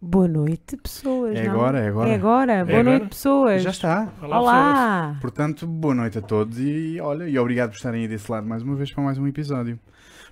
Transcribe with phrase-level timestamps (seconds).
[0.00, 1.36] Boa noite, pessoas.
[1.36, 1.52] É não?
[1.52, 2.10] agora, é agora.
[2.10, 2.64] É agora.
[2.64, 2.98] Boa agora?
[2.98, 3.62] noite, pessoas.
[3.62, 4.12] Já está.
[4.20, 5.18] Olá, Olá.
[5.22, 8.62] Portanto, boa noite a todos e olha, e obrigado por estarem aí desse lado mais
[8.62, 9.80] uma vez para mais um episódio.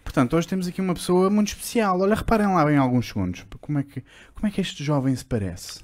[0.03, 1.99] Portanto, hoje temos aqui uma pessoa muito especial.
[1.99, 3.47] Olha, reparem lá bem alguns segundos.
[3.59, 4.05] Como é que,
[4.35, 5.83] como é que este jovem se parece?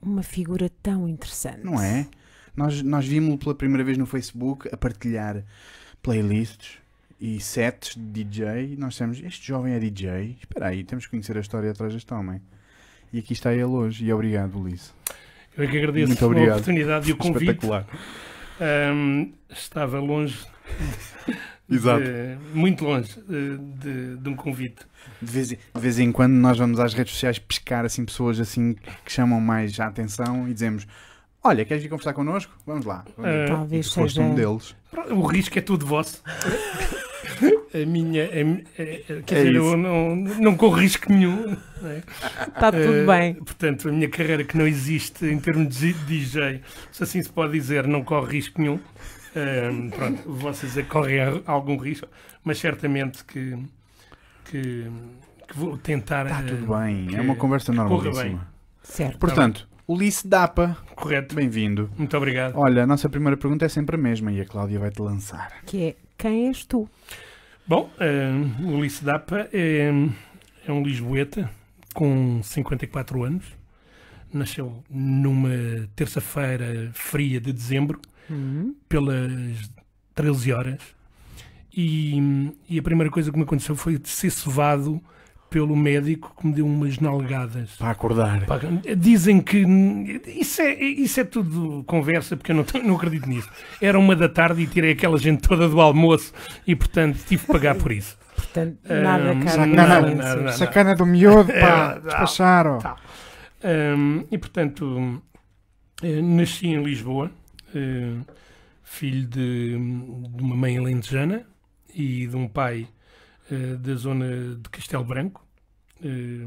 [0.00, 1.64] Uma figura tão interessante.
[1.64, 2.06] Não é?
[2.54, 5.42] Nós, nós vimos-lo pela primeira vez no Facebook a partilhar
[6.02, 6.78] playlists
[7.18, 8.74] e sets de DJ.
[8.74, 10.36] E nós dissemos, este jovem é DJ?
[10.38, 12.42] Espera aí, temos que conhecer a história atrás deste homem.
[13.12, 14.04] E aqui está ele hoje.
[14.06, 14.94] E obrigado, Ulisses.
[15.56, 16.50] Eu é que agradeço Muito a obrigado.
[16.52, 17.42] oportunidade e o convite.
[17.50, 17.86] Espetacular.
[18.60, 20.38] Ahm, estava longe,
[21.68, 22.02] Exato.
[22.04, 24.86] de- muito longe de, de- de um convite.
[25.20, 28.40] De vez, em- de vez em quando nós vamos às redes sociais pescar assim pessoas
[28.40, 30.86] assim que chamam mais a atenção e dizemos
[31.44, 32.52] Olha, queres vir conversar connosco?
[32.64, 33.04] Vamos lá.
[33.16, 33.48] Vamos ver.
[33.48, 34.20] Talvez E seja.
[34.22, 34.76] um deles.
[35.10, 36.22] O risco é tudo vosso.
[37.74, 38.24] A minha.
[38.24, 39.58] a é- é- quer É dizer, isso.
[39.58, 41.56] eu não, não corro risco nenhum.
[41.80, 41.98] não é?
[41.98, 43.34] Está Tá tudo Eh, bem.
[43.34, 47.52] Portanto, a minha carreira que não existe em termos de DJ, se assim se pode
[47.52, 48.78] dizer, não corre risco nenhum.
[49.34, 52.06] Ahm, pronto, vocês é que correm a- algum risco,
[52.44, 53.56] mas certamente que,
[54.44, 54.86] que,
[55.48, 56.26] que vou tentar.
[56.26, 57.06] Está eh, tudo bem.
[57.06, 58.46] que É uma conversa normalíssima.
[58.82, 59.18] Certo.
[59.18, 61.34] Portanto, Ulisses Dapa, Correto.
[61.34, 61.90] bem-vindo.
[61.96, 62.56] Muito obrigado.
[62.56, 65.50] Olha, a nossa primeira pergunta é sempre a mesma e a Cláudia vai-te lançar.
[65.64, 66.88] Que é quem és tu?
[67.66, 69.90] Bom, ahm, o Ulisses Dapa é,
[70.66, 71.50] é um lisboeta
[71.94, 73.44] com 54 anos.
[74.32, 75.50] Nasceu numa
[75.94, 78.00] terça-feira fria de dezembro.
[78.30, 79.70] Hum, pelas
[80.14, 80.80] 13 horas
[81.74, 85.02] e, e a primeira coisa que me aconteceu foi de ser cevado
[85.52, 87.72] pelo médico que me deu umas nalgadas.
[87.76, 88.46] Para acordar.
[88.46, 88.58] Pá,
[88.96, 89.58] Dizem que
[90.26, 93.48] isso é, isso é tudo conversa, porque eu não, não acredito nisso.
[93.80, 96.32] Era uma da tarde e tirei aquela gente toda do almoço
[96.66, 98.16] e, portanto, tive que pagar por isso.
[98.34, 99.66] portanto, nada, não, cara.
[99.66, 100.36] nada.
[100.36, 100.52] não.
[100.52, 101.60] Sacana do miúdo, pá.
[101.60, 101.98] pá.
[101.98, 102.78] Despacharam.
[102.78, 102.96] Tá.
[103.62, 105.22] Hum, e portanto,
[106.02, 107.30] eh, nasci em Lisboa,
[107.74, 108.14] eh,
[108.82, 111.46] filho de, de uma mãe alentejana
[111.94, 112.88] e de um pai
[113.52, 115.46] eh, da zona de Castelo Branco,
[116.02, 116.46] eh,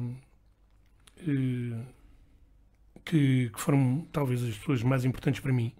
[1.20, 1.84] eh,
[3.06, 5.72] que, que foram talvez as pessoas mais importantes para mim,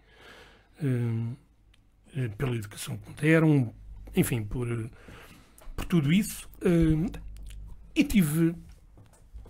[2.38, 3.74] pela educação que me deram,
[4.16, 4.68] enfim, por,
[5.76, 6.48] por tudo isso.
[7.96, 8.56] e tive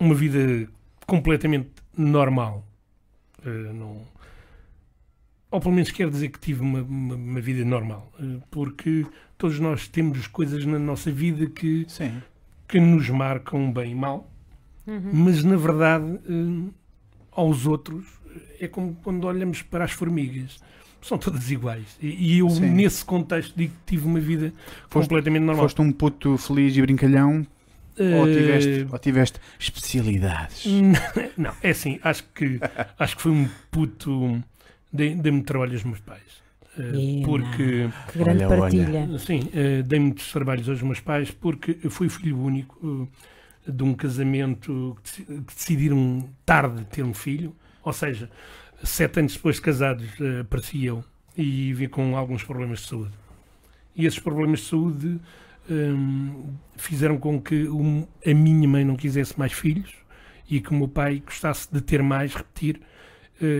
[0.00, 0.66] uma vida
[1.06, 2.66] completamente normal.
[3.44, 4.02] Não,
[5.50, 8.12] ou pelo menos quero dizer que tive uma, uma, uma vida normal.
[8.20, 9.06] eh, porque
[9.38, 12.20] todos nós temos coisas na nossa vida que, Sim.
[12.68, 14.30] que nos marcam bem e mal,
[14.86, 15.10] Uhum.
[15.12, 16.70] mas na verdade, eh,
[17.32, 18.06] aos outros,
[18.60, 20.58] é como quando olhamos para as formigas.
[21.02, 21.96] São todas iguais.
[22.00, 22.70] E, eu, Sim.
[22.70, 24.52] nesse contexto, digo que tive uma vida
[24.88, 25.64] Foste- completamente normal.
[25.64, 27.46] Foste um puto feliz e brincalhão
[27.98, 30.64] ou, Eh, tiveste, ou tiveste especialidades?
[31.36, 32.58] Não, é assim, acho que,
[32.98, 34.42] acho que foi um puto.
[34.92, 36.44] Dei- Dei-me trabalho aos meus pais.
[36.78, 38.58] Eh, porque, Que grande Olha, olha.
[38.60, 39.18] partilha.
[39.18, 43.08] sim, eh, dei muitos trabalhos aos meus pais porque eu fui filho único
[43.66, 48.30] eh, de um casamento que deci- que decidiram tarde ter um filho, ou seja,
[48.84, 50.06] sete anos depois de casados
[50.40, 51.02] apareci eu
[51.36, 53.12] e vi com alguns problemas de saúde.
[53.94, 55.18] E esses problemas de saúde
[55.68, 57.66] hum, fizeram com que
[58.24, 59.94] a minha mãe não quisesse mais filhos
[60.48, 62.80] e que o meu pai gostasse de ter mais, repetir,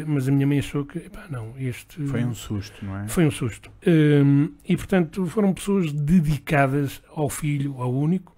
[0.07, 3.09] mas a minha mãe achou que, epá, não, este Foi um susto, não é?
[3.09, 3.71] foi um susto.
[3.87, 8.35] Hum, e, portanto, foram pessoas dedicadas ao filho, ao único.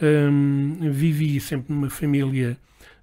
[0.00, 2.56] Hum, vivi sempre numa família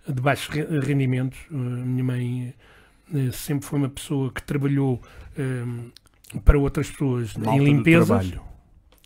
[0.07, 1.39] de baixos re- rendimentos.
[1.51, 2.53] Uh, A minha mãe
[3.13, 5.01] eh, sempre foi uma pessoa que trabalhou
[5.37, 5.89] hum,
[6.45, 8.31] para outras pessoas Malta em limpezas.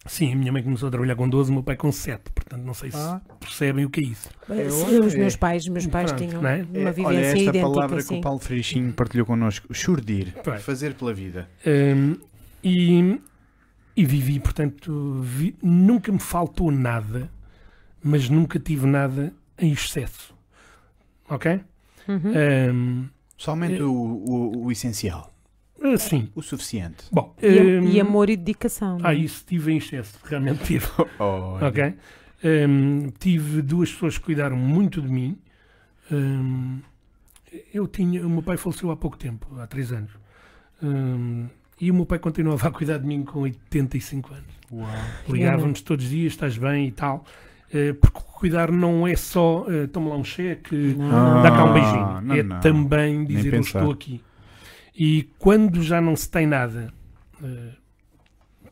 [0.05, 2.31] Sim, a minha mãe começou a trabalhar com 12, o meu pai com 7.
[2.31, 3.21] Portanto, não sei se Ah.
[3.39, 4.29] percebem o que é isso.
[4.47, 5.17] Sim, os é.
[5.17, 6.61] meus pais, os meus pais Pronto, tinham é?
[6.63, 7.61] uma É, vivência olha, esta idêntica.
[7.61, 8.17] palavra que sim.
[8.19, 10.57] o Paulo Freixinho partilhou connosco, churdir, Vai.
[10.59, 11.49] fazer pela vida.
[11.67, 12.15] Hum,
[12.63, 13.19] e,
[13.95, 17.29] e vivi, portanto, vi- nunca me faltou nada,
[18.01, 20.33] mas nunca tive nada em excesso.
[21.29, 21.59] Ok?
[22.07, 22.21] Uhum.
[22.73, 23.83] Hum, Somente É.
[23.83, 25.28] o, o, o essencial,
[25.97, 26.29] sim.
[26.35, 27.05] o suficiente.
[27.11, 27.47] Bom, E,
[27.79, 28.97] hum, e amor e dedicação.
[28.97, 29.01] é?
[29.03, 30.85] Ah, isso tive em excesso, realmente tive.
[31.19, 31.67] Olha.
[31.67, 31.93] Ok?
[32.43, 35.37] Hum, tive duas pessoas que cuidaram muito de mim.
[36.11, 36.79] Hum,
[37.73, 38.25] eu tinha.
[38.25, 40.11] O meu pai faleceu há pouco tempo, há três anos.
[40.81, 41.47] Hum,
[41.79, 44.45] e o meu pai continuava a cuidar de mim com 85 anos.
[44.71, 44.87] Uau.
[45.29, 47.23] Ligávamos todos os dias, estás bem e tal.
[47.73, 51.43] Eh, porque cuidar não é só eh, toma lá um cheque, Não.
[51.43, 52.21] dá cá um Ah, beijinho.
[52.21, 52.59] não, é não.
[52.61, 54.21] também dizer eu estou aqui.
[54.95, 56.93] E quando já não se tem nada
[57.43, 57.73] eh,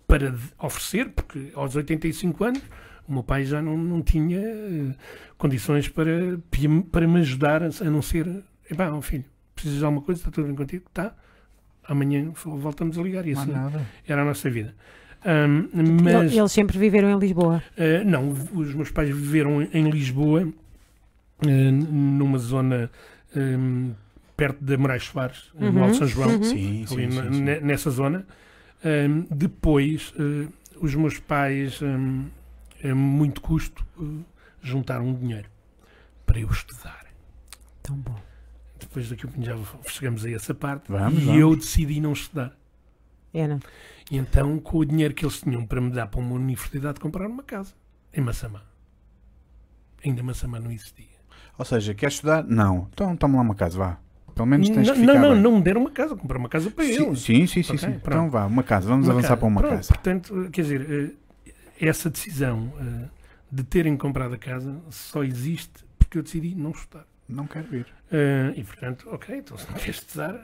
[0.08, 2.62] para oferecer, porque aos 85 anos
[3.08, 4.96] O meu pai já não, não tinha eh,
[5.38, 6.12] condições para,
[6.92, 8.28] para me ajudar, a não ser,
[8.70, 9.24] epá, ó filho,
[9.56, 10.86] precisas de alguma coisa, está tudo bem contigo?
[10.94, 11.16] Tá.
[11.88, 13.26] Amanhã voltamos a ligar.
[13.26, 13.86] E assim nada.
[14.06, 14.76] era a nossa vida.
[15.26, 15.70] Ahm,
[16.04, 17.64] mas, Eles sempre viveram em Lisboa.
[17.78, 22.92] Uh, não, os meus pais viveram em- Lisboa, uh, numa zona
[23.36, 23.94] um,
[24.38, 26.44] perto de Moraes Soares, Uhum, no Alto São João, uhum.
[26.44, 27.42] Sim, sim, ali sim, na- sim.
[27.42, 28.26] ne- nessa zona.
[28.86, 30.48] Um, depois, uh,
[30.80, 32.26] os meus pais, um,
[32.84, 34.24] a muito custo, uh,
[34.62, 35.50] juntaram um dinheiro
[36.26, 37.06] para eu estudar.
[37.82, 38.16] Tão bom.
[38.80, 39.58] Depois daqui já
[39.88, 40.92] chegamos a essa parte.
[40.92, 41.42] Vamos, e vamos.
[41.42, 42.56] eu decidi não estudar.
[43.34, 43.60] Era.
[44.12, 47.32] E então, com o dinheiro que eles tinham para me dar para uma universidade, compraram
[47.32, 47.74] uma casa
[48.14, 48.62] em Massamá.
[50.06, 51.18] Ainda Massamá não existia.
[51.58, 52.44] Ou seja, queres estudar?
[52.44, 52.88] Não.
[52.94, 54.00] Então toma lá uma casa, vá.
[54.38, 55.42] Pelo menos tens Não, que ficar não, não, bem.
[55.42, 57.20] não me deram uma casa, compraram uma casa para Sim, eles.
[57.20, 57.98] sim, sim, sim, pronto.
[58.08, 58.88] Então vá, uma casa.
[58.88, 59.38] Vamos Uma avançar casa.
[59.40, 59.88] para uma Pronto, casa.
[59.94, 61.14] Portanto, quer dizer,
[61.50, 61.54] eh,
[61.88, 63.10] essa decisão eh,
[63.52, 67.06] de terem comprado a casa só existe porque eu decidi não estudar.
[67.28, 67.88] Não quero vir.
[68.12, 70.40] Eh, e portanto, ok, então se não queres estudar,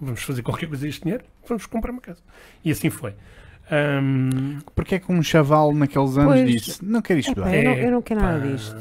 [0.00, 2.20] vamos fazer qualquer coisa a este dinheiro, vamos comprar uma casa.
[2.64, 3.14] E assim foi.
[3.70, 6.50] Ahm, Porque é que um chaval naqueles anos Pois.
[6.64, 7.54] disse não quero estudar?
[7.54, 8.76] eu, não, eu não quero nada disto.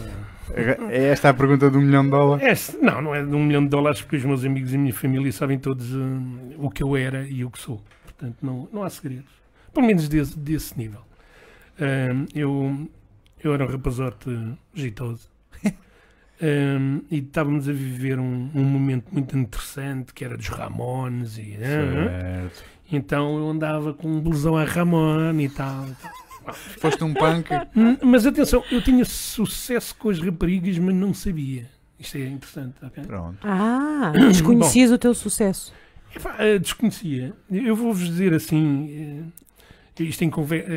[0.89, 2.73] É esta a pergunta do milhão de dólares?
[2.73, 4.79] É, não, não é de um milhão de dólares, porque os meus amigos e a
[4.79, 7.81] minha família sabem todos hum, o que eu era e o que sou.
[8.03, 9.31] Portanto, não, não há segredos.
[9.73, 11.01] Pelo menos desse, desse nível.
[11.79, 12.87] Hum, eu,
[13.43, 14.29] eu era um rapazote
[14.73, 15.29] jeitoso.
[16.41, 21.37] Hum, e estávamos a viver um, um momento muito interessante, que era dos Ramones.
[21.37, 22.63] E, Certo.
[22.91, 25.85] então eu andava com um blusão a Ramon e tal.
[26.51, 27.49] Foste um punk.
[27.75, 31.69] Hum, Mas atenção, eu tinha sucesso com as raparigas, mas não sabia.
[31.99, 33.03] Isto é interessante, ok?
[33.03, 33.37] Pronto.
[33.43, 35.73] Ah, desconhecias o teu sucesso.
[36.15, 37.33] Epá, eh, desconhecia.
[37.49, 39.31] Eu vou-vos dizer assim.
[39.99, 40.69] eh, Isto em conversa.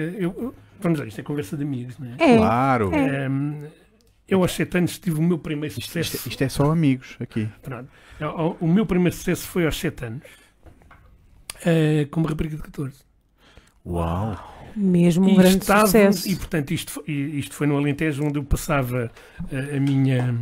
[0.80, 2.16] Vamos lá, isto é conversa de amigos, não é?
[2.34, 2.36] É.
[2.36, 2.94] Claro.
[2.94, 3.24] É.
[3.24, 3.64] Ehm,
[4.28, 6.16] eu aos 7 anos tive o meu primeiro Isto, sucesso.
[6.16, 7.48] isto- isto é só amigos aqui.
[7.62, 7.88] Pronto.
[8.20, 10.22] O, o meu primeiro sucesso foi aos 7 anos.
[11.64, 12.94] eh, com uma rapariga de 14.
[13.84, 14.55] Uau.
[14.76, 16.28] Mesmo um E grande estava- sucesso.
[16.28, 19.10] E portanto, isto, foi- isto foi no Alentejo onde eu passava
[19.50, 20.34] eh, a, minha,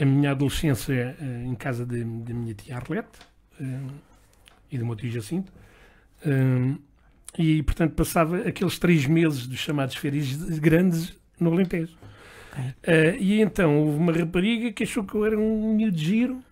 [0.00, 3.18] a minha adolescência eh, em casa da minha tia Arlete
[3.60, 3.64] eh,
[4.72, 5.52] e do meu tio Jacinto.
[7.38, 11.94] E portanto passava aqueles três meses dos chamados férias grandes no Alentejo.
[12.82, 16.42] Eh, e então houve uma rapariga que achou que eu era um miúdo giro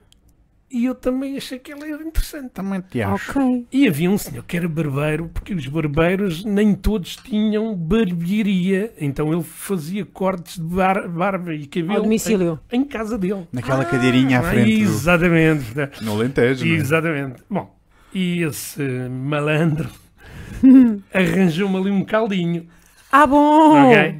[0.74, 2.50] e eu também achei que ela era interessante.
[2.50, 3.30] Também te acho.
[3.30, 3.66] Ok.
[3.72, 8.92] E havia um senhor que era barbeiro, porque os barbeiros nem todos tinham barbearia.
[8.98, 12.58] Então ele fazia cortes de bar- barba e Ao cabelo domicílio.
[12.72, 13.46] em, em casa dele.
[13.52, 14.76] Naquela cadeirinha à Ah, frente.
[14.76, 15.76] do- Exatamente.
[15.76, 15.90] né?
[16.02, 16.64] No Alentejo.
[16.66, 16.76] não é?
[16.76, 17.42] Exatamente.
[17.48, 17.74] Bom,
[18.12, 19.88] e esse malandro
[21.12, 22.66] arranjou-me ali um caldinho.
[23.10, 23.90] Ah, bom!
[23.90, 24.18] ok?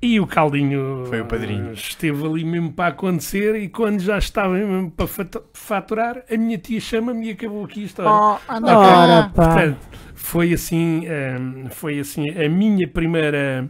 [0.00, 1.70] E o caldinho Foi o padrinho.
[1.70, 3.56] eh, esteve ali mesmo para acontecer.
[3.56, 7.82] E quando já estava mesmo para fatu- faturar, a minha tia chama-me e acabou aqui
[7.82, 8.10] a história.
[8.12, 8.78] Oh, anda cá.
[8.78, 9.44] Ora, pá.
[9.48, 9.78] Portanto,
[10.14, 11.02] foi assim,
[11.40, 13.68] hum, foi assim a minha primeira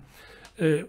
[0.59, 0.85] eh,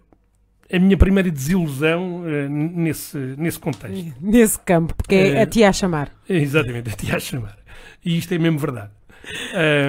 [0.71, 4.13] a minha primeira desilusão eh, nesse, nesse contexto.
[4.21, 5.41] Nesse campo, porque é É.
[5.44, 6.12] a tia a chamar.
[6.27, 7.57] Exatamente, a te a chamar.
[8.03, 8.91] E isto é mesmo verdade.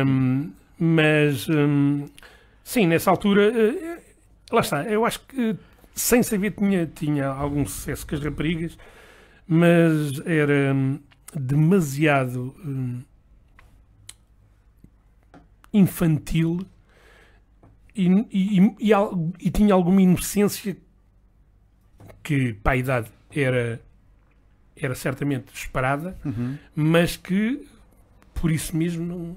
[0.07, 2.07] Hum, mas hum,
[2.63, 3.99] sim, nessa altura, eh,
[4.51, 5.57] lá está, eu acho que
[5.95, 8.77] sem saber tinha, tinha algum sucesso com as raparigas,
[9.47, 10.99] mas era hum,
[11.35, 13.01] demasiado hum,
[15.73, 16.65] infantil
[17.95, 18.91] e, e, e,
[19.41, 20.77] e tinha alguma inocência
[22.23, 23.81] que para a idade era,
[24.77, 26.57] era certamente esperada, Uhum.
[26.75, 27.67] mas que
[28.35, 29.37] por isso mesmo não,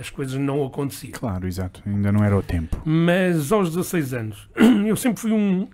[0.00, 1.12] as coisas não aconteciam.
[1.12, 1.82] Claro, exato.
[1.86, 2.80] Ainda não era o tempo.
[2.84, 4.48] Mas aos 16 anos,
[4.86, 5.68] eu sempre fui um,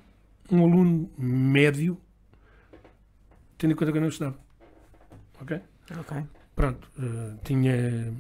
[0.50, 1.98] um aluno médio,
[3.58, 4.38] tendo em conta que eu não estudava.
[5.40, 5.60] Ok?
[5.98, 6.16] Ok.
[6.54, 8.12] Pronto, eh, tinha,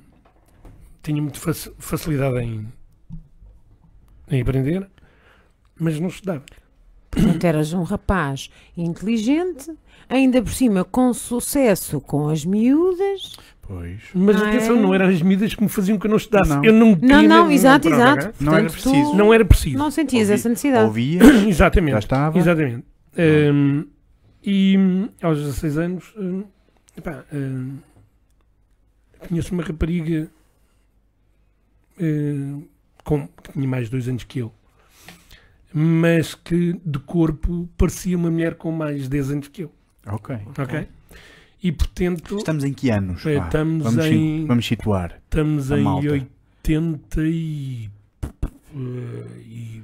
[1.02, 2.72] tinha muita faci- facilidade em,
[4.30, 4.88] em aprender,
[5.78, 6.44] mas não estudava.
[7.10, 9.72] Portanto, eras um rapaz inteligente,
[10.08, 13.36] ainda por cima com sucesso com as miúdas.
[13.66, 14.00] Pois.
[14.14, 14.48] Mas Não é?
[14.50, 16.50] atenção, não eram as medidas que me faziam que eu não estudasse.
[16.50, 16.64] Não.
[16.64, 18.26] Eu não Não, queria não, mesmo- exato, exato.
[18.26, 18.34] ok?
[18.40, 19.14] Não era Portanto, preciso.
[19.16, 19.78] Não era preciso.
[19.78, 20.84] Não sentias Ouvi- essa necessidade.
[20.84, 21.98] Ouvias, já Exatamente.
[21.98, 22.38] estava.
[22.38, 22.84] Exatamente.
[23.16, 23.86] Hum,
[24.42, 26.44] e hum, aos 16 anos, hum,
[26.96, 27.76] epá, hum,
[29.28, 30.28] conheço uma rapariga
[32.00, 32.64] hum,
[33.02, 34.52] com, que tinha mais dois anos que eu,
[35.72, 39.72] mas que de corpo parecia uma mulher com mais 10 anos que eu.
[40.06, 40.36] Ok.
[40.58, 40.86] Ok?
[41.64, 43.24] E portanto, Estamos em que anos?
[43.24, 44.44] eh, Vá, estamos vamos, em.
[44.46, 45.18] vamos situar.
[45.24, 46.08] Estamos em malta.
[46.12, 47.90] 80 e,
[48.22, 49.82] eh, e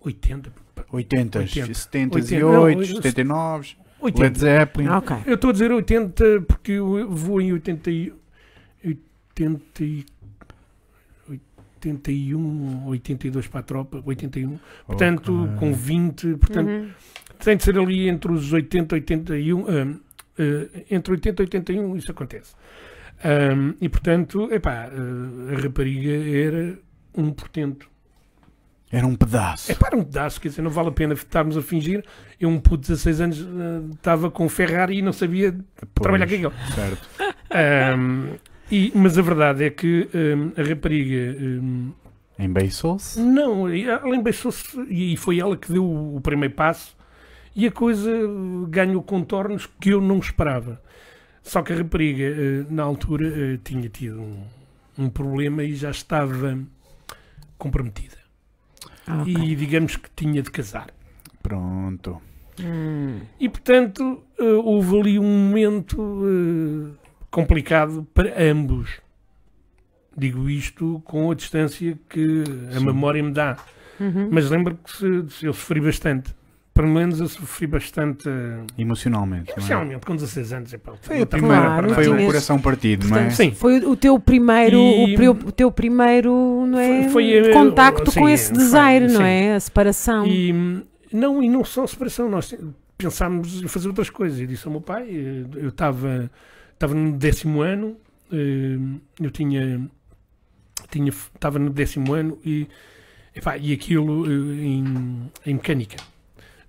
[0.00, 0.52] 80.
[0.92, 1.74] 80, 80.
[1.74, 4.22] 78, 80, não, 79, 80.
[4.22, 4.88] Led Zeppelin.
[4.88, 5.16] Ok.
[5.26, 8.12] Eu estou a dizer 80 porque eu vou em 80, e-
[8.84, 10.04] 80, e-
[11.28, 14.58] 81, 82 para a tropa, 81.
[14.86, 15.56] Portanto, Ok.
[15.58, 16.88] com 20, portanto, Uhum.
[17.44, 19.66] tem de ser ali entre os 80 e 81.
[19.68, 20.05] ah, ah,
[20.90, 22.54] entre 80 e 81 isso acontece.
[23.24, 26.78] Ahm, e portanto, epá, ah, a rapariga era
[27.14, 27.88] um portento.
[28.90, 29.72] Era um pedaço.
[29.72, 32.04] É para um pedaço, quer dizer, não vale a pena estarmos a fingir.
[32.40, 36.26] Eu, um puto de 16 anos, ah, estava com Ferrari e não sabia Pois, trabalhar
[36.28, 36.52] com aquilo.
[36.74, 37.08] Certo.
[37.50, 38.34] Ahm,
[38.70, 41.90] e, mas a verdade é que ahm, a rapariga ahm,
[42.38, 43.18] Embeiçou-se.
[43.18, 46.95] não, ela embeiçou-se e foi ela que deu o primeiro passo
[47.56, 48.12] e a coisa
[48.68, 50.80] ganhou contornos que eu não esperava.
[51.42, 54.44] Só que a rapariga, eh, na altura, eh, tinha tido um,
[54.98, 56.58] um problema e já estava
[57.56, 58.18] comprometida.
[59.06, 59.32] Ah, ok.
[59.32, 60.88] E digamos que tinha de casar.
[61.42, 62.20] Pronto.
[62.60, 63.20] Hum.
[63.40, 69.00] E portanto, eh, houve ali um momento eh, complicado para ambos.
[70.14, 72.84] Digo isto com a distância que a Sim.
[72.84, 73.56] memória me dá.
[73.98, 74.28] Uhum.
[74.30, 76.34] Mas lembro que se, se eu sofri bastante.
[76.76, 78.28] Pelo menos eu sofri bastante.
[78.28, 79.50] eh, Emocionalmente.
[79.50, 79.54] é?
[79.54, 80.72] Emocionalmente, com 16 anos.
[80.72, 81.62] epá, Foi a não primeira.
[81.62, 83.20] Claro, foi tinhas- o coração partido, não é?
[83.20, 83.50] Portanto, Sim.
[83.52, 87.02] Foi o teu primeiro, E- o, o teu primeiro, não é?
[87.04, 89.54] Foi- foi, eh, contacto sim, com esse foi, desaire, não é?
[89.54, 90.26] A separação.
[90.26, 92.54] E, hum, não, e não só separação, nós
[92.98, 94.38] pensámos em fazer outras coisas.
[94.38, 96.30] Eu disse ao meu pai, eh, eu estava
[96.74, 97.96] estava no décimo ano,
[99.18, 99.80] eu tinha
[100.90, 102.66] tinha estava no décimo ano e,
[103.34, 105.96] epá, e aquilo em, em mecânica.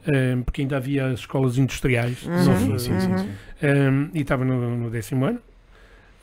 [0.08, 3.18] Eh, porque ainda havia as escolas industriais Uhum, Sim, sim, sim.
[3.18, 3.30] Sim.
[3.62, 5.40] Um, e estava no, no décimo ano.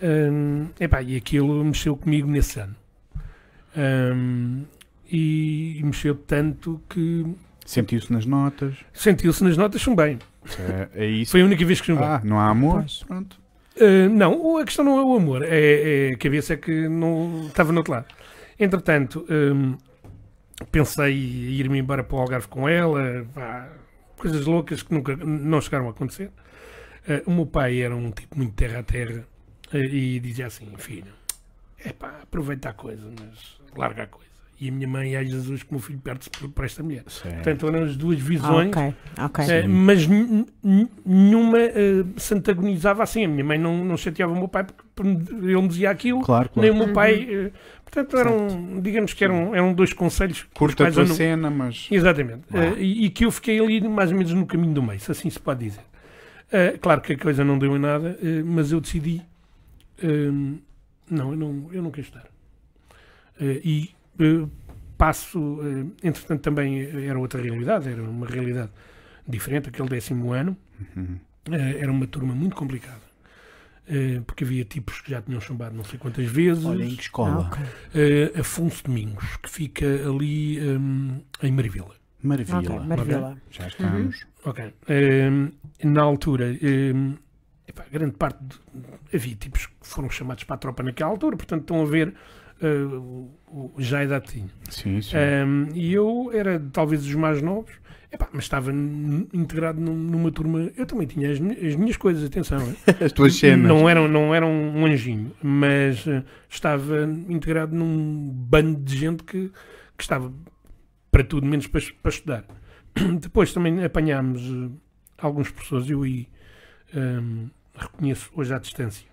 [0.02, 2.74] Um, epá, e aquilo mexeu comigo nesse ano.
[3.76, 4.62] Um,
[5.10, 7.26] e, e mexeu tanto que
[7.66, 8.74] Sentiu-se nas notas.
[8.92, 10.18] sentiu-se nas notas chumbei.
[10.58, 11.32] É, é isso.
[11.32, 12.04] Foi a única vez que chumbei.
[12.04, 12.80] Ah, não há amor?
[12.80, 13.02] Pois.
[13.02, 13.38] Pronto.
[13.76, 17.46] Uh, não, a questão não é o amor, é, é a cabeça é que não
[17.48, 18.06] estava no outro lado.
[18.58, 19.76] Entretanto, um,
[20.70, 23.68] pensei em ir-me embora para o Algarve com ela, pá,
[24.16, 26.30] coisas loucas que nunca não chegaram a acontecer.
[27.08, 29.26] Uh, o meu pai era um tipo muito terra a terra
[29.72, 31.12] uh, e dizia assim: filho,
[31.84, 34.24] é pá, aproveita a coisa, mas larga a coisa.
[34.60, 37.02] E a minha mãe, ai Jesus, que o meu filho perde-se por esta mulher.
[37.08, 37.34] Certo.
[37.34, 38.68] Portanto, eram as duas Ah, visões.
[38.68, 39.44] ok, ok.
[39.44, 39.68] Eh, Sim.
[39.68, 40.06] mas
[41.04, 43.24] nenhuma eh, se antagonizava assim.
[43.24, 46.20] A minha mãe não, não chateava o meu pai porque por- ele me dizia aquilo,
[46.22, 46.82] Claro, nem claro.
[46.82, 47.52] o meu pai.
[47.94, 50.46] Portanto, eram, digamos que eram, eram dois conselhos.
[50.54, 51.86] Curta a tua não- cena, mas.
[51.90, 52.42] Exatamente.
[52.50, 52.64] Vá.
[52.64, 55.10] Eh, e, e que eu fiquei ali mais ou menos no caminho do meio, se
[55.10, 55.82] assim se pode dizer.
[56.52, 59.22] Eh, claro que a coisa não deu em nada, eh, mas eu decidi.
[60.02, 60.30] eh,
[61.10, 62.24] não, eu não, eu não quero estar.
[63.40, 63.90] E
[64.96, 65.58] passo.
[66.02, 68.70] entretanto, também era outra realidade, era uma realidade
[69.26, 70.56] diferente, aquele décimo ano.
[70.96, 71.18] Uhum.
[71.78, 73.02] Era uma turma muito complicada.
[73.86, 76.64] Eh, porque havia tipos que já tinham chumbado não sei quantas vezes.
[76.64, 77.38] Olha, em que Ah, escola?
[77.40, 77.62] ok.
[77.94, 81.94] Eh, Afonso Domingos, que fica ali hum, em Marivila.
[82.22, 82.58] Maravilha.
[82.58, 83.36] Ok, maravilha.
[83.50, 84.26] Já estamos.
[84.46, 84.64] Ok.
[84.88, 85.50] Hum,
[85.84, 86.56] na altura,
[86.94, 87.14] hum,
[87.68, 88.38] epá, grande parte.
[88.42, 92.14] de- havia tipos que foram chamados para a tropa naquela altura, portanto estão a ver.
[92.62, 94.48] eh, o- o- já a idade tinha.
[94.70, 95.16] Sim, sim.
[95.16, 97.72] Hum, e eu era talvez dos mais novos,
[98.14, 100.70] epá, mas estava integrado num- numa turma.
[100.76, 102.58] Eu também tinha as, as minhas coisas, atenção.
[103.04, 103.66] As tuas cenas.
[103.68, 109.50] Não eram, não eram um anjinho, mas eh, estava integrado num bando de gente que,
[109.96, 110.32] que estava
[111.10, 112.44] para tudo menos para, para estudar.
[113.20, 114.70] Depois também apanhámos eh,
[115.18, 116.28] alguns professores, eu aí
[116.94, 119.06] ehm, reconheço hoje à distância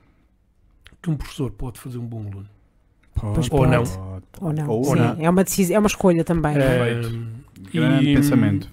[1.02, 2.48] que um professor pode fazer um bom aluno.
[3.16, 3.84] Pode, Ou não.
[3.84, 4.24] pode.
[4.40, 4.70] Ou não.
[4.70, 5.16] Ou Sim, não.
[5.20, 6.56] É, uma decisão, é uma escolha também.
[6.58, 6.92] é?
[6.94, 7.28] Ehm,
[7.74, 8.70] Grande e, pensamento.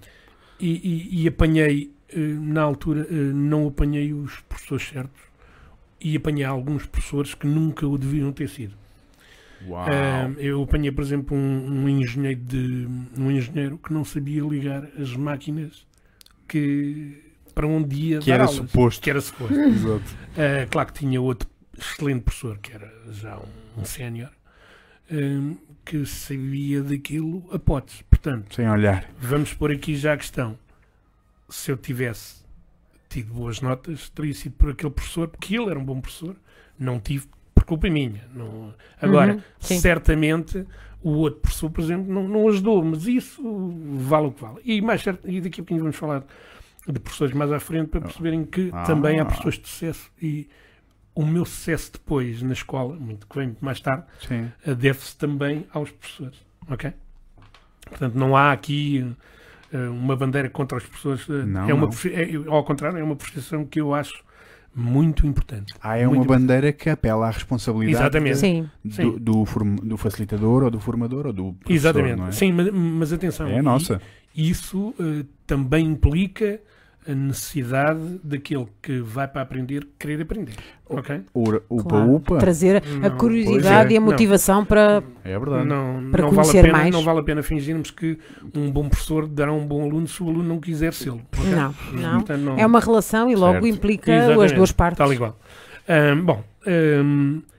[0.60, 0.66] E,
[1.12, 5.20] e- e apanhei, eh, na altura, eh, não apanhei os professores certos
[6.00, 8.74] e apanhei alguns professores que nunca o deviam ter sido.
[9.66, 9.86] Uau.
[9.88, 12.86] Ah, eu apanhei, por exemplo, um, um engenheiro de
[13.16, 15.86] um engenheiro que não sabia ligar as máquinas
[16.46, 17.22] que
[17.54, 19.02] para onde ia que era aulas, suposto.
[19.02, 19.54] que era suposto.
[19.58, 20.16] Exato.
[20.36, 24.30] Ah, claro que tinha outro excelente professor que era já um, um sénior
[25.10, 28.02] ah, que sabia daquilo a potes.
[28.02, 29.08] Portanto, Sem olhar.
[29.18, 30.58] vamos pôr aqui já a questão.
[31.48, 32.44] Se eu tivesse
[33.08, 36.36] tido boas notas, teria sido por aquele professor, porque ele era um bom professor.
[36.78, 38.22] Não tive por culpa minha.
[38.34, 38.74] Não...
[39.00, 40.66] Agora, Uhum, certamente
[41.02, 43.40] o outro professor, por exemplo, não, não ajudou, mas isso
[43.94, 44.58] vale o que vale.
[44.64, 46.22] E, mais certo, e daqui a pouquinho vamos falar
[46.86, 48.82] de professores mais à frente para perceberem que Ah.
[48.84, 50.48] também há pessoas de sucesso e
[51.20, 55.66] o meu sucesso depois na escola, muito que vem muito mais tarde, eh, deve-se também
[55.72, 56.38] aos professores.
[56.70, 56.92] Ok?
[57.88, 59.04] Portanto, não há aqui
[59.72, 61.26] eh, uma bandeira contra as pessoas.
[61.28, 64.22] eh, Não, é uma, é- ao contrário, é uma profissão que eu acho
[64.74, 65.74] muito importante.
[65.82, 68.38] Ah, é uma bandeira que apela à responsabilidade Exatamente.
[68.38, 68.70] Sim.
[68.84, 69.18] do, Sim.
[69.18, 72.16] do, form- do facilitador ou do formador ou do professor, Exatamente.
[72.16, 72.32] não é?
[72.32, 73.48] Sim, mas, mas atenção.
[73.48, 74.00] É a nossa.
[74.36, 76.60] E Isso eh, também implica
[77.08, 80.54] a necessidade daquele que vai para aprender querer aprender.
[80.88, 81.22] Ok?
[81.32, 82.14] O upa Claro.
[82.14, 82.36] upa.
[82.38, 83.94] Trazer a Não, curiosidade pois é.
[83.94, 85.02] e a motivação para.
[85.24, 85.66] É verdade.
[85.66, 86.90] Não, Para não, vale a conhecer pena, mais.
[86.92, 88.18] não vale a pena fingirmos que
[88.54, 91.10] um bom professor dará um bom aluno se o aluno não quiser ser.
[91.12, 92.14] Não, não.
[92.18, 93.66] Portanto, não- É uma relação e logo Certo.
[93.66, 94.54] implica as Exatamente.
[94.54, 94.98] duas partes.
[94.98, 95.38] Tal igual.
[96.24, 96.44] Bom,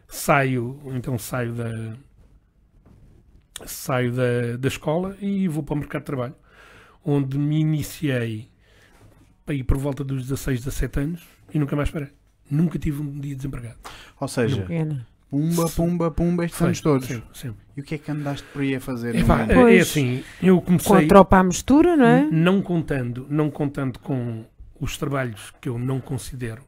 [0.07, 1.69] saio, então saio da
[3.65, 6.35] saio da, da escola e vou para o mercado de trabalho,
[7.03, 8.47] onde me iniciei
[9.53, 12.09] ir por volta dos 16, 17 anos e nunca mais parei.
[12.49, 13.77] Nunca tive um dia desempregado.
[14.19, 14.65] Ou seja,
[15.29, 17.07] pumba, pumba, pumba, estes anos todos.
[17.07, 17.57] Sempre, sempre.
[17.77, 19.15] E o que é que andaste por aí a fazer?
[19.15, 22.27] É, é assim, eu comecei Com a tropa à mistura, não é?
[22.31, 24.43] não contando, não contando com
[24.79, 26.63] os trabalhos que eu não considero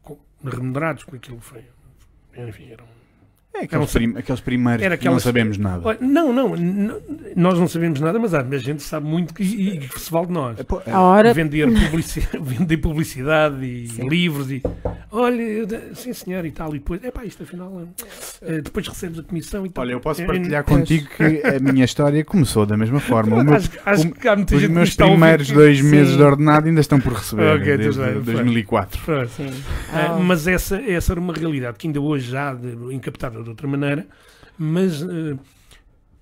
[0.00, 1.64] co- remunerados, porque aquilo foi,
[2.48, 2.86] enfim, eram
[3.54, 5.98] É aqueles, prim- aqueles primeiros Era que não aquelas- sabemos nada.
[6.00, 6.94] Não, não, n-
[7.36, 10.32] nós não sabemos nada, mas a gente sabe muito que, e, que se vale de
[10.32, 10.58] nós.
[10.58, 11.34] É, é, A hora.
[11.34, 14.08] Vender, publici- vender publicidade e Sim.
[14.08, 14.62] livros e
[15.10, 17.86] olha, sim senhor e tal, e depois, epá, isto afinal,
[18.40, 19.82] eh, depois recebes a comissão e tal.
[19.84, 20.78] Olha, eu posso Eh, partilhar Pois.
[20.80, 23.36] contigo que a minha história começou da mesma forma.
[23.42, 25.90] O meu- acho, acho o- que há muita os gente meus primeiros dois Sim.
[25.90, 28.34] meses de ordenado ainda estão por receber, Ok, tudo desde bem, foi.
[28.34, 29.00] 2004.
[29.04, 29.30] Pronto.
[29.92, 30.06] Ah.
[30.14, 33.66] Ah, mas essa, essa era uma realidade que ainda hoje já de- encapetada de outra
[33.66, 34.06] maneira,
[34.58, 35.36] mas eh,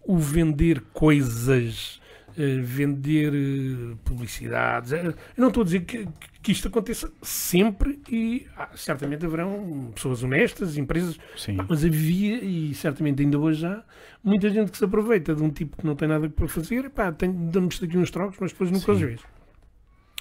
[0.02, 2.00] o vender coisas,
[2.36, 6.08] eh, vender eh, publicidades, eu não estou a dizer que,
[6.42, 11.58] que isto aconteça sempre e ah, certamente haverão pessoas honestas, empresas, Sim.
[11.68, 13.84] mas havia e certamente ainda hoje há
[14.22, 17.10] muita gente que se aproveita de um tipo que não tem nada para fazer, pá,
[17.10, 19.20] damos-te aqui uns trocos, mas depois nunca os vês.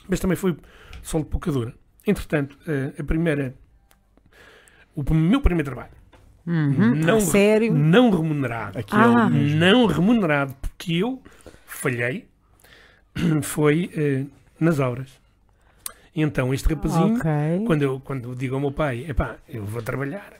[0.07, 0.57] Mas também foi
[1.03, 1.73] só de pouca dura.
[2.07, 2.57] Entretanto,
[2.97, 3.53] a primeira,
[4.95, 5.98] o meu primeiro trabalho,
[6.51, 6.95] Uhum.
[6.95, 7.73] Não- A sério?
[7.73, 9.29] não remunerado, Aquele Ah.
[9.29, 9.57] mesmo.
[9.59, 11.21] não remunerado, porque eu
[11.65, 12.27] falhei,
[13.43, 14.25] foi eh,
[14.59, 15.09] nas auras.
[16.15, 17.29] Então, este rapazinho, Ok.
[17.67, 20.33] quando, eu, quando eu digo ao meu pai, epá, eu vou trabalhar,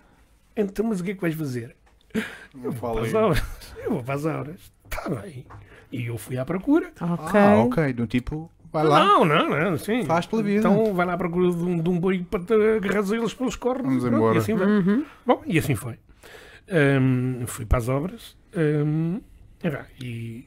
[0.57, 1.75] então, mas o que é que vais fazer?
[2.63, 3.43] Eu vou para as auras.
[3.83, 4.71] Eu vou para as auras.
[4.83, 5.45] Está bem.
[5.91, 6.91] E eu fui à procura.
[6.99, 7.39] Ok.
[7.39, 7.93] Ah, ok.
[7.93, 9.05] Do tipo, vai lá.
[9.05, 10.03] Não, não, não, sim.
[10.05, 10.59] Faz pela vida.
[10.59, 13.55] Então vai lá à procura de um, de um boi para te agarrar eles pelos
[13.55, 13.85] cornos.
[13.85, 14.35] Vamos Pronto, embora.
[14.35, 14.67] E assim vai.
[14.67, 15.05] Uhum.
[15.25, 15.95] Bom, e assim foi.
[17.01, 18.37] Hum, fui para as obras
[19.63, 20.45] e vá, e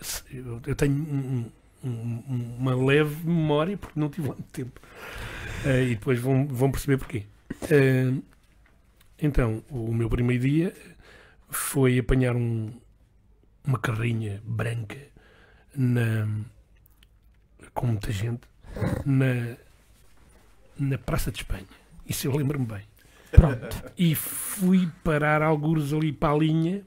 [0.00, 1.50] se- eu, eu tenho um-
[1.84, 1.90] um-
[2.28, 4.80] um- uma leve memória porque não tive lá muito tempo.
[5.64, 7.24] Eh, e depois vão, vão perceber porquê.
[7.72, 8.22] Hum,
[9.20, 10.74] então, o meu primeiro dia
[11.48, 12.70] foi apanhar um-
[13.66, 14.96] uma carrinha branca
[15.74, 16.28] na,
[17.78, 18.40] com muita gente
[19.06, 19.56] na,
[20.78, 21.64] na Praça de Espanha.
[22.08, 22.82] Isso eu lembro-me bem.
[23.30, 23.82] Pronto.
[23.96, 26.82] E fui parar alguns ali para a linha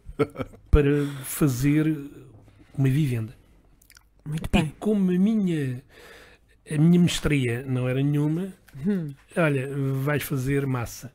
[0.70, 1.86] para fazer
[2.78, 3.34] uma vivenda.
[4.26, 4.74] Muito E bem.
[4.80, 5.82] como a minha,
[6.70, 8.50] a minha mestria não era nenhuma,
[8.86, 9.14] Hum.
[9.36, 9.70] olha,
[10.04, 11.12] vais fazer massa.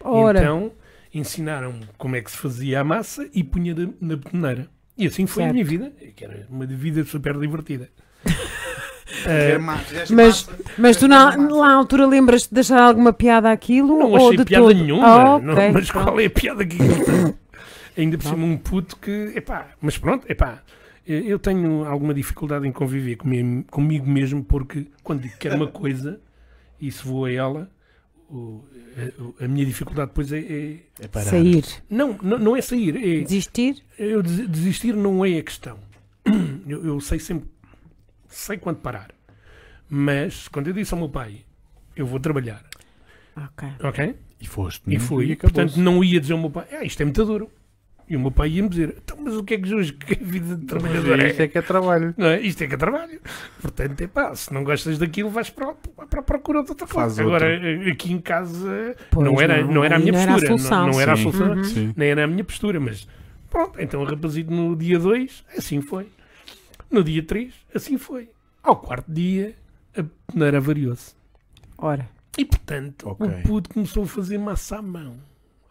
[0.00, 0.72] Ora, Então
[1.12, 4.68] ensinaram-me como é que se fazia a massa e punha na- na betoneira.
[4.96, 5.54] E assim foi a Certo.
[5.54, 7.88] minha vida, que era uma vida super divertida.
[9.10, 13.98] Fizeste Mas- mas tu na, lá à altura lembras de deixar alguma piada àquilo?
[13.98, 14.74] Não ou achei de piada todo?
[14.76, 15.06] nenhuma.
[15.06, 16.04] Ah, não- ok, mas pronto.
[16.06, 16.78] qual é a piada que?
[17.96, 20.62] Ainda por cima um puto que, epá, mas pronto, epá,
[21.06, 25.66] eu tenho alguma dificuldade em conviver comigo, comigo mesmo porque quando digo que quero uma
[25.68, 26.20] coisa
[26.80, 27.70] e se vou a ela,
[28.30, 28.62] o-
[29.40, 31.26] a, a minha dificuldade depois é, é- É parar.
[31.30, 31.64] Sair.
[31.90, 33.82] não, não, não é sair, é, Desistir?
[33.98, 35.76] eu des- desistir não é a questão.
[36.66, 37.48] Eu, eu sei sempre,
[38.30, 39.10] sei quando parar.
[39.88, 41.40] Mas quando eu disse ao meu pai,
[41.96, 42.62] eu vou trabalhar,
[43.36, 43.68] Ok.
[43.82, 44.16] ok?
[44.40, 44.82] E foste.
[44.86, 45.00] E não?
[45.00, 45.32] fui.
[45.32, 45.54] acabou-se.
[45.54, 47.50] Portanto, não ia dizer ao meu pai, ah, isto é muito duro.
[48.08, 50.26] E o meu pai ia-me dizer, então, mas o que é que hoje que a
[50.26, 51.48] vida de trabalhador Isto é é?
[51.48, 52.12] que é trabalho.
[52.18, 52.40] Não é?
[52.40, 53.20] Isto é que é trabalho.
[53.60, 57.14] Portanto, é pá, se não gostas daquilo, vais para, para a procura de outra Faz
[57.14, 57.22] coisa.
[57.22, 60.34] Agora, eh, aqui em casa, Pois não, era, não, era a minha não era a
[60.34, 60.58] postura.
[60.58, 60.86] solução.
[60.86, 61.52] não, não era a solução.
[61.52, 61.92] Uhum.
[61.96, 63.06] Nem era a minha postura, mas
[63.48, 63.80] pronto.
[63.80, 66.08] Então, rapazito, no dia 2, assim foi.
[66.90, 68.30] No dia 3, assim foi.
[68.62, 69.54] Ao quarto dia,
[69.96, 71.14] a peneira variou-se.
[71.78, 72.08] Ora.
[72.36, 73.26] E, portanto, Ok.
[73.26, 75.14] o puto começou a fazer massa à mão.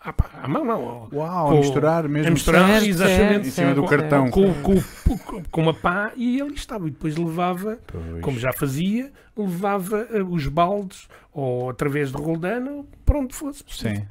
[0.01, 1.10] Ah, pá, à mão não.
[1.12, 2.27] Uau, Com- a misturar mesmo.
[2.29, 3.47] a misturar, Certo, exatamente.
[3.49, 4.29] Em cima do cartão.
[4.32, 4.75] Com, com,
[5.17, 6.88] com, com uma pá e ali estava.
[6.88, 8.21] E depois levava, Pois.
[8.21, 13.63] como já fazia, levava eh, os baldes ou através de roldano para onde fosse.
[13.67, 14.05] Sim,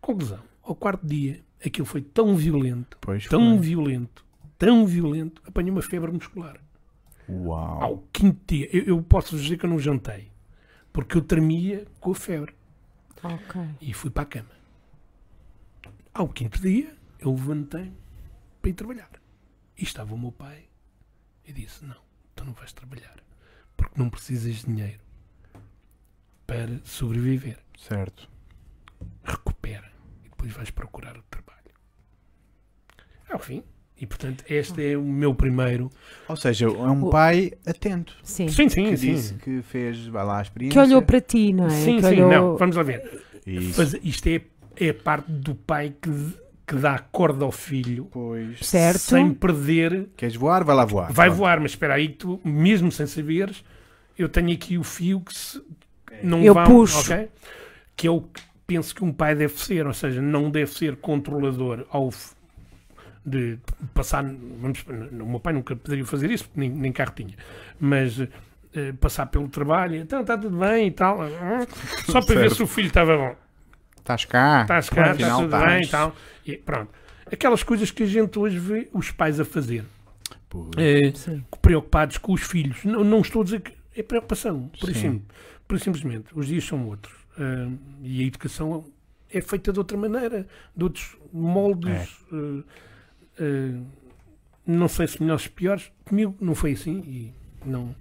[0.00, 0.38] Conclusão.
[0.62, 3.58] Ao quarto dia, aquilo foi tão violento, pois tão foi.
[3.58, 4.24] violento,
[4.60, 6.60] tão violento, apanhei uma febre muscular.
[7.26, 7.82] Uau.
[7.82, 10.30] Ao quinto dia, eu, eu posso dizer que eu não jantei,
[10.92, 12.54] porque eu tremia com a febre
[13.22, 13.60] Ok.
[13.80, 14.50] e fui para a cama.
[16.12, 17.90] Ao quinto dia, eu levantei
[18.60, 19.10] para ir trabalhar.
[19.78, 20.68] E estava o meu pai
[21.46, 21.96] e disse: Não,
[22.34, 23.16] tu não vais trabalhar,
[23.78, 25.00] porque não precisas de dinheiro
[26.46, 27.58] para sobreviver.
[27.78, 28.28] Certo.
[29.24, 29.90] Recupera
[30.22, 31.70] e depois vais procurar o trabalho.
[33.30, 33.62] Ao fim.
[34.00, 35.90] E portanto, este é o meu primeiro.
[36.26, 38.16] Ou seja, é um O- sim atento.
[38.22, 38.48] Sim.
[38.48, 39.14] Sim, sim, Que sim.
[39.14, 40.80] disse que fez, vai lá a Que experiência.
[40.82, 41.70] olhou para ti, não é?
[41.70, 42.30] Sim, que sim, olhou...
[42.30, 43.22] não, vamos lá ver.
[43.46, 43.74] Isso.
[43.78, 44.40] Mas isto é,
[44.78, 46.10] é a parte do pai que,
[46.66, 48.58] que dá a corda ao filho Pois.
[48.66, 48.98] Certo.
[49.00, 50.08] sem perder.
[50.16, 50.64] Queres voar?
[50.64, 51.12] Vai lá voar.
[51.12, 51.38] Vai Pronto.
[51.38, 53.62] voar, mas espera aí, que tu, mesmo sem saberes,
[54.18, 55.60] eu tenho aqui o fio que se
[56.22, 57.00] não Eu vão, puxo.
[57.12, 57.28] ok?
[57.96, 60.96] Que é o que penso que um pai deve ser, ou seja, não deve ser
[60.96, 62.34] controlador ao f-
[63.24, 63.58] de
[63.94, 64.24] passar.
[64.24, 67.34] Vamos, o meu pai nunca poderia fazer isso, porque nem, nem carro tinha,
[67.78, 68.20] mas
[68.74, 71.18] eh, passar pelo trabalho, então está tudo bem e tal,
[72.06, 73.36] só para ver se o filho estava bom.
[73.98, 74.62] Estás cá.
[74.62, 75.72] Estás cá, está tudo estás.
[75.72, 76.16] bem e tal.
[76.46, 76.90] E pronto.
[77.30, 79.84] Aquelas coisas que a gente hoje vê os pais a fazer.
[80.76, 81.44] Eh, Sim.
[81.62, 82.84] preocupados com os filhos.
[82.84, 85.22] Não, não estou a dizer que é preocupação, por, Sim.
[85.68, 86.26] por simplesmente.
[86.34, 87.14] Os dias são outros.
[87.38, 87.70] Ah,
[88.02, 88.84] e a educação
[89.32, 92.16] é feita de outra maneira, de outros moldes.
[92.32, 92.36] É.
[92.36, 92.62] ah,
[93.40, 93.80] ah,
[94.66, 95.92] não sei se melhores ou piores.
[96.04, 97.94] Comigo não foi assim e, não,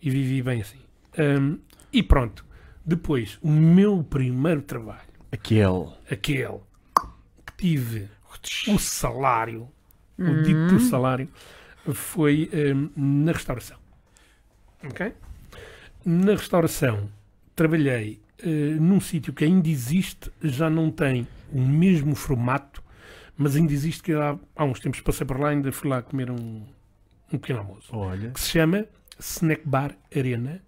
[0.00, 0.80] e vivi bem assim.
[1.16, 1.58] Ah,
[1.92, 2.44] e pronto.
[2.84, 5.88] Depois, o meu primeiro trabalho, Aquele.
[6.10, 6.60] aquele
[7.46, 8.08] que tive
[8.68, 9.68] o salário,
[10.18, 11.28] o dito salário,
[11.92, 12.90] foi hum,
[13.24, 13.78] na restauração.
[14.82, 15.12] Ok?
[16.04, 17.10] Na restauração
[17.54, 22.69] trabalhei eh, num sítio que ainda existe, já não tem o mesmo formato,
[23.40, 26.02] mas ainda existe que há, há uns tempos passei por lá e ainda fui lá
[26.02, 26.62] comer um,
[27.32, 28.30] um pequeno almoço Olha.
[28.30, 28.86] que se chama
[29.18, 30.62] Snack Bar Arena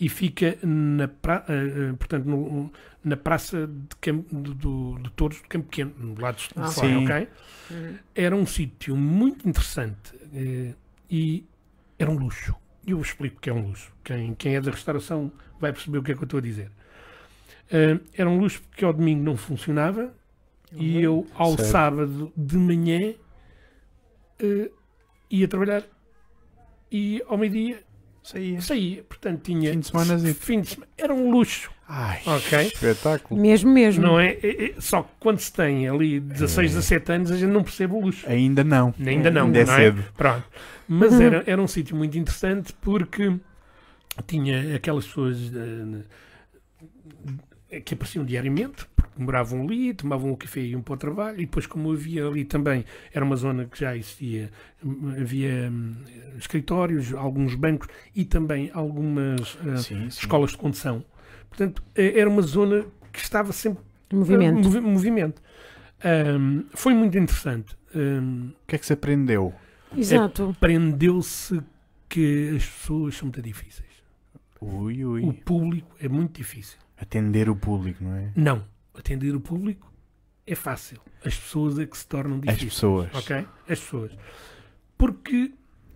[0.00, 5.40] e fica na, pra, eh, portanto, no- na praça de, Campo, do, do, de Touros
[5.40, 7.28] do Campo Pequeno, no lado de Ah, fora, ok?
[8.14, 10.74] Era um sítio muito interessante eh,
[11.10, 11.44] e
[11.98, 12.54] era um luxo.
[12.86, 13.92] E eu explico o que é um luxo.
[14.04, 16.70] Quem, quem é da restauração vai perceber o que é que eu estou a dizer.
[17.70, 20.12] Eh, era um luxo porque ao domingo não funcionava
[20.74, 21.70] e eu, ao Certo.
[21.70, 23.14] sábado de manhã,
[24.38, 24.70] eh,
[25.30, 25.82] ia trabalhar
[26.90, 27.82] e ao meio-dia
[28.22, 28.60] Saía.
[28.60, 29.02] saía.
[29.04, 29.72] Portanto, tinha.
[29.72, 30.18] Fim de semana.
[30.34, 30.90] Fim de semana.
[30.98, 32.58] Era um luxo, Ai, Ok.
[32.66, 33.40] espetáculo.
[33.40, 34.02] Mesmo, mesmo.
[34.02, 34.32] não é?
[34.42, 37.94] É- é- Só que quando se tem ali 16, 17 anos, a gente não percebe
[37.94, 38.28] o luxo.
[38.28, 38.92] Ainda não.
[39.00, 39.76] Ainda não, Ainda é não é?
[39.76, 40.04] cedo.
[40.14, 40.44] Pronto.
[40.86, 43.34] Mas era, era um sítio muito interessante porque
[44.26, 45.38] tinha aquelas pessoas
[47.70, 48.86] eh, que apareciam diariamente,
[49.20, 52.44] moravam ali, tomavam o café e iam para o trabalho, e depois, como havia ali
[52.44, 54.50] também, era uma zona que já existia,
[54.84, 55.94] hum, havia hum,
[56.38, 60.06] escritórios, alguns bancos e também algumas eh, Sim, sim.
[60.06, 61.04] escolas de condução.
[61.48, 64.62] Portanto, eh, era uma zona que estava sempre Movimento.
[64.64, 65.42] Movi- movimento.
[66.02, 67.76] Ahm, foi muito interessante.
[67.94, 69.52] Ahm, O que é que se aprendeu?
[69.96, 70.50] Exato.
[70.56, 71.60] Aprendeu-se
[72.08, 73.88] que as pessoas são muito difíceis.
[74.60, 75.32] Ui, O ui.
[75.44, 76.78] público é muito difícil.
[77.00, 78.30] Atender o público, não é?
[78.34, 78.64] Não.
[78.98, 79.92] Atender o público
[80.46, 81.00] é fácil.
[81.24, 82.72] As pessoas é que se tornam As difíceis.
[82.74, 83.14] pessoas.
[83.14, 83.36] Ok?
[83.68, 84.12] As pessoas.
[84.96, 85.52] Porque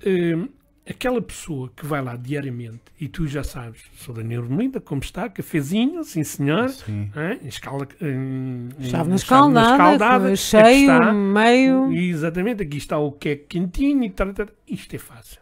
[0.07, 0.47] ahm,
[0.89, 5.29] aquela pessoa que vai lá diariamente, e tu já sabes, sou Daniel Melinda, como está,
[5.29, 7.11] cafezinho, sim senhor, Sim.
[7.17, 7.41] Hein?
[7.49, 11.13] Escala, hum, Chave na chave escaldada, aqui cheio, está.
[11.13, 11.93] meio.
[11.93, 14.47] Exatamente, aqui está o que é quentinho e tal, tal.
[14.69, 15.41] Isto é fácil.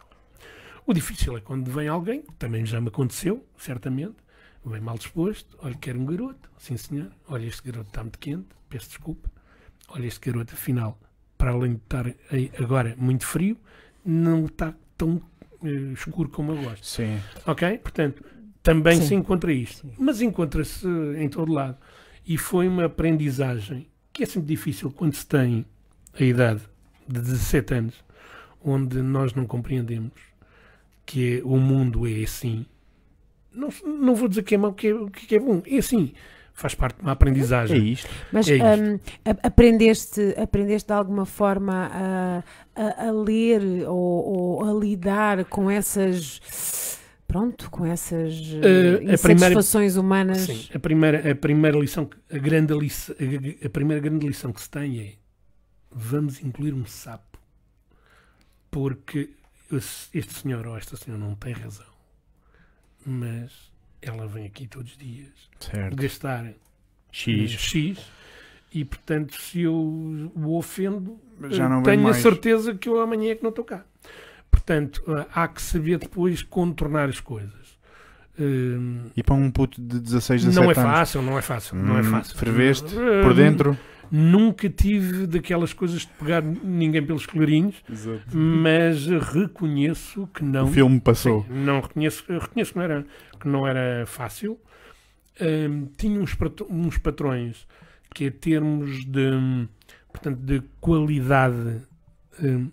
[0.85, 4.15] O difícil é quando vem alguém, que também já me aconteceu, certamente,
[4.65, 8.47] vem mal disposto, olha, quer um garoto, sim senhor, olha, este garoto está muito quente,
[8.69, 9.29] peço desculpa,
[9.89, 10.99] olha, este garoto, afinal,
[11.37, 13.57] para além de estar aí agora muito frio,
[14.05, 15.21] não está tão
[15.63, 16.85] eh, escuro como eu gosto.
[16.85, 17.19] Sim.
[17.45, 17.77] Ok?
[17.79, 18.23] Portanto,
[18.61, 19.07] também Sim.
[19.07, 19.81] se encontra isto.
[19.81, 19.93] Sim.
[19.97, 21.77] Mas encontra-se em todo lado.
[22.25, 25.65] E foi uma aprendizagem que é sempre difícil quando se tem
[26.13, 26.61] a idade
[27.07, 27.95] de 17 anos,
[28.63, 30.13] onde nós não compreendemos
[31.05, 32.65] que o mundo é assim.
[33.53, 34.93] Não, não vou dizer que é mau, que é,
[35.27, 35.61] que é bom.
[35.65, 36.13] É assim.
[36.53, 37.87] Faz parte de uma É aprendizagem.
[37.91, 38.09] isto.
[38.31, 38.65] Mas É isto.
[39.25, 42.43] a- aprendeste, aprendeste de alguma forma a,
[42.75, 43.95] a- a ler ou,
[44.59, 46.99] ou a lidar com essas.
[47.27, 48.33] Pronto, com essas
[48.99, 50.39] a insatisfações humanas.
[50.39, 54.51] Sim, a primeira, a primeira lição, que- a grande lição, a, a primeira grande lição
[54.51, 55.13] que se tem é
[55.89, 57.39] vamos incluir um sapo
[58.69, 59.29] porque
[60.13, 61.85] este senhor ou esta senhora não tem razão,
[63.05, 63.51] mas
[64.01, 65.95] ela vem aqui todos os dias Certo.
[65.95, 66.45] gastar
[67.11, 67.51] X.
[67.51, 67.99] X
[68.73, 71.19] e portanto, se eu o ofendo,
[71.83, 73.83] tenho a certeza que eu amanhã é que não estou cá.
[74.49, 77.51] Portanto, eh, há que saber depois contornar as coisas.
[78.39, 80.91] Hum, E para um puto de 16, 17 não é anos.
[80.97, 82.37] fácil, não é fácil, não é Hum, fácil.
[82.37, 83.77] Ferveste Eh, por dentro.
[84.11, 87.81] Nunca tive daquelas coisas de pegar ninguém pelos colarinhos,
[88.33, 90.65] mas reconheço que não.
[90.65, 91.43] O filme passou.
[91.43, 93.05] Sim, não reconheço, reconheço que não era,
[93.39, 94.59] que não era fácil.
[95.39, 96.37] Hum, tinha uns,
[96.69, 97.65] uns patrões
[98.13, 99.67] que, em termos de,
[100.11, 101.81] portanto, de qualidade
[102.43, 102.69] hum,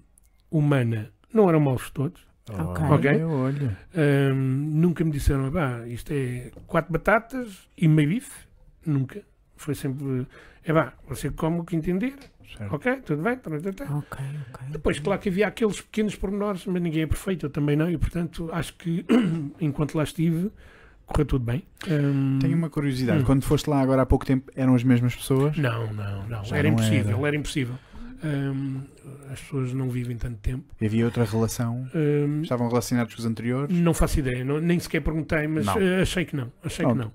[0.50, 2.26] humana, não eram maus todos.
[2.50, 3.10] Ok.
[3.10, 3.78] Olha, olha.
[3.94, 8.48] Hum, nunca me disseram, pá, isto é quatro batatas e meio bife.
[8.84, 9.22] Nunca.
[9.58, 10.26] Foi sempre,
[10.64, 12.14] é pá, você come o que entender.
[12.56, 12.74] Certo.
[12.74, 13.36] Ok, tudo bem.
[13.36, 13.84] tá, tá, tá.
[13.94, 14.18] Ok,
[14.54, 14.66] ok.
[14.70, 17.98] Depois, claro que havia aqueles pequenos pormenores, mas ninguém é perfeito, eu também não, e
[17.98, 19.04] portanto acho que
[19.60, 20.50] enquanto lá estive,
[21.04, 21.62] correu tudo bem.
[21.86, 23.20] Hum, Tenho uma curiosidade.
[23.20, 23.24] Hum.
[23.26, 25.58] Quando foste lá agora há pouco tempo, eram as mesmas pessoas?
[25.58, 27.26] Não, não, não, era não impossível, era.
[27.28, 27.74] era, impossível.
[28.24, 28.80] Hum,
[29.30, 30.64] as pessoas não vivem tanto tempo.
[30.84, 31.86] Havia outra relação?
[31.94, 33.76] Hum, Estavam relacionados com os anteriores?
[33.76, 35.78] não faço ideia, não- nem sequer perguntei, mas Não.
[35.80, 36.98] eh, achei que não, achei Pronto.
[36.98, 37.12] que não.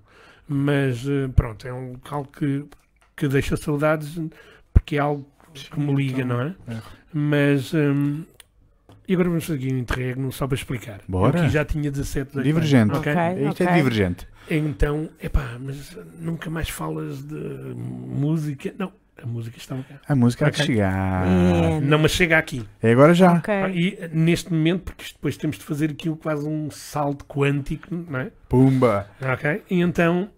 [0.47, 2.65] Mas eh, pronto, é um local que,
[3.15, 4.19] que deixa saudades,
[4.73, 6.55] porque é algo que me liga, então, não é?
[6.67, 6.81] é.
[7.13, 8.23] Mas hum,
[9.07, 11.01] e agora vamos fazer aqui um interregno só para explicar.
[11.07, 11.37] Bora.
[11.37, 12.43] Eu aqui já tinha 17 anos.
[12.43, 12.95] Divergente.
[12.95, 13.11] Ok?
[13.11, 13.47] Ok.
[13.49, 14.27] Isto é divergente.
[14.49, 18.73] Então, epá, mas nunca mais falas de música.
[18.77, 20.01] Não, a música estava cá.
[20.07, 20.65] A música há de Ok.
[20.65, 21.27] chegar.
[21.27, 21.79] É.
[21.81, 22.65] Não, mas chega aqui.
[22.81, 23.33] É agora já.
[23.33, 23.53] Ok.
[23.73, 27.87] E eh, neste momento, porque depois temos de fazer aqui um- quase um salto quântico,
[27.93, 28.31] não é?
[28.49, 29.07] Pumba.
[29.21, 29.63] Ok?
[29.69, 30.29] E então,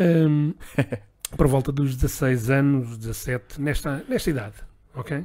[0.00, 0.54] hum,
[1.36, 4.54] por volta dos 16 anos, 17, nesta, nesta idade,
[4.94, 5.24] ok?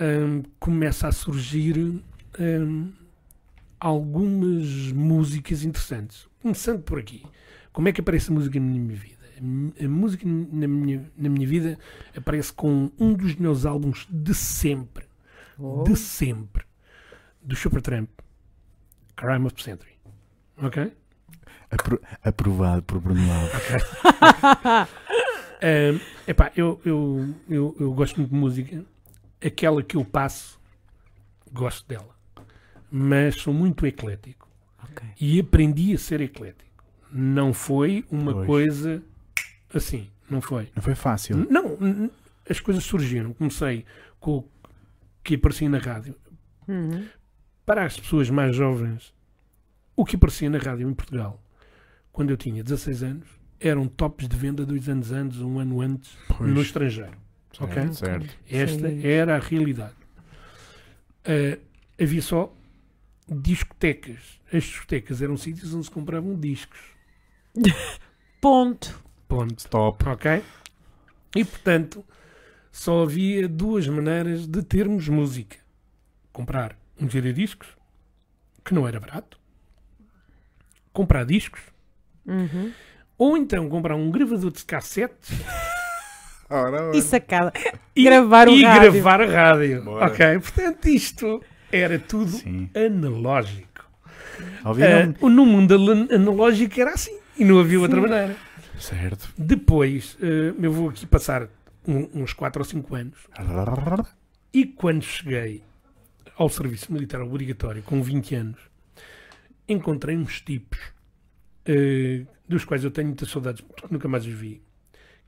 [0.00, 1.76] Hum, começa a surgir
[2.38, 2.92] hum,
[3.80, 6.26] algumas músicas interessantes.
[6.40, 7.24] Começando por aqui.
[7.72, 9.17] Como é que aparece a música na minha vida?
[9.38, 11.78] A música na minha, na minha vida
[12.16, 15.04] aparece com um dos meus álbuns de sempre.
[15.58, 15.82] Oh.
[15.84, 16.64] De sempre.
[17.42, 18.08] Do Supertramp.
[19.16, 19.92] Crime of the Century.
[20.62, 20.92] Ok?
[21.70, 24.88] Apro- aprovado por Bruno Alves.
[25.60, 28.84] Ahm, epá, eu, eu, eu, eu gosto muito de música.
[29.44, 30.60] Aquela que eu passo,
[31.52, 32.16] gosto dela.
[32.90, 34.48] Mas sou muito eclético.
[34.82, 35.06] Ok.
[35.20, 36.68] E aprendi a ser eclético.
[37.10, 38.46] Não foi uma Pois.
[38.46, 39.02] coisa
[39.74, 40.08] assim.
[40.30, 40.68] Não foi.
[40.76, 41.36] Não foi fácil.
[41.50, 42.10] Não,
[42.48, 43.32] as coisas surgiram.
[43.32, 43.84] Comecei
[44.20, 44.48] com o
[45.22, 46.14] que aparecia na rádio.
[46.66, 47.06] Uhum.
[47.64, 49.12] Para as pessoas mais jovens,
[49.96, 51.42] o que aparecia na rádio em Portugal,
[52.12, 53.28] quando eu tinha 16 anos,
[53.60, 56.52] eram tops de venda dois anos antes, um ano antes, Pois.
[56.52, 57.16] no estrangeiro.
[57.58, 57.74] ok?
[57.74, 58.36] Certo, certo.
[58.50, 59.06] Esta Sim.
[59.06, 59.94] era a realidade.
[61.24, 61.58] Ah,
[62.00, 62.54] havia só
[63.28, 64.40] discotecas.
[64.52, 66.78] As discotecas eram sítios onde se compravam discos.
[68.40, 69.02] Ponto.
[69.28, 69.58] Ponto.
[69.58, 70.08] Stop.
[70.08, 70.42] Ok?
[71.36, 72.04] E portanto,
[72.72, 75.56] só havia duas maneiras de termos música:
[76.32, 77.68] comprar um giradiscos,
[78.64, 79.38] que não era barato,
[80.92, 81.60] comprar discos,
[82.26, 82.72] Uhum.
[83.16, 85.32] ou então comprar um gravador de cassete
[86.50, 86.96] Ora, ora.
[86.96, 87.52] E sacada.
[87.94, 88.92] e, Gravar o e rádio.
[88.92, 89.82] gravar a rádio.
[89.84, 90.06] Bora.
[90.06, 90.38] Ok?
[90.40, 92.70] Portanto, isto era tudo Sim.
[92.74, 93.68] analógico.
[94.64, 95.74] Ah, no mundo
[96.10, 98.34] analógico era assim e não havia outra maneira.
[98.78, 99.28] Certo.
[99.36, 101.48] Depois, ah, eu vou aqui passar
[101.86, 103.18] um- uns 4 ou 5 anos
[104.52, 105.62] e quando cheguei
[106.36, 108.58] ao serviço militar obrigatório com 20 anos,
[109.68, 110.78] encontrei uns tipos
[111.68, 114.62] ah, dos quais eu tenho muitas saudades porque nunca mais os vi,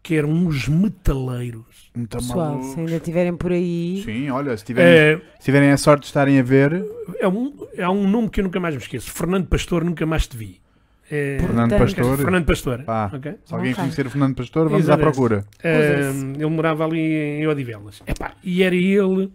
[0.02, 1.90] que eram uns metaleiros.
[1.94, 2.72] Muito Pessoal, maluco.
[2.74, 4.02] se ainda estiverem por aí.
[4.04, 6.82] Sim, olha, se tiverem, Ah, se tiverem a sorte de estarem a ver,
[7.18, 9.10] é, um, é um nome que eu nunca mais me esqueço.
[9.10, 10.60] Fernando Pastor, nunca mais te vi.
[11.10, 12.16] É, Fernando Portanto, Pastor.
[12.18, 12.82] Fernando Pastor.
[12.84, 13.10] Pá.
[13.12, 13.34] ok?
[13.44, 15.12] Se alguém conhecer o Fernando Pastor, vamos à Exatamente.
[15.14, 15.44] procura.
[15.58, 16.24] Usa-se.
[16.24, 18.02] Um, ele morava ali em Odivelas.
[18.06, 19.30] Epá, e era ele,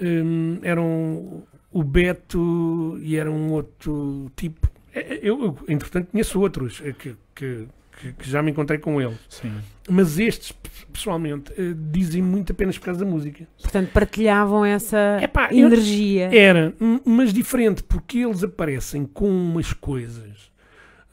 [0.00, 4.68] um, era um- o Beto e era um outro tipo.
[4.94, 6.92] É, Eu, eu, entretanto, conheço outros que,
[7.34, 7.66] que,
[8.00, 9.18] que- que já me encontrei com eles.
[9.28, 9.52] Sim.
[9.88, 10.52] Mas estes,
[10.92, 13.46] pessoalmente, eh, dizem muito apenas por causa da música.
[13.60, 16.28] Portanto, partilhavam essa Epá, energia.
[16.36, 16.72] Era,
[17.04, 20.52] mas diferente, porque eles aparecem com umas coisas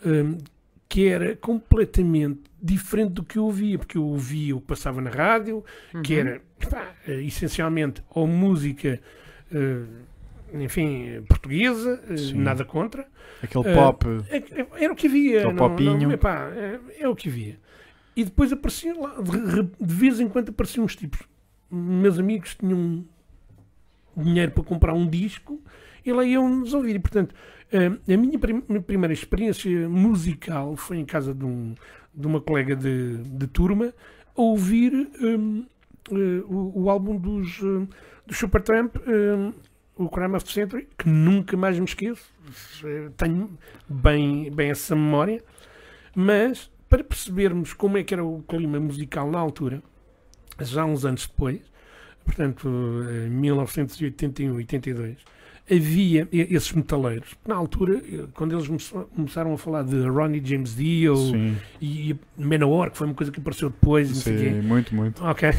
[0.06, 0.38] hum,
[0.90, 5.10] que era completamente diferente do que eu ouvia, porque eu ouvia o que passava na
[5.10, 5.64] rádio,
[6.04, 6.20] que Uhum.
[6.20, 9.00] era pá, essencialmente ou música,
[9.54, 9.84] eh,
[10.54, 12.34] enfim, portuguesa, eh, Sim.
[12.40, 13.08] nada contra.
[13.42, 14.06] Aquele Eh, pop.
[14.30, 15.40] É- é- Era o que havia.
[15.40, 15.98] Aquele não- popinho.
[16.08, 17.58] não- epá, é, é o que havia.
[18.16, 21.22] E depois apareciam lá, de, de vez em quando apareciam uns tipos.
[21.72, 23.06] Meus amigos tinham
[24.16, 25.62] dinheiro para comprar um disco
[26.06, 26.98] e lá iam-nos ouvir.
[26.98, 27.34] E, portanto,
[27.77, 31.75] a minha prim- primeira experiência musical foi em casa de, um-
[32.13, 33.93] de uma colega de, de turma,
[34.36, 35.65] a ouvir hum,
[36.12, 37.88] eh, o, o álbum dos, hum,
[38.25, 39.53] do Supertramp, hum,
[39.95, 42.25] o Crime of the Century, que nunca mais me esqueço.
[42.84, 43.57] Eh, Tenho
[43.88, 45.43] bem, bem essa memória.
[46.15, 49.81] Mas, para percebermos como é que era o clima musical na altura,
[50.60, 51.62] já uns anos depois,
[52.25, 52.67] portanto,
[53.27, 55.17] em 1981, 82,
[55.69, 57.36] havia esses metaleiros.
[57.47, 62.15] Na altura, eh, quando eles come- começaram a falar de Ronnie James Dio Sim, e
[62.38, 65.24] Manowar, que foi uma coisa que apareceu depois, não sei sim, muito, muito.
[65.24, 65.50] Ok.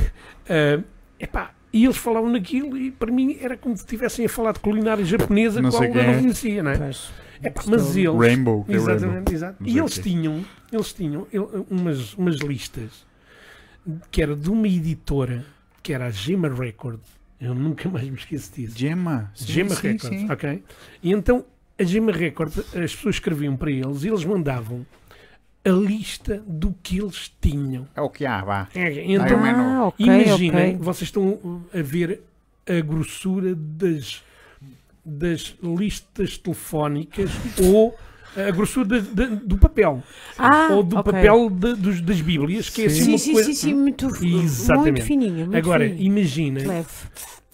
[0.48, 0.80] Eh,
[1.20, 4.60] epá, e eles falavam naquilo e para mim era como se estivessem a falar de
[4.60, 6.18] culinária japonesa Não que sei eu quem não é.
[6.18, 6.78] conhecia, não é?
[6.78, 7.10] Pois.
[7.42, 8.14] Epá, mas eles.
[8.14, 8.94] Rainbow, é Rainbow.
[8.94, 9.56] Exatamente, exato.
[9.62, 11.26] Não E eles tinham, eles tinham
[11.70, 13.04] umas, umas listas
[14.10, 15.44] que era de uma editora
[15.82, 17.00] que era a Gema Record.
[17.42, 18.78] Eu nunca mais me esqueço disso.
[18.78, 19.32] Gemma.
[19.34, 20.30] Sim, Gema sim, Records, sim.
[20.30, 20.62] ok?
[21.02, 21.44] E então
[21.76, 24.86] a Gema Record, as pessoas escreviam para eles e eles mandavam
[25.64, 27.88] a lista do que eles tinham.
[27.96, 28.68] É o que há, vá.
[28.74, 29.44] É, Então.
[29.44, 30.78] Ah, ok, imaginem, ok.
[30.78, 32.20] vocês estão a ver
[32.64, 34.22] a grossura das,
[35.04, 37.98] das listas telefónicas ou
[38.36, 40.02] a grossura da- da- do papel.
[40.38, 41.12] Ah, ou do ok.
[41.12, 43.48] papel de- dos- das Bíblias, que é assim Sim, uma sim, coisa.
[43.48, 44.90] sim, sim, muito, Exatamente.
[44.92, 45.44] muito fininha.
[45.46, 46.02] Muito Agora, fininha.
[46.06, 46.88] imaginem, Leve.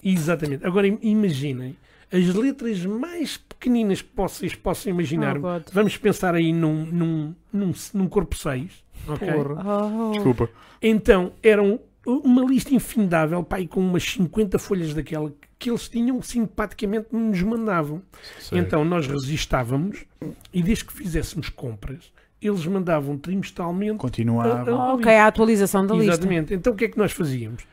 [0.03, 0.65] exatamente.
[0.65, 1.75] Agora im- imaginem
[2.11, 5.37] as letras mais pequeninas que vocês possam imaginar.
[5.37, 5.61] Oh.
[5.73, 8.71] Vamos pensar aí num, num, num, num corpo 6,
[9.07, 9.27] ok?
[9.65, 10.11] Oh.
[10.13, 10.49] Desculpa.
[10.81, 17.07] Então, eram uma lista infindável, pai, com umas 50 folhas daquela que eles tinham simpaticamente
[17.11, 18.01] nos mandavam.
[18.39, 18.59] Sei.
[18.59, 20.05] Então, nós resistávamos
[20.53, 23.97] e desde que fizéssemos compras, eles mandavam trimestralmente.
[23.97, 24.63] Continuava.
[24.71, 26.13] Ah, ah, Ok, a atualização da lista.
[26.13, 26.53] Exatamente.
[26.53, 27.63] Então, o que é que nós fazíamos?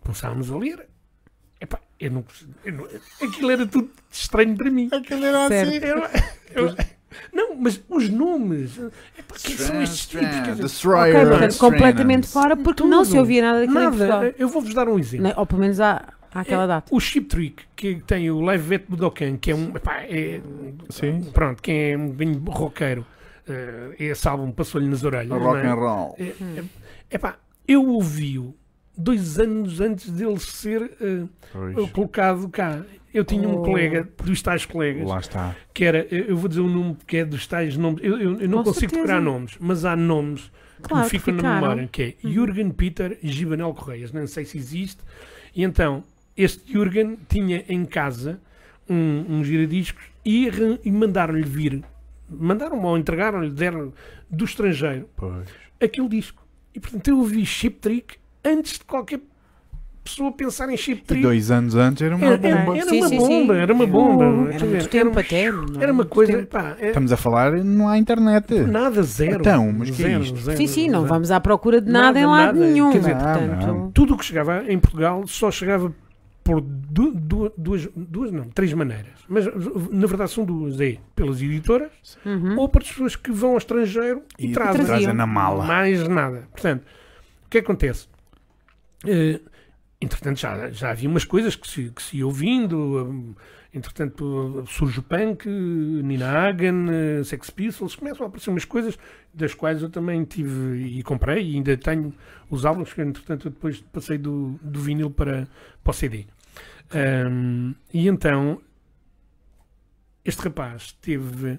[0.00, 0.86] Começávamos a ler.
[1.60, 2.24] Epá, eu não,
[2.64, 2.86] eu não-
[3.22, 4.88] aquilo era tudo estranho para mim.
[4.92, 5.68] Aquilo era Certo.
[5.68, 5.86] assim.
[6.54, 6.76] Eu- eu-
[7.32, 8.78] não, mas os nomes.
[9.18, 10.58] Epá, quem são estes tipos?
[10.58, 11.16] Destroyer.
[11.16, 13.10] Ok, portanto, completamente fora, porque não Tudo.
[13.12, 14.06] se ouvia nada daquilo.
[14.06, 14.34] Nada.
[14.38, 15.32] Eu vou-vos dar um exemplo.
[15.36, 16.94] Ou pelo menos à, àquela É, data.
[16.94, 19.74] O Chip Trick, que tem o Live Vet Budokan, que é um.
[19.76, 20.40] Epá, é,
[20.90, 21.22] Sim.
[21.32, 23.06] Pronto, quem é um bocadinho roqueiro,
[23.48, 25.28] eh, esse álbum passou-lhe nas orelhas.
[25.28, 25.66] não Rock é?
[25.68, 26.16] and roll.
[26.18, 26.64] É, é,
[27.10, 28.54] epá, eu ouvi-o
[28.96, 30.90] dois anos antes dele ser
[31.52, 31.90] Pois.
[31.90, 32.80] colocado cá.
[33.14, 33.62] Eu tinha um Oh.
[33.62, 35.56] colega, dos tais colegas, Lá está.
[35.72, 38.48] que era, eu vou dizer o nome porque é dos tais nomes, eu, eu- eu
[38.48, 39.02] não Com consigo certeza.
[39.02, 40.50] decorar nomes, mas há nomes
[40.82, 41.60] que Claro me que ficam na ficaram.
[41.60, 45.00] memória, que é Jürgen Peter Gibanel Correias, não sei se existe,
[45.54, 46.02] e então,
[46.36, 48.40] este Jürgen tinha em casa
[48.90, 50.48] um, um giradiscos e,
[50.84, 51.84] e mandaram-lhe vir,
[52.28, 53.92] mandaram-me ou entregaram-lhe, deram
[54.28, 55.46] do estrangeiro, Pois.
[55.80, 56.44] aquele disco.
[56.74, 59.20] E portanto eu ouvi Chip Trick antes de qualquer
[60.04, 61.22] pessoa pensar em Chip E Trick.
[61.22, 62.56] dois anos antes era uma Era, bomba.
[62.58, 63.60] era- era Sim, uma sim, bomba, sim.
[63.60, 64.24] era uma bomba.
[64.52, 65.50] Era muito tempo uma- até.
[65.50, 65.82] não é?
[65.82, 68.54] Era uma coisa, pá, é- Estamos a falar, não há internet.
[68.60, 69.40] nada, zero.
[69.40, 70.36] Então, mas que é isto?
[70.38, 71.12] zero, Sim, sim, não zero.
[71.14, 72.70] vamos à procura de Nada, nada, em lado nada.
[72.72, 72.92] nenhum.
[72.92, 73.90] Quer dizer, portanto, não.
[73.92, 75.92] Tudo o que chegava em Portugal só chegava
[76.42, 79.12] por du- du- duas, duas, não, três maneiras.
[79.26, 79.46] Mas
[79.90, 81.90] na verdade são duas: é pelas editoras
[82.26, 82.58] uhum.
[82.58, 84.84] ou para as pessoas que vão ao estrangeiro e, E trazem.
[84.84, 85.64] trazem na mala.
[85.64, 86.42] Mais nada.
[86.52, 86.82] Portanto,
[87.46, 88.06] o que acontece?
[89.06, 89.40] Eh,
[90.00, 92.76] entretanto, já, já havia umas coisas que se, que se ia ouvindo.
[93.06, 93.34] hum,
[93.72, 98.96] entretanto, surge o punk, Nina Hagen, eh, Sex Pistols, começam a aparecer umas coisas
[99.32, 102.14] das quais eu também tive e comprei e ainda tenho
[102.48, 105.48] os álbuns, que entretanto depois passei do, do vinil para,
[105.82, 106.26] para o CD.
[106.94, 108.60] Hum, e então,
[110.24, 111.58] este rapaz teve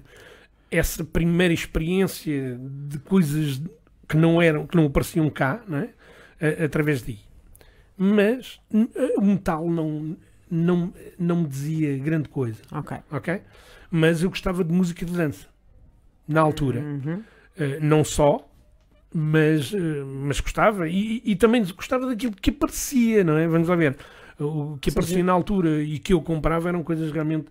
[0.70, 3.60] essa primeira experiência de coisas
[4.08, 5.90] que não eram, que não apareciam cá, não é?
[6.64, 7.25] Através daí.
[7.96, 10.16] Mas n- o metal não,
[10.50, 12.96] não, não me dizia grande coisa, Ok.
[13.10, 13.40] ok?
[13.90, 15.46] Mas eu gostava de música de dança,
[16.28, 16.80] na altura.
[16.80, 17.22] Uhum.
[17.58, 18.46] Uh, não só,
[19.14, 20.88] mas, uh, mas gostava.
[20.88, 23.48] E, e também gostava daquilo que aparecia, não é?
[23.48, 23.96] Vamos lá ver.
[24.38, 25.22] O que Sim, aparecia sim.
[25.22, 27.48] na altura e que eu comprava eram coisas realmente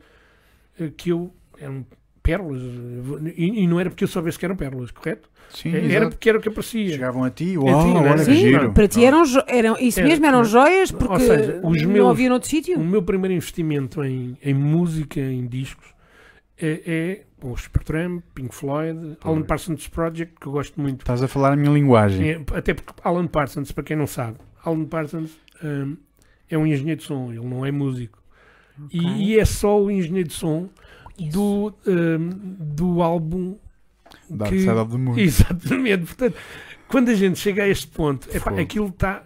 [0.79, 1.33] uh, que eu.
[1.57, 1.85] eram
[2.25, 2.61] pérolas.
[3.37, 5.29] E, e não era porque eu soubesse que eram pérolas, correto?
[5.49, 6.09] Sim, era exato.
[6.09, 6.89] porque era o que aparecia.
[6.91, 8.09] Chegavam a ti, uau, não é?
[8.09, 8.73] olha que Sim, giro.
[8.73, 10.45] para ti eram, jo- eram isso Era, mesmo, eram não.
[10.45, 12.79] joias porque seja, os não meus- havia noutro O sítio.
[12.79, 15.87] meu primeiro investimento em, em música, em discos,
[16.59, 21.01] é, é o Supertramp, Pink Floyd, Alan Parsons Project, que eu gosto muito.
[21.01, 22.27] Estás a falar a minha linguagem.
[22.31, 25.31] É, até porque Alan Parsons, para quem não sabe, Alan Parsons
[25.63, 25.95] hum,
[26.49, 28.17] é um engenheiro de som, ele não é músico.
[28.83, 28.99] Ok.
[28.99, 30.67] E, e é só o engenheiro de som
[31.19, 33.57] do, hum, do álbum.
[34.29, 35.17] Dark que- Side of the Moon.
[35.19, 36.05] Exatamente.
[36.05, 36.35] Portanto,
[36.87, 39.23] quando a gente chega a este ponto, epá, aquilo está.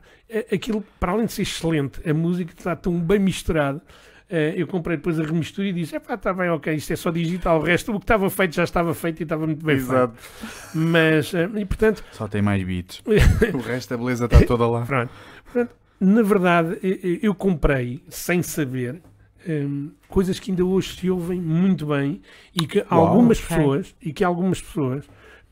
[0.54, 3.82] Aquilo, para além de ser excelente, a música está tão bem misturada
[4.30, 7.10] eh, eu comprei depois a remistura e disse: epá, está bem, ok, isto é só
[7.10, 7.60] digital.
[7.60, 10.14] O resto, o que estava feito já estava feito e estava muito bem Exato.
[10.16, 10.78] feito.
[10.78, 13.02] Mas, eh, e portanto, Só tem mais beats.
[13.54, 14.86] o resto da beleza está toda lá.
[14.86, 15.12] Pronto.
[15.44, 16.78] Portanto, na verdade,
[17.24, 19.02] eu comprei, sem saber,
[19.48, 22.22] hum, coisas que ainda hoje se ouvem muito bem
[22.54, 23.58] e que Uau, algumas ok.
[23.58, 25.10] pessoas, e que algumas pessoas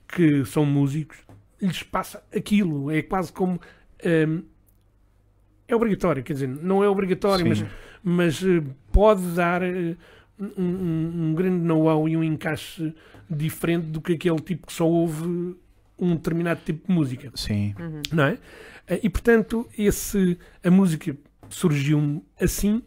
[0.08, 1.18] que são músicos,
[1.62, 2.90] lhes passa aquilo.
[2.92, 3.60] É quase como.
[4.06, 4.44] hum,
[5.68, 7.68] é obrigatório, quer dizer, não é obrigatório, mas, Sim.
[8.02, 9.98] mas eh, pode dar eh,
[10.40, 12.94] um, um- um grande know-how e um encaixe
[13.30, 15.56] diferente do que aquele tipo que só ouve
[16.00, 17.76] um determinado tipo de música Sim.
[18.14, 18.38] não é?
[18.88, 21.18] Eh, E portanto, esse, a música
[21.50, 22.82] surgiu assim,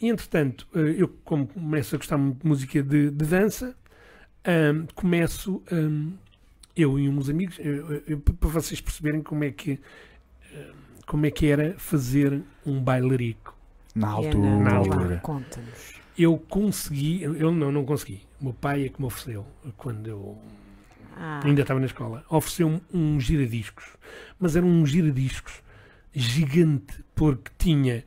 [0.00, 3.74] e, entretanto, eh, eu, como começo a gostar muito de música de, de dança,
[4.46, 6.12] hum, começo, hum,
[6.76, 9.80] eu e uns amigos, eu- eu- para vocês perceberem como é que
[11.06, 13.54] como é que era fazer um bailarico.
[13.94, 14.58] Na É, altura.
[14.58, 15.16] na altura.
[15.22, 15.94] Conta-nos.
[16.18, 18.22] Eu consegui, eu não, não consegui.
[18.40, 19.46] O meu pai é que me ofereceu
[19.76, 20.36] quando eu
[21.16, 23.84] Ah, ainda estava na escola, ofereceu-me um giradiscos,
[24.38, 25.62] mas era um giradiscos
[26.12, 28.04] gigante, porque tinha,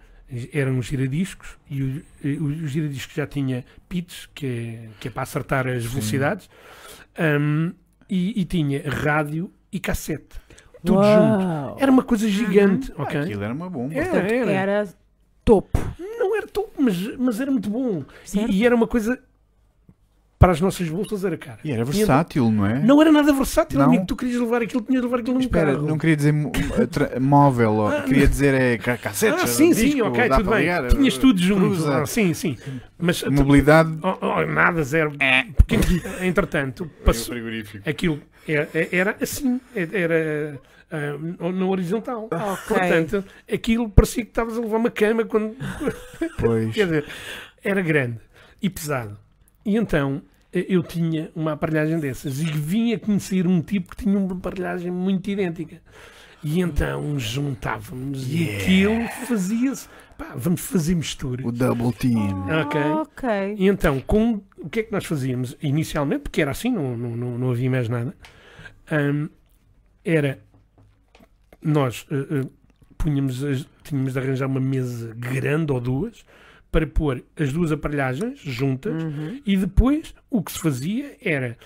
[0.53, 5.11] era um giradiscos e o, e o giradiscos já tinha pitch, que é, que é
[5.11, 6.49] para acertar as velocidades,
[7.39, 7.73] hum,
[8.09, 10.39] e, e tinha rádio e cassete,
[10.83, 11.45] tudo junto.
[11.45, 11.77] Uau.
[11.79, 13.19] Era uma coisa gigante, Ah, ok?
[13.21, 13.93] Aquilo era uma bomba.
[13.93, 14.51] Era, era.
[14.51, 14.89] era
[15.43, 15.77] topo.
[15.97, 18.03] Não era top, mas, mas era muito bom.
[18.33, 19.19] E, e era uma coisa,
[20.39, 21.59] para as nossas bolsas era cara.
[21.65, 22.79] E era versátil, não é?
[22.79, 23.87] Não era nada versátil, Não.
[23.87, 24.05] amigo.
[24.05, 25.85] Tu querias levar aquilo, tinhas de levar aquilo num Espera, carro.
[25.85, 26.33] não queria dizer
[27.19, 27.87] móvel.
[27.87, 29.41] Ah, queria dizer é ca- cassete.
[29.41, 30.59] Ah, sim, sim, disco, ok, dá tudo bem.
[30.61, 31.85] ligar, Tinhas tudo junto.
[31.91, 32.57] Ah, sim, sim.
[32.97, 33.97] Mas Mobilidade.
[34.01, 35.11] oh, oh, nada, zero.
[35.19, 35.43] É.
[35.57, 35.75] Porque,
[36.21, 37.87] entretanto, passou, frigorífico.
[37.89, 40.57] aquilo era, era assim, era
[40.89, 42.29] ah, na horizontal.
[42.31, 42.77] Ok.
[42.77, 45.53] Portanto, aquilo parecia que estavas a levar uma cama quando.
[46.39, 46.71] Pois.
[46.73, 47.05] Quer dizer,
[47.61, 48.19] era grande
[48.61, 49.17] e pesado.
[49.69, 54.17] E então eh, eu tinha uma aparelhagem dessas e vinha conhecer um tipo que tinha
[54.17, 55.81] uma aparelhagem muito idêntica.
[56.43, 58.63] E então juntávamos e Yeah.
[58.63, 59.87] aquilo fazia-se.
[60.17, 61.45] Pá, vamos fazer mistura.
[61.47, 62.45] O double team.
[62.61, 62.81] Ok.
[62.81, 63.29] Ok.
[63.57, 66.23] E então, com, o que é que nós fazíamos inicialmente?
[66.23, 68.13] Porque era assim, não, não, não, não havia mais nada.
[68.91, 69.29] Hum,
[70.03, 70.39] era
[71.61, 72.45] nós eh, eh,
[72.97, 76.25] punhamos, as- tínhamos de arranjar uma mesa grande ou duas
[76.71, 79.41] para pôr as duas aparelhagens juntas Uhum.
[79.45, 81.57] e depois o que se fazia era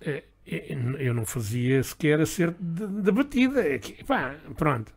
[0.00, 4.92] eh, eh, eu não fazia sequer acerto de- da batida é pá, pronto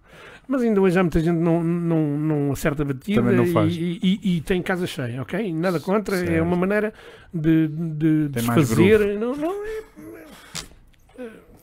[0.47, 3.76] mas ainda hoje há muita gente não, não, não acerta a batida Também não faz.
[3.76, 5.53] E, e- e tem casa cheia, ok?
[5.53, 6.43] Nada contra, é Certo.
[6.43, 6.91] uma maneira
[7.32, 9.20] de, de desfazer.
[9.20, 9.84] Não, não, é,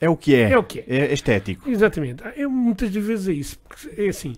[0.02, 0.50] É o que é.
[0.52, 0.84] é o que é.
[0.86, 1.68] É estético.
[1.68, 2.22] Exatamente.
[2.24, 3.58] Ah, Eu muitas vezes é isso.
[3.58, 4.34] Porque é assim,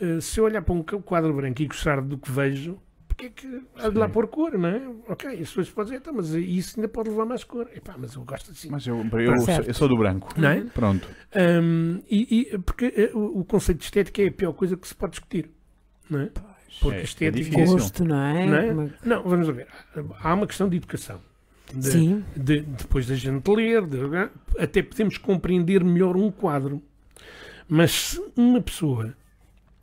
[0.00, 2.78] eh, se eu olhar para um quadro branco e gostar do que vejo,
[3.14, 4.80] porque é que há de lá pôr cor, não é?
[5.08, 7.68] Ok, as pessoas podem dizer, "Então, mas isso ainda pode levar mais cor.
[7.74, 8.68] Epá, mas eu gosto assim.
[8.70, 9.68] Mas eu, eu, sou, Certo.
[9.68, 10.28] eu sou do branco.
[10.36, 10.60] Não é?
[10.64, 11.08] Pronto.
[11.36, 14.86] Hum, e, e- porque eh, o, o conceito de estética é a pior coisa que
[14.88, 15.50] se pode discutir.
[16.08, 16.30] Não é?
[16.80, 17.44] Porque É- é estética.
[17.44, 17.66] difícil.
[17.76, 18.46] Gosto, não é?
[18.46, 18.72] Não é?
[18.72, 19.68] Uma- Não, vamos ver.
[20.22, 21.20] Há uma questão de educação.
[21.74, 22.24] De- Sim.
[22.36, 23.98] de- depois da gente ler, de-
[24.58, 26.82] até podemos compreender melhor um quadro.
[27.68, 29.14] Mas se uma pessoa,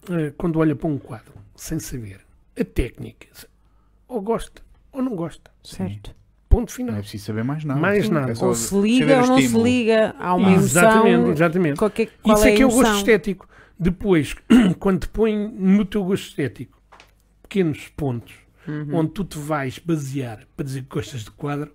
[0.09, 2.19] eh, quando olha para um quadro, sem saber
[2.60, 3.28] a técnica,
[4.07, 6.16] ou gosta ou não gosta, Certo.
[6.49, 6.95] ponto Não final.
[6.95, 7.80] é preciso saber mais nada.
[7.80, 8.32] Mais Sim, nada.
[8.32, 10.16] é Ou se liga ou não se liga.
[10.20, 11.32] Há uma exatamente, emoção.
[11.32, 11.78] exatamente.
[11.78, 13.47] Qual, que, qual Isso é é que é o gosto estético.
[13.78, 14.36] Depois,
[14.80, 16.82] quando te põe no teu gosto estético
[17.43, 18.34] pequenos pontos
[18.68, 18.97] Uhum.
[18.97, 21.72] onde tu te vais basear para dizer que gostas de quadro,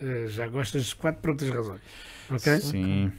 [0.00, 1.80] eh, já gostas de quadro por outras razões.
[2.30, 2.60] Ok?
[2.60, 3.04] Sim.
[3.06, 3.12] Mas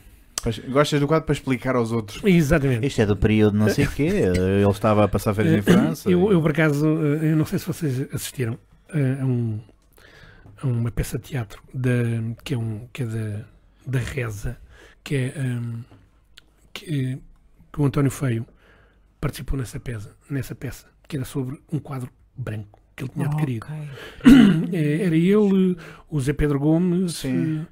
[0.69, 2.21] Gostas do quadro para explicar aos outros.
[2.23, 2.85] Exatamente.
[2.87, 4.03] Isto é do período não sei o quê.
[4.07, 6.09] Ele estava a passar férias em França.
[6.09, 8.57] Eu, eu, por acaso, eh, eu não sei se vocês assistiram
[8.89, 9.59] eh, a, um-
[10.61, 11.91] a uma peça de teatro da,
[12.43, 13.45] que é, um, que é da,
[13.85, 14.57] da Reza,
[15.03, 15.81] que é um,
[16.73, 17.17] que,
[17.71, 18.45] que o António Feio
[19.19, 23.65] participou nessa peça, nessa peça, que era sobre um quadro branco que ele tinha adquirido.
[23.65, 23.75] Ok.
[24.73, 25.77] Eh, Era ele,
[26.09, 27.15] o Zé Pedro Gomes.
[27.15, 27.65] Sim.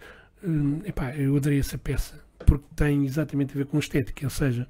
[0.43, 0.47] eh,
[0.85, 4.25] eh, epá, eu adorei essa peça porque tem exatamente a ver com estética.
[4.25, 4.67] Ou seja,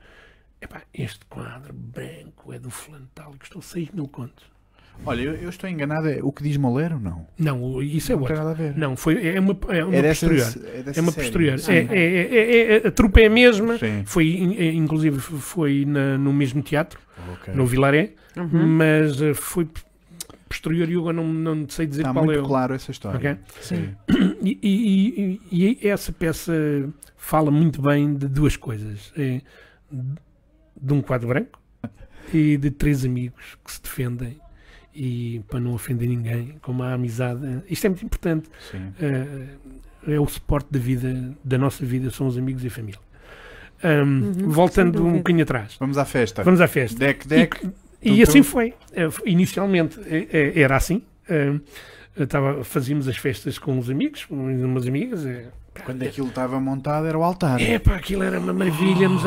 [0.62, 4.50] epá, este quadro branco é do fulano tal e custou 6 mil contos.
[5.06, 6.08] Olha, eu, eu estou enganado.
[6.10, 7.00] É o que diz Molero?
[7.00, 7.26] Não.
[7.40, 8.36] Não, isso é não tem outro.
[8.38, 8.78] nada a ver.
[8.78, 10.68] Não, foi, é uma, é uma é dessa, posterior.
[10.76, 11.60] é dessa É uma posterior.
[11.70, 13.78] É, é- a trupe é a mesma.
[13.80, 14.04] Sim.
[14.06, 17.00] Foi, in- inclusive, foi na- no mesmo teatro,
[17.34, 17.54] Ok.
[17.56, 18.68] no Vilaré, Uhum.
[18.68, 19.68] mas eh, foi
[20.52, 23.18] posterior eu agora não, não sei dizer Está qual muito é claro essa história.
[23.18, 23.38] Ok?
[23.62, 23.96] Sim.
[24.44, 26.54] E, e- e- e essa peça
[27.16, 29.42] fala muito bem de duas coisas: É
[30.82, 31.60] de um quadro branco
[32.34, 34.40] e de três amigos que se defendem
[34.94, 38.50] e para não ofender ninguém, como a amizade, isto é muito importante.
[38.72, 38.92] Sim.
[39.00, 39.48] eh,
[40.16, 43.00] é o suporte da vida, da nossa vida, são os amigos e a família.
[43.84, 46.44] Ahm, Uhum, voltando um bocadinho atrás, Vamos à festa.
[46.44, 46.98] vamos à festa.
[47.00, 47.66] Deck, deck.
[47.66, 47.72] E,
[48.02, 48.74] e assim foi.
[48.94, 51.04] F- Inicialmente eh, eh, era assim.
[52.28, 55.24] Tava, fazíamos as festas com os amigos, com umas amigas.
[55.86, 57.62] Quando aquilo estava montado era o altar.
[57.62, 59.24] É pá, aquilo era uma maravilha, éramos,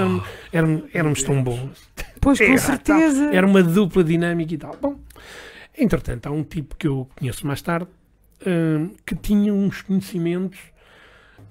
[0.53, 1.89] éramos, éramos tão bons.
[2.21, 3.31] Pois, com Era, certeza.
[3.33, 4.77] Era uma dupla dinâmica e tal.
[4.81, 4.99] Bom,
[5.77, 7.87] entretanto, há um tipo que eu conheço mais tarde
[8.47, 10.59] hum, que tinha uns conhecimentos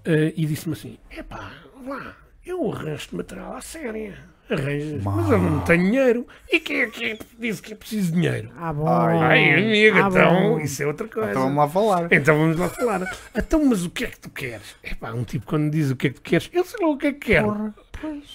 [0.06, 1.52] eh, e disse-me assim: epá,
[1.88, 2.16] lá,
[2.46, 4.16] eu arranjo material à séria.
[4.50, 6.28] Arranjas, mas eu não tenho dinheiro.
[6.52, 8.52] E quem é que disse que é preciso de dinheiro?
[8.58, 8.88] Ah, bom.
[8.88, 10.60] Ai, amiga, Ah, então, bom.
[10.60, 11.30] isso é outra coisa.
[11.32, 12.08] Então vamos lá falar.
[12.12, 13.18] Então vamos lá falar.
[13.36, 14.76] Então, mas o que é que tu queres?
[14.84, 16.98] Epá, um tipo quando diz o que é que tu queres, eu sei lá o
[16.98, 17.74] que é que quero.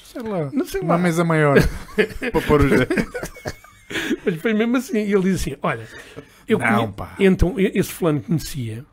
[0.05, 0.51] Sei lá.
[0.53, 0.87] Não sei lá.
[0.87, 1.57] Uma mesa maior.
[2.33, 2.71] para pôr os.
[4.25, 4.99] Mas foi mesmo assim.
[4.99, 5.87] E ele diz assim: Olha,
[6.49, 7.15] eu Não, conhe- pá.
[7.19, 8.85] Então, esse fulano conhecia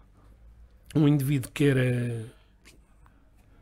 [0.94, 2.35] um indivíduo que era.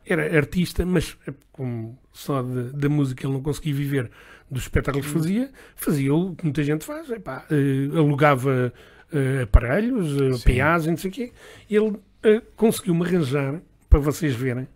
[0.06, 4.10] Era artista, mas eh, como só da música ele não conseguia viver
[4.50, 8.72] dos espetáculos que fazia, fazia o que muita gente faz, epá, eh, alugava
[9.12, 10.56] eh, aparelhos, Sim.
[10.58, 11.32] PAs e não sei o quê.
[11.70, 14.66] Ele eh, conseguiu-me arranjar, para vocês verem,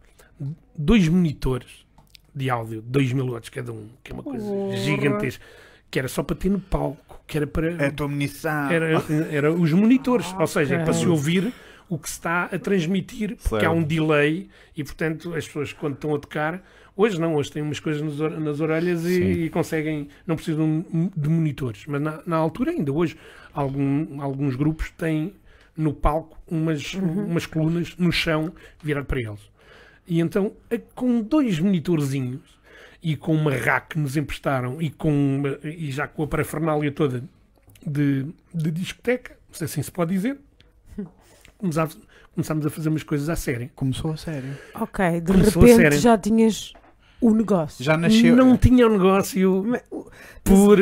[0.77, 1.87] dois monitores
[2.35, 4.77] de áudio, 2 mil watts cada um, que é uma coisa Porra.
[4.77, 5.45] gigantesca,
[5.91, 7.73] que era só para ter no palco, que era para.
[7.83, 8.71] É a tua munição.
[8.71, 11.53] Era, era os monitores, ou seja, para se ouvir
[11.89, 13.73] o que se está a transmitir, porque há Certo.
[13.77, 16.63] um delay e, portanto, as pessoas quando estão a tocar,
[16.97, 20.85] hoje não, hoje têm umas coisas nas, or- nas orelhas e, e conseguem, não precisam
[21.17, 23.17] de monitores, mas na, na altura, ainda hoje,
[23.53, 25.33] algum- alguns grupos têm
[25.77, 29.41] no palco umas, umas colunas no chão virado para eles.
[30.07, 30.53] E então,
[30.95, 32.59] com dois monitorzinhos
[33.03, 36.91] e com uma rack que nos emprestaram e, com uma- e já com a parafernália
[36.91, 37.23] toda
[37.87, 40.37] de, de discoteca, não sei se assim se pode dizer,
[41.59, 41.99] começámos,
[42.67, 43.71] a fazer umas coisas à série.
[43.75, 44.51] Começou a sério.
[44.75, 45.99] Ok, de Começou a repente sério.
[46.01, 46.73] já tinhas
[47.21, 47.85] o negócio.
[47.85, 48.37] Já nasceu.
[48.37, 50.11] Não tinha um negócio Mas, uh,
[50.45, 50.79] por,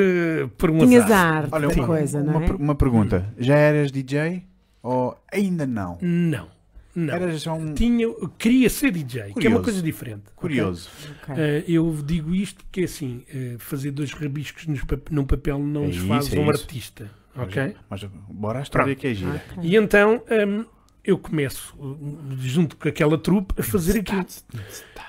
[0.59, 1.37] por um Tinhas a azar.
[1.45, 2.47] arte Olha, da uma, coisa, não uma, é?
[2.47, 3.35] per- uma pergunta.
[3.39, 4.45] Já eras DJ?
[4.83, 5.99] Ou ainda não?
[6.01, 6.47] Não,
[6.95, 7.14] não.
[7.14, 7.72] Eras só um.
[7.74, 8.07] Tinha,
[8.39, 9.62] queria ser DJ, que é uma Curioso.
[9.64, 10.22] coisa diferente.
[10.37, 10.89] Curioso.
[11.22, 11.35] Ok.
[11.37, 15.85] Eh, eu digo isto porque assim, eh, fazer dois rabiscos nos pap- num papel não
[15.85, 16.51] É nos isso, faz é um isso.
[16.62, 17.11] artista.
[17.39, 17.76] Ok?
[17.91, 18.99] Mas bora à história Pronto.
[19.01, 19.43] que é gira.
[19.53, 19.64] Ok.
[19.64, 20.64] E então hum,
[21.05, 24.24] eu começo, hum, junto com aquela trupe, a fazer aquilo.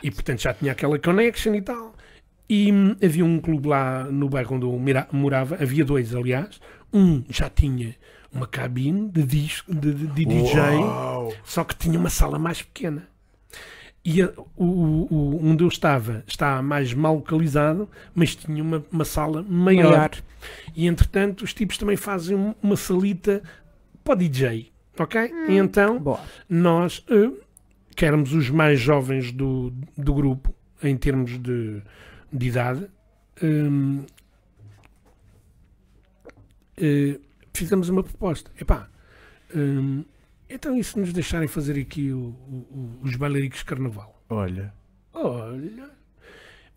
[0.04, 1.94] E portanto já tinha aquela connection e tal.
[2.50, 6.60] E hum, havia um clube lá no bairro onde eu mira- morava, havia dois, aliás.
[6.94, 7.96] Um já tinha
[8.32, 11.34] uma cabine de disco, de, de- de DJ, Uau!
[11.44, 13.08] só que tinha uma sala mais pequena.
[14.06, 19.04] E a- o, o- onde eu estava está mais mal localizado, mas tinha uma, uma
[19.06, 19.92] sala maior.
[19.92, 20.12] Maior.
[20.76, 23.42] E entretanto, os tipos também fazem um- uma salita
[24.04, 24.72] para o DJ.
[25.00, 25.32] Ok?
[25.50, 26.22] E então, Boa.
[26.50, 27.30] nós, eh,
[27.96, 31.82] que éramos os mais jovens do, do grupo, em termos de,
[32.32, 32.88] de idade,
[33.44, 34.04] hum,
[36.78, 37.20] eh,
[37.54, 38.52] fizemos uma proposta.
[38.60, 38.88] Epá,
[39.56, 40.04] hum,
[40.50, 42.18] então e se nos deixarem fazer aqui o-
[42.48, 44.22] o- o- os bailaricos de carnaval?
[44.30, 44.74] Olha.
[45.14, 45.90] Olha.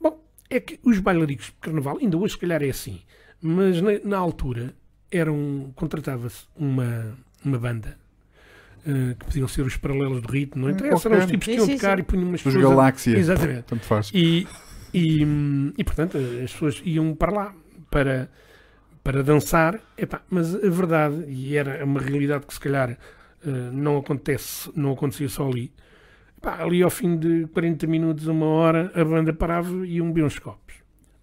[0.01, 3.01] Bom, é que os bailaricos de carnaval, ainda hoje se calhar é assim,
[3.41, 4.75] mas na, na altura
[5.11, 7.97] eram, contratava-se uma, uma banda
[8.87, 11.55] eh, que podiam ser os paralelos do ritmo, não Hum, interessa, eram os tipos que
[11.55, 12.65] iam tocar e punham umas Os pessoas.
[12.65, 13.19] a- Galáxia.
[13.19, 13.63] Exatamente.
[13.65, 14.11] Tanto faz.
[14.15, 14.47] E,
[14.95, 15.23] e,
[15.77, 17.55] e, portanto as pessoas iam para lá
[17.91, 18.31] para,
[19.05, 22.97] para dançar, Epá, mas a verdade, e era uma realidade que se calhar
[23.45, 25.73] não, acontece, não acontecia só ali,
[26.39, 30.25] Epá, ali ao fim de 40 minutos, uma hora, a banda parava e iam beber
[30.25, 30.75] uns copos.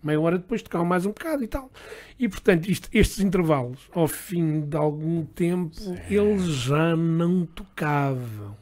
[0.04, 1.72] Meia hora depois tocavam mais um bocado e tal.
[2.20, 5.76] E portanto, isto- estes intervalos, ao fim de algum tempo,
[6.08, 8.56] eles já não tocavam.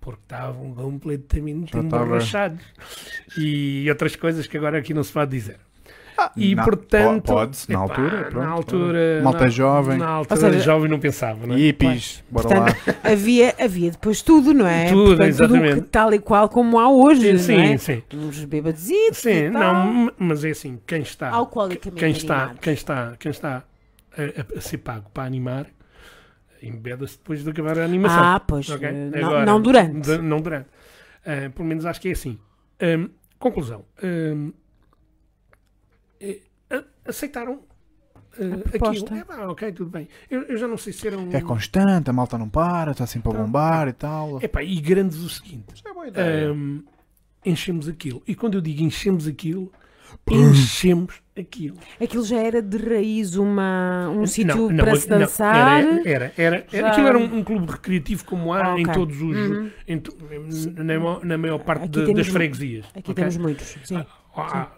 [0.00, 2.64] Porque estavam completamente Já emborrachados.
[3.36, 5.58] E outras coisas que agora aqui não se pode dizer.
[6.20, 7.22] Ah, E na- portanto.
[7.26, 8.10] po- Pode-se, na altura.
[8.24, 8.38] pronto.
[8.38, 9.20] na altura.
[9.22, 9.98] Malta na, jovem.
[9.98, 11.58] Na altura, seja, jovem não pensava, não é?
[11.58, 12.24] Hippies.
[12.28, 12.64] Bora lá.
[12.74, 14.88] Portanto, havia, havia depois tudo, não é?
[14.88, 15.74] Tudo, Portanto, exatamente.
[15.82, 17.76] que tal e qual como há hoje, Sim, não é?
[17.78, 18.02] sim.
[18.14, 21.30] Uns bêbados Sim, e tal, não, mas é assim, quem está.
[21.30, 23.62] alcoolicamente quem está, quem está, quem está
[24.16, 25.66] a, a- a ser pago para animar,
[26.60, 28.22] embeda-se depois de acabar a animação.
[28.24, 28.88] Ah, pois, ok?
[28.88, 30.00] eh, não, Agora, não durante.
[30.00, 30.66] de- não durante.
[31.24, 32.38] Ah, pelo menos acho que é assim.
[32.80, 33.06] Ahm,
[33.38, 33.84] conclusão.
[34.02, 34.67] A-
[37.08, 37.60] aceitaram
[38.34, 39.04] ah, proposta.
[39.14, 39.20] aquilo.
[39.20, 40.06] É, pá, ok, tudo bem.
[40.30, 41.28] Eu, eu já não sei se eram.
[41.32, 43.46] É constante, a malta não para, está sempre a Pronto.
[43.46, 44.42] bombar e tal.
[44.42, 45.82] Epá, e grandes o seguinte.
[45.84, 46.80] É boa Ahm,
[47.44, 48.22] enchemos aquilo.
[48.26, 49.72] E quando eu digo enchemos aquilo,
[50.30, 51.76] enchemos aquilo.
[52.00, 55.56] Aquilo já era de raiz uma, um Não, sítio não, para não, se dançar.
[55.56, 58.82] Era, era, era, era- Já- aquilo era um, um clube recreativo como há Ah, em
[58.82, 58.94] ok.
[58.94, 59.36] todos os.
[59.36, 59.70] Uhum.
[59.86, 60.02] em
[60.76, 62.84] na, maior- na maior parte de- temos das freguesias.
[62.94, 63.14] Aqui ok?
[63.14, 63.76] temos muitos.
[63.84, 64.04] Sim,
[64.36, 64.68] Há,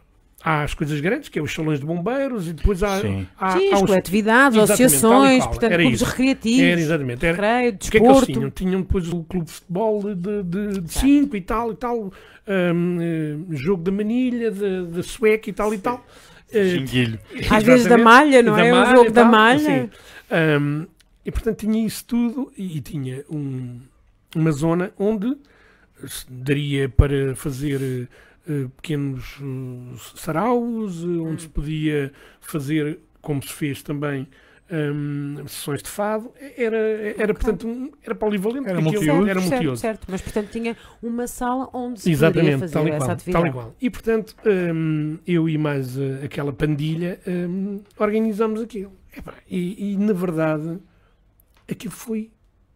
[0.42, 3.00] há as coisas grandes, que é os salões de bombeiros, e depois há.
[3.00, 3.26] Sim.
[3.38, 6.10] há, Sim há as os- coletividades, associações, portanto, era clubes isso.
[6.10, 7.26] recreativos, Era, exatamente.
[7.26, 8.32] Era, recreio, O que é que eles desporto.
[8.32, 8.50] tinham?
[8.50, 12.98] Tinham depois o clube de futebol de, de, de cinco e tal e tal, hum,
[13.00, 16.04] eh, jogo da manilha, de, de sueca e tal e tal.
[16.52, 17.18] Xinguilho.
[17.50, 18.72] Às vezes da malha, não Da é?
[18.72, 19.56] O malha jogo e da tal, malha.
[19.56, 19.90] assim.
[20.60, 20.86] Hum,
[21.24, 23.78] e portanto tinha isso tudo e, e tinha um-
[24.34, 25.36] uma zona onde
[26.06, 28.06] se daria para fazer eh,
[28.76, 34.26] pequenos eh, saraus, eh, onde se podia fazer, como se fez também,
[34.70, 36.32] hum, sessões de fado.
[36.56, 36.76] Era,
[37.18, 38.68] era portanto, um- era polivalente.
[38.68, 39.26] Era multiuso.
[39.28, 39.76] Era certo, multiuso.
[39.80, 43.10] certo, mas portanto tinha uma sala onde se poderia Exatamente, fazer tal e, essa qual,
[43.12, 43.42] atividade.
[43.44, 43.76] tal e qual.
[43.80, 44.36] E portanto,
[44.74, 48.92] hum, eu e mais eh, aquela pandilha hum, organizámos aquilo.
[49.48, 50.78] E, e, na verdade,
[51.68, 52.30] aquilo foi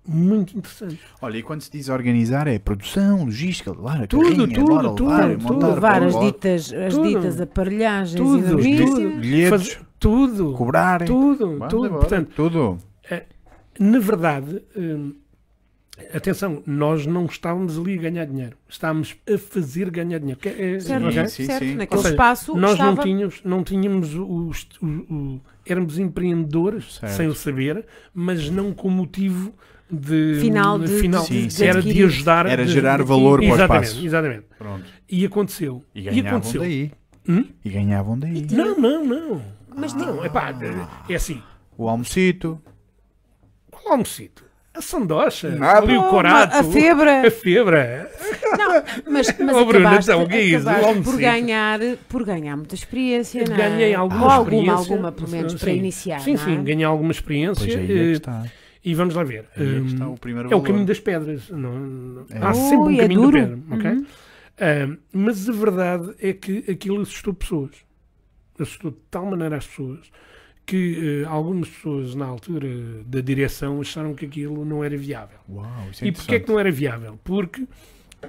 [0.07, 0.99] muito interessante.
[1.23, 4.83] Olha, e quando se diz organizar é produção, logística, levar a Tudo, carrinha, tudo, levar,
[4.95, 5.43] tudo, levar, tudo.
[5.55, 7.09] montar, levar as ditas, as Tudo.
[7.09, 9.11] ditas aparelhagens Tudo, e tudo.
[9.21, 11.07] bilhetes, Faz- tudo, cobrarem.
[11.07, 11.87] tudo, tudo.
[11.87, 12.01] embora.
[12.01, 12.79] Portanto, tudo.
[13.81, 15.15] na verdade, hum,
[16.13, 20.39] atenção, nós não estávamos ali a ganhar dinheiro, estávamos a fazer ganhar dinheiro.
[20.41, 21.29] Que é- Certo, ok?
[21.29, 21.65] sim, certo.
[21.65, 21.75] sim.
[21.77, 22.95] Naquele Ou seja, espaço Nós estava...
[22.97, 27.13] não tínhamos, não tínhamos os, o- o- éramos empreendedores Certo.
[27.17, 29.53] sem o saber, mas não com motivo
[29.95, 31.25] de Final de- final.
[31.25, 31.65] Sim, sim.
[31.65, 34.05] era de ajudar, Era gerar de- valor para o espaço.
[34.05, 34.45] exatamente.
[34.59, 34.85] Pronto.
[35.09, 35.83] E aconteceu.
[35.95, 36.61] E E, ganhavam aconteceu.
[36.61, 36.93] daí.
[37.29, 37.45] Hum?
[37.65, 38.47] E ganhavam daí.
[38.51, 39.43] Não, não, não.
[39.77, 40.55] Mas não, é pá,
[41.09, 41.43] é assim.
[41.77, 42.61] O almocito.
[43.71, 44.45] Qual almocito?
[44.77, 45.79] A sandocha, Nada.
[45.87, 47.25] ali o corato, a febra.
[47.27, 48.11] a febra.
[48.59, 48.83] Não,
[49.13, 52.75] mas, mas Oh, Bruno, acabaste, então, o que é acabaste por ganhar, por ganhar muita
[52.75, 53.57] experiência, não é?
[53.59, 54.93] Ganhei alguma Ou alguma, experiência.
[54.95, 55.59] alguma, pelo menos, Sim.
[55.59, 56.63] para iniciar, Sim, não sim, é?
[56.63, 57.65] ganhei alguma experiência.
[57.65, 58.43] Pois aí é que eh, está.
[58.85, 59.47] E vamos lá ver.
[59.57, 60.67] Aí é Hum, o primeiro É o valor.
[60.67, 61.49] caminho das pedras.
[61.49, 62.39] Não, não- É.
[62.39, 63.41] Há sempre um Ui, é caminho duro.
[63.41, 63.75] da pedra.
[63.77, 63.91] ok?
[63.91, 64.07] Uhum.
[64.59, 67.71] Ah, mas a verdade é que aquilo assustou pessoas.
[68.59, 70.11] Assustou de tal maneira as pessoas
[70.67, 72.69] que eh, algumas pessoas na altura
[73.07, 75.39] da direção acharam que aquilo não era viável.
[75.49, 77.19] Uau, isso é E porquê é que não era viável?
[77.25, 77.67] Porque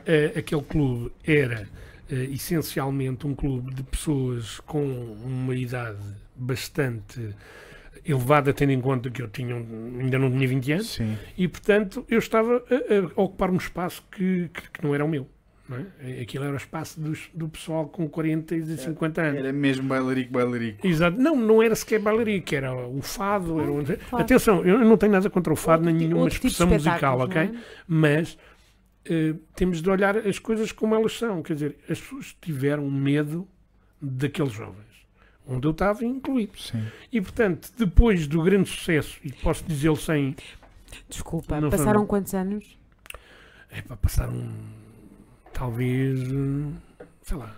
[0.05, 1.67] eh, aquele clube era
[2.09, 4.83] eh, essencialmente um clube de pessoas com
[5.23, 5.99] uma idade
[6.35, 7.33] bastante
[8.05, 11.17] elevada, tendo em conta que eu tinha, ainda não tinha 20 anos, Sim.
[11.37, 15.07] e portanto eu estava a, a ocupar um espaço que, que, que não era o
[15.07, 15.27] meu.
[15.67, 16.21] Não é?
[16.21, 19.39] Aquilo era o espaço dos- do pessoal com 40 e 50 anos.
[19.39, 20.85] Era mesmo bailarico, bailarico.
[20.85, 21.17] Exato.
[21.19, 23.59] Não, não era sequer bailarico, era o fado.
[23.59, 24.23] Era o- claro.
[24.23, 27.51] Atenção, eu não tenho nada contra o fado, Outro nem nenhuma tipo expressão musical, espetáculos,
[27.51, 27.57] ok?
[27.57, 27.63] é?
[27.87, 28.37] Mas
[29.05, 31.41] eh, temos de olhar as coisas como elas são.
[31.41, 33.47] Quer dizer, as pessoas tiveram medo
[33.99, 34.84] daqueles jovens,
[35.47, 36.57] onde eu estava incluído.
[36.57, 36.83] Sim.
[37.11, 40.35] E portanto, depois do grande sucesso, e posso dizê-lo sem.
[41.09, 42.77] Desculpa, Não passaram quantos anos?
[43.69, 44.49] É para passar um.
[45.53, 46.19] Talvez.
[47.23, 47.55] Sei lá.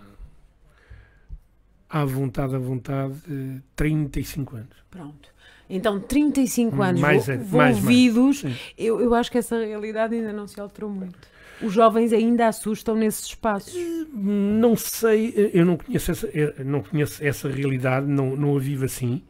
[1.88, 4.76] À vontade, à vontade, eh, 35 anos.
[4.90, 5.28] Pronto.
[5.70, 7.78] Então, 35 anos Mais vo- é- mais, mais.
[7.78, 8.54] envolvidos, Sim.
[8.76, 11.18] eu, eu acho que essa realidade ainda não se alterou muito.
[11.62, 13.74] Os jovens ainda assustam nesses espaços.
[14.12, 16.28] Não sei, eu não conheço essa,
[16.64, 19.22] não conheço essa realidade, não, não a vivo assim,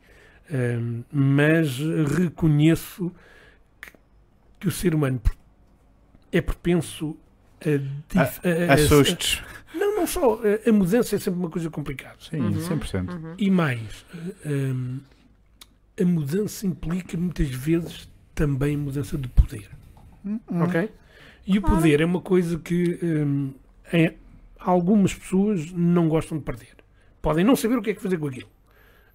[0.50, 1.78] ehm, mas
[2.16, 3.10] reconheço
[3.80, 3.90] que,
[4.60, 5.20] que o ser humano
[6.30, 7.16] é propenso
[8.14, 9.42] a, a- a- Assustes.
[9.74, 10.40] Não, não só.
[10.66, 12.16] A, mudança é sempre uma coisa complicada.
[12.20, 12.78] Sim, Uhum.
[12.78, 13.10] 100%.
[13.14, 13.34] Uhum.
[13.38, 14.98] E mais, eh, ehm,
[16.00, 19.68] a mudança implica muitas vezes também mudança de poder.
[20.62, 20.90] Ok?
[21.48, 21.76] E o Claro.
[21.76, 23.54] poder é uma coisa que hum,
[23.90, 24.12] é-
[24.58, 26.76] algumas pessoas não gostam de perder.
[27.22, 28.48] Podem não saber o que é que fazer com aquilo.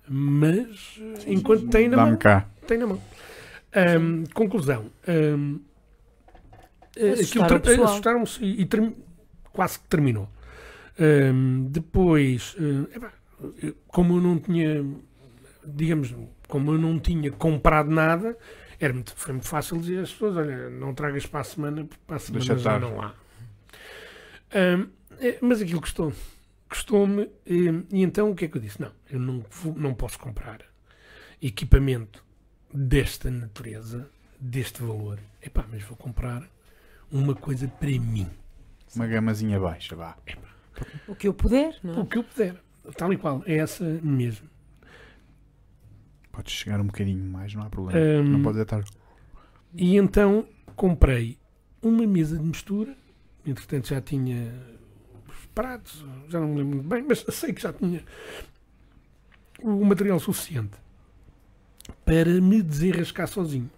[0.09, 2.49] Mas eh, enquanto têm na Dá-me mão, cá.
[2.67, 3.01] têm na mão.
[3.99, 4.87] Hum, conclusão.
[5.07, 5.59] hum,
[6.95, 7.87] eh, Assustaram aquilo o pessoal.
[7.87, 8.67] assustaram-se e, e
[9.51, 10.27] quase que terminou.
[10.99, 12.85] Hum, depois, hum,
[13.61, 14.83] eu- como eu não tinha,
[15.65, 16.13] digamos,
[16.47, 18.35] como eu não tinha comprado nada,
[18.85, 22.01] era muito, foi muito fácil dizer às pessoas: olha, não tragas para a semana, porque
[22.05, 22.79] para a semana Deixa já estar.
[22.79, 23.13] não há.
[24.55, 24.87] Hum,
[25.19, 26.15] é, mas aquilo custou-me.
[26.69, 28.81] Custou-me, hum, e então o que é que eu disse?
[28.81, 30.59] Não, eu não, vou- não posso comprar
[31.41, 32.23] equipamento
[32.73, 34.09] desta natureza,
[34.39, 35.19] deste valor.
[35.41, 36.43] Epá, mas vou comprar
[37.11, 38.27] uma coisa para mim.
[38.95, 40.15] Uma gamazinha baixa, vá.
[41.07, 41.99] O que eu puder, não é?
[41.99, 42.55] O que eu puder.
[42.97, 43.43] Tal e qual.
[43.45, 44.47] É essa mesmo.
[46.33, 47.97] Podes chegar um bocadinho mais, não há problema.
[47.99, 48.83] Hum, Não podes estar.
[49.73, 51.37] E então comprei
[51.81, 52.93] uma mesa de mistura.
[53.45, 54.51] Entretanto já tinha
[55.29, 58.03] os preparados, já não me lembro muito bem, mas sei que já tinha
[59.61, 60.71] o material suficiente
[62.03, 63.69] para me desenrascar sozinho.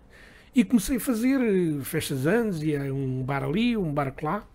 [0.53, 4.47] E comecei a fazer eh, festas de anos, ia um bar ali, um bar lá,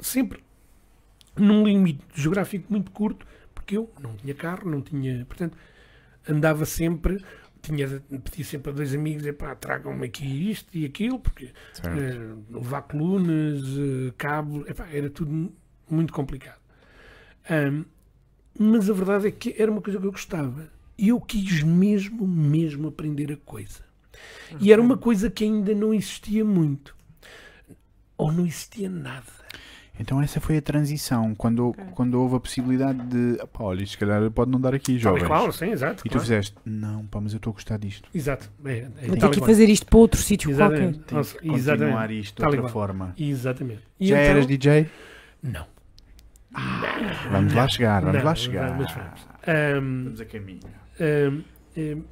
[0.00, 0.42] sempre
[1.36, 5.56] num limite geográfico muito curto, porque eu não tinha carro, não tinha, portanto,
[6.28, 7.24] andava sempre,
[7.62, 7.86] tinha,
[8.24, 9.24] pedia sempre a dois amigos,
[9.60, 11.52] tragam-me aqui isto e aquilo, porque
[11.92, 15.52] eh, levar colunas, eh, cabo, epá, era tudo mu-
[15.90, 16.60] muito complicado.
[17.48, 17.84] Ahm,
[18.58, 20.70] mas a verdade é que era uma coisa que eu gostava.
[20.98, 23.84] E eu quis mesmo, mesmo aprender a coisa.
[24.60, 26.96] E era uma coisa que ainda não existia muito.
[28.16, 29.39] Ou não existia nada.
[30.00, 33.98] Então essa foi a transição, quando, quando houve a possibilidade de, pá, olha, isto se
[33.98, 35.26] calhar pode não dar aqui, e jovens.
[35.26, 36.00] qual, sim, exato.
[36.06, 36.20] E tu claro.
[36.22, 38.08] fizeste, não, pá, mas eu estou a gostar disto.
[38.14, 38.50] Exato.
[38.64, 40.76] É, é, Vou ter que fazer isto para outro sítio qualquer.
[40.78, 40.98] Exatamente.
[41.04, 42.20] Tenho que continuar exatamente.
[42.20, 43.14] isto de Tal e outra forma.
[43.18, 43.82] Exatamente.
[44.00, 44.86] E Já então- eras DJ?
[45.42, 45.66] Não.
[47.30, 48.76] Vamos lá chegar, vamos Não, lá chegar.
[48.78, 49.20] mas vamos.
[49.46, 50.60] Ahm, Estamos a caminho.
[50.98, 51.40] Ahm,
[51.76, 52.02] ahm,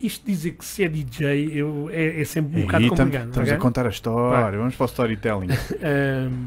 [0.00, 3.28] isto dizer que se é DJ eu, é, é sempre um E bocado estamos, complicado.
[3.28, 3.56] estamos ok?
[3.56, 5.48] a contar a história, vamos para o storytelling.
[5.82, 6.46] Ahm,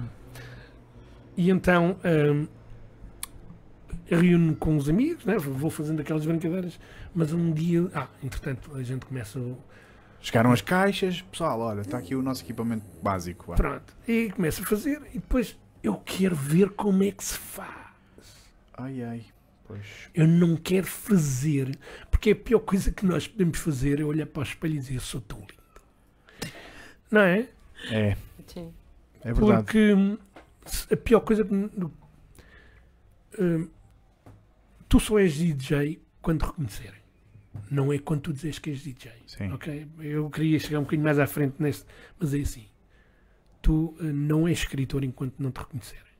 [1.37, 2.45] e então ahm,
[4.07, 5.37] reúno-me com os amigos, né?
[5.37, 6.79] vou fazendo aquelas brincadeiras,
[7.13, 9.39] mas um dia, ah, entretanto, a gente começa.
[9.39, 9.57] o-
[10.21, 13.47] Chegaram as caixas, pessoal, olha, está aqui o nosso equipamento básico.
[13.47, 13.55] vá.
[13.55, 17.71] Pronto, e começo a fazer, e depois eu quero ver como é que se faz.
[18.77, 19.25] Ai, ai,
[19.67, 19.85] pois.
[20.13, 21.75] Eu não quero fazer,
[22.11, 24.95] porque a pior coisa que nós podemos fazer é olhar para o espelho e dizer:
[24.95, 26.51] Eu sou tão lindo.
[27.09, 27.47] Não é?
[27.89, 28.15] É,
[28.45, 28.71] Sim.
[29.23, 29.63] é verdade.
[29.63, 30.17] Porque hum,
[30.91, 31.69] a pior coisa hum,
[34.87, 37.01] tu só és DJ quando reconhecerem.
[37.69, 39.11] Não é quando tu dizes que és DJ.
[39.25, 39.51] Sim.
[39.51, 39.87] Ok?
[39.99, 41.85] Eu queria chegar um bocadinho mais à frente neste,
[42.19, 42.65] mas é assim.
[43.61, 46.11] Tu eh, não és escritor enquanto não te reconhecerem.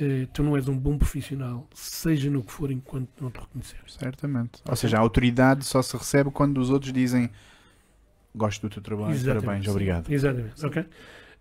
[0.00, 3.94] Eh, tu não és um bom profissional, seja no que for, enquanto não te reconheceres.
[3.94, 4.60] Certamente.
[4.68, 7.30] Ou seja, a autoridade só se recebe quando os outros dizem
[8.34, 10.10] gosto do teu trabalho, Exatamente, parabéns, obrigado.
[10.12, 10.86] Exatamente, ok?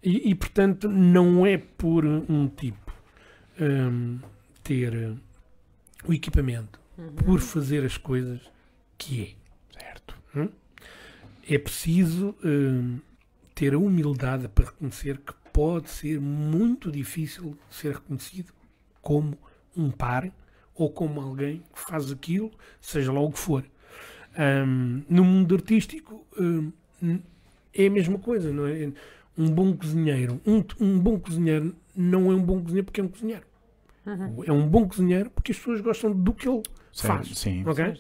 [0.06, 2.94] E, e, portanto, não é por um tipo
[3.60, 4.20] hum,
[4.64, 5.18] ter
[6.08, 6.80] o equipamento,
[7.26, 8.40] por fazer as coisas
[9.00, 9.36] que
[9.74, 9.80] é.
[9.80, 10.16] Certo.
[11.50, 13.00] É preciso hum,
[13.56, 18.54] ter a humildade para reconhecer que pode ser muito difícil ser reconhecido
[19.02, 19.36] como
[19.76, 20.32] um par
[20.76, 23.66] ou como alguém que faz aquilo, seja lá o que for.
[24.38, 26.72] Hum, no mundo artístico hum,
[27.74, 28.92] é a mesma coisa, não é?
[29.38, 33.08] Um bom cozinheiro, um, um bom cozinheiro não é um bom cozinheiro porque é um
[33.08, 33.44] cozinheiro.
[34.46, 36.62] É um bom cozinheiro porque as pessoas gostam do que ele
[36.92, 37.38] Certo, faz.
[37.38, 37.64] Sim.
[37.68, 38.00] Ok?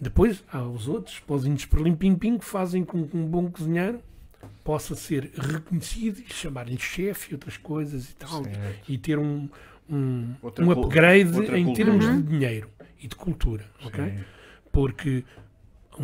[0.00, 4.00] Depois há os outros, pozinhos por limpim-pim, que fazem com que um bom cozinheiro
[4.64, 8.44] possa ser reconhecido e chamarem chefe e outras coisas e tal.
[8.44, 8.90] Certo.
[8.90, 9.48] E ter um,
[9.88, 12.20] um, Outra um upgrade em termos Uhum.
[12.20, 12.68] de dinheiro
[13.00, 13.64] e de cultura.
[13.84, 14.04] ok?
[14.04, 14.24] Sim.
[14.70, 15.24] Porque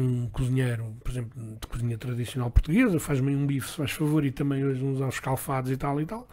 [0.00, 4.30] um cozinheiro, por exemplo, de cozinha tradicional portuguesa, faz-me um bife, se faz favor, e
[4.30, 6.28] também hoje uns aos calfados e tal e tal,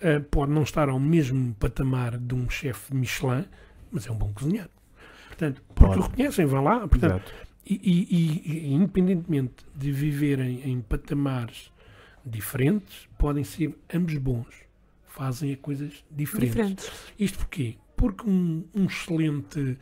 [0.00, 3.44] eh, pode não estar ao mesmo patamar de um chefe Michelin,
[3.90, 4.70] mas é um bom cozinheiro.
[5.28, 5.98] Portanto, porque Pode.
[5.98, 6.80] o reconhecem, vão lá.
[6.86, 7.32] Portanto, Exato.
[7.66, 11.72] e, e- e- independentemente de viverem em patamares
[12.24, 14.46] diferentes, podem ser ambos bons.
[15.08, 16.54] Fazem coisas diferentes.
[16.54, 16.90] Diferentes.
[17.18, 17.76] Isto porquê?
[17.96, 19.76] Porque um, um excelente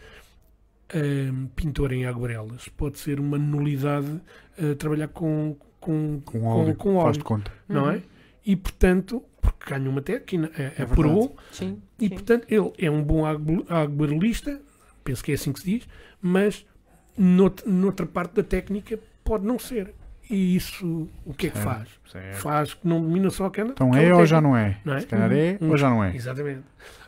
[0.94, 4.20] ahm, pintor em aguarelas pode ser uma nulidade
[4.58, 6.74] a trabalhar com, com, Com óleo.
[6.74, 7.52] com Faz óleo, de conta.
[7.68, 8.02] não é?
[8.44, 11.80] E portanto, porque ganha uma técnica, é, É apurou, Sim.
[11.98, 12.10] e sim.
[12.14, 14.60] portanto ele é um bom agu- aguarelista,
[15.04, 15.88] penso que é assim que se diz,
[16.20, 16.66] mas
[17.16, 19.94] nout- noutra parte da técnica pode não ser.
[20.30, 21.68] E isso o que é que Certo.
[21.68, 21.88] faz?
[22.10, 22.36] Certo.
[22.38, 23.72] Faz que não domina só a cana.
[23.72, 24.78] Então é ou já não é?
[24.84, 25.00] não é?
[25.00, 26.14] Se calhar é Um- ou já não é?
[26.16, 26.62] Exatamente.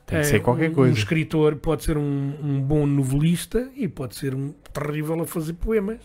[0.06, 0.92] Tem que É, ser qualquer um, coisa.
[0.92, 5.54] Um escritor pode ser um, um bom novelista e pode ser um terrível a fazer
[5.54, 6.00] poemas.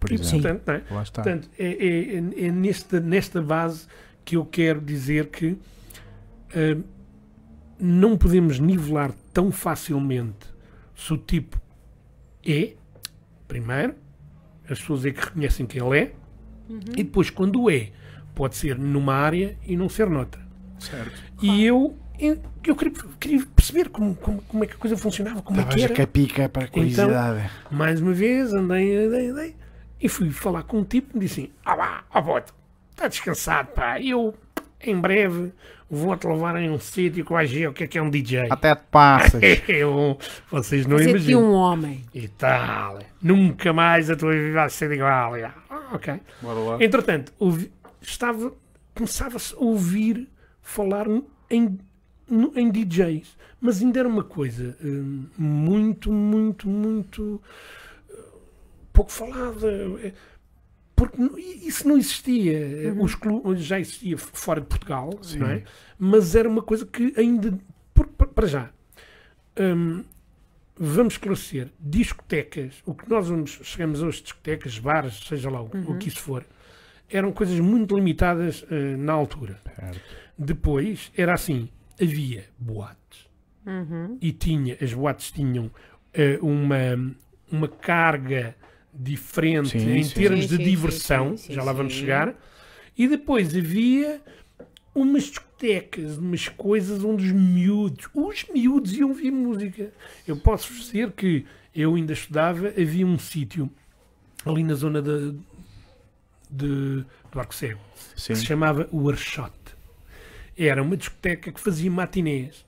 [0.00, 0.40] Por E, exemplo.
[0.42, 0.82] portanto, não é?
[0.94, 1.22] Lá está.
[1.22, 3.86] Portanto, é, é- é- é nesta, nesta base
[4.24, 5.58] que eu quero dizer que
[6.54, 6.80] ah,
[7.78, 10.46] não podemos nivelar tão facilmente
[10.94, 11.60] se o tipo
[12.46, 12.74] é,
[13.48, 13.94] primeiro,
[14.68, 16.12] as pessoas é que reconhecem que ele é,
[16.96, 17.90] e depois, quando é,
[18.34, 20.40] pode ser numa área e não ser noutra.
[20.78, 21.12] Certo.
[21.42, 25.42] E eu, eu, eu queria, queria perceber como, como, como é que a coisa funcionava,
[25.42, 25.94] como é Estavas que a era.
[25.94, 27.50] capica para a curiosidade.
[27.70, 29.56] Mais uma vez, andei, andei, andei.
[30.00, 31.76] E fui falar com um tipo e disse assim: Ah,
[32.12, 32.54] vá, boto,
[32.90, 34.00] está descansado, pá.
[34.00, 34.34] Eu,
[34.82, 35.52] em breve,
[35.90, 38.48] vou-te levar em um sítio que vais ver o que é que é um DJ.
[38.52, 39.40] Até te passas.
[39.66, 40.18] Eu,
[40.50, 41.42] vocês não Fazer de imaginam.
[41.44, 42.04] um homem.
[42.14, 42.98] E tal.
[43.22, 45.36] Nunca mais a tua vida vai ser igual.
[45.38, 45.54] E, ah,
[45.92, 46.20] ok.
[46.42, 46.84] Bora lá.
[46.84, 48.52] Entretanto, ouvi- estava,
[48.94, 50.28] começava-se a ouvir
[50.60, 51.06] falar
[51.50, 51.78] em
[52.56, 57.40] em DJs, mas ainda era uma coisa hum, muito, muito, muito
[58.10, 58.14] eh,
[58.92, 59.68] pouco falada.
[60.02, 60.12] eh,
[60.96, 61.20] Porque
[61.66, 62.92] isso não existia.
[62.92, 63.02] Uhum.
[63.02, 65.38] Os clubes já existia fora de Portugal, Sim.
[65.38, 65.64] não é?
[65.98, 67.58] mas era uma coisa que ainda.
[68.34, 68.70] para já.
[69.58, 70.04] hum,
[70.76, 75.96] vamos esclarecer, discotecas, o que nós vamos, chegamos hoje, discotecas, bares, seja lá o, o
[75.98, 76.44] que isso for,
[77.08, 79.60] eram coisas muito limitadas eh, na altura.
[79.76, 80.00] Certo.
[80.36, 81.68] Depois era assim,
[82.00, 83.24] havia boates
[83.66, 84.18] Uhum.
[84.20, 85.70] e tinha, as boates tinham
[86.12, 87.14] eh, uma,
[87.50, 88.54] uma carga
[88.92, 90.14] diferente Sim, em sim.
[90.14, 92.00] termos Sim, de sim, diversão, sim, sim, já lá vamos sim.
[92.00, 92.34] chegar,
[92.96, 94.20] e depois havia
[94.94, 99.90] umas discotecas, umas coisas onde os miúdos, os miúdos iam ouvir música.
[100.28, 103.68] Eu posso dizer que eu ainda estudava, havia um sítio
[104.44, 105.34] ali na zona de,
[106.50, 107.80] de- do Arco Cego,
[108.14, 109.52] que se chamava o Arshot.
[110.56, 112.64] Era uma discoteca que fazia matinés.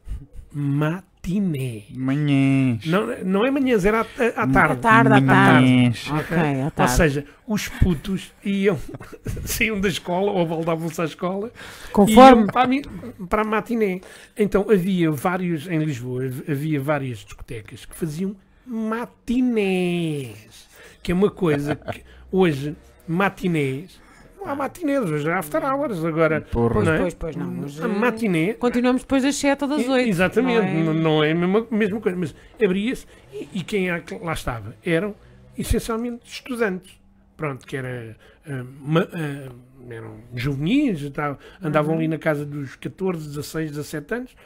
[0.52, 1.82] Matiné.
[1.90, 2.86] Manhãs.
[2.86, 4.80] Não, não é manhãs, era à, à À tarde.
[4.80, 5.68] tarde, à tarde.
[5.68, 6.10] Manhãs.
[6.10, 6.92] Ok, à Ou tarde.
[6.92, 8.78] seja, os putos iam,
[9.44, 11.52] saíam da escola ou voltavam-se à escola
[11.92, 12.42] Conforme.
[12.42, 14.00] iam para a, para a matiné.
[14.36, 18.34] Então havia vários, em Lisboa, havia várias discotecas que faziam
[18.66, 20.66] matinés.
[21.02, 22.74] Que é uma coisa que hoje,
[23.06, 24.00] matinés,
[24.48, 26.04] há matinés, hoje há after hours.
[26.04, 26.74] Agora, Porra.
[26.74, 26.98] Pois, não é?
[26.98, 27.46] pois, pois não.
[27.50, 30.08] Mas, a eh, matiné Continuamos depois das 7 ou das e- 8.
[30.08, 30.96] Exatamente, não é?
[30.96, 34.74] é, não é a mesma, mesma coisa, mas abria-se e, e quem é lá estava
[34.84, 35.14] eram
[35.58, 36.98] essencialmente estudantes.
[37.36, 38.16] Pronto, que era,
[38.48, 39.52] ah, ma- ah,
[39.90, 41.98] eram juvenis, estavam- andavam Uhum.
[41.98, 44.36] ali na casa dos 14, 16, 17 anos.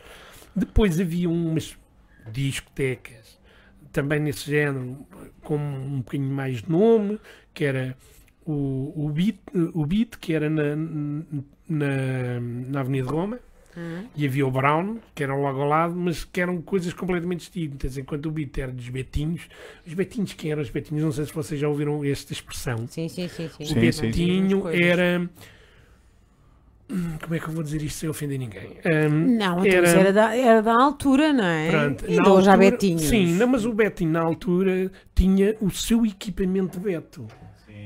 [0.57, 1.77] Depois havia umas
[2.33, 3.39] discotecas,
[3.93, 4.99] também nesse género,
[5.43, 7.21] com um bocadinho mais de nome,
[7.55, 7.97] que era
[8.47, 9.37] o, o, Beat,
[9.75, 10.75] o Beat, que era na,
[11.69, 13.39] na, na Avenida de Roma,
[13.77, 14.03] Hum.
[14.17, 17.97] e havia o Brown, que era logo ao lado, mas que eram coisas completamente distintas.
[17.97, 19.43] Enquanto o Beat era dos Betinhos,
[19.87, 21.05] os Betinhos, quem eram os Betinhos?
[21.05, 22.89] Não sei se vocês já ouviram esta expressão.
[22.89, 23.49] Sim, sim, sim.
[23.49, 23.63] sim.
[23.63, 23.75] O Sim,
[24.09, 24.81] Betinho Coisas.
[24.85, 25.31] era.
[26.91, 28.71] Hum, Como é que eu vou dizer isto sem ofender ninguém?
[28.85, 31.71] Hum, Não, então Era- era da, era da altura, não é?
[31.71, 33.03] Pronto, e há altura- Betinhos.
[33.03, 37.29] Sim, não, mas o Betinho na altura tinha o seu equipamento Beto.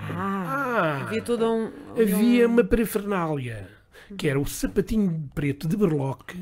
[0.00, 1.70] Ah, Ah, havia todo um.
[2.00, 3.68] havia um- uma parafernália,
[4.16, 6.36] que era o sapatinho preto de berloque,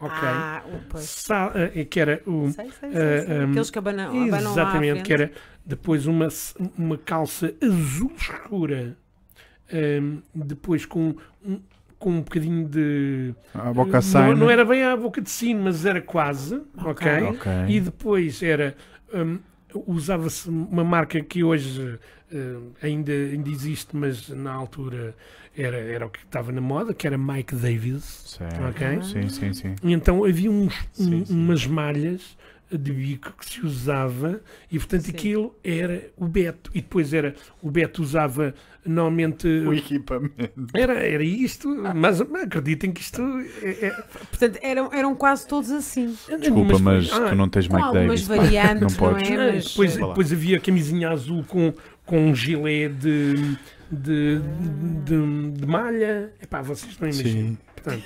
[0.00, 0.18] ok?
[0.22, 0.62] Ah.
[0.96, 3.20] Sa- eh, que era o, Sei, sei, sei.
[3.26, 3.38] Sei.
[3.38, 5.32] um, Aqueles que abanam, abanam Exatamente, que era
[5.64, 6.28] depois uma,
[6.78, 8.96] uma calça azul escura,
[9.72, 11.60] hum, depois com um,
[11.98, 13.34] com um bocadinho de.
[13.54, 17.22] A boca não, não era bem a boca de sino, mas era quase, ok?
[17.22, 17.52] Ok.
[17.68, 18.74] E depois era.
[19.14, 19.38] hum,
[19.86, 21.98] Usava-se uma marca que hoje
[22.32, 25.14] hum, ainda, ainda existe, mas na altura
[25.56, 28.22] era, era o que estava na moda, que era Mike Davis.
[28.26, 28.62] Certo.
[28.64, 29.02] Ok.
[29.02, 29.74] Sim, sim, sim.
[29.82, 31.34] E então havia uns, Sim, um- sim.
[31.34, 32.36] umas malhas
[32.78, 35.10] de bico que se usava e portanto Sim.
[35.12, 38.54] aquilo era o Beto e depois era o Beto usava
[38.84, 40.50] normalmente O equipamento.
[40.74, 43.22] era, era isto mas acreditem que isto
[43.62, 43.90] é, é-
[44.30, 46.16] Portanto, eram, eram quase todos assim.
[46.40, 48.42] Desculpa, mas ah, tu não tens Mike algumas Davis.
[48.44, 49.30] variantes, Não não, podes.
[49.30, 49.52] é?
[49.52, 51.72] Mas, depois, depois havia a camisinha azul com,
[52.04, 53.34] com um gilet de,
[53.90, 54.38] de,
[55.04, 57.58] de, de malha Epá, vocês não imaginam Sim.
[57.76, 58.04] Portanto,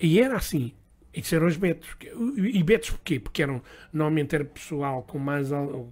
[0.00, 0.72] e era assim.
[1.16, 1.88] Isso eram os betos.
[2.36, 3.18] E betos porquê?
[3.18, 3.62] Porque eram,
[3.92, 5.48] normalmente era pessoal com mais,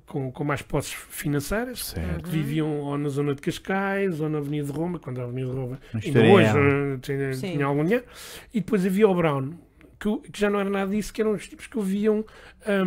[0.06, 2.24] com, com mais posses financeiras, Certo.
[2.24, 5.50] que viviam ou na zona de Cascais ou na Avenida de Roma, quando a Avenida
[5.50, 8.04] de Roma ainda hoje eh, tinha, tinha algum dinheiro.
[8.52, 9.52] E depois havia o Brown,
[9.98, 12.22] que, já não era nada disso, que eram os tipos que ouviam
[12.66, 12.82] eh,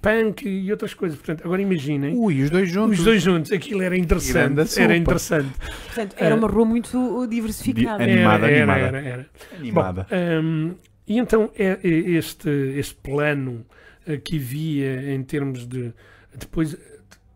[0.00, 1.18] punk e outras coisas.
[1.18, 2.14] Portanto, agora imaginem.
[2.16, 2.98] Ui, os dois juntos.
[3.00, 4.80] Os dois juntos, aquilo era interessante.
[4.80, 5.50] Era interessante.
[5.86, 8.04] portanto, era uma rua muito diversificada.
[8.04, 8.98] Di- Animada, era, era, animada.
[8.98, 9.26] era, era.
[9.58, 10.06] Animada.
[10.08, 10.16] Bom,
[10.46, 10.74] hum,
[11.12, 13.66] e então é, é este, este plano
[14.06, 15.92] eh, que havia em termos de.
[16.34, 16.74] Depois,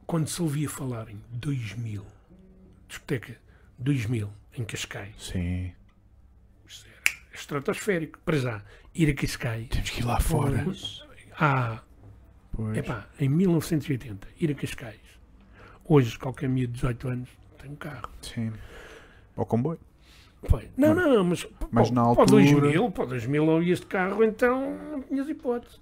[0.06, 2.02] quando se ouvia falar em 2000,
[2.88, 3.36] discoteca
[3.78, 5.72] 2000, em Cascais, Sim.
[6.66, 8.18] isto era estratosférico.
[8.20, 8.64] Para já,
[8.94, 9.68] ir a Cascais.
[9.68, 10.64] Temos que ir lá fora.
[11.38, 11.82] Há,
[12.52, 12.78] Pois.
[12.78, 15.00] epá, em 1980, ir a Cascais.
[15.84, 17.28] Hoje, qualquer miúdo de 18 anos
[17.60, 18.08] tem um carro.
[18.22, 18.52] Sim.
[19.36, 19.78] Ao comboio.
[20.48, 20.64] Pois.
[20.76, 24.22] Não, não, mas, Mas pô, na para altura- 2000, para o 2000 ou este carro,
[24.22, 25.78] então não tinhas hipótese.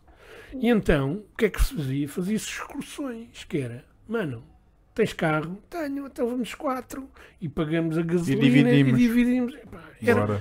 [0.55, 2.09] E então, o que é que se fazia?
[2.09, 4.43] Fazia-se excursões, que era, mano,
[4.95, 5.59] tens carro?
[5.69, 7.09] Tenho, então vamos quatro
[7.41, 8.51] e pagamos a gasolina e
[8.85, 8.99] dividimos.
[8.99, 9.55] dividimos.
[9.55, 10.41] Epá, Era,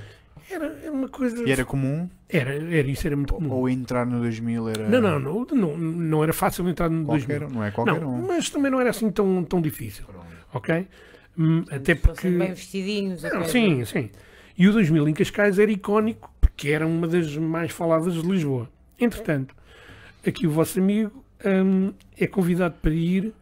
[0.49, 1.43] era, era uma coisa...
[1.47, 2.07] E era comum?
[2.29, 3.51] Era, era isso, era muito comum.
[3.51, 4.87] Ou entrar no 2000 era.
[4.87, 7.47] Não, não, não, não, não era fácil entrar no Qualquer 2000.
[7.47, 8.27] um, não é qualquer Não, um.
[8.27, 10.05] mas também não era assim tão, tão difícil,
[10.53, 10.87] ok?
[11.37, 12.29] Hum, Até porque...
[12.29, 13.23] bem vestidinhos.
[13.23, 14.09] Não, sim, sim.
[14.57, 18.21] E o 2000 em Cascais era icónico, porque que era uma das mais faladas de
[18.21, 18.69] Lisboa.
[18.99, 19.55] Entretanto,
[20.25, 23.33] aqui o vosso amigo hum, é convidado para ir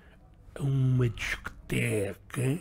[0.56, 2.60] a uma discoteca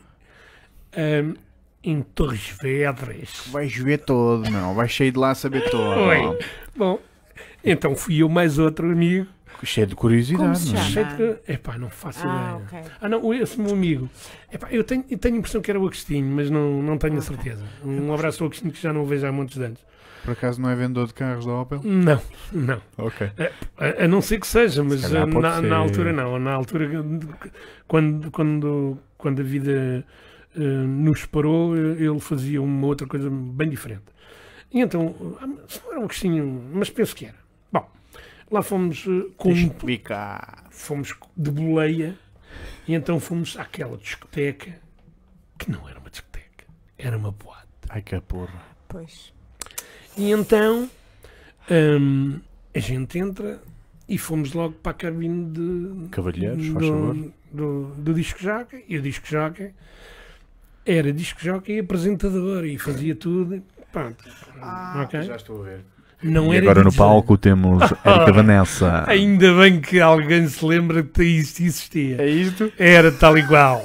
[0.96, 1.34] hum,
[1.82, 3.44] em Torres Vedras.
[3.50, 4.74] Vai chover todo, não.
[4.74, 5.98] Vai cheio de lá a saber todo.
[6.00, 6.38] Oi.
[6.76, 6.98] Bom,
[7.64, 9.26] então fui eu mais outro amigo.
[9.62, 10.84] Cheio de curiosidade, Como se não é?
[10.84, 11.16] chama?
[11.18, 12.56] Cheio de- Epá, não faço Ah, ideia.
[12.82, 12.92] ok.
[13.00, 14.08] Ah, não, esse meu amigo.
[14.52, 17.14] Epá, eu, tenho, eu tenho a impressão que era o Agostinho, mas não, não tenho
[17.14, 17.28] a Ok.
[17.36, 17.64] certeza.
[17.84, 19.78] Um abraço ao Agostinho que já não o vejo há muitos anos.
[20.24, 21.80] Por acaso não é vendedor de carros da Opel?
[21.82, 22.20] Não,
[22.52, 22.80] não.
[22.98, 23.30] Ok.
[23.78, 25.62] A, a não ser que seja, mas pode na, ser.
[25.62, 26.38] na altura não.
[26.38, 26.88] Na altura,
[27.88, 30.04] quando, quando, quando a vida
[30.56, 34.04] eh, nos parou, eh, ele fazia uma outra coisa bem diferente.
[34.72, 37.39] E então, ah, se não era um Agostinho, mas penso que era.
[38.50, 39.50] Lá fomos eh, com
[40.70, 42.18] fomos de boleia
[42.88, 44.80] e então fomos àquela discoteca
[45.58, 46.66] que não era uma discoteca,
[46.98, 47.68] era uma boate.
[47.88, 48.60] Ai que porra.
[48.88, 49.32] Pois.
[50.16, 50.90] E então
[51.70, 52.40] hum,
[52.74, 53.62] a gente entra
[54.08, 57.14] e fomos logo para a cabine de, Cavalheiros, faz favor.
[57.14, 59.72] do, do, do disco jockey e o disco jockey
[60.84, 63.62] era disco jockey e apresentador e fazia tudo.
[63.92, 64.24] Pronto,
[65.02, 65.22] ok?
[65.22, 65.84] Já estou a ver.
[66.22, 69.04] Não E era agora no palco temos Érica Vanessa.
[69.08, 72.20] Ainda bem que alguém se lembra que isto existia.
[72.20, 72.70] É isto?
[72.78, 73.82] Era tal e qual.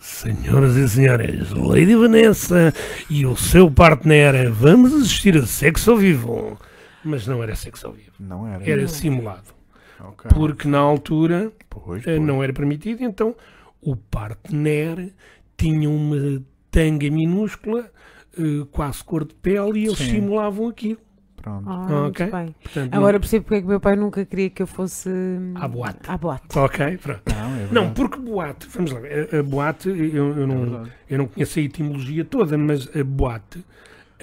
[0.00, 2.72] Senhoras e senhores, Lady Vanessa
[3.10, 6.58] e o seu partner, vamos assistir a sexo ao vivo.
[7.04, 8.68] Mas não era sexo ao vivo, Não era.
[8.68, 9.54] era simulado.
[10.00, 10.30] Ok.
[10.32, 12.20] Porque na altura Pois, eh, pois.
[12.20, 13.34] não era permitido, então
[13.82, 15.12] o partner
[15.56, 16.40] tinha uma
[16.70, 17.90] tanga minúscula,
[18.38, 20.10] eh, quase cor de pele, e eles Sim.
[20.12, 20.98] simulavam aquilo.
[21.46, 21.68] Pronto.
[21.70, 22.26] Ah, Ok.
[22.26, 22.54] muito bem.
[22.60, 25.08] Portanto, Agora percebo porque é que meu pai nunca queria que eu fosse
[25.54, 25.98] À boate.
[26.10, 26.44] À boate.
[26.56, 27.22] não- Ok, pronto.
[27.32, 27.68] Não, é.
[27.70, 29.96] Não, porque boate, vamos lá, a, a boate, eu,
[30.36, 30.92] eu É não, verdade.
[31.08, 33.64] Eu não conheço a etimologia toda, mas a boate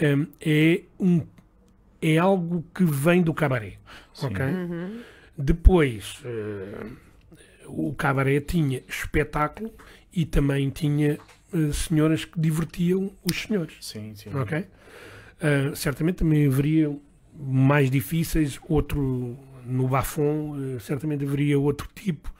[0.02, 1.22] hum, é, um,
[2.02, 3.76] é algo que vem do cabaré.
[4.14, 4.26] Sim.
[4.28, 4.46] ok?
[4.46, 5.00] Uhum.
[5.38, 6.88] Depois, eh,
[7.68, 9.72] o cabaré tinha espetáculo
[10.14, 11.18] e também tinha
[11.54, 13.76] eh, senhoras que divertiam os senhores.
[13.80, 14.30] Sim, sim.
[14.36, 14.66] ok?
[15.42, 16.94] Ah, certamente também haveria
[17.38, 22.32] mais difíceis, outro no Bafon, eh, certamente haveria outro tipo.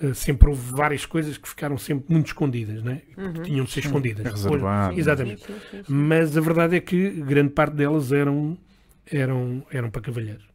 [0.00, 3.02] Eh, sempre houve várias coisas que ficaram sempre muito escondidas, né?
[3.16, 3.42] Uhum.
[3.42, 4.24] tinham de ser escondidas.
[4.26, 5.44] É exatamente.
[5.44, 5.92] Sim, sim, sim, sim.
[5.92, 8.56] Mas a verdade é que grande parte delas eram,
[9.10, 10.46] eram, eram para cavalheiros.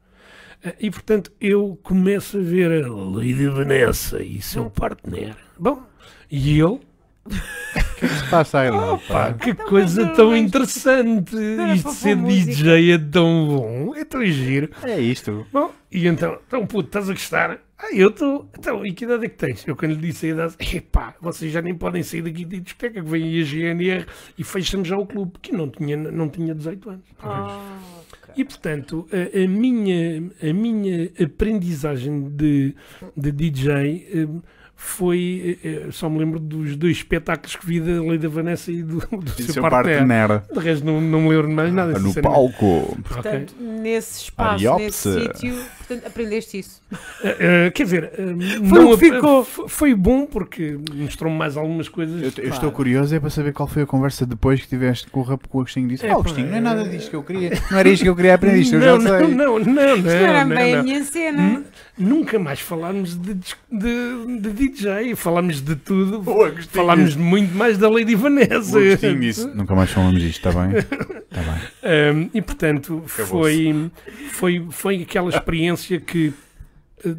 [0.64, 5.36] Ah, E portanto eu começo a ver a Lady Vanessa e seu partner.
[5.60, 5.84] Bom,
[6.32, 6.80] e ele,
[7.94, 8.98] O que é que se passa aí lá?
[8.98, 9.34] pá, pá?
[9.34, 11.36] que coisa tão interessante!
[11.76, 12.16] Isto de ser.
[12.18, 14.70] DJ é tão bom, é tão giro.
[14.84, 15.46] É isto.
[15.52, 17.60] Bom, e então, então puto, estás a gostar?
[17.78, 18.50] Ah, eu estou.
[18.58, 19.68] Então, e que idade é que tens?
[19.68, 23.04] Eu quando lhe disse a idade, epá, vocês já nem podem sair daqui da discoteca,
[23.04, 24.06] que vem a GNR
[24.38, 27.06] e fecham já o clube, que não tinha, não tinha 18 anos.
[27.22, 28.34] Ok.
[28.36, 32.76] E portanto, a, a minha, a minha aprendizagem de,
[33.16, 34.28] de DJ eh,
[34.84, 35.58] foi.
[35.64, 38.98] eh, Só me lembro dos dois espetáculos que vi da Lei da Vanessa e do,
[39.00, 40.42] do E seu, seu partner.
[40.54, 41.94] De resto, não, não me lembro de mais nada.
[41.94, 42.22] No sinceramente.
[42.36, 42.98] palco.
[43.08, 45.10] Portanto, nesse espaço, Ariopse.
[45.10, 46.82] nesse sítio, portanto, aprendeste isso.
[46.92, 46.98] Uh,
[47.68, 49.46] uh, quer dizer, uh, Foi não ficou.
[49.46, 52.22] foi bom porque mostrou-me mais algumas coisas.
[52.38, 55.22] Eu, eu estou curioso é para saber qual foi a conversa depois que tiveste com
[55.22, 56.06] o rap com o Agostinho disse.
[56.06, 57.52] É, Ah, pá, Agostinho, não é nada disto que eu queria.
[57.72, 59.36] Não era isto que eu queria aprender isto, eu não, já não, sei.
[59.36, 61.64] não, não, não, Isto não era não, bem a minha cena.
[61.98, 66.24] Nunca mais falámos de, de, de DJ, falámos de tudo,
[66.70, 68.80] falámos muito mais da Lady Vanessa.
[68.80, 69.46] O disse.
[69.48, 70.78] Nunca mais falamos disto, está bem?
[70.78, 71.62] Está bem.
[71.84, 73.92] Um, e portanto, foi,
[74.32, 76.34] foi, foi aquela experiência que
[77.06, 77.18] uh,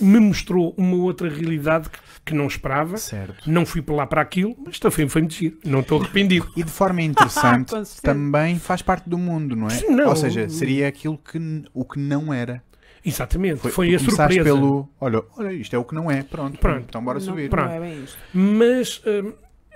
[0.00, 2.96] me mostrou uma outra realidade que, que não esperava.
[2.96, 3.48] Certo.
[3.48, 5.56] Não fui para lá para aquilo, mas também foi muito giro.
[5.64, 6.50] Não estou arrependido.
[6.56, 9.80] E de forma interessante, também faz parte do mundo, não é?
[9.88, 10.08] Não.
[10.08, 11.38] Ou seja, seria aquilo que
[11.72, 12.62] o que não era.
[13.04, 14.44] Exatamente, foi, Foi, a surpresa.
[14.44, 14.88] pelo.
[15.00, 16.22] Olha, olha, isto é o que não é.
[16.22, 16.86] Pronto, Pronto.
[16.88, 17.50] então bora não, subir.
[17.50, 17.68] Pronto.
[17.68, 18.18] Não é bem isto.
[18.32, 19.02] Mas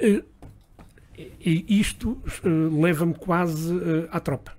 [0.01, 0.22] eh,
[1.41, 2.49] e isto eh,
[2.81, 3.72] leva-me quase
[4.11, 4.55] à tropa.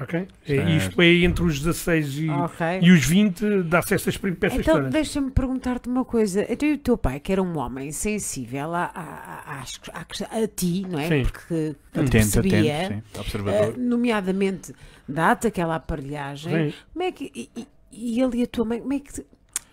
[0.00, 0.18] Ok?
[0.20, 0.70] É, Certo.
[0.70, 2.66] isto é entre os 16 e, Ok.
[2.80, 6.46] e os 20, dá-se estas peripécias Então, deixa-me perguntar-te uma coisa.
[6.50, 10.48] Então, e o teu pai, que era um homem sensível a, a, a, a- a
[10.48, 11.08] ti, não é?
[11.08, 11.22] Sim.
[11.24, 11.46] Porque
[11.92, 13.20] que Atento, percebia, atento, sim.
[13.20, 13.78] Observador.
[13.78, 14.74] nomeadamente,
[15.06, 16.70] dá-te aquela aparelhagem.
[16.70, 16.76] Sim.
[16.92, 17.30] Como é que.
[17.34, 19.24] E, e- e ele e a tua mãe, como é que.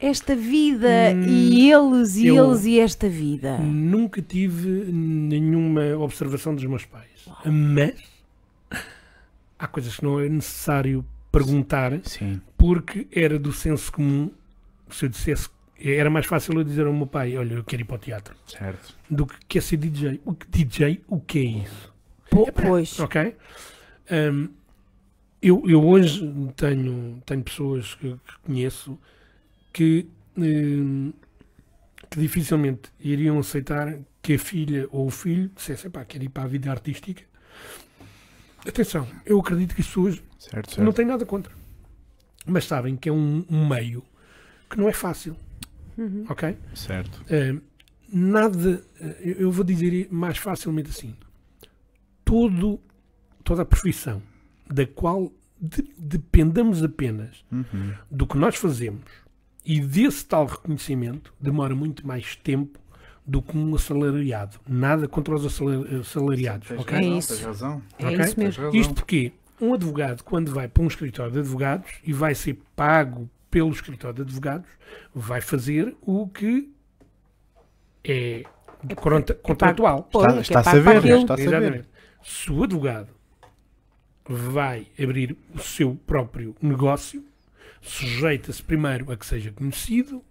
[0.01, 3.57] Esta vida Hum, e eles e eles e esta vida.
[3.57, 7.27] Nunca tive nenhuma observação dos meus pais.
[7.45, 7.95] Mas
[9.57, 12.39] há coisas que não é necessário perguntar Sim.
[12.57, 14.31] porque era do senso comum.
[14.89, 17.85] Se eu dissesse, era mais fácil eu dizer ao meu pai: Olha, eu quero ir
[17.85, 18.95] para o teatro, Certo.
[19.09, 20.21] do que quer ser DJ.
[20.25, 21.93] O que DJ, o que é isso?
[22.29, 22.97] Po- pois.
[23.01, 23.35] Ok?
[24.11, 24.49] Hum,
[25.41, 26.21] eu, eu hoje
[26.55, 28.99] tenho, tenho pessoas que, que conheço
[29.73, 31.13] que, eh,
[32.09, 36.43] que dificilmente iriam aceitar que a filha ou o filho dissesse, pá, quero ir para
[36.43, 37.23] a vida artística.
[38.67, 40.95] Atenção, eu acredito que as pessoas Certo, não certo.
[40.95, 41.53] têm nada contra.
[42.45, 44.03] Mas sabem que é um, um meio
[44.69, 45.35] que não é fácil,
[45.97, 46.25] Uhum.
[46.29, 46.57] ok?
[46.73, 47.25] Certo.
[47.29, 47.55] Eh,
[48.11, 51.15] nada, eh, eu eu vou dizer mais facilmente assim:
[52.23, 52.79] todo,
[53.43, 54.21] toda a profissão
[54.69, 57.93] da qual de- dependamos apenas Uhum.
[58.09, 59.03] do que nós fazemos
[59.65, 62.79] e desse tal reconhecimento demora muito mais tempo
[63.25, 64.59] do que um assalariado.
[64.67, 66.97] Nada contra os assala- assalariados, Tens ok?
[66.97, 67.27] É razão, isso.
[67.35, 67.81] Tens razão.
[67.99, 68.75] É isso mesmo.
[68.75, 73.29] Isto porque um advogado, quando vai para um escritório de advogados e vai ser pago
[73.51, 74.67] pelo escritório de advogados,
[75.13, 76.71] vai fazer o que
[78.03, 78.43] é
[78.95, 80.03] contra- contratual.
[80.03, 81.17] Pô, Está- é está-se pago a aquilo.
[81.21, 81.57] está-se a ver.
[81.57, 81.89] Exatamente.
[82.23, 83.09] Se o advogado
[84.29, 87.25] vai abrir o seu próprio negócio,
[87.81, 90.23] sujeita-se primeiro a que seja conhecido,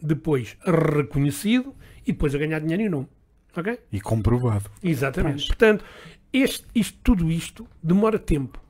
[0.00, 1.74] depois reconhecido
[2.06, 3.08] e depois a ganhar dinheiro em nome.
[3.56, 3.80] Ok?
[3.90, 4.70] E comprovado.
[4.82, 5.46] Exatamente.
[5.46, 5.82] Portanto,
[6.30, 8.62] este, isto, tudo isto demora tempo.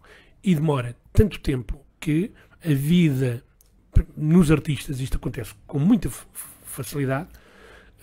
[0.44, 2.30] E demora tanto tempo que
[2.64, 3.42] a vida
[4.16, 6.08] nos artistas, isto acontece com muita
[6.62, 7.28] facilidade,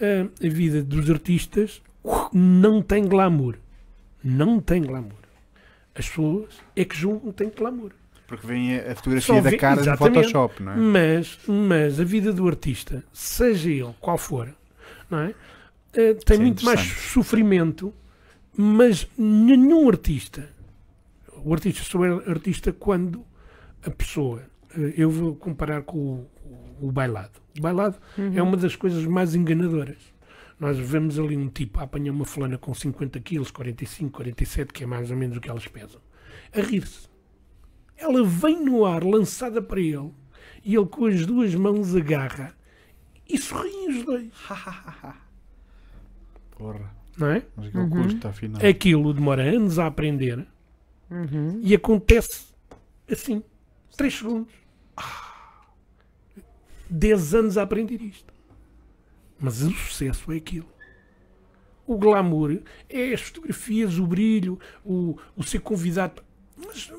[0.02, 1.82] ah, a vida dos artistas
[2.34, 3.56] não tem glamour.
[4.22, 5.23] Não tem glamour.
[5.96, 7.91] As pessoas é que julgam que tem glamour.
[8.28, 10.16] Porque vem a fotografia Só da cara no exatamente.
[10.16, 10.76] Photoshop, não é?
[10.76, 14.54] Mas, mas a vida do artista, seja ele qual for,
[15.10, 15.36] não é?
[15.94, 17.94] Eh, tem Isso é muito mais sofrimento,
[18.58, 20.50] mas nenhum artista,
[21.44, 23.24] o artista só é artista quando
[23.86, 24.41] a pessoa,
[24.76, 27.39] eh, eu vou comparar com o, o bailado.
[27.58, 27.98] O bailado
[28.34, 30.12] é uma das coisas mais enganadoras.
[30.64, 34.86] Nós vemos ali um tipo a apanhar uma fulana com 50 quilos, 45, 47, que
[34.86, 35.99] é mais ou menos o que elas pesam,
[36.55, 37.09] a rir-se.
[37.97, 40.09] Ela vem no ar, lançada para ele,
[40.64, 42.55] e ele com as duas mãos agarra
[43.30, 44.32] e sorriem os dois,
[46.51, 46.95] Porra.
[47.18, 47.45] não é?
[47.57, 48.66] Mas aquele custo, afinal.
[48.66, 50.47] Aquilo demora anos a aprender
[51.11, 51.59] Uhum.
[51.61, 52.53] e acontece
[53.11, 53.43] assim,
[53.97, 54.53] 3 segundos.
[56.89, 58.33] 10 anos a aprender isto.
[59.44, 60.68] Mas o sucesso é aquilo.
[61.86, 66.24] O glamour é as fotografias, o brilho, o, o ser convidado.
[66.56, 66.89] Mas,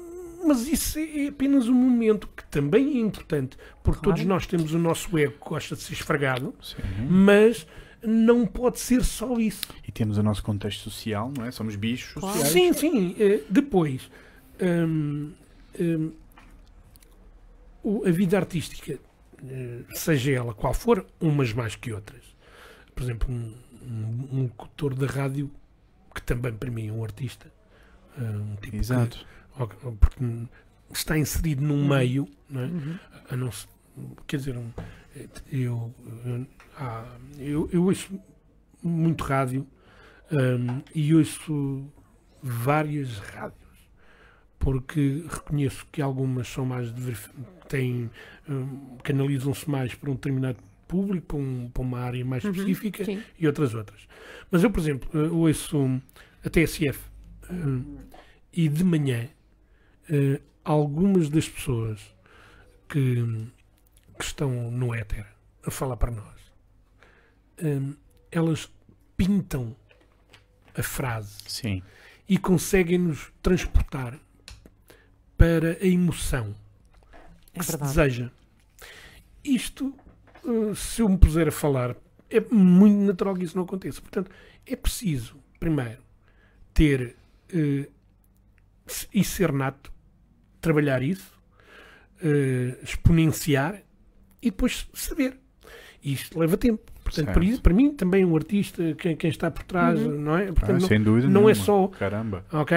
[0.47, 4.17] mas isso é apenas um momento que também é importante, porque Claro.
[4.19, 6.83] todos nós temos o nosso ego que gosta de ser esfregado, Sim.
[7.09, 7.67] mas
[8.03, 9.63] não pode ser só isso.
[9.89, 11.51] E temos o nosso contexto social, não é?
[11.51, 12.39] Somos bichos Claro.
[12.39, 12.53] sociais.
[12.53, 13.17] Sim, sim.
[13.19, 14.11] eh, depois,
[14.61, 15.33] hum,
[15.81, 16.13] hum,
[18.07, 18.99] a vida artística,
[19.49, 22.23] eh, seja ela qual for, umas mais que outras.
[22.95, 25.51] Por exemplo, um, um, um locutor da rádio,
[26.15, 27.53] que também para mim é um artista,
[28.17, 29.27] eh, um tipo que- Exato.
[29.59, 30.25] ok, porque
[30.93, 32.65] está inserido num meio, não é?
[32.67, 32.99] Uhum.
[33.31, 33.67] a não se-
[34.27, 34.71] quer dizer, um,
[35.51, 38.19] eu, eu, ah, eu, eu ouço
[38.83, 39.67] muito rádio
[40.31, 41.87] hum, e ouço
[42.43, 43.65] várias rádios
[44.59, 46.93] porque reconheço que algumas são mais
[47.69, 48.11] têm
[48.49, 50.59] hum, canalizam-se mais para um determinado
[50.95, 53.23] público, para, um- para uma área mais Uhum, específica Sim.
[53.39, 54.07] e outras outras.
[54.51, 56.01] Mas eu, por exemplo, eh, ouço hum,
[56.45, 57.01] a TSF
[57.51, 57.99] hum,
[58.53, 59.29] e de manhã
[60.09, 62.01] eh, algumas das pessoas
[62.89, 63.15] que,
[64.19, 65.27] que estão no éter
[65.67, 66.41] a falar para nós,
[67.63, 67.95] hum,
[68.31, 68.71] elas
[69.17, 69.75] pintam
[70.77, 71.83] a frase Sim.
[72.29, 74.19] e conseguem-nos transportar
[75.37, 76.55] para a emoção
[77.53, 77.95] É que se verdade.
[77.95, 78.31] deseja.
[79.45, 79.95] Isto,
[80.75, 81.97] se eu me puser a falar,
[82.31, 84.01] é muito natural que isso não aconteça.
[84.01, 84.31] Portanto,
[84.67, 85.99] é preciso, primeiro,
[86.73, 87.17] ter
[88.87, 89.93] se- e ser nato,
[90.61, 91.33] trabalhar isso,
[92.23, 93.83] eh, exponenciar
[94.43, 95.37] e depois saber.
[96.03, 96.83] E isto leva tempo.
[97.03, 100.49] Portanto, para, isso- para mim, também um artista, quem, quem está por trás, não é?
[100.49, 101.29] Ah, Portanto, não- sem dúvida.
[101.29, 101.65] não é nenhuma.
[101.65, 102.45] só- Caramba.
[102.53, 102.77] Ok?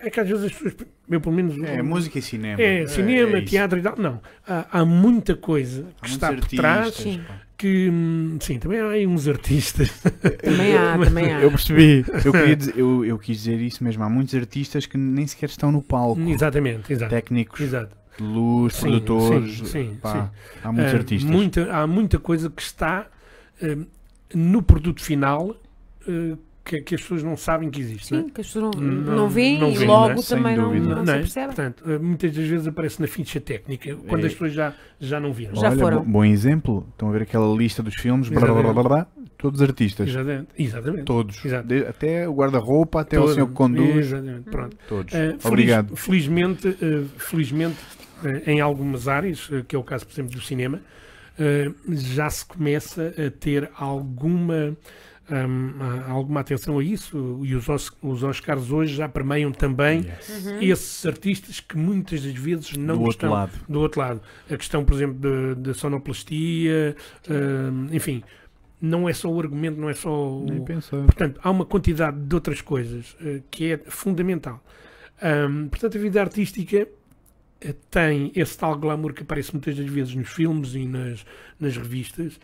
[0.00, 0.74] É que às vezes as pessoas,
[1.10, 1.58] eu pelo menos.
[1.62, 2.60] É música e cinema.
[2.62, 3.50] É, cinema, é isso.
[3.50, 3.96] teatro e tal.
[3.98, 4.20] Não.
[4.46, 7.20] Há, há muita coisa Há que está por artistas, trás Sim.
[7.58, 7.88] que.
[7.90, 9.90] hum, Sim, também há aí uns artistas.
[10.42, 11.40] Também há, também há.
[11.40, 12.04] Eu percebi.
[12.24, 14.02] Eu, queria dizer- eu, eu quis dizer isso mesmo.
[14.02, 16.20] Há muitos artistas que nem sequer estão no palco.
[16.22, 17.10] exatamente, exato.
[17.10, 17.96] Técnicos Exato.
[18.18, 19.58] de luz, Sim, produtores.
[19.58, 20.30] sim, sim, pá,
[20.62, 21.30] Há muitos Ah, artistas.
[21.30, 23.06] muita- há muita coisa que está
[23.62, 23.84] hum,
[24.34, 25.48] no produto final
[26.08, 28.12] uh, que, que as pessoas não sabem que existe.
[28.12, 28.22] não é?
[28.22, 30.22] Sim, que as pessoas não, Não- não veem não e veem, logo não é?
[30.22, 31.18] Também não, não Não se é?
[31.18, 31.46] percebe.
[31.54, 34.26] Portanto, uh, muitas das vezes aparece na ficha técnica, quando É.
[34.26, 35.54] as pessoas já, já não viram.
[35.56, 36.02] Já Olha, foram.
[36.04, 36.86] bo- Bom exemplo.
[36.92, 38.28] Estão a ver aquela lista dos filmes.
[38.28, 39.06] blá, blá, blá, blá, blá.
[39.38, 40.06] Todos artistas.
[40.08, 40.48] Exatamente.
[40.58, 41.04] Exatamente.
[41.04, 41.42] Todos.
[41.44, 41.66] Exato.
[41.66, 43.34] De- até o guarda-roupa, até o Todo.
[43.34, 43.96] senhor que conduz.
[43.96, 44.50] Exatamente.
[44.50, 44.76] Pronto.
[44.86, 45.12] Todos.
[45.14, 45.96] Uh, feliz- Obrigado.
[45.96, 47.78] felizmente, uh, felizmente
[48.22, 50.78] uh, em algumas áreas, uh, que é o caso, por exemplo, do cinema,
[51.38, 54.76] uh, já se começa a ter alguma,
[55.30, 60.46] um, alguma atenção a isso e os, Os- os Oscars hoje já permeiam também Yes.
[60.60, 63.52] esses artistas que muitas das vezes não Do outro estão lado.
[63.68, 64.20] do outro lado.
[64.50, 66.96] A questão, por exemplo, da- sonoplastia,
[67.28, 68.22] uh, enfim,
[68.80, 71.02] não é só o argumento, não é só o, Nem pensar.
[71.04, 74.62] Portanto, há uma quantidade de outras coisas eh, que é fundamental.
[75.22, 76.88] Ahm, portanto, a vida artística
[77.60, 81.26] eh, tem esse tal glamour que aparece muitas das vezes nos filmes e nas,
[81.58, 82.40] nas revistas,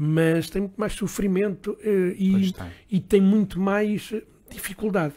[0.00, 2.70] mas tem muito mais sofrimento eh, e, está.
[2.88, 5.14] e tem muito mais eh, dificuldade.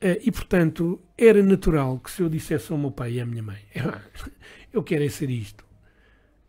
[0.00, 3.42] Eh, e, portanto, era natural que se eu dissesse ao meu pai e à minha
[3.44, 4.00] mãe "Ah,
[4.72, 5.64] eu quero é ser isto,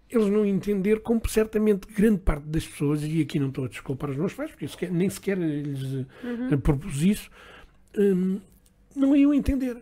[0.10, 4.10] eles não entender como certamente grande parte das pessoas, e aqui não estou a desculpar
[4.10, 6.06] os meus pais, porque sequer- nem sequer lhes
[6.52, 7.30] eh, propus isso,
[7.96, 8.40] hum,
[8.96, 9.78] não iam entender.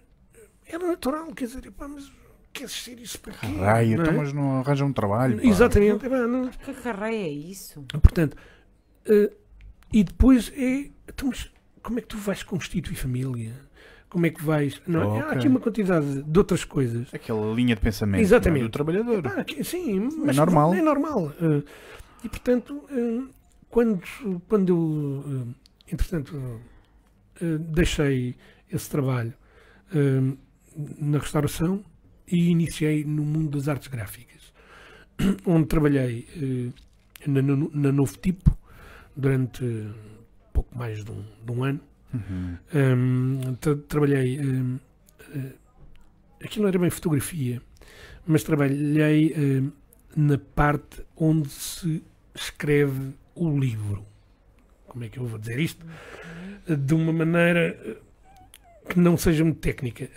[0.66, 2.12] Era natural, quer dizer, pá, mas
[2.54, 3.48] queres ser isso para quê?
[3.48, 4.08] Raia, Não é?
[4.08, 5.38] então, mas não arranjam um trabalho.
[5.38, 5.44] pá.
[5.48, 6.00] Exatamente.
[6.64, 7.82] Que carreira é isso?
[8.02, 8.36] Portanto,
[9.06, 9.32] eh,
[9.94, 10.90] e depois é.
[11.08, 11.52] Então, mas
[11.82, 13.54] como é que tu vais constituir família?
[14.10, 14.82] Como é que vais.
[14.86, 15.22] Não, é?
[15.22, 15.38] Há Ok.
[15.38, 17.08] aqui uma quantidade de outras coisas.
[17.14, 18.60] Aquela linha de pensamento Exatamente.
[18.62, 18.70] não é?
[18.70, 19.24] do trabalhador.
[19.64, 20.74] Sim, mas normal.
[20.74, 21.32] É normal.
[21.42, 21.64] Eh,
[22.26, 23.22] e portanto, eh,
[23.70, 24.02] quando,
[24.50, 25.48] quando eu,
[25.92, 26.60] entretanto,
[27.60, 28.36] deixei
[28.72, 29.34] esse trabalho
[31.00, 31.84] na restauração
[32.32, 34.54] e iniciei no mundo das artes gráficas,
[35.46, 38.58] onde trabalhei eh, na, na, na Novo Tipo
[39.16, 39.64] durante
[40.54, 41.80] pouco mais de um, de um ano.
[42.14, 42.58] Uhum.
[42.74, 44.40] Hum, tra- trabalhei.
[44.40, 44.80] hum,
[45.34, 45.54] eh,
[46.44, 47.62] aquilo era bem fotografia,
[48.26, 49.34] mas trabalhei
[50.16, 52.04] na parte onde se
[52.36, 54.06] escreve o livro.
[54.88, 55.86] Como é que eu vou dizer isto?
[56.68, 57.98] Eh, De uma maneira eh,
[58.90, 60.10] que não seja muito técnica.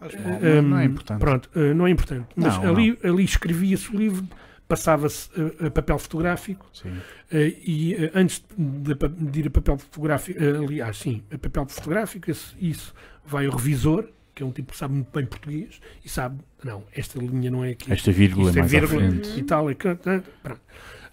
[0.00, 1.20] Não, não é hum, importante.
[1.20, 2.26] Pronto, eh, não é importante.
[2.36, 4.26] Mas Não, ali, ali escrevia-se o livro,
[4.68, 6.66] passava-se eh, a papel fotográfico.
[6.72, 6.96] Sim.
[7.30, 11.66] Eh, e eh, antes de, de ir a papel fotográfico, eh, aliás, sim, a papel
[11.68, 12.94] fotográfico, isso
[13.24, 16.84] vai ao revisor, que é um tipo que sabe muito bem português, e sabe, não,
[16.92, 19.38] esta linha não é aqui, Esta vírgula é é mais à vírgula frente.
[19.38, 20.60] e tal, é ah, pronto.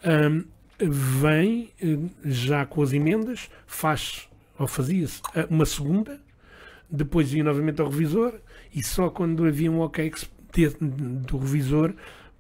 [0.03, 0.43] Ahm,
[0.79, 4.27] vem eh, já com as emendas, faz,
[4.59, 6.19] ou fazia-se uma segunda,
[6.89, 8.33] depois ia novamente ao revisor,
[8.73, 10.11] e só quando havia um ok
[10.81, 11.93] do revisor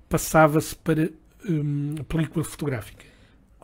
[0.07, 1.09] passava-se para
[1.47, 3.12] hum, película fotográfica.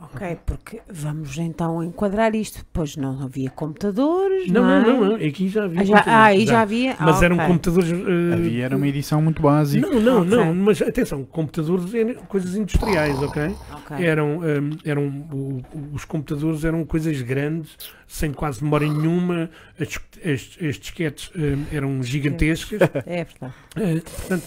[0.02, 2.64] Ok, porque vamos então enquadrar isto.
[2.72, 4.92] Pois não havia computadores, Não, não, não, é?
[5.10, 5.26] não, não.
[5.28, 5.80] Aqui já havia.
[5.80, 6.96] Ah, já, ah, aí já havia.
[6.98, 7.46] Mas ah, eram ok.
[7.48, 7.92] computadores.
[7.92, 9.86] eh, Havia era uma edição muito básica.
[9.86, 10.30] Não, não, Ok.
[10.36, 10.54] não.
[10.54, 13.54] Mas atenção, computadores eram coisas industriais, ok?
[13.74, 14.06] Ok.
[14.06, 15.62] Eram, hum, eram o-
[15.92, 17.76] os computadores eram coisas grandes,
[18.08, 19.50] sem quase memória nenhuma.
[19.78, 19.88] As,
[20.24, 22.80] as, as disquetes hum, eram gigantescas.
[23.06, 23.54] É verdade.
[23.76, 24.44] eh, portanto,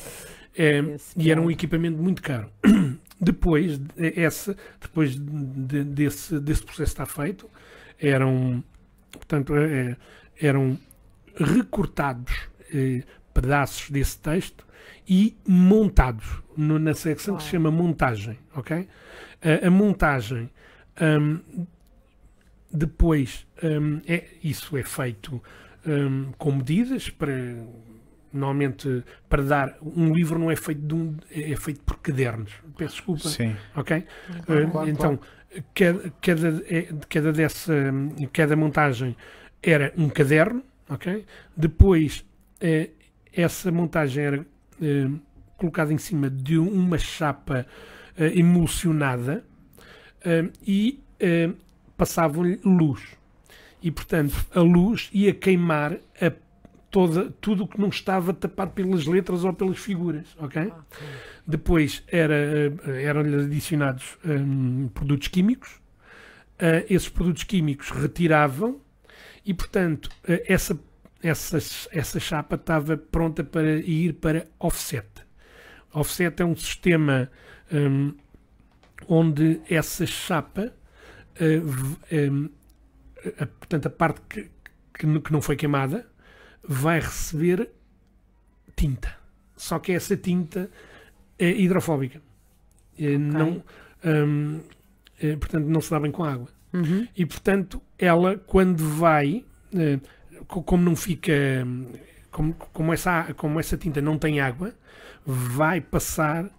[0.55, 1.53] Esse e era um é.
[1.53, 2.47] equipamento muito caro.
[3.23, 7.49] Depois, de- essa, depois de- desse, desse processo estar feito,
[7.99, 8.63] eram,
[9.11, 9.95] portanto, eh,
[10.41, 10.77] eram
[11.35, 12.33] recortados
[12.73, 14.65] eh, pedaços desse texto
[15.07, 16.25] e montados
[16.57, 18.87] no- na secção que se chama montagem, ok?
[19.41, 20.49] A- a montagem
[21.01, 21.65] hum,
[22.71, 25.41] depois hum, é, isso é feito
[25.85, 27.33] hum, com medidas para
[28.33, 32.51] normalmente para dar um livro não é feito de um, é feito por cadernos.
[32.77, 33.55] Peço desculpa Sim.
[33.75, 34.03] ok?
[34.45, 35.19] Claro, Uh, claro, então
[35.75, 37.73] cada cada é- cada dessa
[38.31, 39.15] cada montagem
[39.61, 41.25] era um caderno ok?
[41.55, 42.25] Depois
[42.59, 42.89] eh,
[43.33, 44.45] essa montagem era
[44.81, 45.07] eh,
[45.57, 47.65] colocada em cima de uma chapa
[48.17, 49.43] eh, emulsionada
[50.23, 51.51] eh, e eh,
[51.97, 53.01] passavam-lhe luz.
[53.81, 56.31] E portanto a luz ia queimar a
[56.93, 60.71] toda, tudo o que não estava tapado pelas letras ou pelas figuras, ok?
[61.45, 65.81] Depois era, eh, eram-lhe adicionados hum, produtos químicos,
[66.59, 68.79] eh, esses produtos químicos retiravam
[69.43, 70.79] e, portanto, eh, essa,
[71.23, 71.57] essa,
[71.91, 75.07] essa chapa estava pronta para ir para offset.
[75.91, 77.27] Offset é um sistema
[77.73, 78.13] hum,
[79.07, 80.71] onde essa chapa,
[81.39, 82.49] v- hum,
[83.39, 84.41] a- portanto, a parte que,
[84.93, 86.12] que que não foi queimada,
[86.67, 87.69] vai receber
[88.75, 89.15] tinta.
[89.55, 90.69] Só que essa tinta
[91.37, 92.21] é hidrofóbica.
[92.97, 93.63] Eh, Não,
[94.05, 94.61] hum,
[95.19, 96.47] eh, portanto, não se dá bem com água.
[96.73, 97.07] Uhum.
[97.15, 99.45] E, portanto, ela, quando vai,
[99.75, 99.99] eh,
[100.47, 101.33] co- como não fica.
[102.31, 104.73] Como, como, essa, como essa tinta não tem água,
[105.25, 106.49] vai passar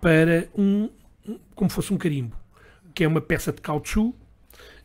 [0.00, 0.90] para um.
[1.54, 2.36] como fosse um carimbo.
[2.92, 4.16] que é uma peça de caoutchouc,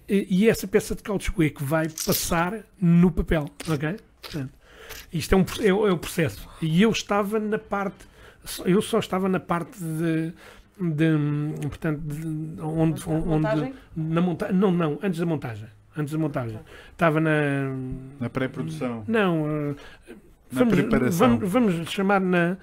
[0.07, 3.97] e, essa peça de caoutchouc é que vai passar no papel, ok?
[4.21, 4.53] Portanto,
[5.11, 6.47] isto é, um, é, o- é o processo.
[6.61, 7.97] E eu estava na parte,
[8.65, 10.31] eu só estava na parte de,
[10.79, 11.07] de
[11.67, 13.73] portanto, de, onde, onde Montagem?
[13.95, 15.67] na monta não, não, antes da montagem,
[15.97, 16.59] antes da montagem,
[16.91, 17.71] estava na,
[18.19, 19.03] Na pré-produção.
[19.07, 19.75] não, eh,
[20.51, 21.37] Na vamos, preparação.
[21.39, 22.57] vamos, vamos chamar na,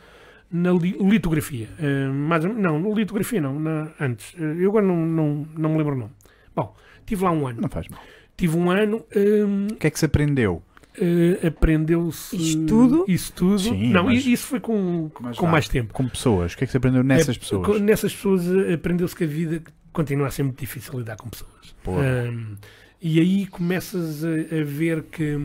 [0.51, 1.69] na li- litografia.
[1.79, 4.35] Eh, mais, ou- não, na litografia não, na- antes.
[4.39, 6.13] Eh, eu agora não, não, não me lembro o nome.
[6.55, 6.77] Bom,
[7.07, 7.61] tive lá um ano.
[7.63, 8.01] Não faz mal.
[8.37, 10.63] Tive um ano, hum, O que é que se aprendeu?
[10.99, 12.37] Eh, aprendeu-se.
[12.37, 13.05] Isto tudo?
[13.09, 13.59] Isso tudo.
[13.59, 15.93] Sim, não, mas- isso foi com, com mais tempo.
[15.93, 16.53] Com pessoas.
[16.53, 17.67] O que é que se aprendeu nessas Eh, pessoas?
[17.67, 19.63] co- Nessas pessoas eh, aprendeu-se que a vida
[19.93, 21.75] continua a ser muito difícil lidar com pessoas.
[21.87, 22.57] Hum,
[23.01, 25.37] e aí começas a, a ver que,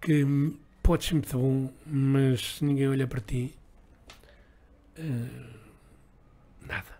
[0.00, 0.26] que
[0.82, 3.54] podes ser muito bom, mas se ninguém olha para ti,
[4.96, 5.02] eh,
[6.66, 6.98] nada.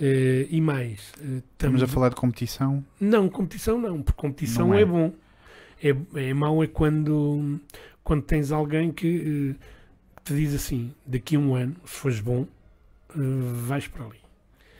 [0.00, 1.12] Eh, e mais,
[1.52, 2.84] Estamos a falar de competição.
[3.00, 4.82] não, competição não, porque competição Não é.
[4.82, 4.84] é.
[4.84, 5.12] bom.
[5.82, 5.94] É,
[6.28, 7.58] é mau é quando,
[8.04, 9.64] quando tens alguém que eh,
[10.24, 12.46] te diz assim, daqui a um ano, se fores bom,
[13.10, 13.16] eh,
[13.66, 14.20] vais para ali.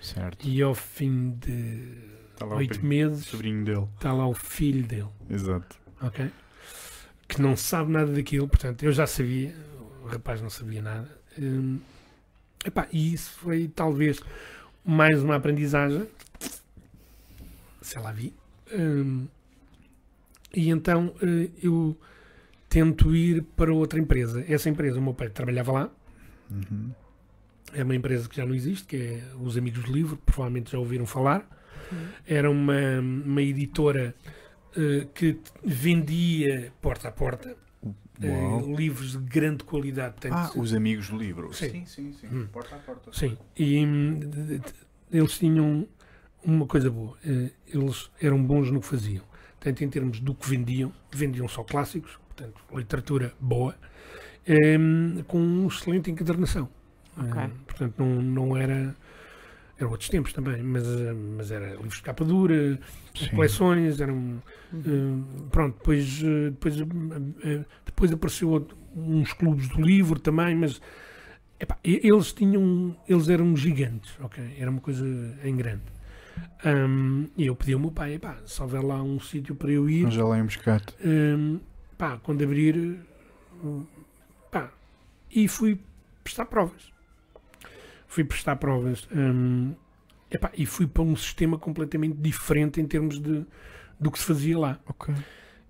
[0.00, 0.46] Certo.
[0.46, 2.10] E ao fim de
[2.42, 3.86] o oito meses, sobrinho dele.
[3.96, 5.76] está lá o filho dele, Exato.
[6.00, 6.30] ok?
[7.28, 9.54] Que não sabe nada daquilo, portanto, eu já sabia,
[10.02, 11.08] o rapaz não sabia nada.
[11.38, 11.78] Hum,
[12.64, 14.20] epá, e isso foi talvez
[14.84, 16.06] mais uma aprendizagem,
[17.82, 18.32] sei lá vi.
[18.72, 19.26] Hum,
[20.54, 21.96] e então eh, eu
[22.68, 24.44] tento ir para outra empresa.
[24.48, 25.90] Essa empresa, o meu pai trabalhava lá,
[26.50, 26.90] Uhum.
[27.72, 30.78] é uma empresa que já não existe, que é os Amigos do Livro, provavelmente já
[30.78, 31.48] ouviram falar.
[32.26, 34.14] Era uma, uma editora
[34.76, 37.56] eh, que vendia porta a porta
[38.22, 38.76] Uau.
[38.76, 40.14] livros de grande qualidade.
[40.20, 41.52] Portanto, Ah, os amigos do livro.
[41.54, 41.84] Sim.
[41.86, 42.26] sim, sim.
[42.32, 42.46] Hum.
[42.52, 43.12] Porta a porta.
[43.12, 44.20] Sim, e hum,
[45.10, 45.88] eles tinham
[46.44, 47.16] uma coisa boa.
[47.24, 49.24] eh, Eles eram bons no que faziam.
[49.60, 53.74] Tanto em termos do que vendiam, vendiam só clássicos, portanto, literatura boa,
[54.78, 56.68] hum, com um excelente encadernação.
[57.16, 57.40] Ok.
[57.42, 58.94] Eh, Portanto, não, não era.
[59.78, 62.78] Eram outros tempos também, mas, eh, mas era livros de capa dura,
[63.14, 63.28] Sim.
[63.34, 64.42] coleções, eram.
[64.74, 66.74] eh, pronto, depois, eh, depois,
[67.44, 70.80] eh, depois apareceu outro- uns clubes do livro também, mas
[71.58, 72.94] epá, eles tinham.
[73.08, 74.42] Eles eram gigantes, ok?
[74.58, 75.04] Era uma coisa
[75.44, 75.82] em grande.
[76.64, 79.88] Ahm, e eu pedi ao meu pai, epá, se houver lá um sítio para eu
[79.88, 80.82] ir, Nós já lá íamos buscar.
[81.04, 81.60] Hum,
[81.96, 83.00] pá, quando abrir,
[84.50, 84.70] pá,
[85.30, 85.80] e fui
[86.22, 86.92] prestar provas.
[88.06, 89.08] Fui prestar provas.
[89.14, 89.74] hum,
[90.30, 93.46] epá, e fui para um sistema completamente diferente em termos de,
[93.98, 94.80] do que se fazia lá.
[94.86, 95.14] Ok.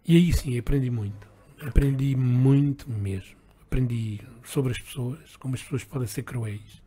[0.07, 1.29] E aí sim, aprendi muito.
[1.61, 3.37] Aprendi muito mesmo.
[3.63, 6.83] Aprendi sobre as pessoas, como as pessoas podem ser cruéis.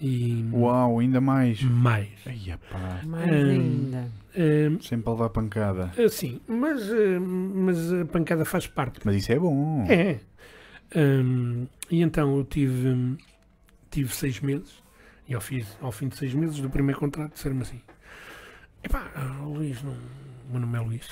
[0.00, 1.62] E Uau, ainda mais.
[1.62, 2.08] mais.
[2.26, 3.04] Ai.
[3.06, 3.50] Mais Hum.
[3.50, 4.10] ainda.
[4.36, 5.92] Hum, Sempre a levar pancada.
[6.04, 9.00] assim, mas, hum, mas a pancada faz parte.
[9.04, 9.86] Mas isso é bom.
[9.88, 10.20] É.
[10.94, 13.16] Hum, e então eu tive,
[13.90, 14.82] tive seis meses
[15.28, 17.80] e ao fim, ao fim de seis meses do primeiro contrato disseram-me assim
[18.84, 21.08] epá, ah, Luís, não, o meu nome é Luís.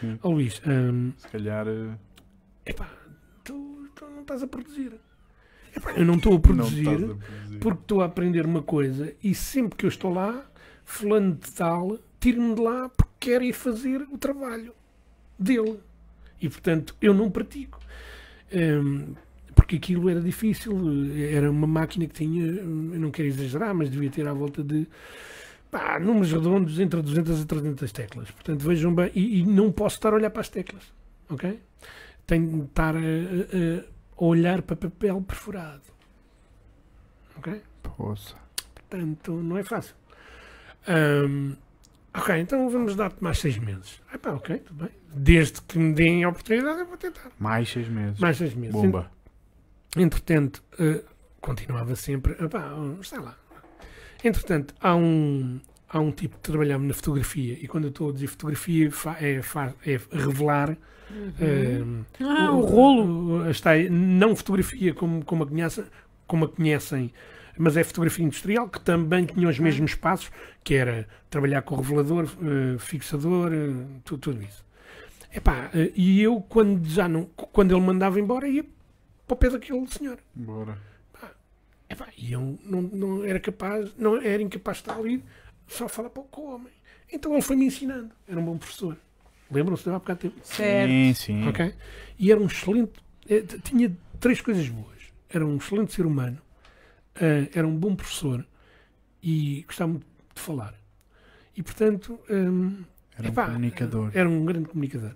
[0.00, 0.18] Sim.
[0.22, 1.68] Ó Luís, hum, Se calhar.
[1.68, 1.94] eh,
[2.66, 2.88] epá,
[3.44, 4.92] tu, tu não estás a produzir.
[5.76, 7.58] Epá, eu não estou a produzir estás a produzir.
[7.60, 10.44] porque estou a aprender uma coisa e sempre que eu estou lá,
[10.84, 14.72] fulano de tal, tiro-me de lá porque quer ir fazer o trabalho
[15.38, 15.78] dele.
[16.40, 17.78] E portanto eu não pratico.
[18.54, 19.14] Hum,
[19.54, 20.72] porque aquilo era difícil,
[21.30, 24.86] era uma máquina que tinha, eu não quero exagerar, mas devia ter à volta de
[25.70, 28.30] pá, números redondos entre 200 e 300 teclas.
[28.30, 30.82] Portanto, vejam bem, e, e não posso estar a olhar para as teclas,
[31.28, 31.58] ok?
[32.26, 33.84] Tenho de estar a, a- a
[34.16, 35.82] olhar para papel perfurado,
[37.36, 37.62] ok?
[37.82, 38.34] Poça.
[38.74, 39.94] Portanto, não é fácil.
[40.88, 41.54] Ahm,
[42.14, 44.00] ok, então vamos dar-te mais seis meses.
[44.12, 44.92] Ah, pá, ok, tudo bem.
[45.12, 47.30] Desde que me deem a oportunidade, eu vou tentar.
[47.38, 48.18] Mais seis meses.
[48.20, 48.74] Mais seis meses.
[48.74, 49.10] Bomba.
[49.96, 51.02] Entretanto, eh,
[51.40, 52.36] continuava sempre.
[52.38, 52.70] ah, pá,
[53.02, 53.36] sei lá.
[54.22, 58.12] Entretanto, há um, há um tipo que trabalhava na fotografia, e quando eu estou a
[58.12, 60.76] dizer fotografia, fa- é, fa- é revelar.
[61.40, 61.80] eh,
[62.20, 63.42] Ah, o rolo.
[63.44, 65.84] o- Está não fotografia como, como, a conhecem,
[66.26, 67.12] como a conhecem,
[67.56, 70.30] mas é fotografia industrial, que também tinha os mesmos passos,
[70.64, 73.72] que era trabalhar com revelador, eh, fixador, eh,
[74.04, 74.64] tu- tudo, isso.
[75.32, 78.64] Epá, eh, e eu, quando, já não, quando ele mandava embora, ia
[79.26, 80.18] para o pé daquele senhor.
[80.34, 80.76] Bora.
[81.88, 85.22] Epá, e eu não, não era capaz, não era incapaz de estar ali
[85.66, 86.72] só a falar para o homem.
[87.12, 88.10] Então ele foi-me ensinando.
[88.26, 88.96] Era um bom professor.
[89.50, 89.88] Lembram-se?
[89.88, 90.36] Há bocado tempo.
[90.42, 90.90] Certo.
[90.90, 91.48] Sim, sim.
[91.48, 91.74] Ok?
[92.18, 92.92] E era um excelente.
[93.28, 94.96] eh, Tinha três coisas boas.
[95.28, 96.38] Era um excelente ser humano,
[97.16, 98.44] eh, era um bom professor
[99.22, 100.74] e gostava muito de falar.
[101.56, 102.84] E, portanto, hum,
[103.18, 104.10] Era um Epá, comunicador.
[104.14, 105.14] era um grande comunicador.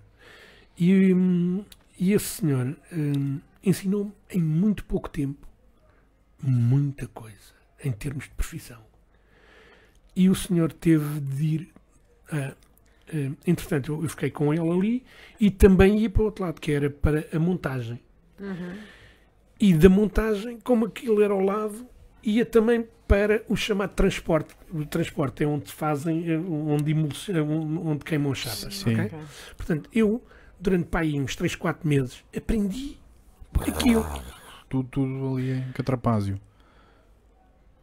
[0.78, 1.64] E, hum,
[1.98, 5.46] e esse senhor hum, ensinou-me em muito pouco tempo
[6.42, 7.54] muita coisa
[7.84, 8.80] em termos de profissão.
[10.14, 11.68] E o senhor teve de ir.
[12.32, 12.36] a-
[13.12, 15.04] a- entretanto, eu, eu fiquei com ele ali
[15.40, 17.98] e também ia para o outro lado, que era para a montagem.
[19.58, 21.86] E da montagem, como aquilo era ao lado,
[22.22, 24.54] ia também para o chamado transporte.
[24.72, 28.76] O transporte é onde fazem, eh, onde, eh, onde queimam as chapas.
[28.76, 28.94] Sim.
[28.94, 29.10] ok?
[29.56, 30.22] Portanto, eu,
[30.60, 32.96] durante pá, aí uns 3, 4 meses, aprendi
[33.66, 34.06] aquilo.
[34.68, 36.40] Tudo, tudo ali em Catrapásio.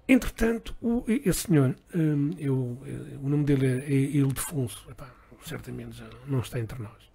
[0.07, 5.09] Entretanto, o, esse senhor, hum, eu, eh, o nome dele é Ildefonso, epá,
[5.43, 7.11] certamente já não está entre nós.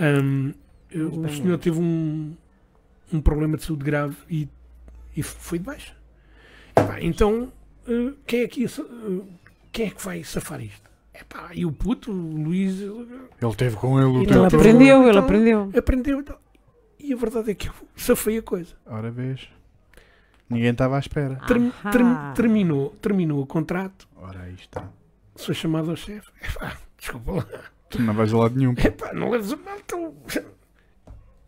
[0.00, 0.52] Hum,
[0.90, 2.34] eu- o senhor teve um,
[3.12, 4.48] um problema de saúde grave e,
[5.16, 5.94] e foi de baixa.
[6.74, 7.52] Epá, então,
[7.86, 8.68] eh, quem, é que eh,
[9.70, 10.90] quem é que vai safar isto?
[11.14, 13.06] Epá, e o puto, o Luís, ele
[13.40, 14.56] Ele teve com ele o Ele Ele tempo todo.
[14.60, 15.70] aprendeu, ele Então- aprendeu.
[15.78, 16.42] aprendeu e tal.
[16.98, 18.74] E a verdade é que eu safei a coisa.
[18.86, 19.48] Ora vês.
[20.52, 21.36] Ninguém estava à espera.
[21.46, 21.90] Term- Ahá.
[21.92, 24.88] term- terminou, terminou o contrato, Ora aí está.
[25.36, 26.28] sou chamado ao chefe.
[26.42, 27.46] Epá, desculpa lá.
[27.90, 28.74] Tu não vais a lado nenhum.
[28.74, 28.82] pá.
[28.84, 30.16] Epá, não leves a mal, então.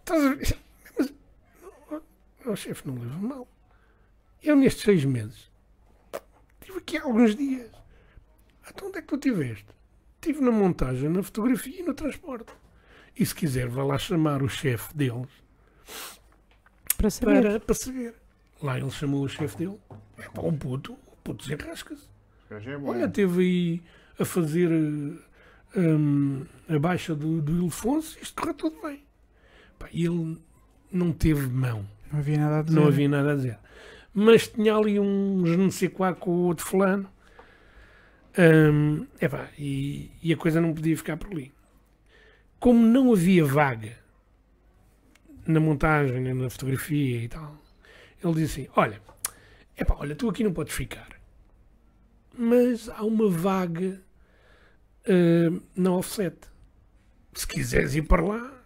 [0.01, 0.59] Estás a ver?
[0.98, 1.12] Mas.
[2.47, 3.48] oh, chefe, não leva a mal.
[4.43, 5.51] Eu, nestes seis meses,
[6.60, 7.70] estive aqui há alguns dias.
[8.68, 9.66] Então, onde é que tu estiveste?
[10.16, 12.52] Estive na montagem, na fotografia e no transporte.
[13.18, 15.28] E se quiser, vai lá chamar o chefe deles
[16.97, 17.43] Para saber.
[17.43, 18.14] para, para saber.
[18.62, 19.78] Lá ele chamou o chefe dele.
[20.18, 22.09] É pá, o puto, o puto desenrasca-se.
[22.85, 23.82] Olha, teve aí
[24.18, 29.02] a fazer eh, hum, a baixa do, do Ildefonso, isto correu tudo bem.
[29.78, 30.39] Pá, e ele
[30.93, 32.76] não teve mão, Não havia nada a dizer.
[32.81, 33.59] não havia nada a dizer.
[34.12, 37.09] Mas tinha ali um sais quoi com o outro fulano.
[38.39, 41.52] Hum, epá, e, e a coisa não podia ficar por ali.
[42.60, 43.97] Como não havia vaga
[45.47, 47.56] na montagem, na fotografia e tal,
[48.24, 49.01] ele disse assim: Olha,
[49.76, 51.09] epá, olha, tu aqui não podes ficar,
[52.36, 54.01] mas há uma vaga
[55.09, 56.36] hum, na offset.
[57.32, 58.62] Se quiseres ir para lá,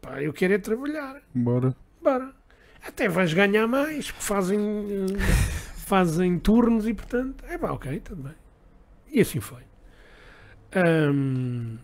[0.00, 1.22] pá, eu quero é trabalhar.
[1.34, 1.74] Bora.
[2.02, 2.34] Bora.
[2.82, 5.18] Até vais ganhar mais, porque fazem, eh,
[5.76, 8.34] fazem turnos e portanto, é pá, ok, tudo bem.
[9.10, 9.62] E assim foi.
[10.72, 11.78] Ahm,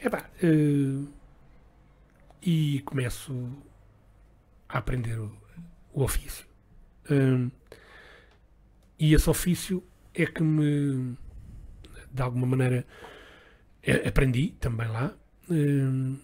[0.00, 1.04] epá, eh,
[2.42, 3.48] e começo
[4.68, 5.32] a aprender o,
[5.92, 6.51] o ofício.
[7.10, 7.50] Ahm,
[8.98, 9.82] e esse ofício
[10.14, 11.16] é que me,
[12.12, 12.86] de alguma maneira,
[13.82, 15.14] eh, aprendi também lá.
[15.50, 16.16] Ahm,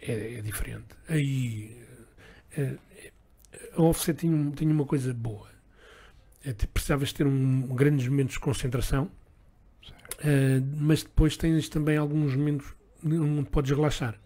[0.00, 0.94] é, é diferente.
[1.08, 1.76] Aí
[2.56, 2.76] eh,
[3.76, 5.48] a offset tinha, um- tinha uma coisa boa.
[6.44, 9.10] Eh, te- Precisavas ter um, grandes momentos de concentração,
[10.20, 12.74] eh, mas depois tens também alguns momentos
[13.04, 14.18] onde podes relaxar.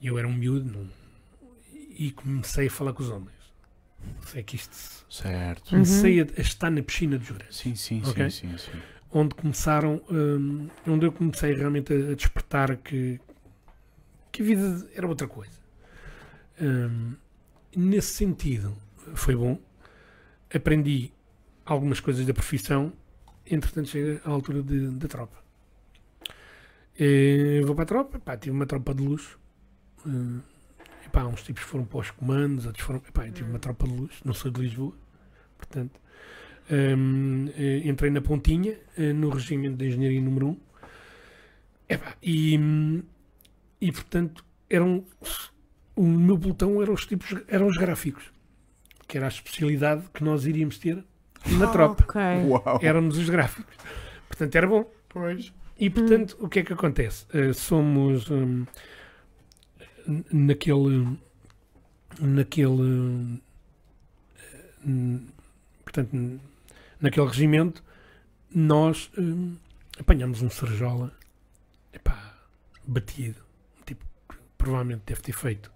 [0.00, 0.90] E eu era um miúdo não-
[1.96, 3.39] e comecei a falar com os homens.
[4.26, 5.04] Sei que isto.
[5.10, 5.70] Certo.
[5.70, 8.30] Comecei a, a estar na piscina dos grandes Sim, sim, Ok.
[8.30, 8.78] sim, sim, sim.
[9.12, 13.20] onde começaram, hum, onde eu comecei realmente a, a despertar que,
[14.30, 15.58] que a vida era outra coisa.
[16.60, 17.14] Hum,
[17.76, 18.76] nesse sentido,
[19.14, 19.58] foi bom.
[20.54, 21.12] Aprendi
[21.64, 22.92] algumas coisas da profissão,
[23.46, 25.38] entretanto chega à altura de- da tropa.
[26.98, 29.38] Eh, vou para a tropa, pá, tive uma tropa de luxo.
[30.06, 30.40] Hum,
[31.10, 33.02] epá, uns tipos foram para os comandos, outros foram.
[33.06, 34.94] Epá, eu tive uma tropa de luxo, não sou de Lisboa,
[35.58, 36.00] portanto.
[36.72, 40.56] Hum, eh, entrei na Pontinha, eh, no regimento de Engenharia número 1.
[41.88, 43.02] Epá, e, hum,
[43.80, 45.04] e portanto, eram,
[45.96, 48.30] o meu pelotão eram os tipos, eram os gráficos,
[49.08, 51.02] que era a especialidade que nós iríamos ter
[51.58, 52.04] na tropa.
[52.04, 52.20] Ok.
[52.46, 52.78] Uau.
[52.82, 53.74] Éramos os gráficos.
[54.28, 54.88] Portanto, era bom.
[55.08, 55.52] Pois.
[55.76, 57.26] E portanto, o que é que acontece?
[57.32, 58.66] Eh, somos hum, n-
[60.32, 61.18] naquele
[62.20, 63.40] naquele
[64.36, 65.20] eh,
[65.84, 66.40] portanto
[67.00, 67.82] naquele regimento
[68.52, 69.56] nós hum,
[69.98, 71.12] apanhamos um serjola
[71.92, 72.36] epá,
[72.86, 73.40] batido
[73.80, 75.70] um tipo que provavelmente deve ter feito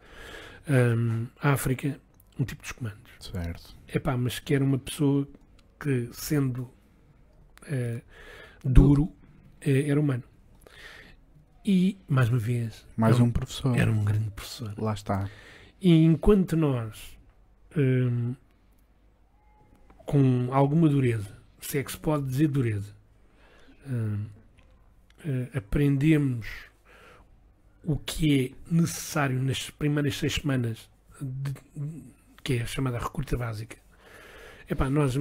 [0.69, 2.01] hum, a África
[2.39, 3.75] um tipo dos comandos Certo.
[3.89, 5.27] Epá, mas que era uma pessoa
[5.81, 6.71] que, sendo
[8.63, 9.11] duro,
[9.61, 10.23] era humano.
[11.65, 13.77] E, mais uma vez, Mais era um professor.
[13.79, 14.75] era um grande professor.
[14.77, 15.29] Lá está.
[15.81, 17.17] E enquanto nós,
[17.77, 18.35] hum,
[20.05, 21.31] com alguma dureza,
[21.61, 22.95] se é que se pode dizer dureza,
[23.89, 24.27] hum,
[25.25, 26.47] eh, aprendemos
[27.83, 31.55] o que é necessário nas primeiras seis semanas, de-
[32.43, 33.77] que é a chamada recruta básica.
[34.69, 35.17] Epá, nós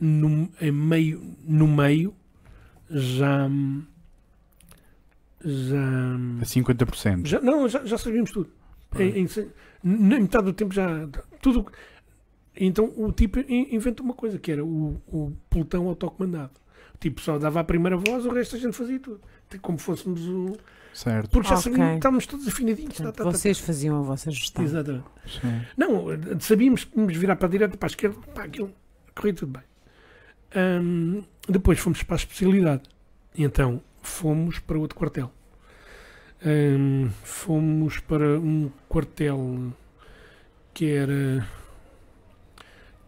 [0.00, 2.14] no, meio, no meio
[2.90, 3.48] já.
[5.44, 6.14] Já.
[6.40, 7.26] A 50%.
[7.26, 8.50] já não, já, já sabíamos tudo.
[8.98, 9.28] Em, em,
[9.84, 11.08] na metade do tempo já.
[11.40, 11.66] Tudo.
[12.56, 16.52] Então o tipo in- inventou uma coisa que era o, o pelotão autocomandado.
[16.94, 19.20] O tipo só dava a primeira voz, o resto a gente fazia tudo.
[19.62, 20.56] Como fôssemos o.
[20.92, 21.30] Certo.
[21.30, 21.70] Porque já Ok.
[21.70, 22.94] sabíamos, estávamos todos afinadinhos.
[22.96, 23.36] tá, Portanto, tá, tá, tá.
[23.38, 24.64] vocês faziam a vossa gestão.
[24.64, 25.04] Exatamente.
[25.26, 25.62] Sim.
[25.76, 26.06] Não,
[26.40, 28.72] sabíamos que íamos virar para a direita, para a esquerda, para aquilo,
[29.14, 29.62] corria tudo bem.
[31.48, 32.82] Depois fomos para a especialidade.
[33.36, 35.32] E então fomos para outro quartel.
[36.44, 39.72] Ahm, fomos para um quartel
[40.74, 41.46] que era.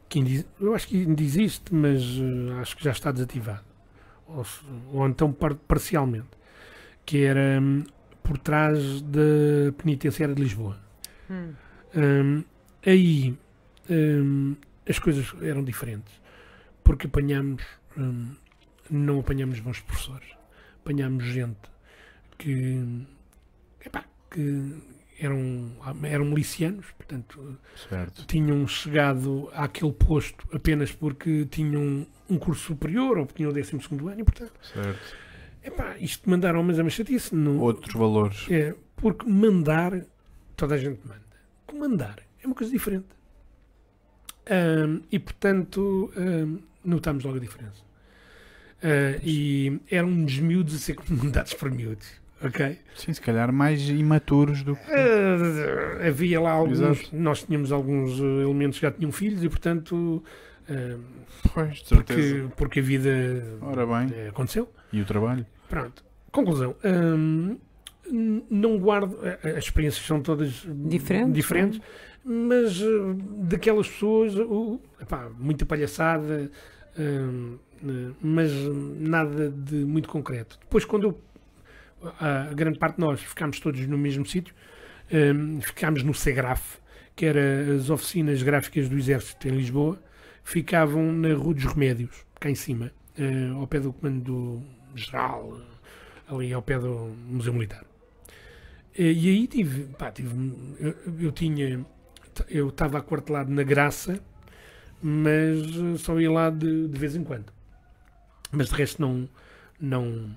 [0.09, 3.65] Que eu acho que ainda existe, mas eh, acho que já está desativado.
[4.27, 4.45] Ou,
[4.93, 6.29] ou então par- parcialmente.
[7.07, 7.85] Que era hum,
[8.23, 10.79] por trás da penitenciária de Lisboa.
[11.31, 11.53] Hum.
[11.97, 12.45] Hum,
[12.85, 13.37] aí
[13.89, 14.57] hum,
[14.89, 16.21] as coisas eram diferentes
[16.85, 17.63] porque apanhámos
[17.97, 18.35] hum,
[18.89, 20.29] não apanhámos bons professores
[20.83, 21.59] apanhámos gente
[22.39, 23.07] que
[23.85, 24.75] epá, que
[25.21, 27.59] eram, eram milicianos portanto
[27.89, 28.25] Certo.
[28.27, 33.77] tinham chegado àquele posto apenas porque tinham um curso superior ou porque tinham o 12
[33.77, 35.17] ano portanto Certo.
[35.63, 38.47] epá, isto de mandar homens é uma chatice não, Outros valores.
[38.51, 40.05] é, porque mandar,
[40.57, 41.21] toda a gente manda.
[41.67, 43.07] Comandar é uma coisa diferente.
[45.11, 47.83] E, portanto, ahm, notámos logo a diferença.
[48.83, 52.07] Ah, e eram uns miúdos a ser comandados por miúdos,
[52.43, 52.79] ok?
[52.97, 54.83] Sim, se calhar mais imaturos do que.
[54.91, 57.09] Ah, havia lá alguns, Exato.
[57.17, 60.23] nós tínhamos alguns eh, elementos que já tinham filhos e, portanto,
[60.69, 61.01] ahm,
[61.55, 62.39] Pois, de certeza.
[62.39, 63.11] porque, porque a vida
[63.61, 64.09] Ora bem.
[64.15, 64.71] eh, aconteceu.
[64.93, 65.45] E o trabalho?
[65.69, 66.03] Pronto.
[66.33, 66.75] Conclusão.
[66.85, 69.19] N- não guardo.
[69.57, 71.81] As experiências são todas Diferentes, diferentes
[72.25, 76.51] mas uh, daquelas pessoas, uh, epá, muita palhaçada,
[76.99, 77.59] uh,
[78.21, 78.53] mas
[78.99, 80.59] nada de muito concreto.
[80.61, 81.21] Depois, quando eu,
[82.21, 84.55] a, grande parte de nós ficámos todos no mesmo sítio,
[85.13, 86.79] hum, ficámos no SEGRAF,
[87.17, 90.01] que era as oficinas gráficas do Exército em Lisboa,
[90.43, 94.63] ficavam na Rua dos Remédios, cá em cima, uh, ao pé do Comando
[94.95, 95.61] Geral,
[96.29, 97.85] ali ao pé do Museu Militar.
[98.97, 100.31] E, e aí tive, pá, tive
[100.79, 101.85] eu, eu tinha,
[102.49, 104.21] eu estava aquartelado na Graça,
[105.03, 107.53] mas eh, só ia lá de, de vez em quando.
[108.53, 109.29] Mas de resto não,
[109.81, 110.31] não,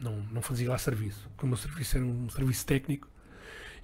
[0.00, 1.28] não, não fazia lá serviço.
[1.36, 3.08] Como o meu serviço era um serviço técnico,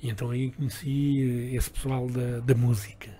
[0.02, 3.10] e então aí conheci eh, esse pessoal da, da música,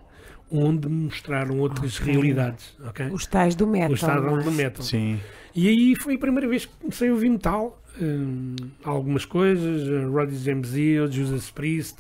[0.51, 2.13] onde me mostraram outras Ok.
[2.13, 3.07] realidades, ok?
[3.07, 3.91] Os tais do metal.
[3.91, 4.43] O estado não é?
[4.43, 4.85] do metal.
[4.85, 5.21] Sim.
[5.55, 7.79] E aí foi a primeira vez que comecei a ouvir metal.
[8.01, 11.99] Hum, algumas coisas, uh, Roddy James Dio, Judas Priest,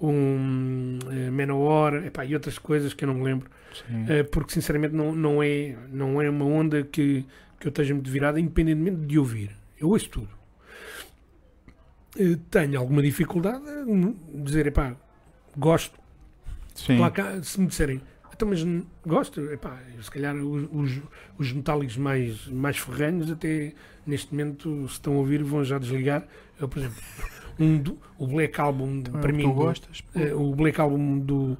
[0.00, 3.50] um, uh, Manowar, epá, e outras coisas que eu não me lembro.
[3.88, 7.24] Uh, porque sinceramente não, não, é, não é uma onda que,
[7.60, 9.50] que eu esteja muito virada, independentemente de ouvir.
[9.78, 10.28] Eu ouço tudo.
[12.18, 14.96] Uh, tenho alguma dificuldade em dizer, epá,
[15.56, 15.98] gosto,
[17.10, 18.00] cá, se me disserem,
[18.32, 18.64] então, mas
[19.06, 21.02] gosto, epá, se calhar os, os,
[21.38, 23.72] os metálicos mais, mais ferranhos, até
[24.06, 26.26] neste momento, se estão a ouvir, vão já desligar.
[26.58, 27.02] Eu, por exemplo,
[27.58, 30.02] um do, o Black Album, é para mim, do- gostas?
[30.14, 31.58] eh, o Black Album do,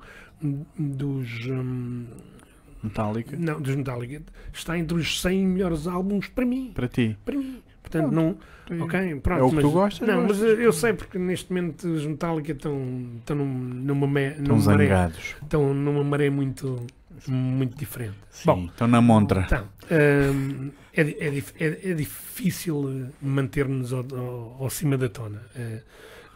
[0.79, 2.07] dos, hum,
[2.83, 3.37] Metallica.
[3.37, 6.73] não, dos Metallica está entre os 100 melhores álbuns para mim.
[6.75, 7.17] Para ti.
[7.25, 7.63] Para mim.
[7.83, 8.37] Portanto, não.
[8.85, 9.41] Ok, pronto.
[9.41, 10.41] É o que mas, tu gostas, Não, gostas.
[10.51, 14.65] mas eu sei porque neste momento os Metallica estão, estão num- numa, me- Estão numa
[14.73, 15.37] maré zangados.
[15.43, 16.87] estão numa maré muito,
[17.27, 18.17] muito diferente.
[18.31, 19.41] Sim, Bom, estão na montra.
[19.47, 25.81] então, hum, é, é, é- é difícil manter-nos ao, ao, ao cima da tona, eh,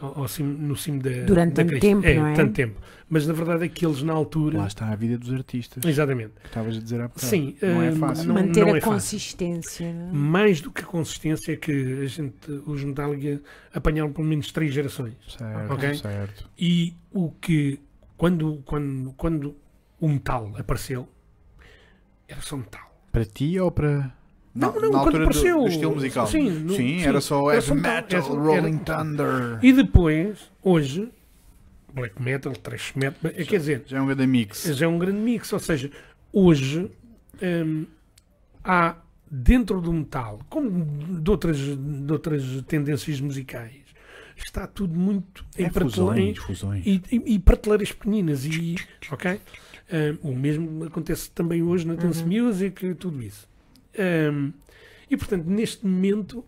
[0.02, 1.10] ao, cimo- no cimo da.
[1.24, 1.86] Durante da tanto crista.
[1.86, 2.34] tempo, não é?
[2.34, 2.80] tanto tempo.
[3.08, 4.58] Mas na verdade é que eles na altura.
[4.58, 5.84] Lá está a vida dos artistas.
[5.84, 6.32] Exatamente.
[6.44, 7.26] Estavas a dizer há bocado.
[7.26, 8.28] Sim, Não é hum, fácil.
[8.28, 9.92] não- Manter não a é consistência.
[9.92, 10.12] não é?
[10.12, 11.70] Mais do que a consistência que
[12.02, 13.40] a gente, os Metallica
[13.74, 15.14] apanharam pelo menos três gerações.
[15.28, 15.94] Certo, Ok.
[15.94, 16.48] certo.
[16.58, 17.78] E o que,
[18.16, 19.54] quando, quando, quando
[20.00, 21.06] o metal apareceu,
[22.28, 22.80] era só metal.
[23.12, 24.12] Para ti ou para.
[24.54, 25.60] Não, não, na quando altura do- apareceu.
[25.62, 26.26] do, estilo musical.
[26.26, 29.58] Sim, no- sim, sim, era só era heavy metal, metal, era Rolling Thunder.
[29.62, 31.08] E depois, hoje,
[31.94, 34.64] black metal, thrash metal, eh, quer dizer, Já é um grande mix.
[34.64, 35.52] já é um grande mix.
[35.52, 35.90] Ou seja,
[36.32, 36.90] hoje
[37.42, 37.86] hum,
[38.62, 38.96] há
[39.30, 40.84] dentro do metal, como
[41.20, 43.80] de outras, de outras tendências musicais,
[44.36, 46.86] está tudo muito em É prateleira- fusões, fusões.
[46.86, 48.76] e, e, e prateleiras pequeninas e
[49.10, 49.40] ok
[50.24, 52.44] Um, o mesmo acontece também hoje na dance Uhum.
[52.46, 53.46] music e tudo isso
[53.98, 54.52] Um,
[55.10, 56.38] e portanto neste momento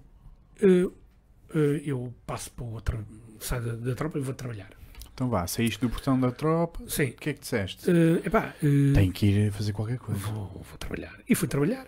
[0.62, 3.04] uh, uh, eu passo para outra
[3.38, 4.70] saio da, da tropa e vou trabalhar
[5.12, 6.82] Então vá, saíste do portão da tropa.
[6.88, 7.90] sim O que é que disseste?
[7.90, 10.18] uh, epá, uh, Tenho que ir fazer qualquer coisa.
[10.20, 11.86] vou, vou trabalhar e fui trabalhar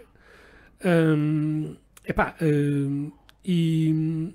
[0.84, 1.74] Um,
[2.04, 3.10] epá, hum,
[3.42, 4.34] e,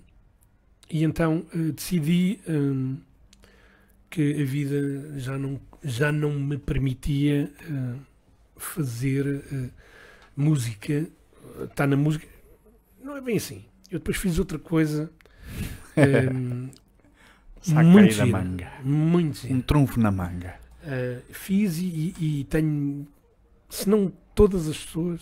[0.89, 2.97] e então eh, decidi hum,
[4.09, 7.51] que a vida já não, já não me permitia
[8.57, 9.43] fazer
[10.35, 11.07] música,
[11.63, 12.27] estar na música.
[13.03, 13.65] Não é bem assim.
[13.89, 15.11] Eu depois fiz outra coisa.
[16.33, 16.69] hum,
[17.61, 18.71] Saca muito gira, manga.
[18.83, 19.53] Muito gira.
[19.53, 20.55] Um trunfo na manga.
[20.83, 23.07] Uh, fiz e, e tenho,
[23.69, 25.21] se não todas as pessoas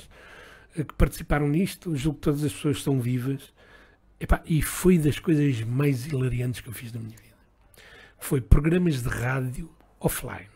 [0.77, 3.53] uh, que participaram nisto, julgo que todas as pessoas estão vivas.
[4.19, 7.30] Epá, e foi das coisas mais hilariantes que eu fiz na minha vida.
[8.19, 9.69] Foi programas de rádio
[9.99, 10.49] offline,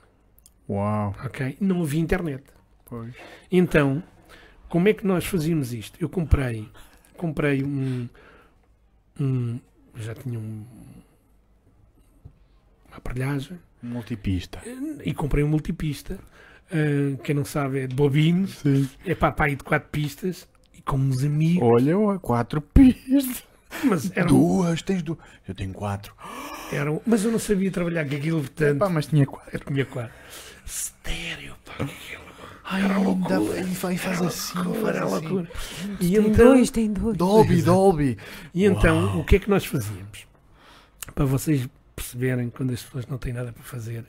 [0.69, 1.15] Uau.
[1.23, 1.57] ok?
[1.61, 2.43] Não havia internet.
[2.85, 3.13] Pois.
[3.49, 4.03] Então,
[4.73, 5.95] como é que nós fazíamos isto?
[6.01, 6.67] Eu comprei,
[7.15, 8.09] comprei um,
[9.19, 9.59] um
[9.93, 10.65] já tinha um,
[12.87, 14.59] uma aparelhagem, Multipista.
[15.05, 16.17] e comprei um multipista.
[16.71, 18.89] Uh, quem não sabe é de bobines, Sim.
[19.05, 21.61] é para pai de quatro pistas e com uns amigos.
[21.71, 23.43] Olha, quatro pistas.
[23.83, 25.19] Mas eram, Duas, tens duas.
[25.47, 26.15] Eu tenho quatro.
[26.71, 29.51] eram, mas eu não sabia trabalhar com aquilo, portanto, Pá, mas tinha quatro.
[29.55, 30.13] eu tinha quatro.
[30.65, 32.22] Estéreo, pá, aquilo.
[32.65, 35.27] Ai, Era ainda- e faz, faz assim, faz era assim.
[35.27, 35.49] loucura.
[35.99, 37.17] E Tem então, dois, tem dois.
[37.17, 38.17] Dolby, Dolby.
[38.53, 39.19] e então Uau.
[39.19, 40.25] o que é que nós fazíamos?
[41.13, 44.05] Para vocês perceberem quando as pessoas não têm nada para fazer,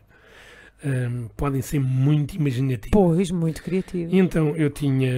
[0.85, 2.91] hum, podem ser muito imaginativos.
[2.93, 4.15] Pois, muito criativo.
[4.15, 5.11] E então eu tinha,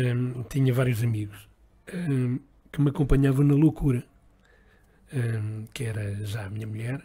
[0.48, 1.36] tinha vários amigos
[1.94, 2.38] hum,
[2.72, 4.02] que me acompanhavam na loucura,
[5.12, 7.02] hum, que era já a minha mulher.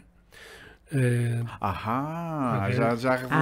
[0.94, 2.74] Hum, Ahá, Ok.
[2.76, 3.32] já, já revelaste.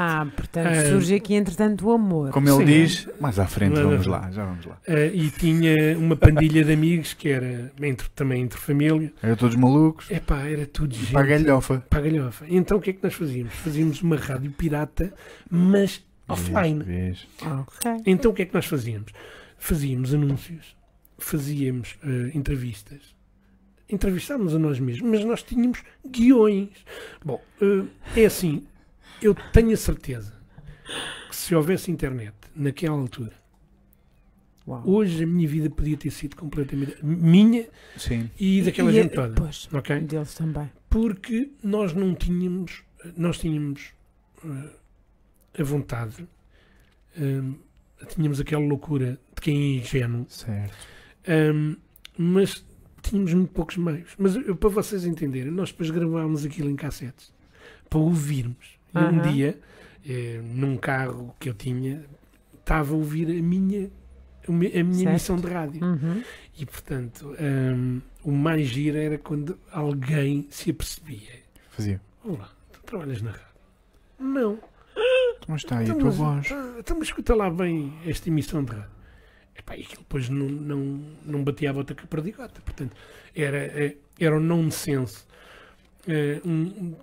[0.00, 2.30] Ah, portanto, Ah, surge aqui entretanto o amor.
[2.30, 2.64] Como ele Sim.
[2.64, 4.78] diz, mais à frente, Mas- vamos lá, já vamos lá.
[4.86, 9.12] eh, e tinha uma pandilha de amigos que era entre, também entre família.
[9.22, 10.10] Eram todos malucos.
[10.10, 11.12] Epá, era tudo gente.
[11.12, 11.84] Para a galhofa.
[11.88, 12.44] para a galhofa.
[12.48, 13.52] Então o que é que nós fazíamos?
[13.54, 15.12] Fazíamos uma rádio pirata,
[15.50, 16.82] mas offline.
[16.84, 17.52] Vês, vês.
[17.60, 17.90] Ok.
[18.06, 19.12] Então o que é que nós fazíamos?
[19.58, 20.74] Fazíamos anúncios,
[21.18, 22.98] fazíamos eh, entrevistas,
[23.90, 26.68] entrevistávamos a nós mesmos, mas nós tínhamos guiões.
[27.24, 28.66] Bom, eh, é assim,
[29.22, 30.32] eu tenho a certeza
[31.28, 33.32] que se houvesse internet naquela altura,
[34.66, 34.82] Uau.
[34.86, 38.30] hoje a minha vida podia ter sido completamente minha Sim.
[38.38, 39.34] e daquela E- gente toda.
[39.34, 40.00] Pois, Ok?
[40.00, 40.70] deles também.
[40.88, 42.82] porque nós não tínhamos,
[43.16, 43.92] nós tínhamos
[44.44, 46.26] eh, a vontade,
[47.16, 47.42] eh,
[48.08, 50.76] tínhamos aquela loucura de quem é ingênuo, Certo.
[51.24, 51.52] eh,
[52.18, 52.64] mas
[53.02, 54.10] tínhamos muito poucos meios.
[54.18, 57.32] Mas eu- para vocês entenderem, nós depois gravámos aquilo em cassetes
[57.88, 58.78] para ouvirmos.
[58.94, 59.32] E um Aham.
[59.32, 59.58] dia,
[60.08, 62.04] eh, num carro que eu tinha,
[62.58, 63.90] estava a ouvir a minha,
[64.48, 65.08] a mi- a minha Certo.
[65.10, 65.84] emissão de rádio.
[65.84, 66.22] Uhum.
[66.58, 71.40] E portanto, hum, o mais giro era quando alguém se apercebia.
[71.70, 72.00] Fazia.
[72.24, 73.46] Olá, tu trabalhas na rádio?
[74.18, 74.58] Não.
[75.42, 76.52] Então está aí a Então, tua mas, voz.
[76.52, 78.90] ah, então, mas escuta lá bem esta emissão de rádio.
[79.60, 82.60] Epá, e aquilo depois não, não, não batia a bota a perdigota.
[82.62, 82.96] Portanto,
[83.36, 85.24] era, eh, era um nonsense.
[86.08, 86.94] eh, um,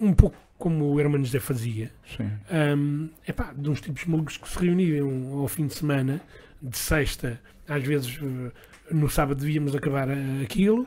[0.00, 1.92] um pouco como o Hermano José fazia.
[2.16, 2.30] Sim.
[2.50, 6.20] Um, epá, de uns tipos malucos que se reuniam ao fim de semana,
[6.62, 7.38] de sexta,
[7.68, 8.50] às vezes eh,
[8.90, 10.08] no sábado devíamos acabar
[10.42, 10.86] aquilo,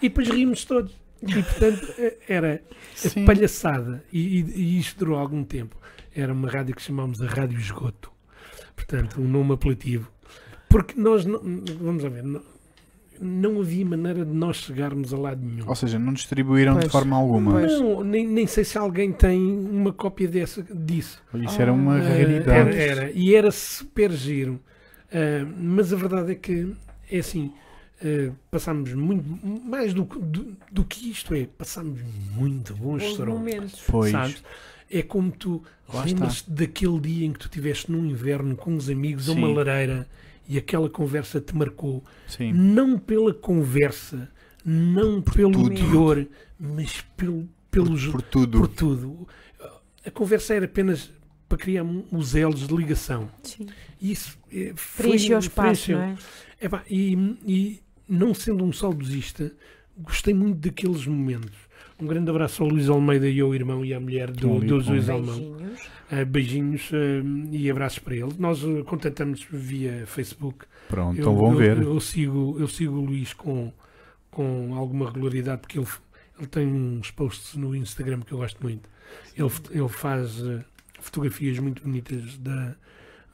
[0.00, 0.98] e depois ríamos todos.
[1.22, 1.86] E portanto
[2.26, 2.62] era
[2.94, 3.26] Sim.
[3.26, 5.76] palhaçada, e, e, e isto durou algum tempo.
[6.14, 8.10] Era uma rádio que chamámos a Rádio Esgoto,
[8.74, 10.10] portanto, um nome apelativo,
[10.70, 11.40] porque nós não,
[11.80, 12.40] vamos lá ver, não,
[13.20, 15.68] não havia maneira de nós chegarmos a lado nenhum.
[15.68, 16.92] Ou seja, não distribuíram de Pois.
[16.92, 17.52] forma alguma.
[17.52, 17.78] Pois.
[17.78, 21.22] Não, nem, nem sei se alguém tem uma cópia dessa, disso.
[21.34, 22.50] Isso era uma Ah, raridade.
[22.78, 23.10] Era, era.
[23.12, 24.58] E era super giro.
[25.12, 26.72] Ah, mas a verdade é que,
[27.10, 27.52] é assim,
[28.02, 29.24] ah, passámos muito,
[29.66, 32.00] mais do, que- do, do que isto é, passámos
[32.34, 33.82] muito bons momentos.
[33.86, 34.12] Pois.
[34.12, 34.42] Sabes?
[34.90, 35.62] É como tu
[36.06, 39.54] lembras-te daquele dia em que tu estiveste num inverno com os amigos a uma Sim.
[39.54, 40.08] lareira
[40.50, 42.04] e aquela conversa te marcou.
[42.26, 42.52] Sim.
[42.52, 44.28] Não pela conversa,
[44.64, 45.74] não pelo tudo.
[45.74, 46.26] teor,
[46.58, 48.58] mas pelo, pelos, Por tudo.
[48.58, 49.28] por tudo.
[50.04, 51.10] A conversa era apenas
[51.48, 53.30] para criar um- os elos de ligação.
[53.44, 53.66] Sim.
[54.00, 56.16] E Isso eh, foi- Preencheu o espaço, não é?
[56.60, 57.14] Epá, e,
[57.46, 59.52] e não sendo um saudosista,
[59.98, 61.56] gostei muito daqueles momentos.
[62.00, 65.08] Um grande abraço ao Luís Almeida e ao irmão e à mulher do, do Luís
[65.08, 65.34] Almão.
[65.36, 65.80] Beijinhos.
[66.10, 68.32] Uh, beijinhos uh, e abraços para ele.
[68.38, 70.64] Nós uh, contatamos via Facebook.
[70.88, 71.82] Pronto, Eu- então vão eu, ver.
[71.82, 73.72] Eu, sigo, eu sigo o Luís com,
[74.30, 75.86] com alguma regularidade porque ele,
[76.38, 78.88] ele tem uns posts no Instagram que eu gosto muito.
[79.36, 80.64] Ele, ele faz uh,
[81.00, 82.74] fotografias muito bonitas da,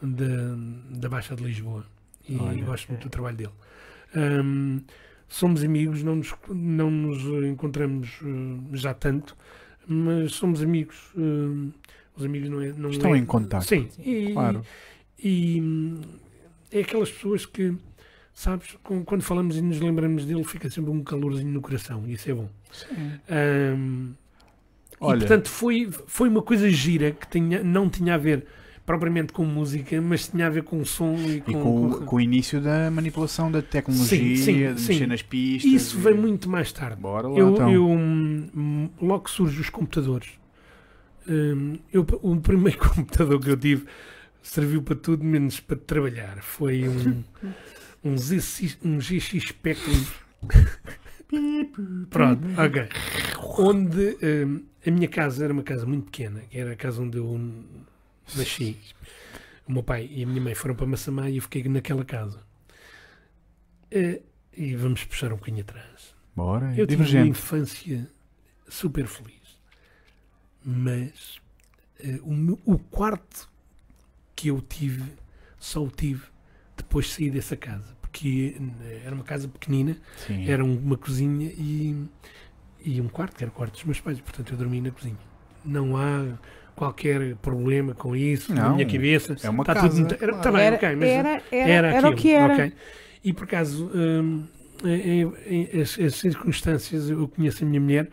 [0.03, 0.57] da,
[0.91, 1.85] da Baixa de Lisboa
[2.29, 2.65] e Olha.
[2.65, 3.53] gosto muito do trabalho dele.
[4.15, 4.81] Um,
[5.29, 9.37] somos amigos, não nos, não nos encontramos uh, já tanto,
[9.87, 10.97] mas somos amigos.
[11.17, 11.73] uh,
[12.17, 12.73] os amigos não é.
[12.73, 13.69] Não Estão é- em contacto.
[13.69, 14.63] Sim, e, Claro.
[15.23, 15.63] e
[16.73, 17.75] é aquelas pessoas que
[18.33, 22.31] sabes, quando falamos e nos lembramos dele, fica sempre um calorzinho no coração, e isso
[22.31, 22.49] é bom.
[23.29, 24.13] Ahm,
[24.99, 25.17] Olha.
[25.17, 28.47] E portanto foi, foi uma coisa gira que tinha, não tinha a ver
[28.87, 31.51] propriamente com música, mas tinha a ver com som e com.
[31.51, 34.93] E com, o- com- com o início da manipulação da tecnologia, Sim, sim, de sim.
[34.93, 35.71] mexer nas pistas.
[35.73, 37.01] Isso e- veio muito mais tarde.
[37.01, 37.71] Bora lá Eu, então.
[37.73, 40.31] eu, hum, logo que surgem os computadores,
[41.29, 43.87] hum, eu- o primeiro computador que eu tive
[44.43, 46.39] serviu para tudo menos para trabalhar.
[46.41, 47.25] Foi um,
[48.05, 50.05] um, ZX, um GX Spectrum.
[52.09, 52.89] Pronto, ok.
[53.59, 57.19] Onde hum, a minha casa era uma casa muito pequena, que era a casa onde
[57.19, 57.27] eu
[58.35, 58.77] nasci.
[59.69, 62.41] O meu pai e a minha mãe foram para Massamá e eu fiquei naquela casa.
[63.91, 64.23] Eh,
[64.57, 66.15] e vamos puxar um bocadinho atrás.
[66.35, 67.31] Bora, Eu tive uma divergente.
[67.31, 68.11] infância
[68.69, 69.61] super feliz.
[70.65, 71.39] Mas
[72.01, 73.49] eh, o, meu- o quarto
[74.35, 75.05] que eu tive,
[75.59, 76.25] só o tive
[76.77, 77.97] depois de sair dessa casa.
[78.01, 79.97] Porque eh, era uma casa pequenina,
[80.27, 80.49] Sim.
[80.49, 82.07] era um- uma cozinha e,
[82.85, 84.21] e um quarto, que era o quarto dos meus pais.
[84.21, 85.19] Portanto, eu dormi na cozinha.
[85.65, 86.39] Não há
[86.77, 89.35] qualquer problema com isso na Não, minha cabeça.
[89.43, 90.43] é uma Está casa, tudo muito- era, claro.
[90.43, 92.53] tá bem, Era, ok, mas era, era, era, era o aquilo, que era.
[92.53, 92.73] ok?
[93.25, 94.45] E por acaso, hum,
[94.85, 98.09] em- em- as, as circunstâncias, eu conheço a minha mulher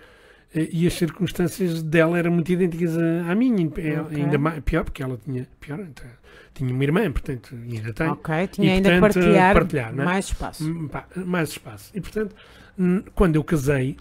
[0.56, 4.18] eh, e as circunstâncias dela eram muito idênticas à, à minha, É, Ok.
[4.24, 6.06] ainda mais, pior, porque ela tinha, pior, então,
[6.54, 8.08] tinha uma irmã, portanto, ainda tem.
[8.08, 10.06] Ok, tinha E, ainda que portanto, partilhar, partilhar, é?
[10.06, 10.64] mais espaço.
[10.64, 10.90] Hum,
[11.26, 11.92] mais espaço.
[11.94, 12.36] E portanto,
[12.80, 13.98] hum, quando eu casei,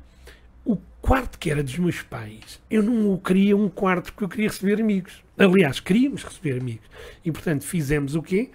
[0.64, 4.28] o quarto que era dos meus pais, eu não o queria um quarto porque eu
[4.28, 5.22] queria receber amigos.
[5.36, 6.86] Aliás, queríamos receber amigos.
[7.24, 8.50] E portanto, fizemos o quê?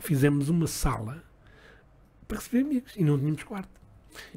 [0.00, 1.22] Fizemos uma sala
[2.26, 3.68] para receber amigos e não tínhamos quarto.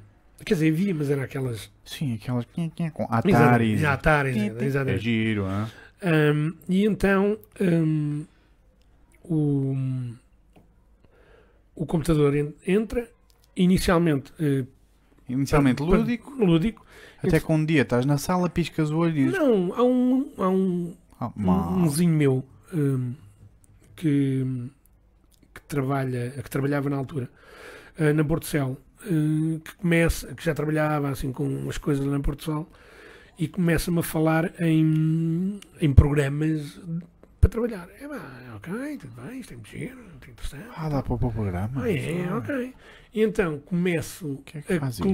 [0.44, 1.70] Quer dizer, havia, mas era aquelas.
[1.84, 2.44] Sim, aquelas
[2.92, 3.72] com Atari.
[3.72, 5.02] Exatamente, Ataris, É exatamente.
[5.02, 5.66] giro, hein?
[6.02, 8.24] Ahm, e então ahm,
[9.24, 9.74] o,
[11.74, 13.08] o computador en- entra,
[13.56, 14.64] inicialmente eh,
[15.28, 16.84] Inicialmente pa- pa- lúdico, lúdico.
[17.22, 20.32] até que um dia estás na sala, piscas o olho e dizes: Não, há um,
[20.36, 23.12] há um, "Ah, um, mal." um vizinho meu ahm,
[23.96, 24.44] que,
[25.54, 27.30] que, trabalha, que trabalhava na altura
[27.98, 28.83] ah, na Portocel, ah,
[29.64, 32.68] que começa, que já trabalhava assim com umas coisas na Portocel
[33.38, 36.80] e começa-me a falar em, em programas
[37.40, 37.88] para trabalhar.
[38.00, 38.20] É pá,
[38.56, 40.68] ok, tudo bem, isto é muito giro, muito interessante.
[40.76, 41.82] Ah, dá para o programa.
[41.82, 42.74] Ah, é, ok.
[43.12, 45.04] E então começo que é que a faz isto?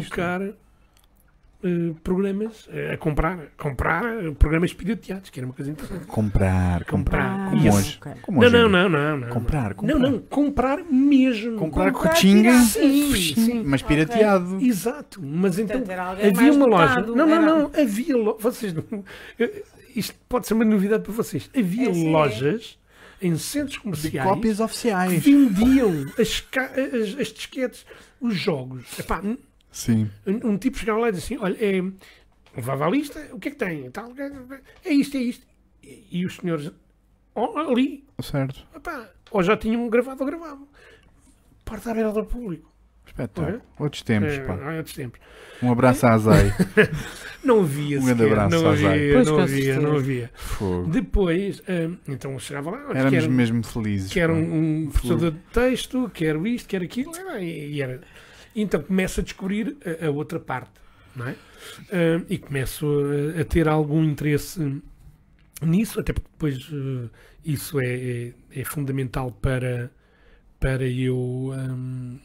[1.62, 6.06] Eh, programas, eh, a comprar, comprar eh, programas pirateados, que era uma coisa interessante.
[6.06, 7.26] Comprar, Comprar.
[7.46, 7.50] comprar.
[7.50, 7.98] Como hoje.
[8.00, 8.12] ok.
[8.22, 8.56] Como Não, hoje.
[8.56, 9.28] não, não, não, não.
[9.28, 9.98] Comprar, comprar.
[9.98, 11.56] Não, não, comprar mesmo.
[11.58, 12.52] Comprar Comprar cotinga.
[12.60, 13.62] Sim, sim.
[13.64, 14.58] mas pirateado.
[14.60, 16.86] Exato, mas então alguém havia uma loja.
[16.96, 18.36] dotado, Não, não, era- não, havia lo...
[18.40, 18.84] vocês não...
[19.94, 21.50] Isto pode ser uma novidade para vocês.
[21.56, 22.10] Havia É, é.
[22.10, 22.78] lojas
[23.20, 25.22] em centros De comerciais cópias que oficiais.
[25.24, 27.84] vendiam as, ca- as, as disquetes,
[28.20, 28.84] os jogos.
[28.98, 29.20] Epá,
[29.70, 30.10] Sim.
[30.26, 31.82] um tipo chegava lá e dizia assim: olha, é,
[32.56, 33.90] levava a lista, o que é que tem?
[33.90, 34.12] Tal,
[34.84, 35.46] é isto, é isto.
[35.82, 36.70] E, e os senhores,
[37.36, 38.66] ali, Certo.
[38.74, 40.68] epá, ou já tinham gravado ou gravavam.
[41.64, 42.68] Porta aberta ao público.
[43.06, 43.56] Espetáculo.
[43.56, 43.60] Ok.
[43.78, 44.54] Outros tempos, Eh, pá.
[44.54, 45.20] há outros tempos.
[45.62, 46.52] Um abraço à Zay.
[47.42, 50.30] Não havia Um grande abraço não à havia, Pois, não havia, não havia.
[50.34, 50.90] Fogo.
[50.90, 54.12] Depois, hum, então eu chegava lá, Éramos quero, mesmo felizes.
[54.12, 54.38] quero pá.
[54.38, 58.00] um, um professor de texto, quero isto, quero aquilo, e, e era.
[58.54, 60.72] Então começo a descobrir a, a outra parte,
[61.14, 61.36] não é?
[61.92, 62.86] Hum, e começo
[63.36, 64.82] a, a ter algum interesse
[65.62, 67.08] nisso, até porque depois eh,
[67.44, 69.90] isso é, é, é fundamental para,
[70.58, 71.16] para eu.
[71.16, 72.18] hum,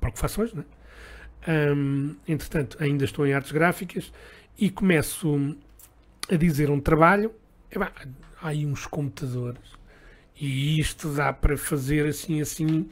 [0.00, 1.72] para o que faço hoje, não é?
[1.72, 4.12] Hum, entretanto, ainda estou em artes gráficas
[4.58, 5.56] e começo
[6.30, 7.32] a dizer um trabalho.
[8.40, 9.82] Há aí uns computadores
[10.38, 12.88] e isto dá para fazer assim, assim,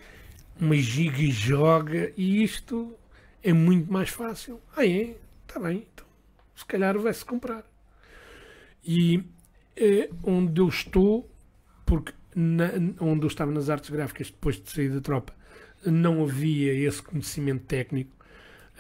[0.61, 2.95] uma giga e joga e isto
[3.43, 4.61] é muito mais fácil.
[4.77, 5.17] Ah, é?
[5.47, 6.07] Está bem, então
[6.55, 7.65] se calhar vai-se comprar.
[8.85, 9.23] E
[9.77, 11.29] é onde eu estou,
[11.87, 15.35] porque na- onde eu estava nas artes gráficas depois de sair da tropa,
[15.85, 18.13] não havia esse conhecimento técnico.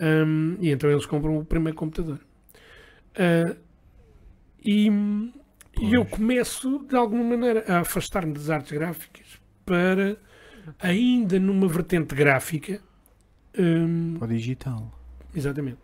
[0.01, 2.21] Hum, e então eles compram o primeiro computador.
[3.17, 3.57] Ah,
[4.65, 4.89] e,
[5.81, 9.27] e eu começo, de alguma maneira, a afastar-me das artes gráficas
[9.65, 10.19] para,
[10.79, 12.81] ainda numa vertente gráfica,
[13.59, 14.93] hum, Para o digital.
[15.35, 15.79] Exatamente.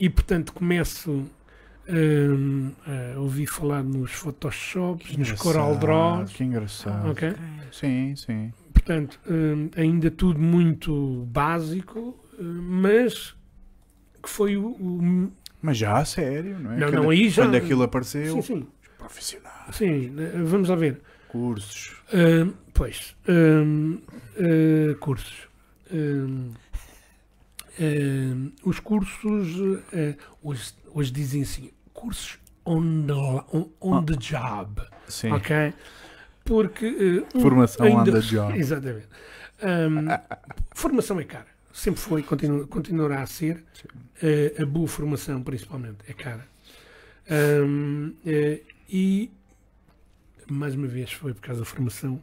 [0.00, 1.28] E portanto começo
[1.88, 2.72] hum,
[3.14, 6.32] a ouvir falar nos Photoshops, nos Coral Draws.
[6.32, 7.10] Que engraçado.
[7.10, 7.34] ok?
[7.70, 8.52] Sim, sim.
[8.72, 13.34] Portanto, hum, ainda tudo muito básico, hum, mas
[14.22, 14.66] que foi o.
[14.70, 16.76] o- Mas já a sério, não é?
[16.78, 18.66] Não, Quando- não, aí já- Quando aquilo apareceu, sim, sim,
[18.98, 19.52] profissional.
[19.72, 21.00] sim, eh, vamos lá ver.
[21.28, 21.96] Cursos.
[22.12, 24.00] Hum, pois, hum,
[24.36, 25.48] eh, cursos.
[25.92, 26.52] Hum,
[27.80, 29.48] hum, os cursos,
[29.92, 33.12] eh, hoje, hoje dizem assim, cursos on the,
[33.56, 35.32] on, on the job, Sim.
[35.32, 35.72] ok?
[36.44, 37.24] Porque...
[37.34, 38.56] um- Formação ainda- on the job.
[38.58, 39.08] Exatamente.
[39.62, 40.06] Hum,
[40.74, 41.46] formação é cara.
[41.72, 43.64] Sempre foi, continua, continuará a ser.
[44.60, 46.46] A boa formação, principalmente, é cara.
[48.88, 49.30] E,
[50.50, 52.20] mais uma vez, foi por causa da formação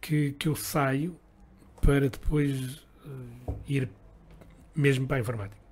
[0.00, 1.16] que, que eu saio
[1.80, 3.88] para depois eh, ir
[4.74, 5.66] mesmo para a informática.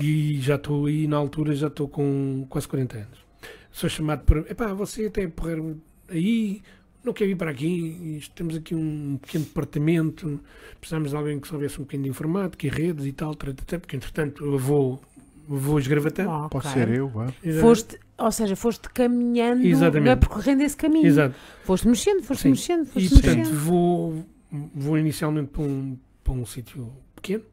[0.00, 3.24] E já estou aí, na altura, já estou com quase 40 anos.
[3.70, 4.40] Sou chamado para.
[4.40, 5.62] Epá, você até porrer
[6.08, 6.62] aí,
[7.04, 10.40] não quer vir para aqui, temos aqui um pequeno departamento,
[10.80, 14.44] precisamos de alguém que soubesse um bocadinho de informática e redes e tal, porque entretanto
[14.44, 15.00] eu vou,
[15.46, 16.30] vou esgravatando.
[16.30, 16.48] Ok.
[16.60, 17.26] Pode ser eu, vá.
[17.60, 20.04] Foste, ou seja, foste caminhando, Exatamente.
[20.04, 21.06] não é, percorrendo esse caminho.
[21.06, 21.34] Exato.
[21.64, 22.50] Foste mexendo, foste Sim.
[22.50, 23.56] mexendo, E foste portanto mexendo.
[23.60, 24.26] vou,
[24.74, 27.44] vou inicialmente para um, para um sítio pequeno,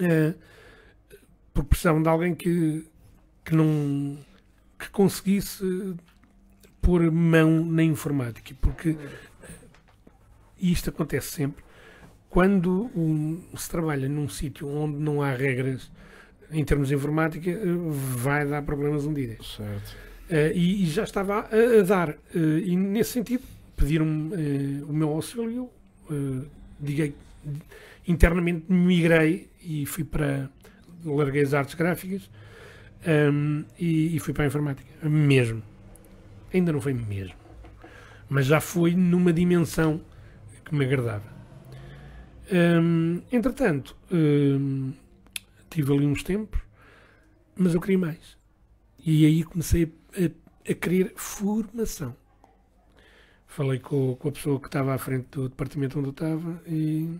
[0.00, 0.34] eh,
[1.52, 2.86] porque precisavam de alguém que,
[3.44, 4.16] que não
[4.78, 5.94] que conseguisse
[6.80, 8.96] pôr mão na informática, porque
[9.42, 9.48] eh,
[10.58, 11.62] isto acontece sempre
[12.28, 15.90] quando um- se trabalha num sítio onde não há regras
[16.52, 17.58] em termos de informática, eh,
[18.16, 19.36] vai dar problemas um dia.
[19.42, 19.96] Certo.
[20.30, 22.10] Eh, e, e já estava a, a dar.
[22.10, 23.42] eh, e nesse sentido,
[23.76, 25.70] pediram-me o meu auxílio
[26.80, 27.14] liguei,
[28.06, 30.50] internamente migrei e fui para.
[31.04, 32.30] larguei as artes gráficas
[33.06, 35.08] ehm, e, e fui para a informática.
[35.08, 35.62] Mesmo.
[36.52, 37.34] Ainda não foi mesmo.
[38.28, 40.00] Mas já foi numa dimensão
[40.64, 41.32] que me agradava.
[42.50, 44.92] Ehm, entretanto, ehm,
[45.72, 46.60] tive ali uns tempos,
[47.56, 48.36] mas eu queria mais.
[48.98, 52.16] E aí comecei a, a querer formação.
[53.46, 57.18] Falei com, com a pessoa que estava à frente do departamento onde eu estava e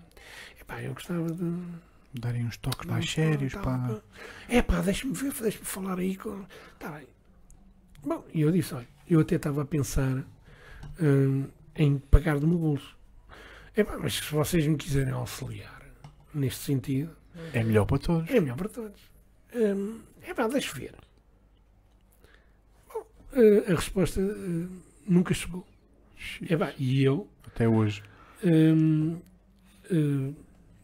[0.61, 1.93] epá, eu gostava de.
[2.15, 3.79] Darem uns toques mais sérios, tá, pá.
[3.79, 4.03] tá.
[4.47, 6.45] É pá, deixa-me ver, deixa-me falar aí com.
[6.79, 7.07] Tá bem.
[8.05, 10.23] Bom, e eu disse: olha, eu até estava a pensar
[11.01, 12.97] hum, em pagar do meu bolso.
[13.75, 15.83] É pá, mas se vocês me quiserem auxiliar
[16.35, 17.17] neste sentido,
[17.53, 18.31] É melhor para todos.
[18.31, 19.01] é melhor para todos.
[19.55, 20.95] Hum, é pá, deixa ver.
[22.93, 24.67] Bom, eh, a resposta eh,
[25.07, 25.67] nunca chegou.
[26.49, 28.03] É pá, e eu Até hoje.
[28.45, 29.21] hum,
[29.91, 30.33] eh,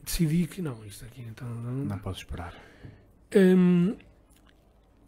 [0.04, 2.54] decidi que não, isto aqui então não, Não posso esperar.
[3.34, 3.96] Hum,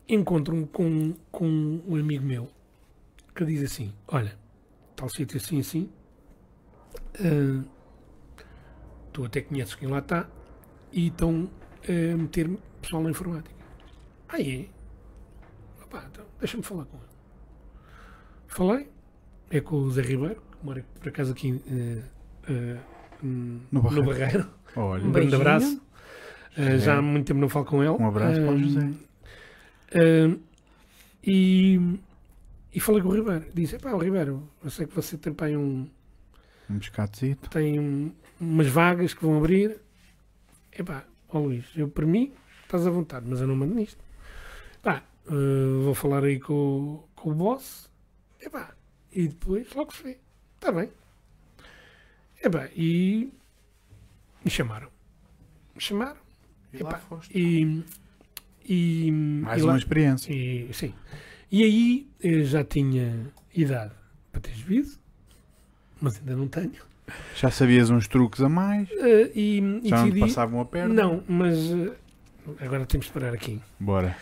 [0.09, 1.47] encontro-me com, com
[1.87, 2.51] um amigo meu
[3.35, 4.39] que diz assim: Olha,
[4.97, 5.91] tal sítio assim, assim,
[7.21, 7.65] hum,
[9.13, 10.29] tu até conheces quem lá está
[10.93, 11.49] e estão
[11.89, 12.49] a meter
[12.83, 13.55] pessoal na informática.
[14.29, 14.67] Ah, é?
[15.85, 17.07] Opa, então deixa-me falar com ele.
[18.49, 18.89] Falei,
[19.51, 21.61] é com o Zé Ribeiro, que mora por acaso aqui
[22.49, 22.77] eh,
[23.23, 24.07] hum, No no Barreiro.
[24.07, 24.51] Barreiro.
[24.77, 25.81] Olha, Um grande abraço.
[26.59, 27.93] Uh, já há muito tempo não falo com ele.
[27.93, 28.87] Um abraço para o Uh, José.
[29.95, 30.41] uh,
[31.25, 31.99] e,
[32.75, 33.47] e falei com o Ribeiro.
[33.55, 35.89] Disse: pá, o Ribeiro, eu sei que você tem para aí um,
[36.69, 37.49] Um pescadozito.
[37.51, 39.81] tem um- umas vagas que vão abrir.
[40.73, 42.33] Epá, ó Luís, eu para mim
[42.63, 44.03] estás à vontade, mas eu não mando nisto.
[44.83, 47.91] Pá, eh, vou falar aí com, o- com o boss.
[48.41, 48.75] Epá,
[49.13, 50.19] e depois logo se vê.
[50.57, 50.91] Está bem.
[52.43, 53.33] Epá, e
[54.45, 54.89] me chamaram.
[55.75, 56.21] Me chamaram.
[56.73, 57.37] E lá Epá, foste.
[57.37, 57.85] E,
[58.65, 60.33] e, Mais e lá- uma experiência.
[60.33, 60.95] e, sim.
[61.51, 63.93] E aí eu já tinha idade
[64.31, 65.01] para ter juízo,
[66.01, 66.89] mas ainda não tenho.
[67.37, 68.89] Já sabias uns truques a mais?
[68.91, 70.21] Eh, e, e Já te decidi.
[70.21, 70.93] passavam a perna?
[70.95, 71.93] Não, mas eh,
[72.61, 73.61] agora temos de parar aqui.
[73.79, 74.17] Bora.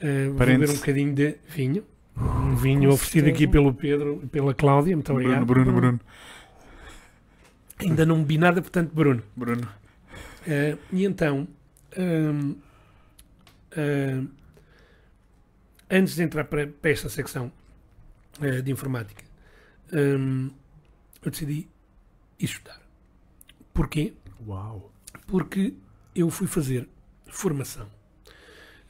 [0.00, 1.84] Eh, vou Parente- beber um bocadinho de vinho.
[2.16, 3.34] Um vinho Com oferecido certeza.
[3.44, 4.94] aqui pelo Pedro e pela Cláudia.
[4.96, 5.44] Muito obrigado.
[5.44, 6.00] Bruno, Bruno, Bruno.
[7.80, 9.22] Ainda não bebi nada, portanto, Bruno.
[9.36, 9.68] Bruno.
[10.46, 11.48] Eh, e então,
[11.98, 12.54] hum,
[15.90, 17.50] antes de entrar para, para esta secção
[18.40, 19.22] eh, de informática,
[19.92, 20.50] hum,
[21.24, 21.68] eu decidi
[22.44, 22.80] ir estudar.
[23.72, 24.14] Porquê?
[24.46, 24.92] Uau.
[25.26, 25.74] Porque
[26.14, 26.88] eu fui fazer
[27.26, 27.88] formação,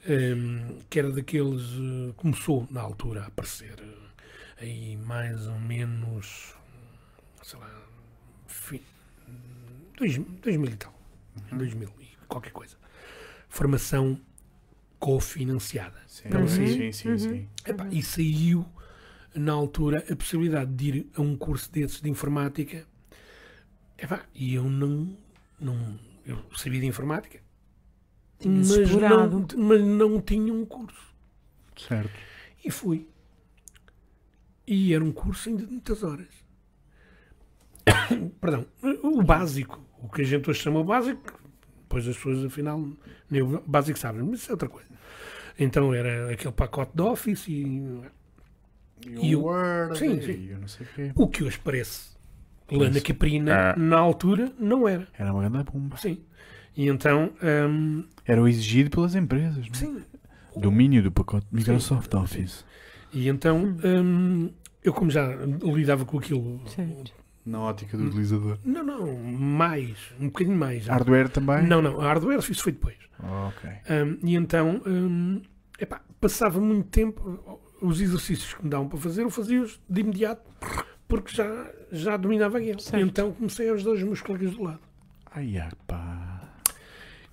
[0.07, 1.61] hum, que era daqueles.
[1.61, 6.53] eh, começou na altura a aparecer, eh, aí mais ou menos.
[7.41, 7.69] sei lá.
[8.47, 8.81] Fim,
[9.97, 10.93] dois, 2000 e tal.
[11.51, 12.75] 2000 e qualquer coisa.
[13.49, 14.19] Formação
[14.99, 15.99] cofinanciada.
[16.07, 16.67] Sim, sim, sim.
[16.67, 17.17] sim, sim, Uhum.
[17.19, 17.49] sim.
[17.65, 18.65] Epá, e saiu
[19.35, 22.85] na altura a possibilidade de ir a um curso desses de informática.
[23.97, 25.17] Epá, e eu não,
[25.59, 25.99] não.
[26.25, 27.39] Eu sabia de informática,
[28.43, 31.13] mas não, mas não tinha um curso.
[31.77, 32.11] Certo.
[32.63, 33.07] E fui.
[34.67, 36.27] E era um curso ainda de muitas horas.
[38.41, 38.65] Perdão,
[39.03, 41.39] o básico, o que a gente hoje chama o básico,
[41.81, 42.83] depois as pessoas afinal
[43.29, 44.89] nem o básico sabem, mas isso é outra coisa.
[45.57, 48.01] Então era aquele pacote de Office e
[49.05, 50.47] E, E o Word, Sim, e sim.
[50.49, 51.11] eu não sei o quê.
[51.15, 52.14] o que hoje parece
[52.71, 53.75] lana caprina, Ah.
[53.77, 55.07] na altura não era.
[55.17, 55.97] Era uma grande bomba.
[55.97, 56.19] Sim.
[56.75, 57.31] E então,
[57.69, 59.57] hum, Era o exigido pelas empresas.
[59.57, 59.73] não é?
[59.73, 60.03] sim.
[60.57, 62.17] Domínio do pacote Microsoft Sim.
[62.17, 62.65] Office.
[63.13, 64.49] E então, hum,
[64.83, 65.27] eu como já
[65.63, 67.11] lidava com aquilo, Certo.
[67.45, 68.57] Na ótica do utilizador.
[68.65, 70.87] não, não, mais, um bocadinho mais.
[70.87, 71.67] Hardware também?
[71.67, 72.95] Não, não, hardware isso foi depois.
[73.21, 73.69] Ok.
[73.89, 75.41] Hum, e então, hum,
[75.79, 80.41] epá, passava muito tempo, os exercícios que me davam para fazer, eu fazia-os de imediato,
[81.07, 82.79] porque já, já dominava aquilo.
[82.79, 82.97] Certo.
[83.03, 84.79] E então comecei a ajudar os meus colegas do lado.
[85.31, 85.55] Ai,
[85.87, 86.49] pá.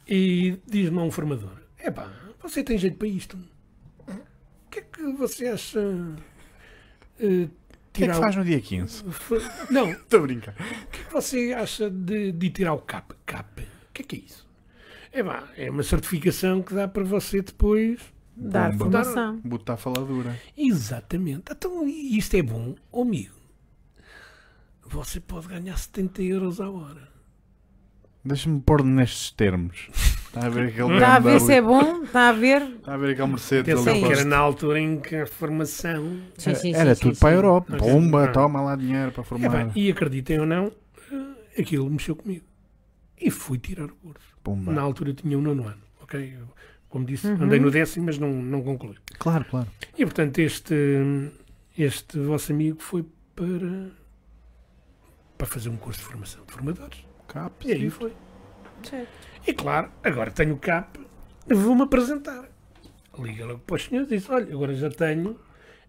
[0.09, 2.11] E diz-me a um formador: epá,
[2.43, 3.39] você tem jeito para isto?
[4.09, 5.79] O que é que você acha?
[7.21, 7.51] eh, O
[7.93, 9.05] que é que faz no dia 15?
[9.07, 10.55] o- fa- Não, o Estou a brincar.
[10.91, 13.15] que é que você acha de, de tirar o CAP?
[13.27, 13.61] CAP?
[13.63, 14.49] O que é que é isso?
[15.13, 18.01] Epá, é uma certificação que dá para você depois
[18.35, 18.85] Dar Bomba.
[19.05, 19.37] formação.
[19.45, 20.35] Botar faladura.
[20.57, 21.43] Exatamente.
[21.53, 23.35] Então, e isto é bom, amigo.
[24.93, 27.09] Você pode ganhar 70 euros a hora.
[28.25, 29.89] Deixa-me pôr nestes termos.
[30.29, 32.03] Está a ver aquele Está a ver se é bom?
[32.05, 32.63] Está a ver?
[32.63, 36.21] Está a ver aquele Mercedes Atenção, ali que era na altura em que a formação.
[36.39, 37.35] Sim, sim, Era sim, tudo sim, para a.
[37.35, 37.77] Europa.
[37.77, 38.29] Bomba, Ah.
[38.29, 39.49] toma lá dinheiro para É formar.
[39.51, 40.73] bem, e acreditem ou não,
[41.57, 42.45] eh, aquilo mexeu comigo.
[43.21, 44.25] E fui tirar o curso.
[44.43, 44.73] Pumba.
[44.73, 45.83] Na altura eu tinha o nono ano.
[46.01, 46.35] Ok?
[46.39, 46.49] Eu,
[46.89, 47.43] como disse, Uhum.
[47.45, 48.97] andei no décimo, mas não, não concluí.
[49.19, 49.69] Claro, claro.
[49.99, 50.75] E portanto, este,
[51.77, 53.05] este vosso amigo foi
[53.35, 53.91] para,
[55.43, 57.05] para fazer um curso de formação de formadores.
[57.27, 58.13] Cap, E aí foi.
[58.85, 59.09] Certo.
[59.45, 61.01] E claro, agora tenho o CAP,
[61.49, 62.49] vou-me apresentar.
[63.19, 65.37] Liga logo para os senhores e diz: Olha, agora já tenho.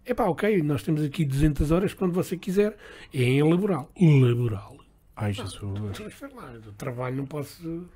[0.03, 2.75] Epá, ok, nós temos aqui 200 horas quando você quiser.
[3.13, 3.91] É em laboral.
[3.95, 4.75] Laboral.
[5.15, 5.99] Ai, Jesus.
[5.99, 7.87] Eu trabalho, não posso.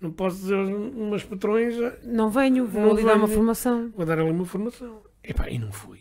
[0.00, 1.74] Não posso dizer aos meus patrões.
[1.80, 3.90] "Ah, Não venho, vou Não lhe dar uma formação.
[3.96, 5.02] Vou dar ali uma formação.
[5.24, 5.98] Epá, e não fui.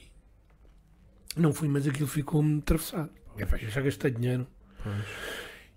[1.36, 3.10] Não fui, mas aquilo ficou-me atravessado.
[3.36, 4.46] Epá, eu já gastei dinheiro.
[4.86, 5.06] Pois.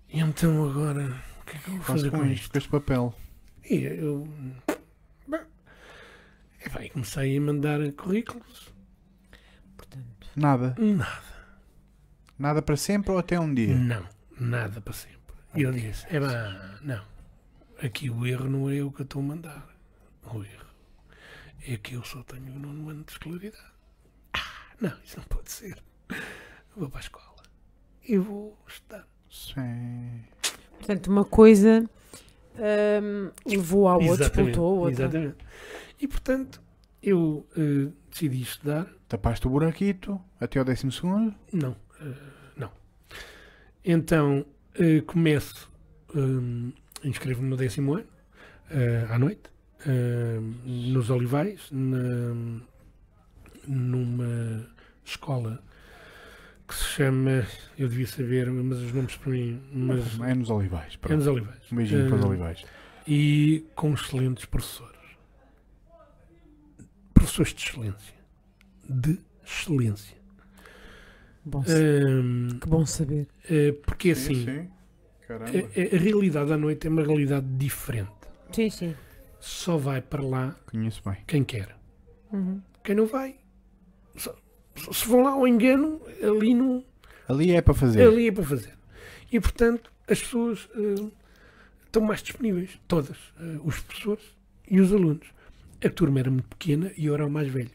[0.07, 2.57] E então agora, o que é que eu vou Faço fazer com com isto, com
[2.59, 3.15] este papel.
[3.67, 4.27] E eu.
[5.27, 5.41] Bem,
[6.63, 8.71] epá, e comecei a mandar currículos.
[9.75, 10.75] Portanto, Nada.
[10.77, 11.23] Nada.
[12.37, 13.75] Nada para sempre ou até um dia?
[13.75, 14.07] Não,
[14.39, 15.17] nada para sempre.
[15.55, 16.19] E ele disse: é
[16.83, 17.03] não.
[17.81, 19.67] Aqui o erro não é eu que eu estou a mandar.
[20.23, 20.69] O erro
[21.67, 23.73] é que eu só tenho o nono ano de escolaridade.
[24.33, 25.81] Ah, não, isso não pode ser.
[26.75, 27.28] Vou para a escola
[28.07, 29.07] e vou estudar.
[29.29, 30.23] Sim.
[30.79, 31.87] portanto uma coisa
[33.03, 35.03] hum, levou à outra, Exatamente, explotou a outra.
[35.03, 35.35] Exatamente.
[36.01, 36.61] E portanto,
[37.03, 38.87] eu eh, decidi estudar.
[39.07, 41.33] Tapaste o buraquito até ao décimo segundo?
[41.53, 42.13] Não, eh,
[42.57, 42.71] não.
[43.83, 44.45] Então
[44.75, 45.69] eh, começo,
[46.15, 48.07] eh, inscrevo-me no décimo ano,
[49.09, 49.49] à noite,
[49.85, 52.61] eh, nos Olivais, na-
[53.67, 54.67] numa
[55.05, 55.61] escola
[56.69, 57.45] que se chama,
[57.77, 60.93] eu devia saber, mas os nomes para mim, mas É nos Olivais.
[60.93, 61.17] é pronto.
[61.17, 61.59] nos Olivais.
[61.71, 62.65] Um beijinho para os Eh, Olivais.
[63.07, 64.95] E com excelentes professores.
[67.13, 68.15] Professores de excelência.
[68.87, 70.17] De excelência.
[71.45, 73.27] Bom, sa- Hum, que bom saber.
[73.49, 74.69] eh, porque assim, Sim, sim.
[75.27, 75.51] Caramba.
[75.51, 78.11] a, a- a realidade à noite é uma realidade diferente.
[78.51, 78.95] Sim, sim.
[79.39, 81.17] Só vai para lá Conheço bem.
[81.25, 81.75] quem quer.
[82.31, 82.61] Uhum.
[82.83, 83.37] Quem não vai,
[84.15, 84.35] só-
[84.91, 86.83] se vão lá ao engano, ali não,
[87.27, 88.01] Ali é para fazer.
[88.07, 88.73] ali é para fazer.
[89.31, 91.05] E portanto, as pessoas eh,
[91.85, 94.23] estão mais disponíveis, todas, eh, os professores
[94.69, 95.27] e os alunos.
[95.83, 97.71] A turma era muito pequena e eu era o mais velho.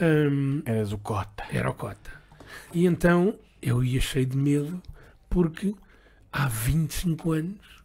[0.00, 1.44] Hum, Eras o Cota.
[1.52, 2.10] era o cota.
[2.72, 4.82] E então eu ia cheio de medo
[5.28, 5.74] porque
[6.32, 7.84] há 25 anos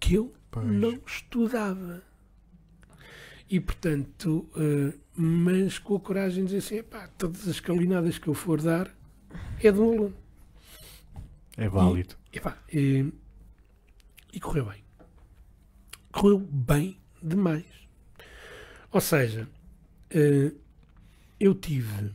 [0.00, 0.66] que eu Pois.
[0.66, 2.02] não estudava.
[3.52, 8.26] E portanto, eh, mas com a coragem de dizer assim: "Epá, todas as calinadas que
[8.26, 8.90] eu for dar
[9.62, 10.16] é de um aluno.
[11.58, 12.16] É válido.
[12.32, 13.12] Epá, e,
[14.32, 14.82] e correu bem.
[16.10, 17.66] Correu bem demais.
[18.90, 19.46] Ou seja,
[20.08, 20.54] eh,
[21.38, 22.10] eu tive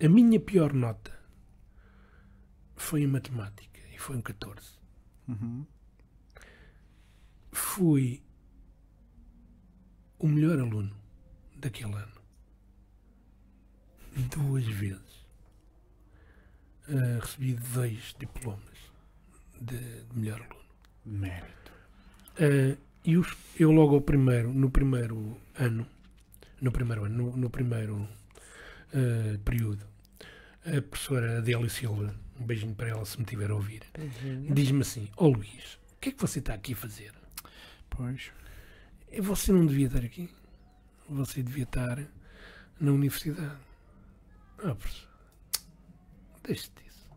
[0.00, 1.12] a minha pior nota
[2.76, 4.78] foi em matemática e foi um 14.
[5.26, 5.66] Uhum.
[7.50, 8.22] Fui
[10.20, 10.94] o melhor aluno
[11.56, 12.20] daquele ano.
[14.36, 15.20] Duas vezes.
[16.88, 18.78] Eh, recebi dois diplomas
[19.60, 20.60] de, de melhor aluno.
[21.06, 21.72] Mérito.
[22.38, 25.86] Eh, e os- eu logo ao primeiro, no primeiro ano,
[26.60, 28.08] no primeiro ano, no, no primeiro
[28.92, 29.86] eh, período,
[30.66, 33.82] a professora Adélia Silva, um beijinho para ela se me tiver a ouvir,
[34.52, 37.12] diz-me assim, ó Luís, o que é que você está aqui a fazer?
[37.88, 38.30] Pois.
[39.10, 40.28] "Eh, Você não devia estar aqui.
[41.08, 41.98] Você devia estar
[42.80, 43.56] na universidade.
[44.58, 45.08] Ah, professor,
[46.44, 47.10] deixe disso.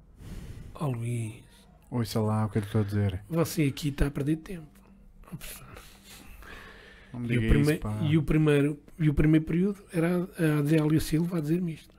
[0.75, 1.43] Ó Luís,
[1.91, 3.23] Ouça lá o que eu estou a dizer.
[3.29, 4.67] você aqui está a perder tempo.
[5.31, 5.67] Ó, professor,
[7.13, 7.99] Não me E o, diga isso, pá.
[8.01, 10.09] e o primeiro, e o primeiro período era
[10.39, 11.93] a Adélia Silva a dizer-me isto.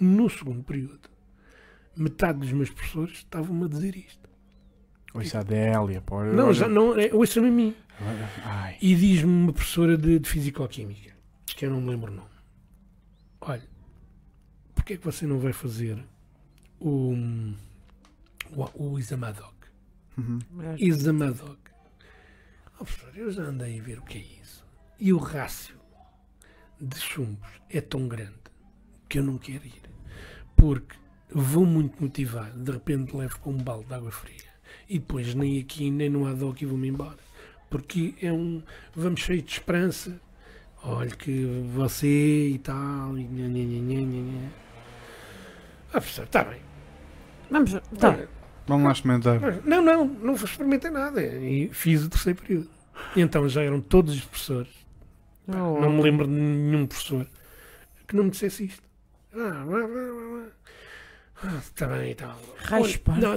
[0.00, 1.10] No segundo período,
[1.94, 4.29] metade dos meus professores estavam-me a dizer isto.
[5.12, 6.24] Ouça a Adélia, pá.
[6.24, 7.74] Não, já não, é, ouçam a mim.
[8.44, 8.78] Ai.
[8.80, 11.14] E diz-me uma professora de, de Fisicoquímica,
[11.46, 12.28] que eu não me lembro o nome.
[13.40, 13.68] Olha,
[14.74, 16.02] porquê é que você não vai fazer
[16.78, 17.14] o,
[18.54, 19.54] o, o exame ad hoc?
[20.16, 20.38] Uhum.
[20.78, 21.58] Exame ad hoc.
[22.78, 24.64] Oh, professor, eu já andei a ver o que é isso.
[24.98, 25.76] E o rácio
[26.80, 28.40] de chumbos é tão grande
[29.08, 29.82] que eu não quero ir.
[30.56, 30.96] Porque
[31.30, 34.49] vou muito motivado, de repente levo com um balde de água fria.
[34.90, 37.16] E depois nem aqui nem no ad hoc e vou-me embora.
[37.70, 38.60] Porque é um.
[38.92, 40.20] Vamos cheio de esperança.
[40.82, 43.16] Olha que você e tal.
[43.16, 44.50] E nha, nha, nha, nha.
[45.90, 46.60] Ah, professor, está bem.
[47.48, 48.18] Vamos, tá.
[48.66, 49.40] Vamos lá experimentar.
[49.64, 51.22] Não, não, não experimentei nada.
[51.22, 52.70] E fiz o terceiro período.
[53.14, 54.74] E então já eram todos os professores.
[55.46, 55.80] Oh.
[55.80, 57.28] Não me lembro de nenhum professor
[58.08, 58.82] que não me dissesse isto.
[59.32, 60.46] Ah, vá, vá, vá, vá.
[61.42, 62.14] Ah, Está bem e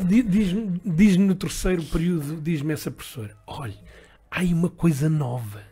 [0.01, 3.77] di- Diz-me diz no terceiro período, diz-me essa professora: olha,
[4.29, 5.63] há aí uma coisa nova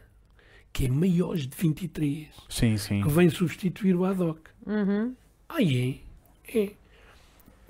[0.72, 3.02] que é maiores de 23 Sim, sim.
[3.04, 4.40] que vem substituir o ad hoc.
[4.66, 5.14] Uhum.
[5.50, 6.00] Ah, é?
[6.48, 6.72] É.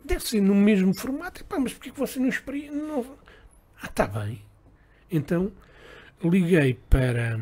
[0.06, 1.42] Deve ser no mesmo formato.
[1.42, 2.76] Epá, mas porquê que você não experimenta?
[2.76, 3.06] Não...
[3.82, 4.42] Ah, está bem.
[5.10, 5.52] Então,
[6.24, 7.40] liguei para,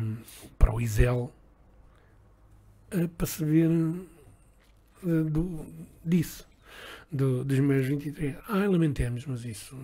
[0.58, 1.30] para o Isel
[2.90, 3.70] eh, para saber
[5.06, 5.66] eh, do,
[6.04, 6.48] disso.
[7.12, 8.36] Do, dos meus 23.
[8.48, 9.76] Ah, lamentemos, mas isso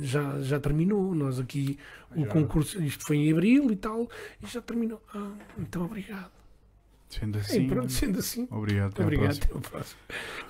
[0.00, 1.14] já, já terminou.
[1.14, 1.78] Nós aqui,
[2.16, 2.26] o Já.
[2.28, 4.08] concurso, isto foi em abril e tal,
[4.42, 5.02] e já terminou.
[5.14, 6.30] Ah, então obrigado.
[7.10, 7.66] Sendo E assim.
[7.66, 8.48] pronto, sendo assim.
[8.50, 8.92] Obrigado.
[8.92, 10.00] Até Obrigado, até próximo.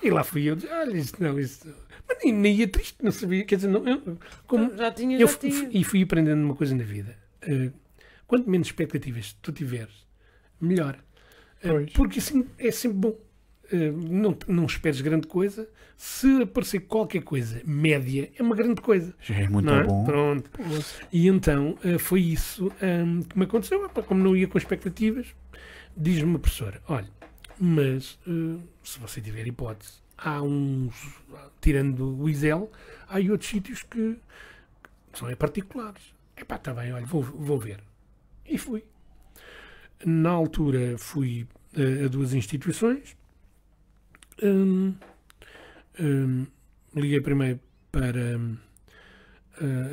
[0.01, 1.67] E lá fui eu, olha, isto não, isto.
[2.07, 3.43] Mas nem, nem ia triste, não sabia.
[3.43, 4.17] Quer dizer, não, eu,
[4.47, 5.69] como, Já tinha, eu já fui- tinha.
[5.73, 7.17] e fui aprendendo uma coisa na vida.
[7.41, 7.69] Eh,
[8.25, 10.07] quanto menos expectativas tu tiveres,
[10.61, 10.97] melhor.
[11.61, 11.91] Pois.
[11.93, 13.17] porque assim é sempre bom.
[13.73, 15.67] Eh, não, não esperes grande coisa.
[15.97, 19.15] Se aparecer qualquer coisa média, é uma grande coisa.
[19.19, 19.83] Já é muito é?
[19.83, 20.05] bom.
[20.05, 20.51] Pronto.
[21.11, 23.89] E então eh, foi isso ehm, que me aconteceu.
[23.89, 25.33] Como não ia com expectativas,
[25.97, 27.09] diz-me uma professora: olha,
[27.59, 30.93] mas eh, se você tiver hipótese, há uns,
[31.59, 32.71] tirando o Isel,
[33.09, 34.19] há outros sítios que
[35.13, 36.13] são particulares.
[36.37, 37.79] Epá, está bem, olha, vou, vou ver.
[38.45, 38.83] E fui.
[40.05, 43.15] Na altura fui a duas instituições.
[44.43, 44.93] Hum,
[45.99, 46.45] hum,
[46.95, 47.59] liguei primeiro
[47.91, 48.57] para hum,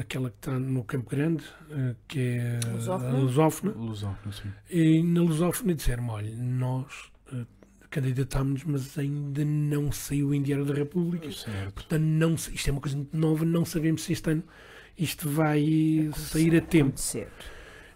[0.00, 3.08] aquela que está no Campo Grande, eh, que é Lusófona?
[3.08, 3.72] a Lusófona.
[3.72, 4.52] Lusófono, sim.
[4.70, 7.44] E na Lusófona disseram-me: olha, nós eh,
[7.90, 11.30] candidatámos, mas ainda não saiu em Diário da República.
[11.30, 11.74] Certo.
[11.74, 14.44] Portanto, não, isto é uma coisa muito nova, não sabemos se este ano
[14.98, 16.88] isto vai sair a tempo.
[16.88, 17.28] Acontecer.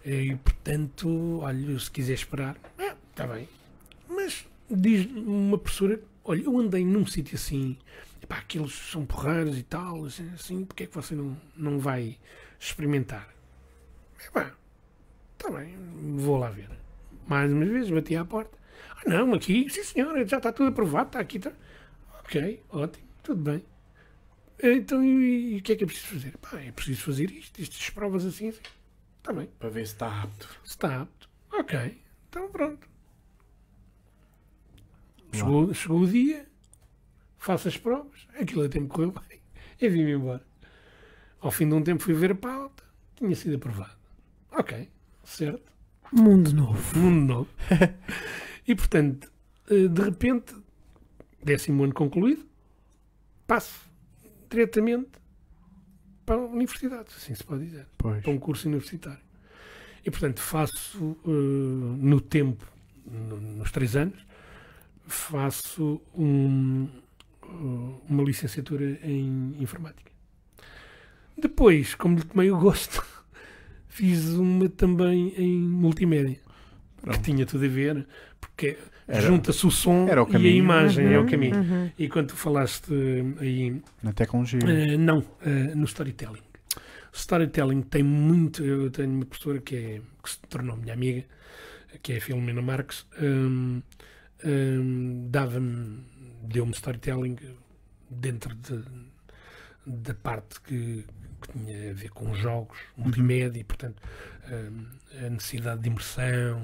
[0.05, 2.57] E, portanto, olha, se quiser esperar,
[3.09, 3.47] está bem.
[4.07, 7.77] Mas diz uma professora: olha, eu andei num sítio assim,
[8.21, 12.17] epá, aqueles são porreiros e tal, assim, assim, porque é que você não, não vai
[12.59, 13.29] experimentar?
[14.27, 14.51] Epá,
[15.33, 15.77] está bem,
[16.17, 16.69] vou lá ver.
[17.27, 18.57] Mais uma vez, bati à porta.
[18.97, 21.37] Ah, não, aqui, sim senhora, já está tudo aprovado, está aqui.
[21.37, 21.53] Está...
[22.23, 23.63] Ok, ótimo, tudo bem.
[24.61, 26.37] Então, e, e o que é que é preciso fazer?
[26.37, 28.61] Pá, é preciso fazer isto, estas provas assim, assim.
[29.19, 29.47] Está bem.
[29.59, 30.47] Para ver se está apto.
[30.63, 31.29] Se está apto.
[31.51, 32.94] Ok, então pronto.
[35.37, 36.45] Chegou, chegou o dia,
[37.37, 39.39] faço as provas, aquilo até me correu bem
[39.81, 40.45] e vim-me embora.
[41.39, 42.83] Ao fim de um tempo fui ver a pauta,
[43.15, 43.95] tinha sido aprovado.
[44.51, 44.89] Ok,
[45.23, 45.71] certo,
[46.11, 46.97] Mundo novo.
[46.99, 47.49] mundo novo.
[48.67, 49.31] e portanto,
[49.69, 50.55] eh, de repente,
[51.43, 52.45] décimo ano concluído,
[53.45, 53.79] passo
[54.49, 55.09] diretamente
[56.25, 58.23] para a universidade, assim se pode dizer Pois.
[58.23, 59.23] para um curso universitário.
[60.03, 62.65] E, portanto, faço eh, no tempo,
[63.05, 64.23] no- nos três anos,
[65.07, 66.87] faço um,
[67.43, 67.47] eh,
[68.09, 70.11] uma licenciatura em informática.
[71.37, 73.03] Depois, como lhe tomei o gosto,
[73.87, 77.21] fiz uma também em multimédia, que Pronto.
[77.21, 78.07] tinha tudo a ver,
[78.39, 78.77] porque
[79.21, 81.55] junta-se o som era o e a imagem, é o Uhum, caminho.
[81.57, 81.91] uhum.
[81.97, 82.91] E quando tu falaste
[83.39, 84.59] aí Na tecnologia.
[84.63, 86.41] Uh, não, uh, no storytelling.
[87.13, 88.63] Storytelling tem muito.
[88.63, 91.23] Eu tenho uma professora que, é, que se tornou minha amiga,
[92.01, 93.81] que é a Filomena Marques, um,
[94.43, 96.03] um, dava-me,
[96.43, 97.37] deu-me storytelling
[98.09, 98.83] dentro de-
[99.85, 101.05] da parte que,
[101.41, 104.01] que tinha a ver com jogos, multimédia, e, portanto,
[104.51, 106.61] um, a necessidade de imersão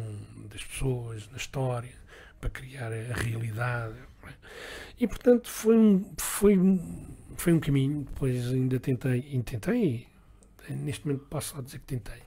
[0.49, 1.93] das pessoas na história
[2.39, 3.95] para criar a, realidade.
[4.23, 4.34] é?
[4.99, 6.57] E, portanto, foi um, foi,
[7.38, 8.03] foi um caminho.
[8.03, 10.07] Depois ainda tentei, tentei,
[10.69, 12.22] neste momento posso só dizer que tentei,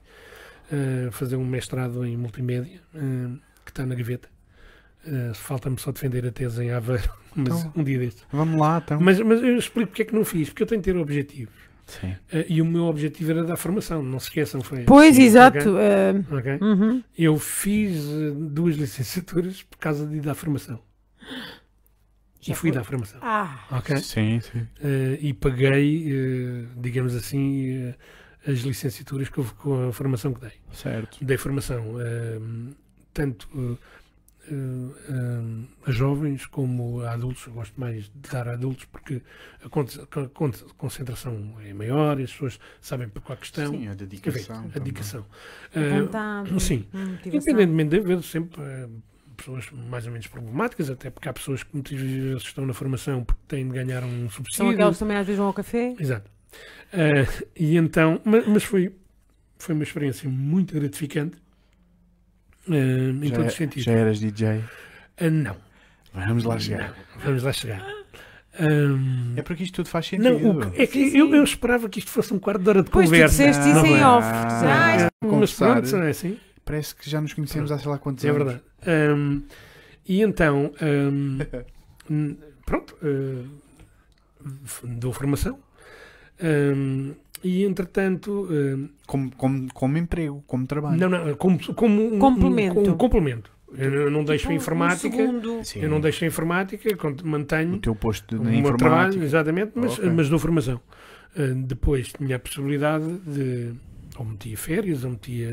[0.72, 4.33] uh, fazer um mestrado em multimédia, uh, que está na gaveta.
[5.06, 7.72] Uh, Falta-me só defender a tese em Aveiro, mas Então.
[7.76, 8.24] um dia destes.
[8.32, 8.98] Vamos lá, então.
[9.00, 11.54] Mas, mas eu explico porque é que não fiz, porque eu tenho que ter objetivos.
[11.86, 12.12] Sim.
[12.32, 14.62] Uh, e o meu objetivo era dar formação, não se esqueçam.
[14.62, 15.58] Foi Pois, Sim, exato.
[15.58, 15.72] ok?
[15.78, 16.58] eh, Ok?
[16.62, 17.02] uhum.
[17.18, 20.80] Eu fiz uh, duas licenciaturas por causa de dar formação.
[22.40, 22.72] Já e fui foi?
[22.72, 23.18] dar formação.
[23.22, 23.96] Ah, Ok?
[23.98, 24.66] Sim, sim.
[24.82, 27.70] Eh, e paguei, eh, digamos assim,
[28.46, 30.52] eh, as licenciaturas com, com a formação que dei.
[30.72, 31.24] Certo.
[31.24, 32.38] Dei formação eh,
[33.14, 33.78] tanto
[34.50, 34.54] eh,
[35.08, 37.46] eh, a jovens como a adultos.
[37.46, 39.22] Eu gosto mais de dar a adultos porque
[39.64, 43.70] a con- con- con- concentração é maior, as pessoas sabem para qual questão.
[43.72, 44.56] Sim, a Enfim, dedicação.
[44.56, 44.72] a também.
[44.82, 45.26] dedicação.
[45.74, 46.60] a Eh, vontade.
[46.60, 46.86] sim.
[46.92, 47.32] a motivação.
[47.32, 48.88] Independentemente de haver sempre eh,
[49.36, 53.24] pessoas mais ou menos problemáticas, até porque há pessoas que muitas vezes estão na formação
[53.24, 54.56] porque têm de ganhar um subsídio.
[54.56, 55.94] São aquelas que também às vezes vão ao café.
[55.98, 56.30] Exato.
[56.92, 57.26] Eh,
[57.56, 58.94] e então, ma- mas, foi,
[59.58, 61.36] foi uma experiência muito gratificante
[62.68, 63.84] em Já, todos os é- sentidos.
[63.84, 64.64] já eras DJ?
[65.18, 65.56] Ah, não,
[66.14, 66.94] Vamos lá chegar.
[67.16, 67.84] não, vamos lá chegar.
[68.58, 70.38] Ahm, É porque isto tudo faz sentido.
[70.38, 71.34] não, o que- é que Sim, eu, sim.
[71.36, 73.36] eu esperava que isto fosse um quarto de hora de Pois tu conversa.
[73.48, 74.06] disseste isso Não em é?
[74.06, 74.26] off.
[74.28, 75.10] Ah, Ah, isto-
[75.40, 76.38] mas pronto, é assim?
[76.64, 78.44] Parece que já nos conhecemos há sei lá quantos É anos.
[78.44, 78.62] verdade.
[78.86, 79.40] Ahm,
[80.06, 80.72] e então,
[82.08, 83.44] n- pronto, ah,
[84.64, 85.58] f- dou formação.
[86.40, 87.12] Ahm,
[87.44, 90.98] e entretanto, ahm, Como, como, como emprego, como trabalho.
[90.98, 92.80] não, não, como, como um, Complemento.
[92.80, 93.50] Um, um complemento.
[93.76, 95.16] Eu não- deixo Tipo, a um informática.
[95.16, 95.64] segundo.
[95.64, 95.80] Sim.
[95.80, 98.76] eu não deixo a informática, con- O mantenho teu posto na informática.
[98.78, 100.10] trabalho, exatamente, mas, Ok.
[100.10, 100.80] mas dou formação.
[101.36, 103.72] Ah, depois tinha a possibilidade de.
[104.16, 105.50] Ou metia férias, ou metia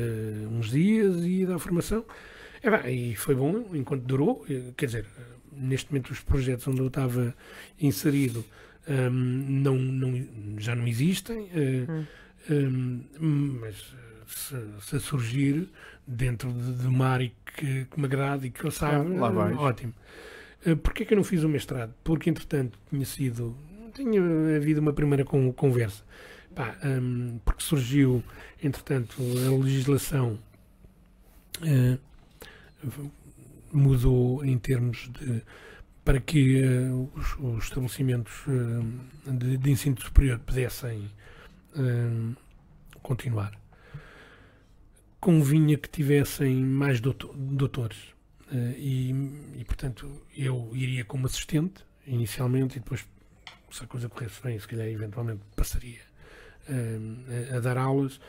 [0.52, 2.04] uns dias e ia dar formação.
[2.62, 4.44] É, pá, e foi bom enquanto durou.
[4.48, 5.22] Eh, Quer dizer, eh,
[5.56, 7.34] neste momento os projetos onde eu estava
[7.80, 8.44] inserido
[8.88, 12.04] ahm, não, não- já não existem, eh, Hum.
[12.50, 13.94] ahm, mas
[14.26, 15.68] se, se surgir
[16.06, 19.04] dentro de, de uma área que, que me agrada e que eu saiba,
[19.50, 19.94] eh, ótimo.
[20.64, 21.92] Eh, Porquê que eu não fiz o mestrado?
[22.04, 23.56] Porque, entretanto, tinha sido.
[23.94, 24.20] Tinha
[24.56, 26.02] havido uma primeira con- conversa.
[26.54, 28.22] Pá, hum, porque surgiu,
[28.62, 30.38] entretanto, a legislação
[32.82, 33.10] v-
[33.72, 35.42] mudou em termos de.
[36.04, 41.10] Para que eh, os, os estabelecimentos eh, de, de ensino superior pudessem
[41.76, 42.34] eh,
[43.02, 43.52] continuar.
[45.20, 48.12] Convinha que tivessem mais doutor- doutores.
[48.76, 49.10] E,
[49.56, 53.06] e, portanto, eu iria como assistente, inicialmente, e depois,
[53.70, 56.00] se a coisa corresse bem, se calhar, eventualmente, passaria
[56.68, 58.20] a, a dar aulas.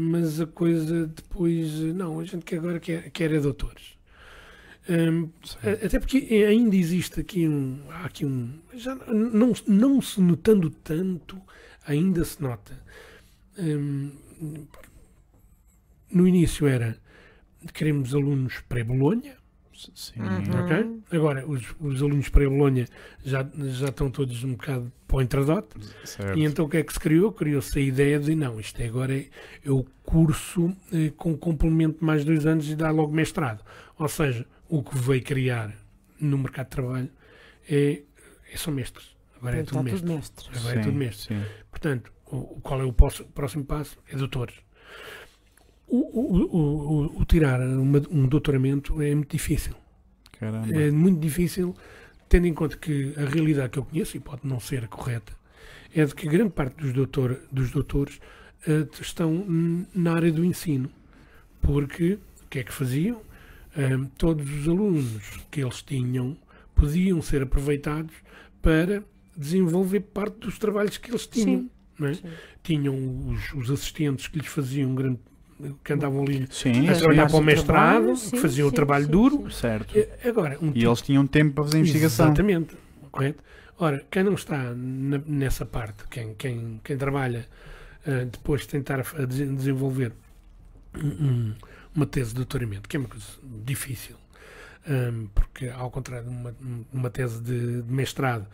[0.00, 3.93] Mas a coisa depois, não, a gente que agora quer, quer é doutores.
[4.88, 7.80] A- até porque ainda existe aqui um.
[7.90, 8.58] Há aqui um.
[8.74, 11.40] Já não, não se notando tanto,
[11.86, 12.78] ainda se nota.
[13.58, 14.10] Hum,
[16.12, 16.96] no início era
[17.72, 19.36] queremos alunos pré-Bolonha,
[19.94, 20.20] Sim.
[20.20, 20.64] Uhum.
[20.64, 21.00] ok?
[21.18, 22.86] Agora os, os alunos pré-Bolonha
[23.24, 25.68] já, já estão todos um bocado para o intradote.
[26.04, 26.38] Certo.
[26.38, 27.32] E então o que é que se criou?
[27.32, 29.26] Criou-se a ideia de não, isto agora é,
[29.64, 33.64] é o curso eh, com complemento de mais dois anos e dá logo mestrado.
[33.98, 34.46] Ou seja,
[34.78, 35.74] o que veio criar
[36.20, 37.10] no mercado de trabalho
[37.68, 38.02] é,
[38.52, 39.14] é só mestres.
[39.36, 40.08] Agora é tudo mestre.
[40.56, 41.34] Agora é tudo mestre.
[41.34, 41.42] Sim.
[41.70, 43.98] Portanto, o, qual é o posso- próximo passo?
[44.08, 44.54] É doutores.
[45.86, 49.74] O, o- o- o- o tirar uma- um doutoramento é muito difícil.
[50.38, 50.74] Caramba.
[50.74, 51.74] É muito difícil,
[52.28, 55.32] tendo em conta que a realidade que eu conheço, e pode não ser correta,
[55.94, 58.18] é de que grande parte dos, doutor, dos doutores
[58.66, 59.44] eh, estão
[59.94, 60.90] na área do ensino.
[61.60, 63.20] Porque o que é que faziam?
[63.76, 65.20] Ahm, todos os alunos
[65.50, 66.36] que eles tinham
[66.74, 68.14] podiam ser aproveitados
[68.62, 69.02] para
[69.36, 71.62] desenvolver parte dos trabalhos que eles tinham.
[71.62, 71.70] Sim.
[71.98, 72.14] não é?
[72.14, 72.22] Sim.
[72.62, 75.18] Tinham os, os assistentes que lhes faziam um grande.
[75.82, 77.30] que andavam ali Sim, a Sim, trabalhar sim.
[77.34, 79.50] para o mestrado, Trabalho, que sim, faziam o sim, trabalho sim, duro.
[79.50, 79.56] sim.
[79.60, 79.94] certo.
[80.24, 82.26] Agora, um E eles tinham tempo para fazer investigação.
[82.26, 82.76] Exatamente,
[83.10, 83.42] correto?
[83.78, 87.46] Ora, quem não está na- nessa parte, quem, quem, quem trabalha
[88.06, 90.12] ah, depois de tentar a desenvolver
[90.96, 91.54] um- um-
[91.94, 93.26] uma tese de doutoramento, que é uma coisa
[93.64, 94.16] difícil,
[94.86, 96.54] ahm, porque ao contrário de uma,
[96.92, 98.46] uma tese de, de mestrado,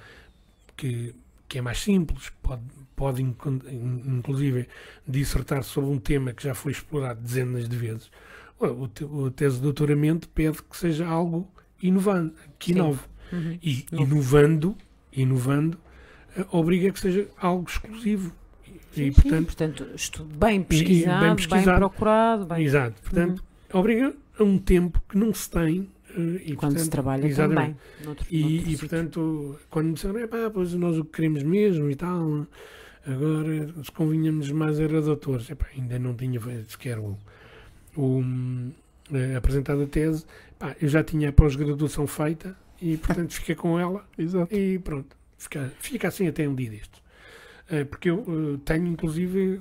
[0.77, 1.15] que,
[1.49, 2.63] que é mais simples, pode,
[2.95, 4.69] pode inclusive
[5.07, 8.11] dissertar sobre um tema que já foi explorado dezenas de vezes,
[8.61, 11.51] o, tese de doutoramento pede que seja algo
[11.83, 13.01] inovante, que inove.
[13.33, 13.59] Uhum.
[13.63, 14.77] E inovando,
[15.13, 15.79] inovando,
[16.37, 18.33] eh, obriga que seja algo exclusivo.
[18.93, 21.79] E, Sim, sim, portanto, portanto, estudo bem pesquisado, bem bem, pesquisado.
[21.79, 25.89] procurado, bem, exato, portanto, obriga a um tempo que não se tem.
[26.17, 27.57] eh, e, quando se portanto, trabalha exatamente.
[27.61, 27.77] também.
[28.05, 31.89] Noutro, E, noutro e, portanto, quando me disseram, "Epá, pois nós o que queremos mesmo
[31.89, 32.47] e tal,
[33.07, 35.49] agora se convinhamos mais era doutores.
[35.51, 37.17] Epá, ainda não tinha sequer o,
[37.97, 38.25] o,
[39.13, 40.25] eh, apresentado a tese.
[40.59, 44.53] Pá, eu já tinha a pós-graduação feita e, portanto, fiquei com ela Exato.
[44.55, 47.01] e pronto, fica, fica assim até um dia destes.
[47.71, 48.25] Eh, porque eu
[48.57, 49.61] eh, tenho, inclusive,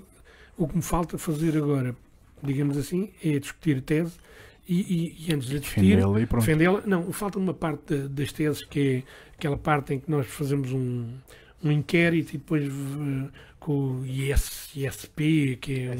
[0.57, 1.95] o que me falta fazer agora,
[2.44, 4.14] digamos assim, é discutir a tese
[4.68, 6.45] e, e- e antes de discutir, Defendê-la e pronto.
[6.45, 6.81] defendê-la.
[6.86, 9.03] Não, falta uma parte da- das teses que é
[9.38, 11.07] aquela parte em que nós fazemos um,
[11.64, 13.30] um inquérito e depois eh,
[13.60, 15.95] com o IS, ISP, que é,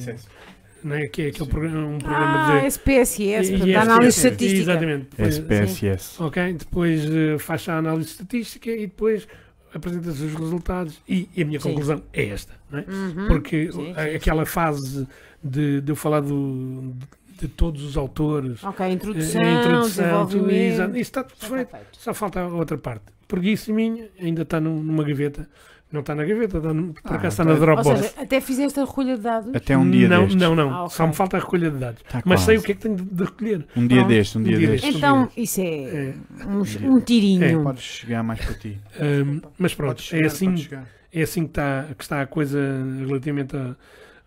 [0.86, 1.52] um, é, que é aquele Sim.
[1.52, 2.68] programa, um programa Ah, de.
[2.68, 4.62] SPSS, portanto, ISP, análise estatística.
[4.62, 5.08] Exatamente.
[5.12, 6.24] Depois- SPSS.
[6.24, 9.28] Ok, depois eh, faz a análise estatística e depois
[9.74, 11.70] apresenta-se os resultados e, e a minha Sim.
[11.70, 12.86] conclusão é esta, não é?
[12.88, 13.28] Uhum.
[13.28, 15.08] Porque Sim, a- sim, aquela fase
[15.44, 20.28] de, de eu falar do, de, de todos os autores, Ok, eh, introdução, a introdução,
[20.28, 21.76] tudo isso, isso está tudo feito.
[21.94, 23.04] Só falta outra parte.
[23.28, 25.48] Preguiça minha, ainda está num- numa gaveta.
[25.92, 27.50] Não está na gaveta, está no, por Ah, acaso está tá.
[27.50, 28.00] na Ou Dropbox.
[28.00, 29.56] seja, até fizeste a recolha de dados.
[29.56, 30.36] Até um dia não, destes.
[30.40, 30.70] não, não.
[30.72, 30.96] Ah, ok.
[30.96, 32.04] Só me falta a recolha de dados.
[32.08, 32.66] Tá Mas sei o quase.
[32.68, 33.68] que é que tenho de, de recolher.
[33.76, 34.84] Um dia Pronto, destes, um um dia dia destes.
[34.94, 34.98] destes.
[35.04, 36.14] Então, isso é É,
[36.46, 37.44] um, um tirinho.
[37.44, 38.80] É, Podes chegar mais para ti.
[39.02, 40.88] hum, mas pronto, é chegar, assim, podes chegar.
[41.12, 42.60] é assim que está, que está a coisa
[43.08, 43.76] relativamente a,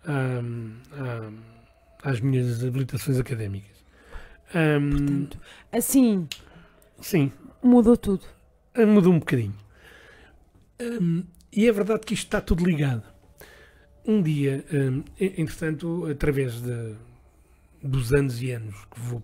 [0.05, 0.41] a-
[2.03, 3.71] a- às minhas habilitações académicas.
[4.51, 5.37] Portanto,
[5.71, 6.27] assim,
[6.99, 7.31] sim,
[7.63, 8.23] mudou tudo.
[8.85, 9.55] mudou um bocadinho.
[11.55, 13.03] E é verdade que isto está tudo ligado.
[14.05, 16.95] Um dia, hum, entretanto, através de,
[17.81, 19.23] dos anos e anos que vou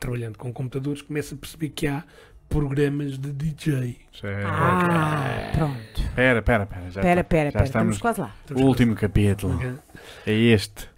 [0.00, 2.04] trabalhando com computadores, começo a perceber que há
[2.48, 3.96] programas de DJ.
[4.18, 4.46] Certo.
[4.48, 6.00] Ah, pronto.
[6.00, 6.90] Espera, espera, espera.
[6.90, 7.20] Já Espera, está.
[7.20, 7.64] espera, já espera.
[7.64, 8.34] estamos- Estamos quase lá.
[8.54, 9.54] O último capítulo.
[9.56, 9.72] Ok?
[10.26, 10.88] É este.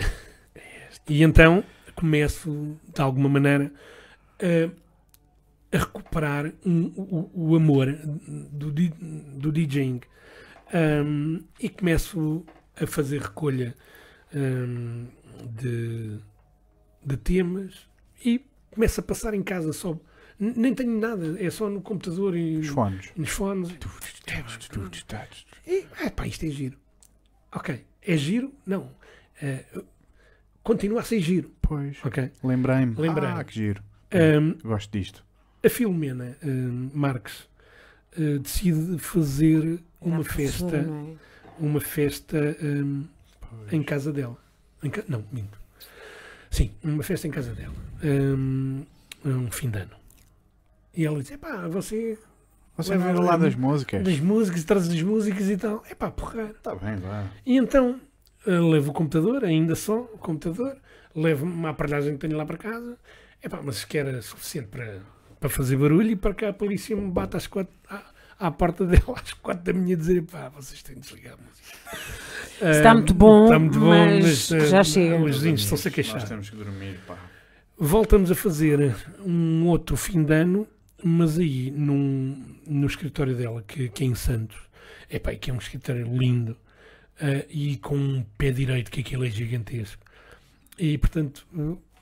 [1.09, 1.65] E então
[1.95, 3.71] começo, de alguma maneira,
[4.41, 7.93] a, a recuperar um- o, o amor
[8.53, 10.01] do, do DJing.
[10.73, 12.45] Um, e começo
[12.81, 13.75] a fazer recolha
[14.35, 15.07] um,
[15.59, 16.19] de,
[17.05, 17.89] de temas
[18.25, 19.99] e começo a passar em casa só.
[20.39, 23.11] Nem tenho nada, é só no computador e Os fones.
[23.17, 23.71] nos fones.
[25.67, 26.79] E, ah, pá, isto é giro.
[27.53, 28.53] Ok, é giro?
[28.65, 28.91] Não.
[29.43, 29.65] Eh,
[30.63, 31.51] continua a ser giro.
[31.61, 31.99] Pois.
[32.05, 32.31] Ok.
[32.43, 32.95] Lembrei-me.
[32.95, 33.35] Lembrei-me.
[33.39, 33.83] Ah, que giro.
[34.15, 35.25] Um, Gosto disto.
[35.65, 37.49] a Filomena um, Marques
[38.19, 41.17] uh, decide fazer uma Era professora, festa, é?
[41.65, 43.05] uma festa um,
[43.41, 43.73] Pois.
[43.73, 44.37] em casa dela.
[44.83, 45.59] Em ca- Não, minto.
[46.51, 47.75] Sim, uma festa em casa dela.
[48.03, 48.85] Um,
[49.25, 49.93] um fim de ano.
[50.95, 52.19] E ela diz: Epá, você
[52.77, 54.03] Você era lá das músicas?
[54.03, 55.83] das músicas, traz as músicas e tal.
[55.91, 56.45] Epá, porra.
[56.57, 57.27] Está bem, vá.
[57.47, 58.01] E então
[58.47, 60.77] uh, levo o computador, ainda só o computador,
[61.15, 62.97] levo uma aparelhagem que tenho lá para casa.
[63.43, 65.01] Epá, mas que era suficiente para,
[65.41, 68.05] para fazer barulho e para cá a polícia me bate às quatro, à,
[68.39, 71.37] à porta dela às quatro da manhã a dizer pá, vocês têm de desligar a
[71.37, 72.71] música.
[72.71, 75.17] Está Ah, muito bom, está muito bom, mas ah, já chega.
[75.17, 76.29] Os vizinhos estão-se a Nós queixar.
[76.29, 77.19] temos que dormir, pá.
[77.79, 78.95] Voltamos a fazer
[79.25, 80.69] um outro fim de ano,
[81.03, 84.59] mas aí num, no escritório dela, que, que é em Santos.
[85.11, 86.55] Epá, que é um escritório lindo
[87.21, 90.05] ah, e com um pé direito, que aquilo é gigantesco.
[90.79, 91.47] E portanto,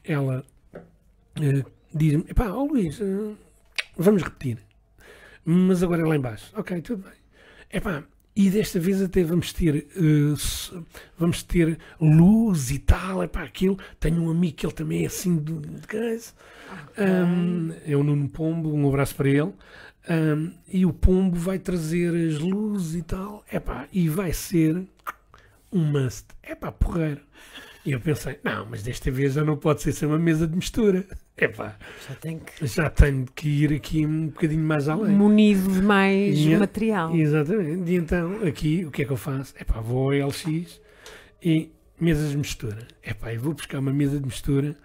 [0.05, 0.45] ela
[1.37, 3.35] eh, diz-me: Epá, ó Luís, eh,
[3.97, 4.59] vamos repetir,
[5.45, 6.53] mas agora é lá embaixo.
[6.57, 7.13] Ok, tudo bem.
[7.71, 8.03] Epá,
[8.35, 9.87] e desta vez até vamos ter
[10.35, 10.73] s-
[11.19, 13.79] vamos ter luz e tal, epá, aquilo.
[14.01, 16.33] Tenho um amigo que ele também é assim de, de coisa.
[16.99, 19.53] Um, é o Nuno Pombo, um abraço para ele.
[20.11, 24.87] Um, e o Pombo vai trazer as luzes e tal, epá, e vai ser
[25.73, 26.27] um must.
[26.43, 27.21] Epá, porreiro.
[27.85, 30.55] E eu pensei, não, mas desta vez já não pode ser sem uma mesa de
[30.57, 31.07] mistura.
[31.41, 31.77] Epá,
[32.09, 32.67] Já tem que.
[32.67, 35.15] já tenho que ir aqui um bocadinho mais além.
[35.15, 36.59] Munido de mais Yeah.
[36.59, 37.15] material.
[37.15, 37.91] Exatamente.
[37.91, 39.55] E então, aqui, o que é que eu faço?
[39.61, 40.81] Epá, vou ao LX
[41.43, 41.71] e
[42.01, 42.87] mesas de mistura.
[43.05, 44.77] Epá, eu vou buscar uma mesa de mistura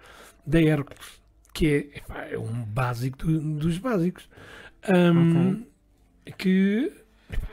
[0.46, 1.20] da Hércules,
[1.52, 4.28] que é, epá, é um básico do- dos básicos.
[4.88, 5.64] Ahm,
[6.38, 6.92] Que
[7.32, 7.48] epá,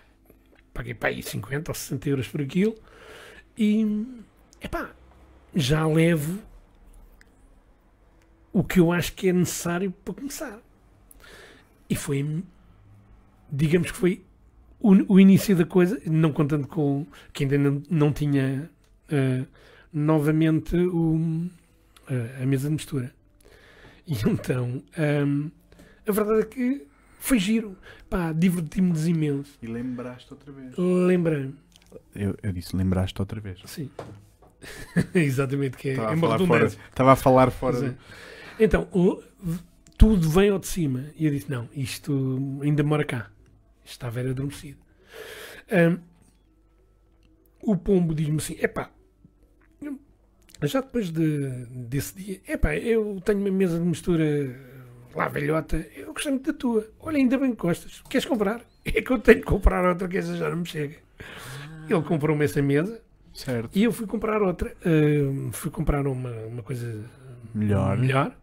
[0.73, 2.75] paguei para aí 50 ou 60 euros por aquilo
[3.57, 4.05] e
[4.61, 4.91] epá,
[5.55, 6.39] já levo
[8.53, 10.59] o que eu acho que é necessário para começar.
[11.89, 12.43] E foi,
[13.51, 14.23] digamos que foi
[14.79, 18.69] o, o início da coisa, não contando com que ainda não, não tinha
[19.09, 19.43] eh,
[19.93, 21.47] novamente o,
[22.09, 23.13] eh, a mesa de mistura.
[24.07, 25.49] E então, ahm,
[26.07, 26.87] a verdade é que
[27.19, 27.77] foi giro.
[28.09, 29.57] Pá, diverti-me imenso.
[29.61, 30.73] E lembraste outra vez.
[30.77, 31.55] Lembrei-me,
[32.15, 33.59] Eu, eu disse, lembraste outra vez.
[33.65, 33.89] sim.
[35.15, 36.79] Exatamente, que é, Estava é a, uma falar fora, redundância.
[36.89, 37.97] estava a falar fora.
[38.63, 39.21] Então, o-
[39.97, 41.05] tudo vem ao de cima.
[41.15, 43.29] E eu disse: não, isto ainda mora cá.
[43.83, 44.77] Isto está a ver adormecido.
[45.71, 45.97] Ahm,
[47.61, 48.89] o pombo diz-me assim: epá,
[50.63, 54.55] já depois de, desse dia, epá, eu tenho uma mesa de mistura
[55.15, 56.87] lá velhota, eu gostei muito da tua.
[56.99, 58.01] Olha, ainda bem que gostas.
[58.09, 58.61] Queres comprar?
[58.83, 60.95] É que eu tenho que comprar outra, que essa já não me chega.
[61.87, 62.99] Ele comprou-me essa mesa
[63.31, 63.69] Certo.
[63.77, 64.75] e eu fui comprar outra.
[64.83, 67.05] Ahm, fui comprar uma, uma coisa
[67.53, 67.95] Melhor.
[67.99, 68.35] melhor.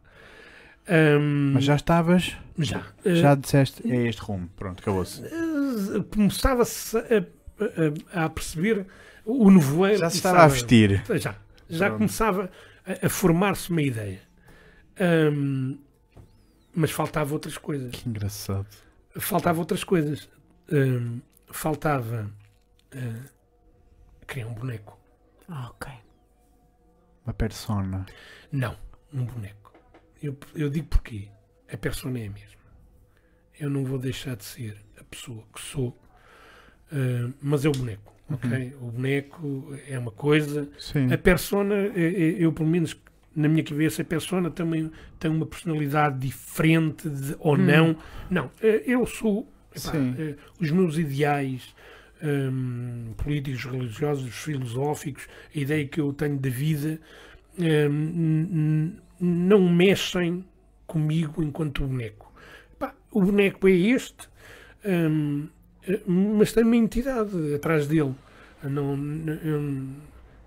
[0.89, 2.82] Ahm, Mas já estavas, já.
[3.05, 4.48] já disseste, é este rumo.
[4.56, 5.20] Pronto, acabou-se.
[5.23, 7.02] Uh, Começava-se a,
[8.20, 8.86] a- a perceber
[9.24, 9.98] o nevoeiro.
[9.98, 11.05] Já se começava- estava a vestir.
[11.20, 11.35] Já.
[11.69, 11.98] Já Pronto.
[11.98, 12.51] começava
[12.86, 14.20] a, a formar-se uma ideia.
[14.98, 15.77] Ahm,
[16.74, 17.90] mas faltava outras coisas.
[17.90, 18.66] Que engraçado.
[19.19, 20.28] Faltava outras coisas.
[20.73, 21.19] Ahm,
[21.51, 22.31] faltava
[22.94, 23.23] ah,
[24.27, 24.98] criar um boneco.
[25.48, 25.93] Ah, ok.
[27.27, 28.06] Uma persona.
[28.51, 28.74] Não,
[29.12, 29.67] um boneco.
[30.22, 31.28] Eu, eu digo porquê.
[31.72, 32.58] A persona é a mesma.
[33.58, 35.96] Eu não vou deixar de ser a pessoa que sou,
[36.92, 38.12] ah, mas é o boneco.
[38.30, 38.74] ok?
[38.80, 40.68] O boneco é uma coisa.
[40.78, 41.12] Sim.
[41.12, 42.96] A persona, eh, eh, eu pelo menos
[43.34, 44.90] na minha cabeça, a persona também
[45.20, 47.58] tem uma personalidade diferente de- ou Hum.
[47.58, 47.96] não.
[48.30, 49.48] Não, eu sou.
[49.74, 49.92] epá,
[50.58, 51.74] os meus ideais
[52.22, 56.98] hum, políticos, religiosos, filosóficos, a ideia que eu tenho da vida,
[57.56, 60.44] n- não mexem
[60.86, 62.32] comigo enquanto boneco.
[62.72, 64.28] Epá, o boneco é este,
[64.84, 65.48] hum,
[66.38, 68.14] mas tem uma entidade atrás dele.
[68.62, 69.86] Não, n- eu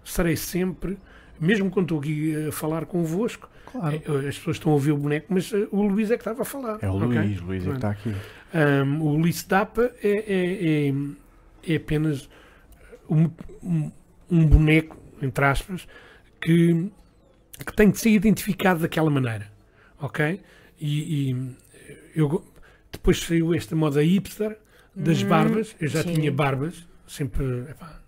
[0.03, 0.97] serei sempre,
[1.39, 3.95] mesmo quando estou aqui a falar convosco, Claro.
[3.95, 6.41] eh, as pessoas estão a ouvir o boneco, mas eh, o Luís é que estava
[6.41, 6.77] a falar.
[6.81, 7.07] É o ok?
[7.07, 8.13] Luís, Luís é que está aqui.
[8.53, 10.93] Um, o Ulisses Dapa é, é, é,
[11.73, 12.29] é apenas
[13.09, 13.29] um,
[13.63, 13.91] um,
[14.29, 15.87] um boneco, entre aspas,
[16.41, 16.91] que,
[17.65, 19.51] que tem de ser identificado daquela maneira.
[19.99, 20.41] Ok?
[20.79, 21.55] E, e
[22.15, 22.43] eu,
[22.91, 24.57] depois saiu esta moda hipster
[24.97, 25.75] das Hum, barbas.
[25.79, 26.13] Eu já sim.
[26.13, 27.43] tinha barbas, sempre.
[27.69, 28.01] epá,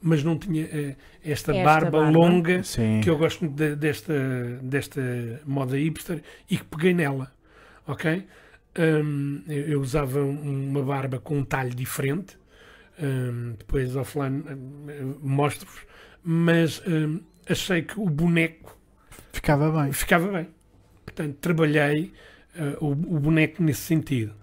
[0.00, 2.18] mas não tinha eh, esta, Esta barba, barba.
[2.18, 3.00] longa Sim.
[3.00, 4.14] que eu gosto muito de- desta,
[4.62, 5.00] desta
[5.46, 7.32] moda hipster e que peguei nela,
[7.86, 8.24] ok?
[8.78, 12.36] Hum, eu, eu usava um- uma barba com um talho diferente,
[13.02, 15.80] hum, depois offline hum, mostro-vos,
[16.22, 18.76] mas hum, achei que o boneco
[19.32, 19.92] Ficava bem.
[19.92, 20.48] ficava bem.
[21.04, 22.12] Portanto, trabalhei
[22.80, 24.34] uh, o, o boneco nesse sentido.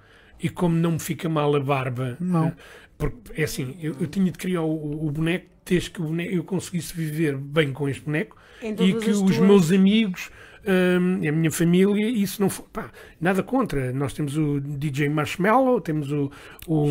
[0.42, 2.48] E como não me fica mal a barba, Não.
[2.50, 2.54] uh,
[2.98, 6.34] porque é assim, eu, eu tinha de criar o, o boneco desde que o boneco,
[6.34, 10.30] eu conseguisse viver bem com este boneco Em e que os tuas- meus amigos,
[10.66, 13.92] a minha família, isso não for, pá, nada contra.
[13.92, 16.32] Nós temos o DJ Marshmallow, temos o.
[16.68, 16.86] o,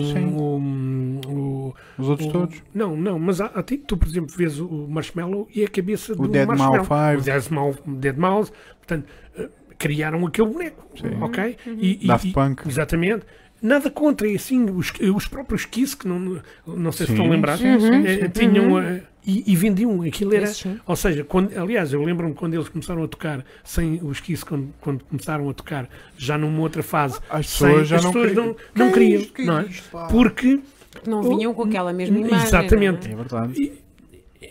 [0.57, 2.63] o, o- Os outros o- todos.
[2.75, 6.29] Não, não, mas há, há- tu, por exemplo, vês o Marshmallow e a cabeça do
[6.29, 6.87] Dead Marshmallow.
[6.89, 7.25] Mal O 5.
[7.25, 11.23] Dead Mouse, Dead Mouse, portanto, eh, criaram aquele boneco, Sim.
[11.23, 11.57] ok?
[11.67, 12.69] E, e- Daft e- Punk.
[12.69, 13.25] Exatamente.
[13.63, 17.31] Nada contra, e assim, os, os próprios Kiss, que não, não sei se Sim, estão
[17.31, 18.05] lembrados, sim, sim, Uhum.
[18.07, 18.29] eh, sim.
[18.31, 20.47] tinham eh, e, e vendiam aquilo era.
[20.49, 20.79] Sim.
[20.87, 24.73] Ou seja, quando, aliás, eu lembro-me quando eles começaram a tocar, sem os Kiss, quando,
[24.81, 28.35] quando começaram a tocar, já numa outra fase, As sem, pessoas já as não pessoas
[28.35, 29.63] não, não Que queriam, que não é?
[30.11, 32.47] Porque Porque não vinham com aquela mesma imagem.
[32.47, 33.09] Exatamente.
[33.09, 33.73] não É verdade.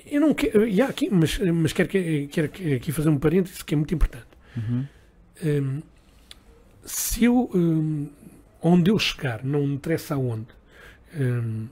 [0.07, 3.61] eu não quero, e há aqui, mas, mas quero, que- quero aqui fazer um parênteses
[3.63, 4.25] que é muito importante.
[4.57, 4.85] Uhum.
[5.43, 5.81] Hum,
[6.85, 8.07] se eu, hum,
[8.61, 10.47] onde eu chegar, não me interessa aonde,
[11.19, 11.67] hum,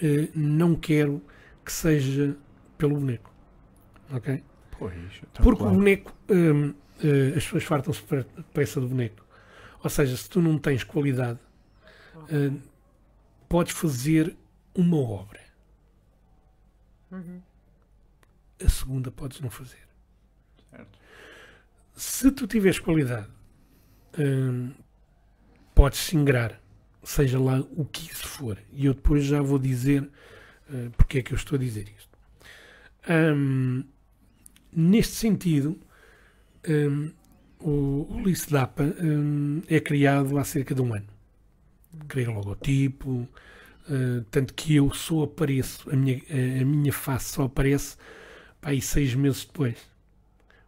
[0.00, 1.20] eh, não quero
[1.68, 2.34] que seja
[2.78, 3.30] pelo boneco.
[4.10, 4.42] Ok?
[4.78, 5.74] Pois, então, Porque o claro.
[5.74, 6.74] boneco, hum,
[7.04, 9.22] eh, as pessoas fartam-se de peça do boneco.
[9.84, 11.38] Ou seja, se tu não tens qualidade,
[12.32, 12.58] hum,
[13.50, 14.34] podes fazer
[14.74, 15.40] uma obra.
[17.10, 17.42] Uhum.
[18.64, 19.86] A segunda podes não fazer.
[20.70, 20.98] Certo.
[21.94, 23.28] Se tu tiveres qualidade,
[24.18, 24.72] hum,
[25.74, 26.58] podes se ingrar,
[27.02, 28.56] seja lá o que isso for.
[28.72, 30.10] E eu depois já vou dizer
[30.72, 32.08] eh, porque é que eu estou a dizer isto.
[33.08, 33.84] Hum,
[34.72, 35.78] neste sentido,
[36.68, 37.10] hum,
[37.60, 41.06] o, o Lice Dapa hum, é criado há cerca de um ano.
[42.06, 43.26] Criei o logotipo,
[43.88, 46.20] eh, tanto que eu só apareço, a minha,
[46.62, 47.96] a minha face só aparece
[48.62, 49.76] aí seis meses depois.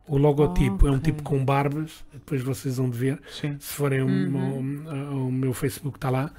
[0.06, 3.56] O logotipo é um tipo com barbas, depois vocês vão de ver, Sim.
[3.60, 4.84] se forem ao- Uhum.
[4.88, 6.32] ao, ao meu Facebook está lá,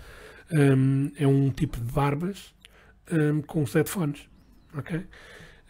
[0.51, 2.53] hum, é um tipo de barbas
[3.11, 4.27] hum, com sete fones,
[4.75, 5.03] ok?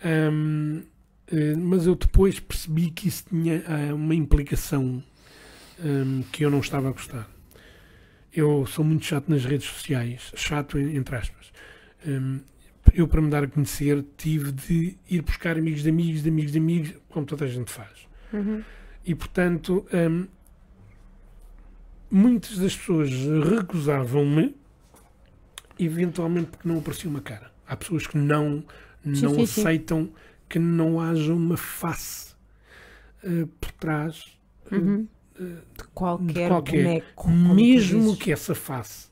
[0.03, 0.83] Hum,
[1.27, 5.03] eh, mas eu depois percebi que isso tinha ah, uma implicação
[5.83, 7.29] hum, que eu não estava a gostar.
[8.33, 11.51] Eu sou muito chato nas redes sociais, chato en- entre aspas.
[12.07, 12.39] Hum,
[12.93, 16.51] eu, para me dar a conhecer, tive de ir buscar amigos de amigos, de amigos
[16.51, 18.07] de amigos, como toda a gente faz.
[18.33, 18.63] Uhum.
[19.05, 20.27] E portanto, hum,
[22.09, 23.09] muitas das pessoas
[23.49, 24.55] recusavam-me,
[25.79, 27.51] eventualmente porque não aparecia uma cara.
[27.67, 28.63] Há pessoas que não,
[29.03, 29.61] Sim, não sim, sim.
[29.61, 30.09] aceitam
[30.49, 32.33] que não haja uma face
[33.23, 34.23] eh, por trás,
[34.71, 35.07] eh, Uhum.
[35.39, 35.43] eh,
[35.77, 36.83] De qualquer, qualquer.
[36.83, 37.29] boneco.
[37.29, 39.07] mesmo que essa face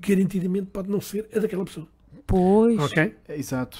[0.00, 1.88] garantidamente pode não ser a daquela pessoa.
[2.26, 2.78] Pois.
[2.78, 3.14] Ok?
[3.28, 3.78] É, Exato.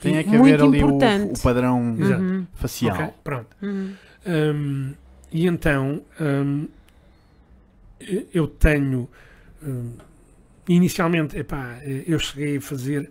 [0.00, 0.96] Tem é que Muito haver ali o,
[1.32, 1.92] o padrão.
[1.94, 2.46] Uhum.
[2.54, 2.94] facial.
[2.96, 3.56] Ok, Pronto.
[3.62, 3.94] Uhum.
[4.26, 4.94] Hum,
[5.32, 6.68] e então hum,
[8.34, 9.08] eu tenho
[10.68, 13.10] inicialmente epá, eu cheguei a fazer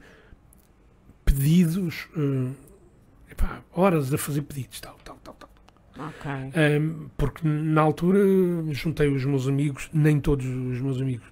[1.24, 2.54] pedidos hum,
[3.30, 5.50] epá, horas a fazer pedidos tal, tal, tal, tal.
[6.08, 6.32] Ok.
[6.32, 8.20] Hum, porque na altura
[8.72, 11.28] juntei os meus amigos nem todos os meus amigos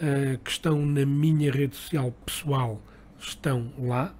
[0.00, 2.82] ah, que estão na minha rede social pessoal
[3.18, 4.14] estão lá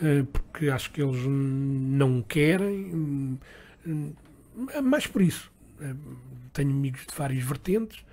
[0.00, 3.38] ah, porque acho que eles não querem
[4.82, 5.50] mais por isso
[6.52, 8.04] tenho amigos de várias vertentes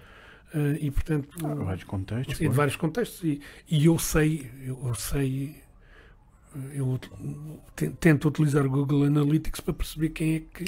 [0.53, 2.37] ah, e portanto Ah, vários contextos.
[2.37, 5.55] Sim, de vários contextos e, e eu sei eu, sei
[6.73, 6.99] eu
[7.99, 10.65] tento utilizar o Google Analytics para perceber quem é que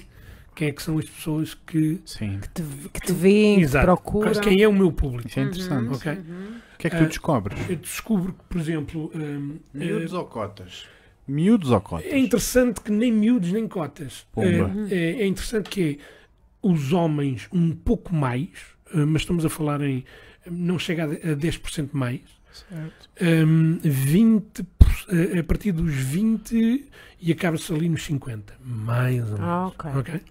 [0.54, 2.40] quem é que são as pessoas que Sim.
[2.54, 2.62] Te-
[2.94, 3.86] que te veem, que te Exato.
[3.86, 4.34] procuram.
[4.42, 5.88] quem é o meu público Isso é interessante.
[5.88, 5.96] Uhum.
[5.96, 6.58] ok Uhum.
[6.74, 7.70] O que é que tu descobres?
[7.70, 10.86] eu descubro que por exemplo hum, Miúdos ou cotas?
[11.28, 12.12] Miúdos ou cotas?
[12.12, 14.26] é interessante que nem miúdos nem cotas.
[14.38, 16.22] É, é- é interessante que é
[16.62, 20.04] os homens um pouco mais eh, mas estamos a falar em
[20.50, 23.10] não chega a a 10% mais Certo.
[23.22, 26.86] Hum, 20, por- eh, a partir dos 20
[27.22, 29.40] e acaba-se ali nos 50, mais ou menos.
[29.42, 29.92] Ah, ok.
[29.96, 30.22] ok?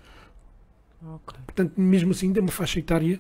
[1.02, 1.38] Ok.
[1.46, 3.18] Portanto, mesmo assim, tem uma faixa etária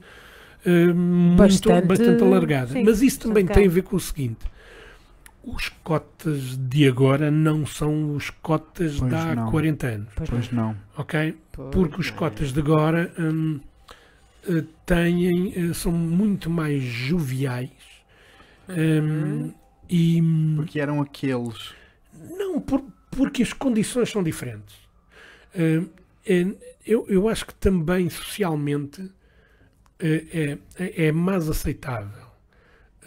[0.66, 2.72] hum, muito, Bastante- bastante alargada.
[2.74, 4.44] sim, Mas isso também bastante tem a ver com o seguinte:
[5.42, 9.50] os cotas de agora não são os cotas Pois de há não.
[9.50, 10.76] 40 anos, Pois não.
[10.96, 11.38] ok?
[11.52, 11.70] Pois.
[11.70, 13.69] Porque os cotas de agora hum, eh,
[14.86, 17.70] têm, eh, são muito mais joviais
[18.68, 19.52] hum,
[19.88, 20.22] e.
[20.56, 21.74] Porque eram aqueles.
[22.36, 24.76] Não, por- porque as condições são diferentes.
[25.54, 25.82] Eh,
[26.26, 26.46] eh,
[26.86, 29.10] eu, eu acho que também socialmente
[29.98, 32.28] eh, é, é mais aceitável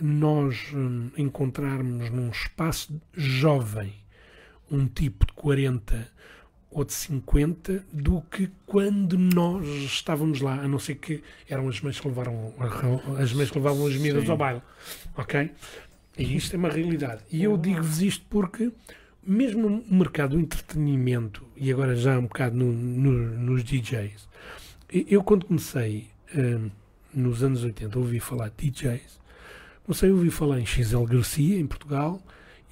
[0.01, 3.93] nós hum, encontrarmos num espaço jovem
[4.71, 6.09] um tipo de 40
[6.73, 11.79] ou de 50 do que quando nós estávamos lá, a não ser que eram as
[11.81, 12.53] mães que levaram
[13.19, 14.61] as mães que levavam as miúdas ao baile.
[15.17, 15.51] Ok?
[16.17, 17.21] E isto é uma realidade.
[17.31, 18.71] E eu digo-vos isto porque
[19.25, 24.27] mesmo o mercado do entretenimento, e agora já um bocado no- no- nos DJs,
[24.91, 26.69] eu quando comecei hum,
[27.13, 29.19] nos anos 80 a ouvir falar de DJs,
[29.85, 32.21] comecei a ouvir falar em XL Garcia, em Portugal,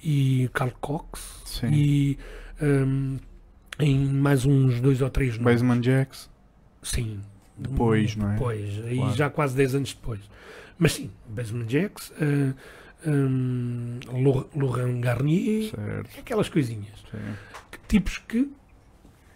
[0.04, 1.70] e Carl Cox, Sim.
[1.72, 2.18] e
[2.60, 3.18] hum,
[3.84, 5.44] em mais uns dois ou três nomes.
[5.62, 6.30] Baseman Jacks.
[6.82, 7.20] Sim.
[7.56, 8.34] Depois, não é?
[8.34, 9.14] Depois, Claro.
[9.16, 10.20] já quase 10 anos depois.
[10.78, 12.54] Mas sim, Basement Jacks, uh,
[13.08, 16.18] um, Lau- Laurent Garnier, Certo.
[16.18, 16.98] aquelas coisinhas.
[17.10, 17.18] sim.
[17.70, 18.50] Que- tipos que,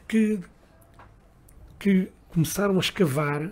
[0.09, 0.41] que,
[1.79, 3.51] que começaram a escavar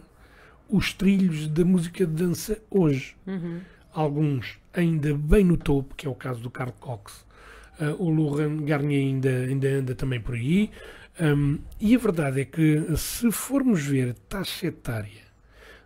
[0.69, 3.15] os trilhos da música de dança hoje.
[3.27, 3.61] Uhum.
[3.93, 7.25] Alguns ainda bem no topo, que é o caso do Carl Cox.
[7.81, 10.71] Uh, o Laurent Garnier ainda, ainda anda também por aí.
[11.21, 15.23] Um, e a verdade é que, se formos ver a taxa etária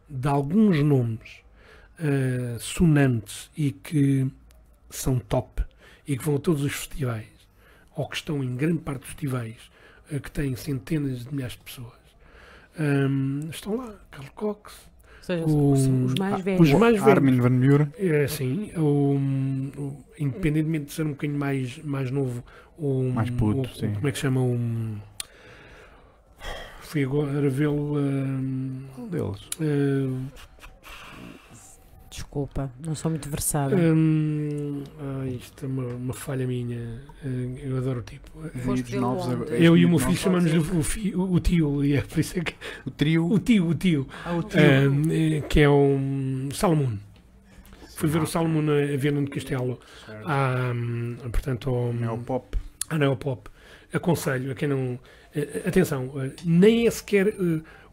[0.09, 1.43] de alguns nomes
[1.99, 4.27] uh, sonantes e que
[4.89, 5.63] são top
[6.07, 7.27] e que vão a todos os festivais,
[7.95, 9.71] ou que estão em grande parte dos festivais,
[10.11, 11.99] uh, que têm centenas de milhares de pessoas,
[12.79, 13.95] um, estão lá.
[14.11, 14.88] Carl Cox,
[15.29, 16.61] seja, O- os, os mais velhos.
[16.61, 17.09] os mais velhos.
[17.09, 17.89] Armin Van Buren.
[17.99, 19.17] É assim, o,
[19.79, 22.43] o- independentemente de ser um bocadinho mais, mais novo,
[22.77, 23.93] o, Mais puto, o- sim.
[23.95, 24.41] como é que se chama?
[24.43, 24.97] Um,
[26.81, 27.99] fui agora vê-lo.
[27.99, 29.49] hum, Um deles.
[29.61, 30.27] hum,
[32.23, 33.77] Desculpa, não sou muito versada.
[33.77, 37.01] hum, ah, isto é uma, uma falha minha.
[37.25, 38.29] hum, eu adoro o tipo.
[38.65, 41.95] Foste novos agora- Eu e o meu filho chamamos o, fi- o, o tio, e
[41.95, 42.55] é por isso é que.
[42.85, 43.31] O trio.
[43.33, 44.09] O tio, o tio.
[44.25, 44.91] Ah, o trio.
[44.93, 46.97] hum, eh, que é um Salomon.
[47.95, 49.79] Fui ver o Salomon a Viana de Castelo.
[50.05, 50.29] Certo.
[50.29, 52.59] à, hum, portanto, ao, É o pop.
[52.91, 53.49] à Neopop.
[53.93, 54.99] Aconselho a quem não.
[55.37, 57.33] eh, atenção, eh, nem é sequer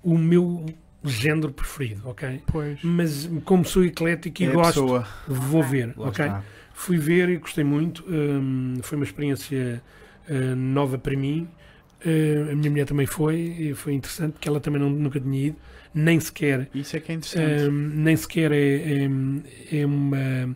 [0.03, 0.65] o meu
[1.09, 2.41] género preferido, ok?
[2.47, 2.79] Pois.
[2.83, 5.07] Mas como sou eclético e É gosto, pessoa.
[5.27, 6.25] vou ver, Lá ok?
[6.25, 6.43] está.
[6.73, 8.03] Fui ver e gostei muito.
[8.07, 9.81] hum, foi uma experiência
[10.27, 11.47] eh, nova para mim.
[12.05, 15.47] Eh, a minha mulher também foi, e foi interessante porque ela também não- nunca tinha
[15.47, 15.57] ido,
[15.93, 17.69] nem sequer Isso é que é interessante.
[17.69, 18.57] Hum, nem sequer é,
[19.05, 20.55] é, é uma,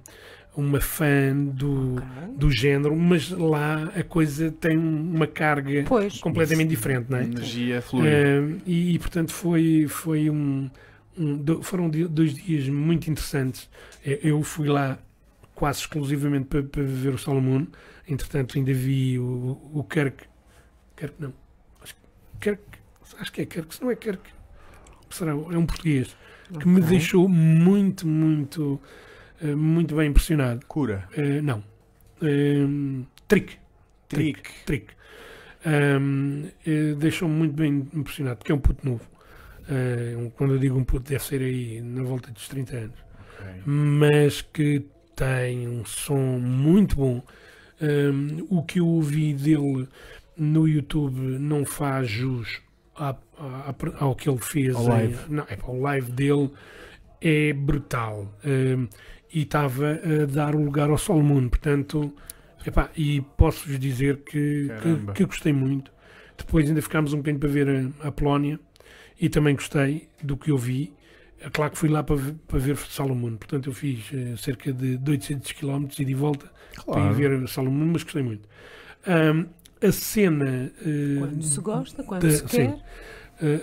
[0.55, 2.05] uma fã do, Ok.
[2.37, 6.19] do género, mas lá a coisa tem uma carga Pois.
[6.19, 7.23] completamente diferente, não é?
[7.23, 8.09] Energia fluida.
[8.41, 10.69] Hum, e, e, portanto foi, foi um,
[11.17, 13.69] um- foram dois dias muito interessantes.
[14.05, 14.97] Eh, Eu fui lá
[15.55, 17.65] quase exclusivamente para, para ver o Solomon,
[18.07, 20.23] entretanto ainda vi o, o Kirk,
[20.97, 21.33] Kirk não,
[21.81, 22.01] acho, que-
[22.49, 22.61] Kirk,
[23.19, 24.21] acho que é Kirk, se não é Kirk,
[25.09, 26.15] será, é um português
[26.59, 29.08] que me deixou muito, muito, eh,
[29.47, 30.65] muito bem impressionado.
[30.67, 31.07] Cura.
[31.15, 31.63] Eh, não.
[32.21, 33.57] Ehm, trick.
[34.07, 34.41] Trick.
[34.65, 34.87] Trick.
[35.65, 39.05] Ehm, eh, Deixou-me muito bem impressionado, porque é um puto novo.
[39.69, 42.97] Eh, um- quando eu digo um puto, deve ser aí na volta dos 30 anos.
[43.65, 44.85] Mas que
[45.15, 47.23] tem um som muito bom.
[47.81, 49.87] Ehm, o que eu ouvi dele
[50.35, 52.61] no YouTube não faz jus
[52.95, 54.75] à- à- ao que ele fez.
[54.75, 55.17] Ao em- live.
[55.29, 56.49] não, é, o live dele
[57.21, 58.33] é brutal.
[58.43, 58.87] Ehm,
[59.33, 61.49] e estava a dar o lugar ao Solomon.
[61.49, 62.13] Portanto,
[62.65, 65.91] epá, e posso-vos dizer que, que, que gostei muito.
[66.37, 68.59] Depois ainda ficámos um bocadinho para ver a, a Polónia
[69.19, 70.93] e também gostei do que eu vi.
[71.41, 74.73] É claro que fui lá para, ver- para ver Salomon, portanto eu fiz eh, cerca
[74.73, 76.51] de 800 km e de volta
[76.91, 77.13] para ir Claro.
[77.13, 78.47] ver Salomon, mas gostei muito.
[79.07, 79.45] Ahm,
[79.81, 82.75] a cena eh, Quando se gosta, quando da- se quer.
[82.75, 82.81] sim.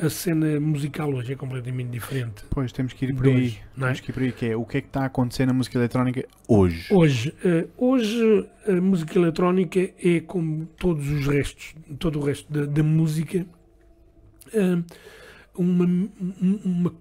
[0.04, 2.44] A cena musical hoje é completamente diferente.
[2.50, 3.34] Pois temos que ir por aí.
[3.36, 3.80] hoje, é?
[3.80, 4.32] Temos que ir por aí.
[4.32, 6.86] Que é o que é que está a acontecer na música eletrónica hoje?
[6.92, 12.64] Hoje, eh, hoje a música eletrónica é como todos os restos, todo o resto da,
[12.64, 13.46] da música,
[14.52, 14.82] eh,
[15.54, 16.94] uma, um- uma-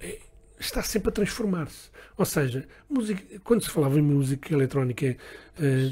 [0.00, 0.18] é-
[0.58, 1.90] está sempre a transformar-se.
[2.16, 5.90] Ou seja, música, quando se falava em música eletrónica, eh,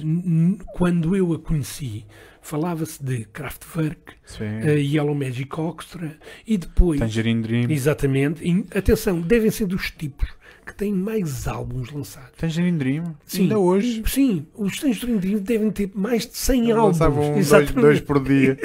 [0.74, 2.04] quando eu a conheci,
[2.46, 6.16] falava-se de Kraftwerk, eh, Yellow Magic Orchestra
[6.46, 7.70] e depois Tangerine Dream.
[7.70, 8.44] Exatamente.
[8.44, 10.28] E, atenção, devem ser dos tipos
[10.64, 12.30] que têm mais álbuns lançados.
[12.38, 13.16] Tangerine Dream.
[13.24, 13.42] Sim.
[13.42, 14.02] Ainda hoje.
[14.06, 16.98] Sim, os Tangerine Dream devem ter mais de 100 álbuns.
[16.98, 17.80] Lançavam um, dois, Exatamente.
[17.80, 18.58] dois por dia.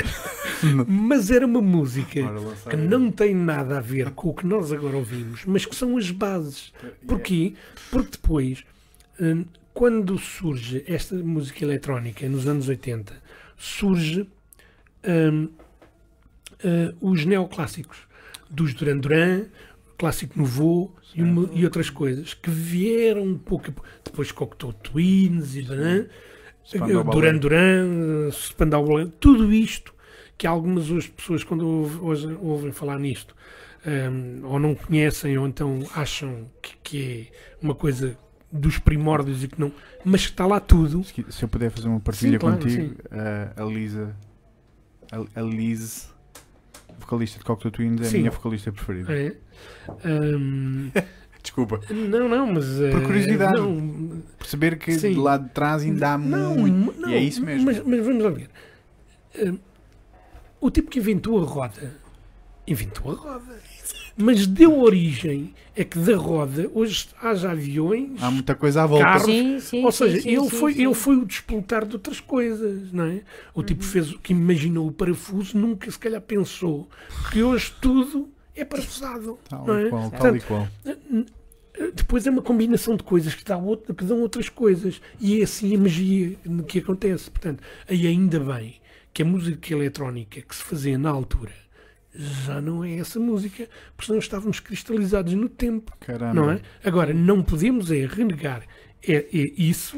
[0.87, 2.21] Mas era uma música
[2.69, 5.97] que não tem nada a ver com o que nós agora ouvimos, mas que são
[5.97, 6.71] as bases.
[7.07, 7.55] Porquê?
[7.89, 8.63] Porque depois,
[9.19, 9.43] hum,
[9.73, 13.20] quando surge esta música eletrónica nos anos 80,
[13.61, 14.27] surge
[15.07, 15.49] hum,
[16.63, 17.97] ah, os neoclássicos
[18.49, 19.45] dos Duran Duran,
[19.97, 25.55] Clássico Nouveau e, uma- e outras coisas que vieram um pouco a- depois Cocteau Twins
[25.55, 26.07] e Duran,
[26.65, 27.37] Spandau Duran.
[27.37, 29.93] Duran, Spandau Ballet, tudo isto
[30.37, 33.35] que algumas hoje pessoas quando ouve- hoje ouvem falar nisto
[33.85, 38.17] hum, ou não conhecem ou então acham que, que é uma coisa
[38.51, 39.71] dos primórdios e que não,
[40.03, 41.03] mas que está lá tudo.
[41.03, 44.15] Se, se eu puder fazer uma partilha Sim, claro, contigo, a, a Lisa,
[45.11, 46.13] a, a Liz,
[46.99, 48.17] vocalista de Cocteau Twins, é a Sim.
[48.19, 49.13] minha vocalista preferida.
[49.13, 49.35] É.
[50.05, 50.91] Hum,
[51.41, 51.79] Desculpa.
[51.89, 53.57] não, não, mas Por eh, curiosidade.
[53.57, 55.11] não, Perceber que Sim.
[55.13, 56.99] de lá de trás ainda há Não, muito.
[56.99, 57.65] não, e é isso mesmo.
[57.65, 58.49] Mas, mas vamos lá ver.
[59.39, 59.57] Hum,
[60.59, 61.99] o tipo que inventou a roda
[62.67, 63.59] inventou a roda.
[64.21, 69.05] Mas deu origem é que da roda hoje haja aviões, Há muita coisa à volta.
[69.05, 69.25] Carros.
[69.25, 69.83] Sim, sim.
[69.83, 70.85] ou sim, seja, sim, ele, sim, foi, sim.
[70.85, 73.21] ele foi o despoltar de outras coisas, não é?
[73.53, 76.89] O tipo fez o que imaginou o parafuso, nunca se calhar pensou
[77.31, 79.39] que hoje tudo é parafusado.
[79.47, 79.85] Tal não é?
[79.85, 80.67] e qual, tal Portanto, e qual.
[81.95, 85.01] depois é uma combinação de coisas que, dá outra, que dão outras coisas.
[85.19, 86.35] E é assim a magia
[86.67, 87.31] que acontece.
[87.31, 88.75] Portanto, aí ainda bem
[89.13, 91.53] que a música eletrónica que se fazia na altura
[92.13, 95.95] já não é essa música, porque senão estávamos cristalizados no tempo.
[95.99, 96.33] Caramba.
[96.33, 96.61] Não é?
[96.83, 98.63] Agora, não podemos é renegar
[99.07, 99.97] é, é isso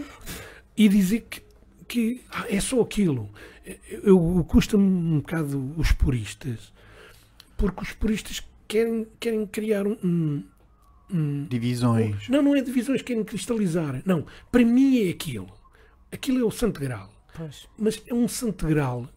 [0.78, 1.42] e dizer que,
[1.88, 3.30] que ah, é só aquilo.
[3.90, 6.72] Eu, eu custa-me um bocado os puristas,
[7.58, 10.44] porque os puristas querem, querem criar um- um,
[11.12, 12.28] um, Divisões.
[12.30, 14.02] não, não é divisões, querem cristalizar.
[14.06, 15.48] Não, para mim é aquilo.
[16.12, 17.12] Aquilo é o Santo Graal.
[17.36, 17.68] Pois.
[17.78, 19.10] Mas é um Santo Graal.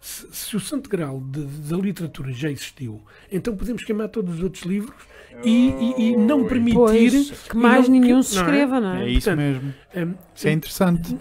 [0.00, 4.42] Se, se o Santo Graal de- da literatura já existiu, então podemos queimar todos os
[4.42, 4.96] outros livros
[5.44, 8.44] e, e- e não permitir Pois, que e mais não- que- nenhum se não é?
[8.46, 9.04] escreva, não é?
[9.04, 9.74] É isso Portanto, mesmo.
[9.96, 11.16] Hum, Isso é interessante.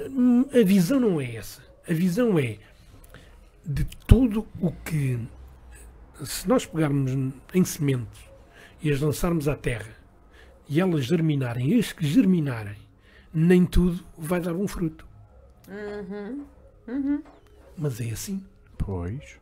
[0.62, 1.62] A visão não é essa.
[1.90, 2.58] A visão é
[3.66, 5.20] de tudo o que.
[6.24, 7.12] Se nós pegarmos
[7.54, 8.22] em sementes
[8.82, 9.94] e as lançarmos à terra
[10.70, 12.78] e elas germinarem, as que germinarem,
[13.34, 15.06] nem tudo vai dar um fruto.
[17.78, 18.42] Mas é assim.
[18.80, 19.38] Pois.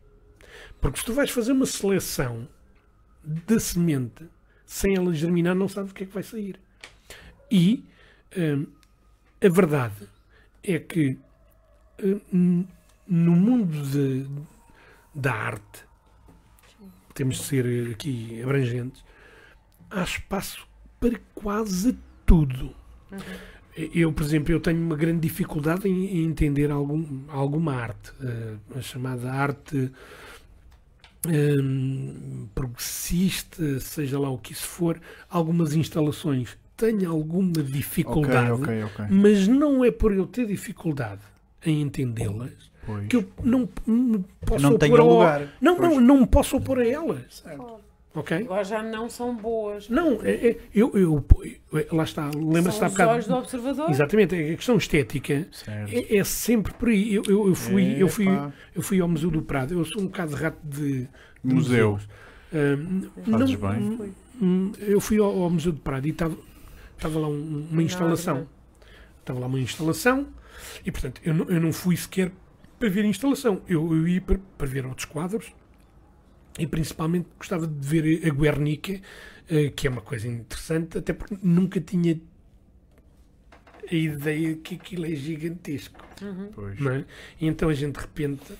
[0.81, 2.47] Porque se tu vais fazer uma seleção
[3.23, 4.25] da semente
[4.65, 6.59] sem ela germinar, não sabes o que é que vai sair.
[7.49, 7.85] E
[8.37, 8.67] hum,
[9.43, 10.07] a verdade
[10.63, 11.17] é que
[12.33, 12.65] hum,
[13.07, 14.27] no mundo de-
[15.15, 15.85] da arte,
[17.13, 19.03] temos de ser aqui abrangentes,
[19.89, 20.67] há espaço
[20.99, 22.75] para quase tudo.
[23.93, 28.81] Eu, por exemplo, eu tenho uma grande dificuldade em, entender algum, alguma arte, eh, a
[28.81, 29.91] chamada arte
[31.27, 34.99] hum, progressista, seja lá o que isso for,
[35.29, 36.57] algumas instalações.
[36.75, 39.05] Tenho alguma dificuldade, ok, ok.
[39.09, 41.21] mas não é por eu ter dificuldade
[41.65, 42.51] em entendê-las
[43.09, 45.53] que eu não me posso Não opor tenho ao- lugar.
[45.59, 45.89] Não, Pois.
[45.89, 47.43] não, não me posso opor a elas.
[48.19, 48.35] Ok?
[48.37, 49.87] Agora já não são boas.
[49.89, 51.23] Não, é, é- eu, eu,
[51.71, 53.11] eu- lá está, lembra-se há os bocado.
[53.11, 53.89] olhos do observador.
[53.91, 57.13] Exatamente, a questão estética é, é sempre por aí.
[57.13, 58.25] Eu, eu, eu fui, eu, fui,
[58.75, 61.01] eu fui ao Museu do Prado, eu sou um bocado rato de,
[61.43, 61.91] de Museu.
[61.91, 62.09] museus.
[62.53, 64.13] Hum, Fazes não- bem.
[64.41, 66.35] hum, eu fui ao, ao Museu do Prado e estava
[66.97, 68.47] estava lá um- uma instalação.
[69.19, 70.25] Estava lá uma instalação
[70.83, 72.31] e, portanto, eu não, eu não fui sequer
[72.79, 73.61] para ver a instalação.
[73.67, 75.53] Eu, eu ia para, para ver outros quadros
[76.57, 78.99] e, principalmente, gostava de ver a Guernica,
[79.49, 82.19] eh, que é uma coisa interessante, até porque nunca tinha
[83.89, 86.05] a ideia que aquilo é gigantesco.
[86.53, 86.79] Pois.
[86.79, 87.05] Não é?
[87.39, 88.53] E então a gente de repente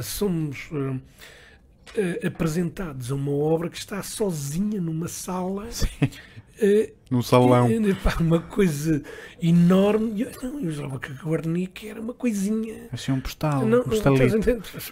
[0.00, 5.68] somos eh, eh, apresentados a uma obra que está sozinha numa sala.
[7.22, 7.68] Salão.
[7.68, 9.02] eh, pá, uma coisa
[9.42, 10.12] enorme.
[10.16, 12.88] E eu, não, eu julgava que era uma coisinha.
[12.92, 13.66] Assim um postal.
[13.66, 14.38] Não, um postalito.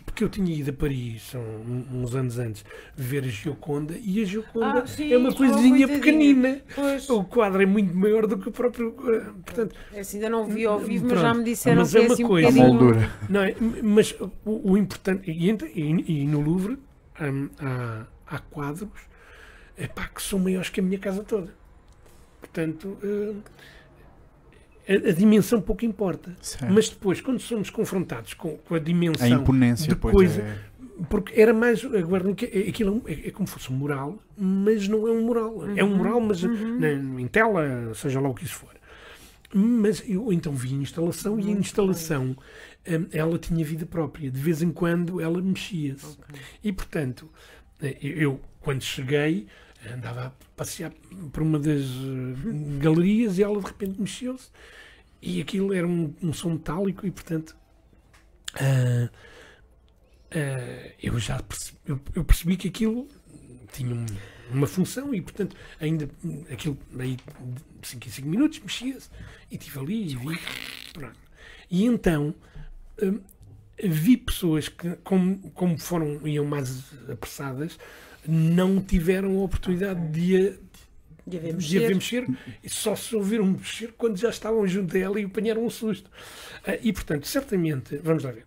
[0.04, 2.64] porque eu tinha ido a Paris um- uns anos antes
[2.96, 6.60] ver a Gioconda e a Gioconda Ah, sim, é uma coisinha pequenina.
[6.74, 8.94] Pois, O quadro é muito maior do que o próprio.
[9.14, 11.26] eh, Portanto, esse ainda não vi ao vivo, mas Pronto.
[11.26, 12.48] já me disseram Mas que é é uma assim um coisa.
[12.48, 12.74] A bocadinho...
[12.74, 13.10] moldura.
[13.28, 13.54] Não é?
[13.82, 14.14] Mas
[14.44, 15.30] o, o importante.
[15.30, 16.78] E, e- e no Louvre
[17.20, 18.88] hum, há, há quadros
[19.80, 21.52] epá, que são maiores que a minha casa toda.
[22.40, 23.40] Portanto, hum,
[24.88, 26.34] a, a dimensão pouco importa.
[26.40, 26.72] Certo.
[26.72, 29.28] Mas depois, quando somos confrontados com, com a A dimensão.
[29.28, 30.70] imponência, de pois coisa- é.
[31.08, 31.82] Porque era mais.
[31.82, 35.22] A Guernica, é, aquilo é, é como se fosse um mural, mas não é um
[35.24, 35.70] mural.
[35.74, 38.74] É um mural, mas na- em tela, seja lá o que isso for.
[39.52, 42.36] Mas eu então vi a instalação e a instalação
[42.86, 44.30] hum, ela tinha vida própria.
[44.30, 46.18] De vez em quando ela mexia-se.
[46.62, 47.30] E portanto,
[47.82, 49.46] eh, eu, eu, quando cheguei
[49.94, 50.92] andava a passear
[51.32, 54.50] por uma das eh, galerias e ela de repente mexeu-se
[55.22, 57.56] e aquilo era um, um som metálico e portanto
[58.54, 59.08] ah,
[60.32, 63.08] ah, eu já percebi, eu, eu percebi que aquilo
[63.72, 64.06] tinha um-
[64.50, 66.08] uma função e portanto ainda
[66.50, 69.08] aquilo aí de 5 em 5 minutos mexia-se
[69.50, 70.38] e estive ali e vi
[70.92, 71.18] pronto.
[71.70, 72.34] e então
[73.02, 73.20] hum,
[73.82, 77.78] vi pessoas que como, como foram iam mais apressadas
[78.26, 80.52] não tiveram a oportunidade de a,
[81.26, 82.28] De haver de a ver mexer.
[82.28, 86.10] mexer e só se ouviram mexer quando já estavam junto dela e apanharam um susto.
[86.66, 88.46] Ah, E portanto, certamente, vamos lá ver,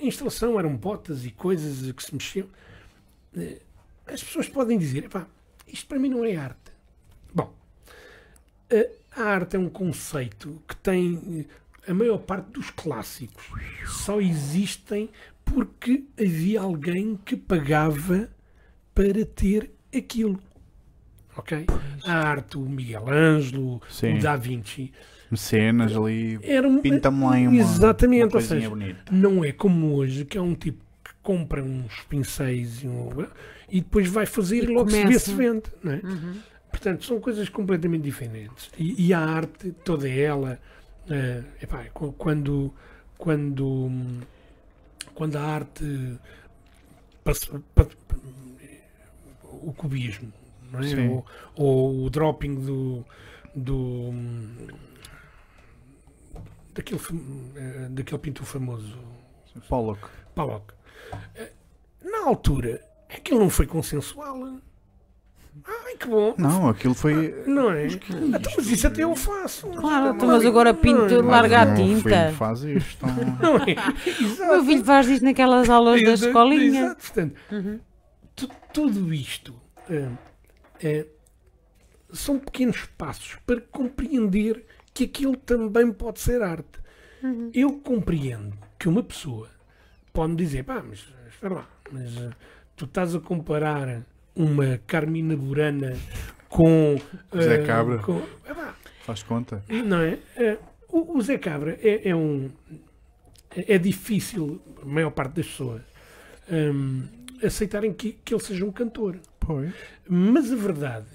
[0.00, 2.48] a instalação eram botas e coisas que se mexiam.
[3.36, 3.58] Eh,
[4.06, 5.26] As pessoas podem dizer, "Epá,
[5.66, 6.72] isto para mim não é arte.
[7.32, 7.54] Bom,
[8.68, 11.46] eh, a arte é um conceito que tem
[11.86, 13.44] a maior parte dos clássicos
[13.86, 15.08] só existem
[15.44, 18.28] porque havia alguém que pagava
[18.94, 20.38] para ter aquilo.
[21.36, 21.66] Ok?
[22.04, 24.18] A arte, o Miguel Ângelo, Sim.
[24.18, 24.92] o Da Vinci,
[25.30, 26.38] Mecenas ali.
[26.42, 29.04] era um- Pinta-me lá em uma, Exatamente, uma ou seja, bonita.
[29.10, 33.26] não é como hoje, que é um tipo que compra uns pincéis e, um-
[33.70, 35.24] e depois vai fazer e, E logo se vê começa.
[35.30, 35.62] se vende.
[35.82, 36.00] Não é?
[36.04, 36.34] Uhum.
[36.70, 38.70] Portanto, são coisas completamente diferentes.
[38.78, 40.60] E, e a arte, toda ela,
[41.08, 42.72] eh, epá, qu- quando,
[43.16, 44.20] quando, hum,
[45.14, 46.18] quando a arte
[49.44, 50.32] o cubismo,
[50.70, 51.08] não é?
[51.08, 51.26] Ou,
[51.56, 53.04] ou o dropping do,
[53.54, 54.12] do
[56.74, 57.00] daquele,
[57.56, 58.98] eh, daquele pintor famoso,
[59.68, 60.08] Pollock.
[60.34, 60.72] Pollock.
[61.34, 61.52] Eh,
[62.02, 64.60] Na altura, aquilo não foi consensual.
[65.64, 66.34] Ai, que bom.
[66.38, 67.44] Não, aquilo foi.
[67.46, 67.86] Não é?
[67.86, 69.68] Então, mas isso até eu faço.
[69.68, 72.24] Claro, então, mas agora pinto, Não, larga a Mas o meu tinta.
[72.26, 73.06] filho faz isto.
[73.40, 73.74] Não é?
[74.20, 74.52] O Exato.
[74.52, 76.80] meu filho faz isto naquelas aulas da escolinha.
[76.86, 77.00] exato.
[77.02, 77.80] Portanto, Uhum.
[78.34, 79.54] tu- tudo isto
[79.90, 80.08] eh,
[80.82, 81.06] eh,
[82.12, 84.64] são pequenos passos para compreender
[84.94, 86.80] que aquilo também pode ser arte.
[87.22, 87.50] Uhum.
[87.54, 89.48] Eu compreendo que uma pessoa
[90.12, 92.30] pode me dizer, pá, mas espera lá, mas eh,
[92.76, 94.02] tu estás a comparar
[94.34, 95.96] uma Carmina Burana
[96.48, 96.96] com.
[97.36, 97.98] Zé eh, Cabra.
[97.98, 99.62] com- epá, Faz conta.
[99.84, 100.18] não é?
[100.36, 102.50] Eh, o, o Zé Cabra é, é um.
[103.54, 105.82] É difícil, a maior parte das pessoas,
[106.50, 107.06] hum,
[107.44, 109.18] aceitarem que, que ele seja um cantor.
[109.38, 109.72] Pois.
[110.08, 111.06] Mas a verdade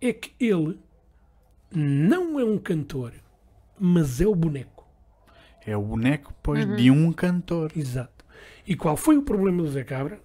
[0.00, 0.78] é que ele
[1.74, 3.12] não é um cantor,
[3.78, 4.86] mas é o boneco.
[5.66, 6.76] É o boneco, pois, Uhum.
[6.76, 7.72] de um cantor.
[7.76, 8.24] Exato.
[8.66, 10.18] E qual foi o problema do Zé Cabra?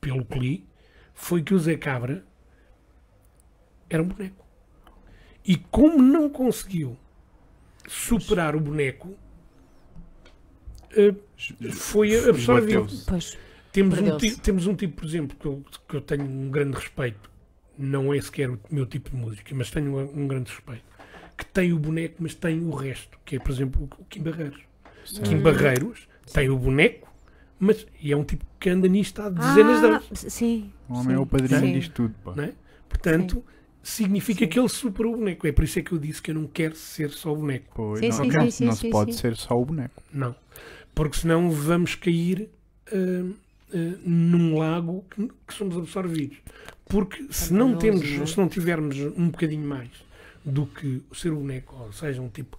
[0.00, 0.66] Pelo que li,
[1.14, 2.24] foi que o Zé Cabra
[3.88, 4.44] era um boneco.
[5.44, 6.96] E como não conseguiu
[7.88, 9.16] superar o boneco,
[10.96, 11.14] eh,
[11.72, 12.86] foi absorvido.
[13.72, 14.30] Temos um, Perdeu-se.
[14.34, 17.30] ti- temos um tipo, por exemplo, que eu, que eu tenho um grande respeito,
[17.78, 20.84] não é sequer o meu tipo de música, mas tenho um, um grande respeito,
[21.38, 24.60] que tem o boneco, mas tem o resto, que é, por exemplo, o Kim Barreiros.
[25.24, 27.11] Kim Barreiros tem o boneco,
[27.64, 30.08] mas e é um tipo que anda nisto há dezenas de Ah, anos.
[30.12, 30.72] Sim.
[30.88, 31.72] O homem é o padrinho Sim.
[31.72, 32.14] disto tudo.
[32.24, 32.42] pá.
[32.42, 32.52] É?
[32.88, 33.44] Portanto,
[33.80, 35.46] significa que ele superou o boneco.
[35.46, 37.66] É por isso é que eu disse que eu não quero ser só o boneco.
[37.72, 39.18] Pois, Sim, não, sim, não, sim, sim, não sim, se pode sim.
[39.20, 40.02] ser só o boneco.
[40.12, 40.34] Não.
[40.92, 42.48] Porque senão vamos cair
[42.92, 43.30] ah,
[43.72, 46.38] ah, num lago que, que somos absorvidos.
[46.86, 48.26] Porque se não, temos, é?
[48.26, 49.88] se não tivermos um bocadinho mais
[50.44, 52.58] do que ser o boneco, ou seja, um tipo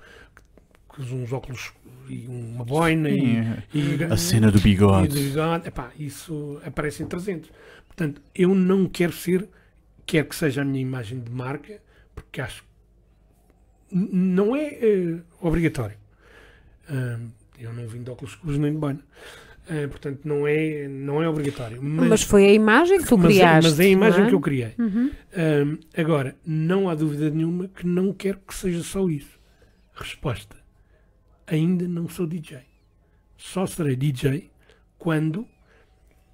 [0.99, 1.73] uns óculos
[2.09, 3.63] e uma boina e, Sim, é.
[3.73, 5.07] e, A cena do e bigode.
[5.07, 7.49] de bigode, epá, isso aparece em 300.
[7.87, 9.47] Portanto, eu não quero ser,
[10.05, 11.79] quero que seja a minha imagem de marca,
[12.15, 12.63] porque acho
[13.91, 15.95] não é eh, obrigatório.
[16.89, 17.19] Ah,
[17.59, 18.99] eu não vim de óculos escuros nem de boina.
[19.69, 21.81] Ah, portanto, não é, não é obrigatório.
[21.81, 23.69] Mas, Mas, foi a imagem que tu mas, é- criaste.
[23.69, 24.27] mas é a imagem é?
[24.27, 24.73] que eu criei.
[24.79, 25.11] Uhum.
[25.35, 29.39] Ahm, agora, não há dúvida nenhuma que não quero que seja só isso.
[29.93, 30.55] Resposta:
[31.47, 32.61] ainda não sou DJ.
[33.37, 34.51] Só serei DJ
[34.97, 35.47] quando,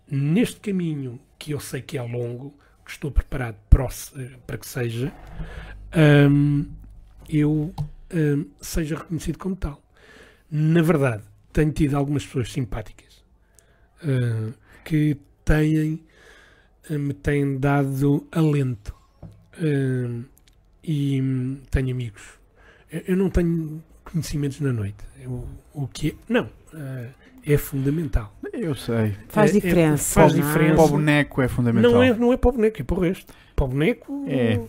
[0.09, 2.53] neste caminho que eu sei que é longo,
[2.85, 5.13] que estou preparado para, que seja,
[5.91, 6.65] ahm,
[7.27, 7.73] eu
[8.11, 9.81] ahm, seja reconhecido como tal.
[10.51, 11.23] Na verdade,
[11.53, 13.23] tenho tido algumas pessoas simpáticas
[14.03, 16.03] ah, que têm
[16.89, 18.95] eh, me têm dado alento.
[19.61, 20.23] Eh,
[20.83, 22.39] e hum, tenho amigos.
[22.89, 24.97] Eu não tenho conhecimentos na noite.
[25.21, 27.09] Eu- o que é, não, eh,
[27.45, 28.33] é fundamental.
[28.53, 29.15] Eu sei.
[29.29, 30.13] Faz É- é- diferença.
[30.19, 30.35] faz é?
[30.35, 30.75] diferença.
[30.75, 31.91] Para o boneco é fundamental.
[31.91, 33.33] Não é, não é para o boneco, é para o resto.
[33.55, 34.25] Para o boneco.
[34.27, 34.59] É.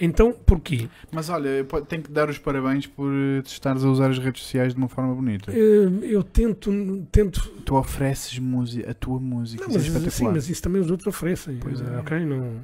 [0.00, 0.88] Então, porquê?
[1.10, 4.18] Mas olha, eu tenho que dar os parabéns por eh, te estares a usar as
[4.18, 5.50] redes sociais de uma forma bonita.
[5.52, 6.70] Eh, eu tento.
[7.10, 9.64] tento Tu ofereces música, a tua música.
[9.66, 11.58] Não, isso é mas, sim, mas isso também os outros oferecem.
[11.60, 11.98] Pois é.
[11.98, 12.18] Ok?
[12.24, 12.60] Não,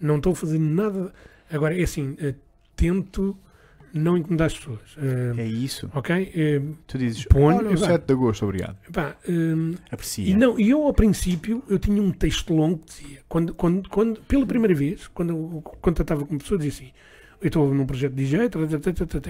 [0.00, 1.12] não estou a fazer nada.
[1.50, 2.16] Agora, é assim,
[2.74, 3.36] tento
[3.94, 4.80] não incomodar as pessoas.
[4.96, 5.90] Eh, É isso.
[5.94, 6.32] Ok?
[6.34, 7.86] Eh, Tu dizes, Põe- olha o Epá.
[7.86, 8.76] 7 de agosto, obrigado.
[8.92, 10.28] pá, eh, Aprecia.
[10.30, 13.88] E não, e eu ao princípio eu tinha um texto longo que dizia, quando, quando,
[13.88, 16.92] quando, pela primeira vez, quando eu contatava com uma pessoa, dizia assim,
[17.40, 18.48] eu estou num projeto de DJ,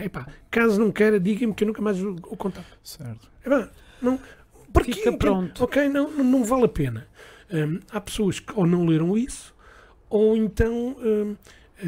[0.05, 2.79] epá, caso não queira, diga-me que eu nunca mais o, o contato.
[2.83, 3.29] Certo.
[3.45, 4.19] Epá, não,
[4.73, 5.65] porque Fica pronto.
[5.65, 7.07] Ok, não, não, vale a pena.
[7.53, 9.55] Hum, há pessoas que ou não leram isso,
[10.09, 11.37] ou então eu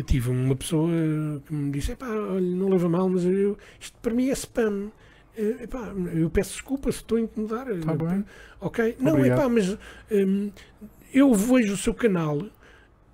[0.02, 0.90] tive uma pessoa
[1.46, 4.90] que me disse, epá, olha, não leva mal, mas eu, isto para mim é spam.
[5.36, 7.66] Eh, epá, eu peço desculpa se estou a incomodar.
[7.80, 8.24] Tá bem.
[8.60, 8.96] Ok?
[9.00, 9.38] Não, Obrigado.
[9.40, 9.76] epá, mas
[10.10, 10.50] hum,
[11.12, 12.38] eu vejo o seu canal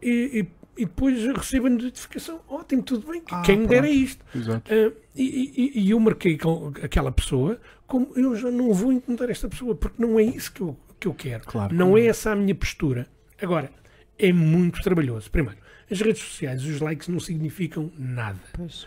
[0.02, 2.40] e, e, e depois recebo a notificação.
[2.48, 3.22] Ótimo, tudo bem.
[3.30, 4.24] Ah, Quem me dera isto.
[4.34, 4.70] Exato.
[4.72, 9.28] Ah, e, e- e eu marquei com aquela pessoa como eu já não vou incomodar
[9.30, 11.44] esta pessoa, porque não é isso que eu, que eu quero.
[11.44, 11.74] Claro.
[11.74, 13.08] Não é essa a minha postura.
[13.42, 13.70] Agora,
[14.18, 15.30] é muito trabalhoso.
[15.30, 15.58] Primeiro,
[15.90, 18.38] as redes sociais, os likes não significam nada.
[18.52, 18.86] Pois.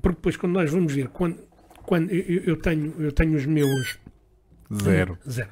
[0.00, 1.38] Porque depois, quando nós vamos ver, quando,
[1.84, 3.98] quando eu, eu- tenho, eu tenho os meus.
[4.82, 5.18] Zero.
[5.28, 5.48] Zero.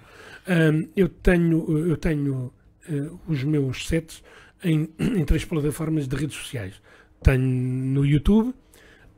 [0.48, 2.52] Ahm, eu tenho, eu tenho
[2.88, 4.22] eh, os meus sets
[4.64, 6.80] em, em três plataformas de redes sociais.
[7.22, 8.52] Tenho no YouTube,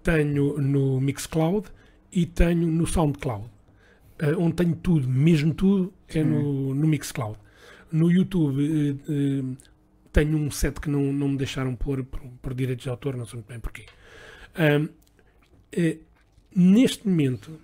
[0.02, 1.68] tenho no Mixcloud
[2.12, 3.48] e tenho no Soundcloud.
[4.18, 7.38] Eh, onde tenho tudo, mesmo tudo, é no, no Mixcloud.
[7.90, 8.62] No YouTube
[9.08, 9.56] eh, eh,
[10.14, 13.26] tenho um set que não, não me deixaram pôr por, por direitos de autor, não
[13.26, 13.84] sei muito bem porquê.
[14.54, 14.88] Ahm,
[15.72, 15.98] eh,
[16.54, 17.60] neste momento,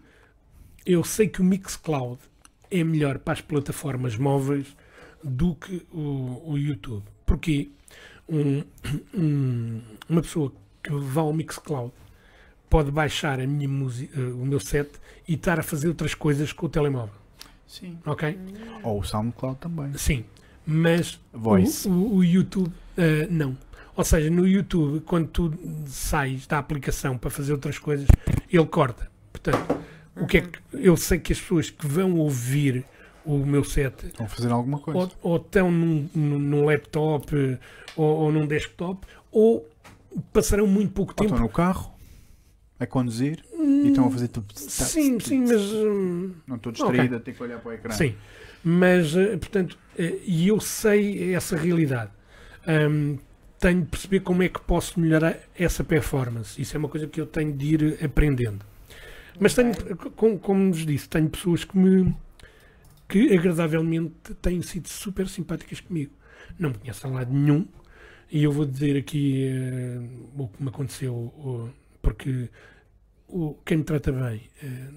[0.84, 2.18] eu sei que o Mixcloud
[2.70, 4.66] é melhor para as plataformas móveis
[5.22, 7.04] do que o, o YouTube.
[7.24, 7.70] Porque
[8.28, 8.64] um-
[9.14, 11.92] um- uma pessoa que vá ao Mixcloud
[12.68, 14.90] pode baixar a minha música, o meu set
[15.28, 17.14] e estar a fazer outras coisas com o telemóvel.
[17.66, 17.96] Sim.
[18.04, 18.36] Ok?
[18.82, 19.92] Ou o SoundCloud também.
[19.96, 20.24] Sim.
[20.70, 21.88] Mas Voice.
[21.88, 23.56] o, o- o YouTube, ah, não.
[23.96, 25.52] Ou seja, no YouTube, quando tu
[25.86, 28.06] sais da aplicação para fazer outras coisas,
[28.50, 29.10] ele corta.
[29.32, 29.78] Portanto,
[30.16, 32.84] o que é que eu sei que as pessoas que vão ouvir
[33.24, 34.98] o meu set Estão a fazer alguma coisa.
[35.22, 37.58] ou, ou estão num, num- laptop eh,
[37.94, 39.68] ou, ou num desktop ou
[40.32, 41.34] passarão muito pouco Ou tempo.
[41.34, 41.92] estão no carro,
[42.78, 43.44] a conduzir
[43.84, 44.46] e estão a fazer tudo.
[44.56, 45.60] Sim, sim, mas.
[45.60, 47.92] hum, Não estou distraído a ter que olhar para o ecrã.
[47.92, 48.14] Sim,
[48.64, 52.10] mas, eh, portanto, eh, e eu sei essa realidade.
[52.66, 53.18] Hum,
[53.58, 56.60] tenho de perceber como é que posso melhorar essa performance.
[56.60, 58.64] Isso é uma coisa que eu tenho de ir aprendendo.
[59.38, 59.74] Mas tenho,
[60.16, 62.14] como, como vos disse, tenho pessoas que me
[63.08, 66.12] que agradavelmente têm sido super simpáticas comigo.
[66.58, 67.66] Não me conhecem de lado nenhum.
[68.30, 69.98] E eu vou dizer aqui eh,
[70.36, 72.48] o que me aconteceu, o- porque
[73.28, 74.42] o, quem me trata bem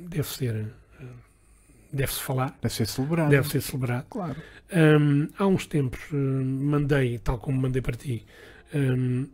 [0.10, 0.68] deve ser
[1.94, 3.30] deve-se falar, Deve ser celebrado.
[3.30, 4.06] deve ser celebrado.
[4.10, 4.36] Claro.
[5.00, 8.26] Hum, há uns tempos hum, mandei, tal como mandei para ti,
[8.74, 9.28] hum,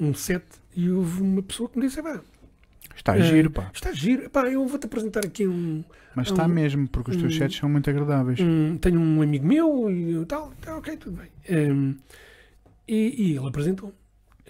[0.00, 2.20] um set e houve uma pessoa que me disse: "Epá,
[2.96, 3.70] Está Eh, giro, pá.
[3.72, 5.82] está giro, epá, eu vou-te apresentar aqui um,
[6.14, 8.38] Mas está um- mesmo, porque os teus um- sets são muito agradáveis.
[8.40, 11.30] um- Tenho um amigo meu e tal, tá, ok, tudo bem.
[11.72, 11.96] Hum,
[12.86, 13.94] e, e ele apresentou-me.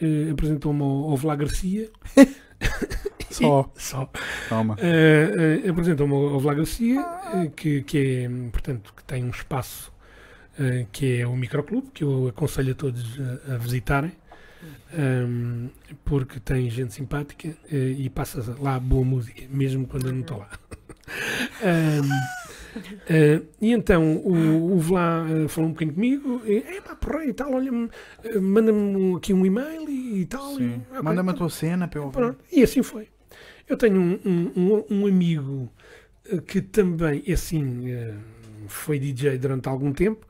[0.00, 1.90] Eh, apresentou-me ao, ao Vlá Garcia.
[3.30, 3.70] Só.
[3.76, 4.10] Só.
[4.48, 4.74] Toma.
[4.74, 9.92] Uh, uh, apresentou-me ao Vlá Garcia, uh, que, que é, portanto, que tem um espaço
[10.58, 13.18] uh, que é o Microclube, que eu aconselho a todos
[13.48, 14.12] a, a visitarem,
[14.92, 15.68] um,
[16.04, 20.38] porque tem gente simpática uh, e passa lá boa música, mesmo quando eu não estou
[20.38, 20.50] lá.
[21.62, 22.10] Um,
[23.40, 27.24] uh, e então o, o Vlá uh, falou um bocadinho comigo, e, é pá, porra,
[27.24, 30.56] e tal, olha, uh, manda-me aqui um e-mail e, e tal.
[30.56, 30.82] Sim.
[30.90, 32.16] e, ok, Manda-me a tua cena para eu ouvir.
[32.16, 33.08] Pronto, e assim foi.
[33.70, 35.72] Eu tenho um, um- um- um amigo
[36.26, 38.14] eh, que também, assim, eh,
[38.66, 40.26] foi DJ durante algum tempo,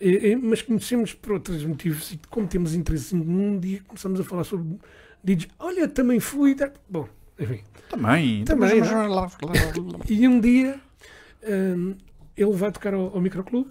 [0.00, 4.44] eh, mas conhecemos por outros motivos e como temos interesse num dia começamos a falar
[4.44, 4.78] sobre
[5.22, 5.50] DJ.
[5.58, 6.56] Olha, também fui.
[6.88, 7.06] Bom,
[7.38, 7.60] enfim.
[7.90, 8.44] Também.
[8.44, 8.88] Também, Mas-
[10.10, 10.80] E um dia
[11.46, 11.94] hum,
[12.36, 13.70] ele vai tocar ao, ao microclube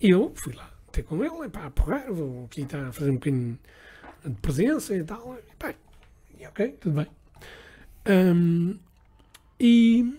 [0.00, 3.14] e eu fui lá ter com ele, pá, a porrar, vou aqui a fazer um
[3.14, 3.58] bocadinho
[4.24, 5.36] de presença e tal.
[5.36, 5.74] E, pá,
[6.40, 7.06] e ok, tudo bem.
[8.06, 8.78] Hum,
[9.60, 10.18] e,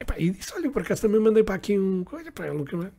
[0.00, 2.92] epá, e disse: Olha, por acaso também mandei para aqui um coisa, ele nunca mais,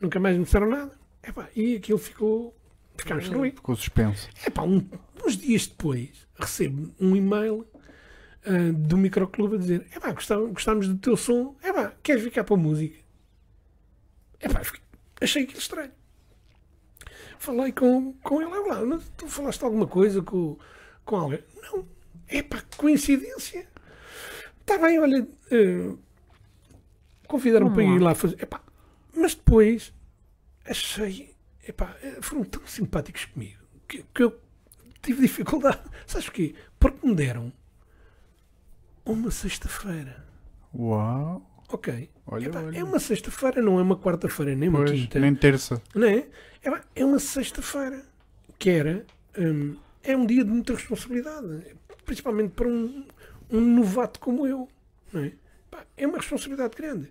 [0.00, 0.92] nunca mais me disseram nada.
[1.22, 2.54] Epá, e aquilo ficou.
[2.96, 3.50] Ficámos ali.
[3.50, 4.28] Ficou suspenso.
[4.46, 4.88] Epá, um-
[5.26, 7.66] uns dias depois recebo um e-mail
[8.46, 12.54] ah, do microclube a dizer Epá, gostá- gostámos do teu som, Epá, queres ficar para
[12.54, 12.96] a música?
[14.40, 14.62] Epá,
[15.20, 15.90] achei aquilo estranho.
[17.38, 20.56] Falei com, com ele lá, mas tu falaste alguma coisa com,
[21.04, 21.42] com alguém?
[21.62, 21.86] Não,
[22.30, 23.66] epá, coincidência.
[24.60, 25.92] Está bem, olha, eh,
[27.28, 28.14] convidaram para ir lá.
[28.14, 28.42] fazer.
[28.42, 28.60] Epá,
[29.14, 29.92] mas depois
[30.64, 31.34] achei,
[31.66, 34.40] epá, foram tão simpáticos comigo que, que eu
[35.02, 35.80] tive dificuldade.
[36.06, 36.54] Sabes porquê?
[36.80, 37.52] Porque me deram
[39.04, 40.24] uma sexta-feira.
[40.74, 41.42] Uau.
[41.68, 42.10] Ok.
[42.26, 42.78] Olha, Epá, olha.
[42.78, 45.18] É uma sexta-feira, não é uma quarta-feira, nem uma Pois, quinta.
[45.18, 45.80] nem terça.
[45.94, 46.26] Não é?
[46.64, 48.04] Epá, é uma sexta-feira.
[48.58, 49.06] Que era.
[49.38, 51.76] hum, é um dia de muita responsabilidade.
[52.04, 53.04] Principalmente para um,
[53.50, 54.68] um novato como eu.
[55.14, 55.32] É?
[55.96, 57.10] É uma responsabilidade grande.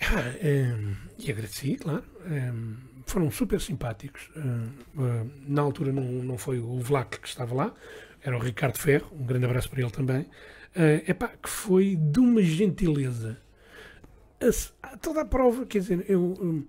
[0.00, 2.04] Epá, hum, e agradeci, claro.
[2.26, 2.76] hum,
[3.06, 4.30] foram super simpáticos.
[4.36, 7.74] Hum, hum, na altura não, não foi o Vlac que estava lá,
[8.22, 9.08] era o Ricardo Ferro.
[9.18, 10.26] Um grande abraço para ele também.
[10.74, 13.38] É epá, que foi de uma gentileza.
[14.82, 16.20] A a toda a prova, quer dizer, eu.
[16.40, 16.64] hum,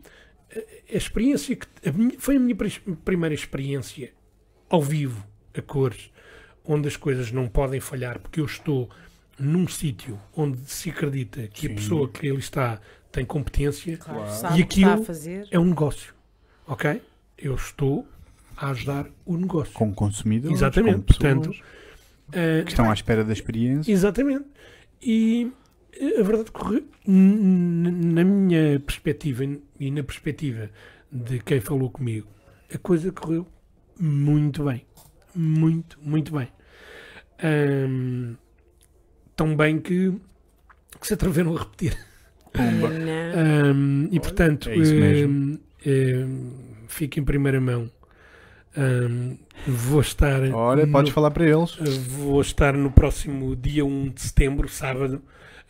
[0.56, 2.56] a a experiência que a minha- foi a minha
[3.03, 4.14] primeira experiência
[4.70, 6.12] ao vivo, a cores,
[6.66, 8.90] onde as coisas não podem falhar, porque eu estou
[9.40, 11.76] num sítio onde se acredita que a Sim.
[11.76, 12.80] pessoa que ali está
[13.12, 15.48] tem competência, Claro, E que a aquilo- fazer.
[15.52, 16.14] é um negócio.
[16.68, 17.02] Ok?
[17.38, 18.08] Eu estou
[18.56, 19.74] a ajudar o negócio.
[19.74, 20.58] Com consumidores.
[20.58, 21.52] Exatamente, com portanto,
[22.30, 23.90] Ah, que estão à espera da experiência.
[23.92, 24.46] Exatamente.
[25.02, 25.50] E
[25.94, 26.52] eh, a verdade
[27.08, 29.46] n- na minha perspectiva
[29.80, 30.70] e na perspectiva
[31.12, 32.28] de quem falou comigo,
[32.74, 33.48] a coisa correu
[34.00, 34.85] muito bem.
[35.35, 36.48] Muito, muito bem.
[37.43, 38.34] Ahm,
[39.35, 40.11] tão bem que,
[41.00, 41.98] que se atreveram a repetir.
[42.56, 44.74] Ahm, e portanto, é
[45.24, 45.58] ahm,
[46.88, 47.90] fica em primeira mão.
[49.67, 50.42] Vou estar.
[50.53, 51.76] Ora, no- podes falar para eles.
[51.80, 55.22] Uh, Vou estar no próximo dia 1 de setembro, sábado,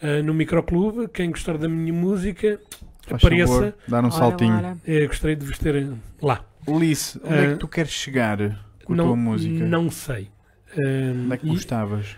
[0.04, 1.08] uh, no Microclube.
[1.10, 2.60] Quem gostar da minha música,
[3.08, 3.52] Faz apareça.
[3.54, 4.56] favor, dar um Ora, saltinho.
[4.58, 4.78] ora.
[4.86, 5.90] eh, gostaria de vos ter
[6.22, 6.46] lá.
[6.68, 8.38] Ulice, onde é Ah, que tu queres chegar
[8.84, 9.66] com a não, tua música?
[9.66, 10.30] não sei.
[10.78, 12.16] Um, Onde é que gostavas?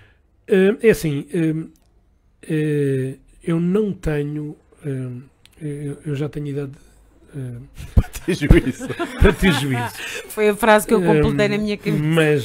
[0.50, 1.70] um, é assim, um,
[3.44, 4.56] eu não tenho.
[5.62, 6.72] eu, eu já tenho idade
[7.36, 7.62] um,
[8.26, 8.88] Tens juízo.
[9.20, 9.94] para ter juízo.
[10.30, 12.04] Foi a frase que eu completei na minha cabeça.
[12.04, 12.44] Mas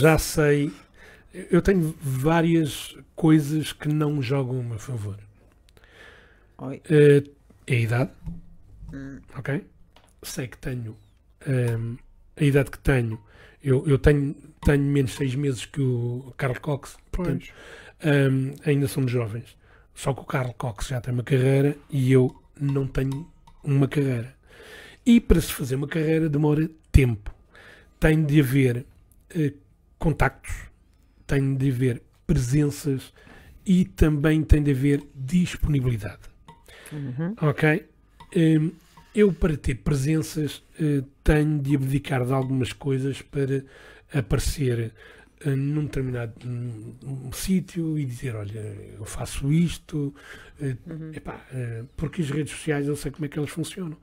[0.00, 0.72] já sei.
[1.50, 5.16] Eu tenho várias coisas que não jogam a meu favor.
[6.58, 6.80] Oi.
[6.88, 7.22] É
[7.74, 8.10] a idade,
[8.92, 9.18] Hum.
[9.36, 9.64] ok?
[10.22, 10.96] Sei que tenho
[11.46, 11.96] ehm,
[12.36, 13.20] a idade que tenho.
[13.62, 14.34] Eu, eu tenho,
[14.64, 17.46] tenho menos seis meses que o Carl Cox, portanto,
[18.00, 18.14] Pois.
[18.14, 19.56] ehm, ainda somos jovens.
[19.94, 23.28] Só que o Carl Cox já tem uma carreira e eu não tenho
[23.64, 24.34] uma carreira.
[25.04, 27.34] E para se fazer uma carreira demora tempo.
[27.98, 28.86] Tem de haver
[29.30, 29.52] eh,
[29.98, 30.54] contactos,
[31.26, 33.12] tem de haver presenças
[33.66, 36.20] e também tem de haver disponibilidade.
[36.92, 37.34] Uhum.
[37.42, 37.86] Ok?
[38.36, 38.70] Hum,
[39.20, 43.64] eu, para ter presenças, eh, tenho de abdicar de algumas coisas para
[44.12, 44.92] aparecer
[45.40, 48.58] eh, num determinado hum, um sítio e dizer: Olha,
[48.98, 50.14] eu faço isto.
[50.60, 51.12] eh, Uhum.
[51.14, 51.46] epá,
[51.96, 53.96] porque as redes sociais eu sei como é que elas funcionam.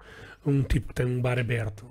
[0.46, 1.86] Um tipo que tem um bar aberto,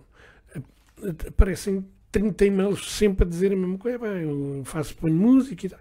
[1.28, 3.98] aparecem 30 e-mails sempre a dizer a mesma coisa.
[4.06, 5.80] Eu faço, ponho música e tal.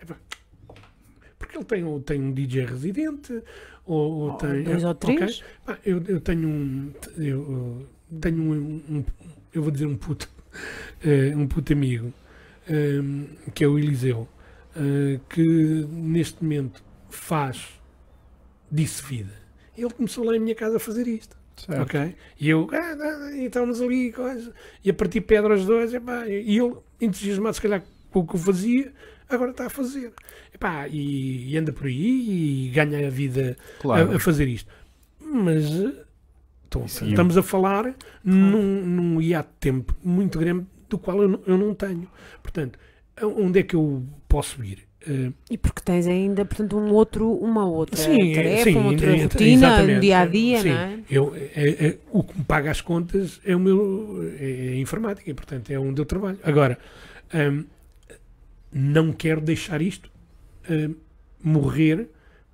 [1.53, 3.41] Porque ele tem, ou tem um DJ residente,
[3.85, 4.63] ou, ou Ou tem.
[4.63, 5.15] dois ou ok?
[5.15, 5.43] três.
[5.65, 6.91] Pá, eu, eu tenho um.
[7.17, 7.87] Eu, uh,
[8.19, 9.05] tenho um, um-
[9.53, 10.29] Eu vou dizer um puto.
[11.03, 12.13] eh, um puto amigo.
[12.69, 14.27] ehm, que é o Eliseu.
[14.75, 17.67] eh, que neste momento faz
[18.71, 19.31] disso vida.
[19.77, 21.35] Ele começou lá em minha casa a fazer isto.
[21.57, 21.81] Certo.
[21.83, 22.15] Ok?
[22.39, 24.51] E eu, ah, ah, e estávamos ali, coisa,
[24.83, 28.39] e a partir pedras dois, epá, e ele, entusiasmado se calhar com o que eu
[28.39, 28.91] fazia,
[29.35, 30.11] agora está a fazer.
[30.53, 34.11] Epá, e, e anda por aí e ganha a vida Claro.
[34.11, 34.69] a, a fazer isto.
[35.21, 35.93] Mas eh,
[36.69, 37.09] tô- Sim.
[37.09, 41.57] estamos a falar num, num hiato de tempo muito grande do qual eu não, eu
[41.57, 42.07] não tenho.
[42.41, 42.77] Portanto,
[43.21, 44.79] onde é que eu posso ir?
[45.07, 48.89] Eh, E porque tens ainda, portanto, um outro, uma outra Sim, é- tarefa, sim, uma
[48.91, 50.69] outra é- rotina, um dia a dia, Sim.
[50.69, 50.99] não é?
[51.09, 54.75] eu, é- é- o que me paga as contas é o meu é, é a
[54.77, 56.37] informática, e, portanto é onde eu trabalho.
[56.43, 56.77] Agora,
[57.33, 57.65] hum,
[58.73, 60.11] não quero deixar isto
[60.69, 60.95] hum,
[61.43, 62.09] morrer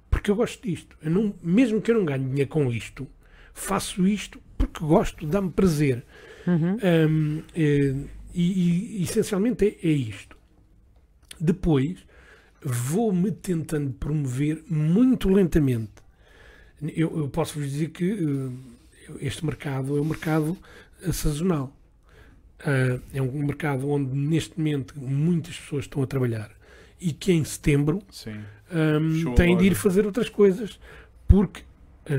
[0.10, 0.98] porque eu gosto disto.
[1.02, 3.08] Eu não, mesmo que eu não ganhe dinheiro com isto,
[3.54, 6.04] faço isto porque gosto, dá-me prazer.
[6.48, 6.78] Uhum.
[6.84, 7.96] Hum, eh,
[8.34, 10.38] e, e, essencialmente é, é isto.
[11.40, 12.06] Depois
[12.62, 15.94] vou-me tentando promover muito lentamente.
[16.82, 20.58] Eu, eu posso vos dizer que eh, este mercado é um mercado
[21.14, 21.79] sazonal.
[22.66, 26.52] Ah, é um mercado onde neste momento muitas pessoas estão a trabalhar.
[27.00, 28.40] E que em setembro Sim.
[28.72, 30.80] Hum, Fechou a têm de ir fazer outras coisas.
[31.28, 31.62] Porque
[32.10, 32.14] ah,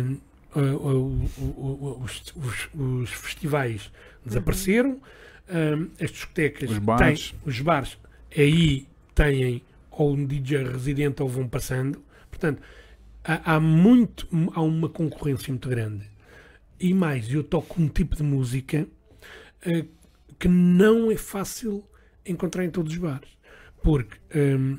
[0.55, 3.91] ah, o- o- os, os- os festivais
[4.25, 5.01] desapareceram,
[5.49, 7.31] hum, as discotecas Os bares.
[7.31, 7.99] têm, os bares
[8.37, 12.63] aí têm ou um DJ residente ou vão passando, portanto
[13.23, 16.09] há, há muito, há uma concorrência muito grande.
[16.79, 18.87] E mais, eu toco um tipo de música
[19.67, 19.85] ah,
[20.41, 21.85] que não é fácil
[22.27, 23.29] encontrar em todos os bares
[23.83, 24.79] porque hum,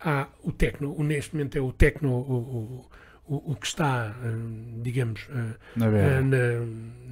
[0.00, 2.86] há o techno, neste momento é o techno o,
[3.28, 6.20] o, o- que está, hum, digamos, ah, Na vera.
[6.22, 6.66] na-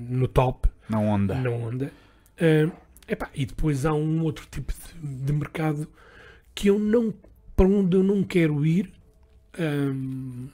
[0.09, 1.35] no top, Na onda.
[1.35, 1.93] na onda.
[2.41, 2.71] Ah,
[3.07, 5.87] epá, e depois há um outro tipo de, de mercado
[6.55, 7.15] que eu não,
[7.55, 8.93] para onde eu não quero ir,
[9.59, 10.49] hum,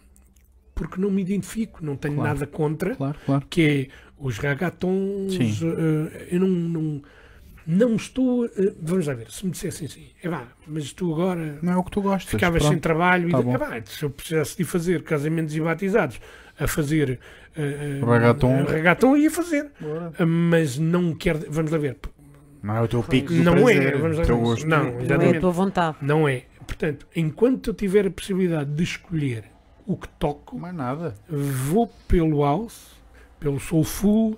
[0.74, 2.34] porque não me identifico, não tenho Claro.
[2.34, 3.47] nada contra, Claro, claro.
[3.48, 5.39] que é os ragatons.
[5.62, 7.02] Eh, eu não, não,
[7.66, 8.46] não estou.
[8.46, 11.76] eh, vamos lá ver, se me dissessem assim, é vá, mas tu agora Não é
[11.76, 12.30] o que tu gostas.
[12.30, 12.72] ficavas pronto.
[12.72, 13.54] sem trabalho tá e bom.
[13.54, 16.20] é vá, se eu precisasse de fazer casamentos e batizados
[16.58, 17.18] a fazer
[18.04, 18.52] Ragaton.
[18.60, 20.12] eh, ragaton ia fazer, Bora.
[20.18, 21.40] Ah, mas não quero.
[21.50, 21.96] Vamos lá ver,
[22.62, 24.32] Não é o teu pico não prazer, é, vamos lá ver.
[24.34, 24.66] gosto.
[24.66, 25.96] Não, Não é a tua vontade.
[26.02, 26.44] Não é.
[26.66, 29.44] Portanto, enquanto eu tiver a possibilidade de escolher
[29.86, 31.14] o que toco, Mais nada.
[31.28, 32.88] vou pelo house,
[33.38, 34.36] pelo soulful,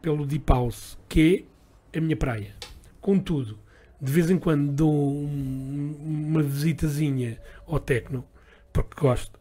[0.00, 1.47] pelo deep house, que é
[1.94, 2.54] a minha praia.
[3.00, 3.58] Contudo,
[4.00, 5.96] de vez em quando dou um-
[6.28, 8.24] uma visitazinha ao Tecno,
[8.72, 9.38] porque gosto.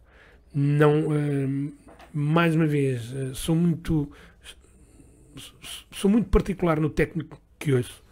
[0.53, 1.72] Não, hum,
[2.14, 4.11] mais uma vez, eh, sou muito
[5.92, 8.03] sou muito particular no técnico que ouço.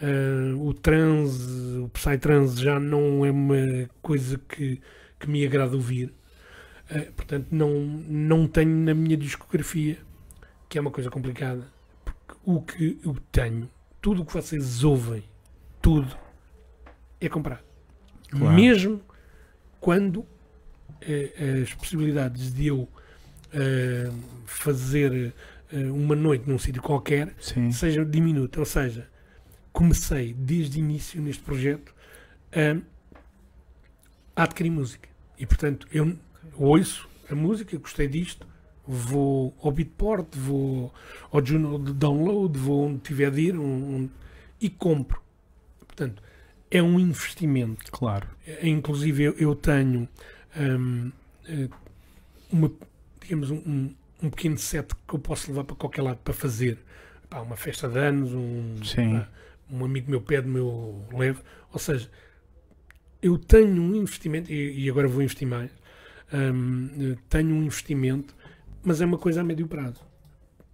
[0.00, 4.80] Eh, o trance, o psytrance já não é uma coisa que,
[5.18, 6.12] que me agrada ouvir.
[6.90, 7.70] Eh, portanto, não,
[8.08, 9.98] não tenho na minha discografia,
[10.68, 11.66] que é uma coisa complicada,
[12.44, 13.68] o que eu tenho,
[14.00, 15.24] tudo o que vocês ouvem,
[15.80, 16.16] tudo,
[17.20, 17.64] é comprado.
[18.30, 18.54] Claro.
[18.54, 19.00] Mesmo
[19.80, 20.26] quando
[21.00, 22.88] eh, as possibilidades de eu
[23.52, 24.10] eh,
[24.46, 25.32] fazer
[25.72, 27.70] eh, uma noite num sítio qualquer Sim.
[27.70, 28.60] seja diminuta.
[28.60, 29.08] Ou seja,
[29.72, 31.94] comecei desde o início neste projeto
[32.52, 32.80] a,
[34.34, 35.08] a adquirir música.
[35.38, 36.16] E portanto, eu
[36.56, 38.46] ouço a música, gostei disto,
[38.86, 40.92] vou ao Beatport, vou
[41.32, 44.10] ao Juno de Download, vou onde tiver de ir um- um-
[44.60, 45.20] e compro.
[45.86, 46.22] Portanto,
[46.70, 47.90] é um investimento.
[47.90, 48.26] Claro.
[48.46, 50.08] Eh, Inclusive eu, eu tenho
[50.56, 51.10] hum,
[51.48, 51.68] eh,
[52.52, 52.70] uma,
[53.20, 56.78] digamos, um, um- um pequeno set que eu posso levar para qualquer lado para fazer
[57.28, 58.76] Pá, uma festa de anos, um,
[59.12, 59.28] pá,
[59.70, 61.40] um amigo meu pede meu leve.
[61.72, 62.08] Ou seja,
[63.22, 65.70] eu tenho um investimento, e, e agora vou investir mais,
[66.32, 68.34] hum, eh, tenho um investimento,
[68.84, 70.00] mas é uma coisa a médio prazo.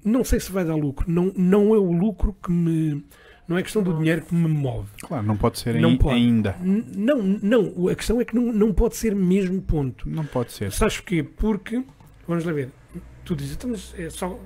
[0.04, 3.04] Não sei se vai dar lucro, não, não é o lucro que me.
[3.46, 4.88] Não é questão do dinheiro que me move.
[5.02, 6.14] Claro, não pode ser Não pode.
[6.14, 6.56] ainda.
[6.62, 10.08] N- Não, não, a questão é que não, não pode ser mesmo ponto.
[10.08, 10.70] Não pode ser.
[10.72, 11.22] Sabes porquê?
[11.24, 11.82] Porque,
[12.28, 12.70] vamos lá ver,
[13.24, 14.38] tu dizes, então, mas é só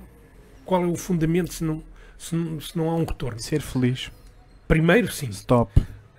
[0.65, 1.83] qual é o fundamento se não,
[2.17, 3.39] se não, se não há um retorno?
[3.39, 4.11] Ser feliz.
[4.67, 5.29] Primeiro, sim.
[5.29, 5.71] Stop.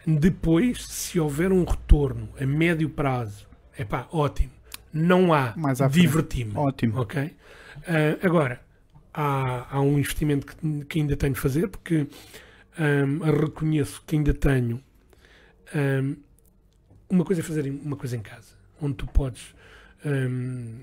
[0.06, 4.50] Depois, se houver um retorno a médio prazo, é pá, ótimo.
[4.96, 5.54] Não há,
[5.90, 6.52] diverti-me.
[6.56, 7.00] Ótimo.
[7.00, 7.30] Ok?
[7.86, 8.60] Ah, agora,
[9.12, 12.06] há, há um investimento que, que ainda tenho de fazer, porque
[12.78, 14.80] ahm, reconheço que ainda tenho.
[15.74, 16.14] ahm,
[17.08, 19.54] uma coisa é fazer uma coisa em casa, onde tu podes
[20.04, 20.80] ahm,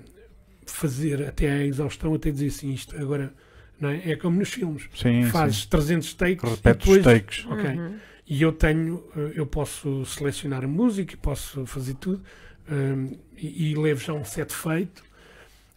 [0.66, 3.32] fazer até à exaustão, até dizer assim, isto agora.
[3.80, 4.12] Não é?
[4.12, 4.88] é como nos filmes.
[4.94, 5.68] Sim, Fazes sim.
[5.68, 7.46] 300 takes Repete e os depois, takes.
[7.46, 7.70] Ok.
[7.70, 7.96] Uhum.
[8.26, 12.22] E eu tenho, eh, eu posso selecionar a música, posso fazer tudo,
[12.70, 15.02] hum, e, e levo já um set feito,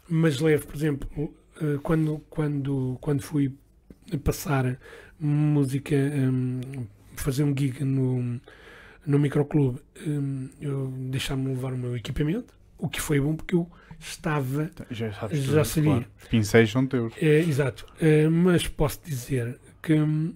[0.10, 3.54] mas levo, por exemplo, eh, quando, quando, quando fui
[4.24, 4.80] passar
[5.20, 6.62] música, hum,
[7.16, 8.40] fazer um gig no,
[9.06, 13.70] no microclube, hum, eu deixava-me levar o meu equipamento, o que foi bom porque eu
[14.00, 15.90] estava Já, sabes Já tudo, sabia.
[15.92, 16.06] claro.
[16.30, 17.14] Pincéis são teus.
[17.20, 17.86] é, exato.
[18.00, 20.34] É, mas posso dizer que, hum,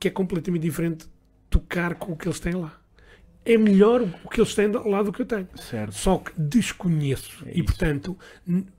[0.00, 1.06] que é completamente diferente
[1.50, 2.80] tocar com o que eles têm lá.
[3.46, 5.48] É melhor o que eles têm lá do que eu tenho.
[5.54, 5.94] Certo.
[5.94, 7.44] Só que desconheço.
[7.46, 8.18] É e, portanto,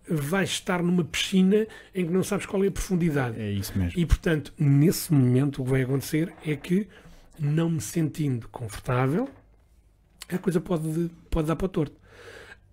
[0.10, 1.66] vais estar numa piscina
[1.96, 3.40] em que não sabes qual é a profundidade.
[3.40, 3.98] É isso mesmo.
[3.98, 6.86] E, portanto, nesse momento o que vai acontecer é que,
[7.40, 9.30] não me sentindo confortável,
[10.30, 11.96] a coisa pode, pode dar para o torto.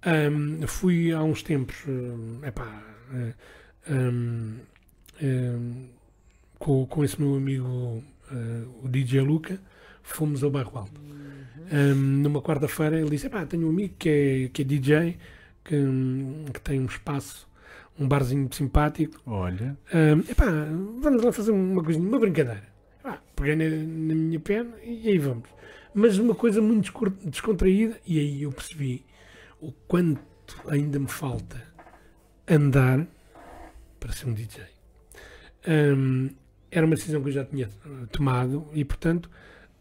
[0.04, 2.82] Ahm, fui há uns tempos, hum, epá,
[3.12, 3.34] eh,
[3.90, 4.58] hum,
[5.22, 5.86] hum,
[6.58, 9.60] com, com esse meu amigo, eh, o DJ Luca,
[10.02, 11.00] fomos ao Bairro Alto.
[11.72, 15.18] Hum, numa quarta-feira ele disse: "Epá, tenho um amigo que é, que é DJ,
[15.64, 15.76] que,
[16.52, 17.48] que tem um espaço,
[17.98, 19.20] um barzinho simpático.
[19.26, 19.76] Olha.
[19.92, 20.50] Hum, epá,
[21.00, 22.74] vamos lá fazer uma coisinha, uma brincadeira.
[23.36, 25.48] Peguei na, na minha perna e aí vamos.
[25.92, 26.92] Mas uma coisa muito
[27.24, 29.04] descontraída, e aí eu percebi
[29.60, 30.20] o quanto
[30.68, 31.62] ainda me falta
[32.48, 33.06] andar
[33.98, 34.64] para ser um DJ.
[35.66, 36.30] Hum,
[36.70, 37.68] era uma decisão que eu já tinha
[38.10, 39.30] tomado e, portanto,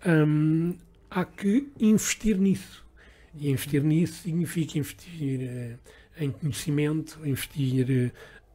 [0.06, 0.76] hum,
[1.14, 2.84] há que investir nisso.
[3.36, 5.78] E investir nisso significa investir eh,
[6.20, 7.86] em conhecimento, investir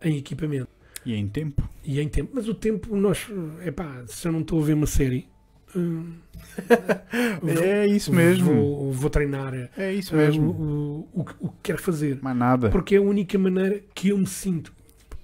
[0.02, 0.68] eh, em equipamento
[1.04, 1.68] E em tempo?
[1.84, 2.30] e em tempo.
[2.34, 3.26] Mas o tempo, nós,
[3.60, 5.26] é pá, se eu não estou a ver uma série,
[5.74, 6.12] hum,
[7.42, 8.44] vou- É isso mesmo.
[8.52, 10.50] Vou, vou treinar É isso mesmo.
[10.52, 12.20] o, o, que- o que quero fazer.
[12.22, 12.70] Mais nada.
[12.70, 14.72] Porque é a única maneira que eu me sinto.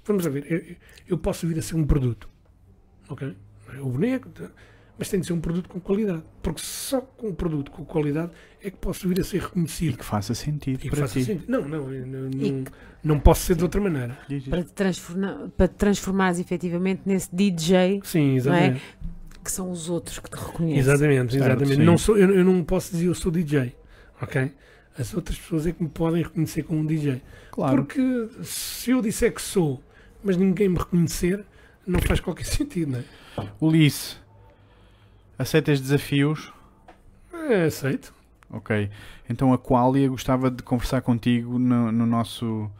[0.04, 0.76] Vamos a ver, eu,
[1.08, 2.28] eu posso vir a ser um produto.
[3.08, 3.34] Ok?
[3.80, 4.28] O boneco?
[4.98, 6.22] Mas tem de ser um produto com qualidade.
[6.42, 8.30] Porque só com um produto com qualidade
[8.62, 9.96] é que posso vir a ser E reconhecido.
[9.98, 11.24] que faça sentido E que para faça ti.
[11.24, 11.44] sentido.
[11.50, 12.64] Não, não, não, E não,
[13.02, 14.16] não posso ser de outra maneira.
[14.48, 18.80] Para te, transforma, para te transformares efetivamente nesse DJ Sim, exatamente.
[19.42, 20.78] que são os outros que te reconhecem.
[20.78, 21.76] Exatamente, exatamente.
[21.78, 23.74] não sou, eu, eu não posso dizer eu sou DJ,
[24.22, 24.52] ok?
[24.96, 27.20] As outras pessoas é que me podem reconhecer como um DJ.
[27.50, 27.76] Claro.
[27.84, 29.82] Porque se eu disser que sou,
[30.22, 31.44] mas ninguém me reconhecer,
[31.84, 33.04] não faz qualquer sentido, não é?
[33.60, 34.16] Ulice,
[35.38, 36.52] aceitas desafios?
[37.48, 38.12] É, aceito.
[38.50, 38.88] Ok.
[39.28, 42.70] Então a Qualia gostava de conversar contigo no, no nosso,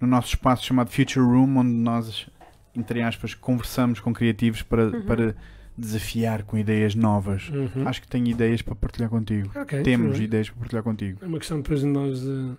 [0.00, 2.28] no nosso espaço chamado Future Room, onde nós,
[2.76, 5.02] entre aspas, conversamos com criativos para, Uhum.
[5.06, 5.34] para
[5.76, 7.48] desafiar com ideias novas.
[7.48, 7.86] Uhum.
[7.88, 9.50] Acho que tenho ideias para partilhar contigo.
[9.56, 11.18] Ok, Temos ideias para partilhar contigo.
[11.22, 12.56] É uma questão depois de nós eh,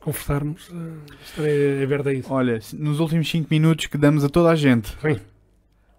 [0.00, 0.70] conversarmos.
[1.24, 2.30] estarei aberto a isso.
[2.32, 5.18] Olha, nos últimos 5 minutos que damos a toda a gente, Sim.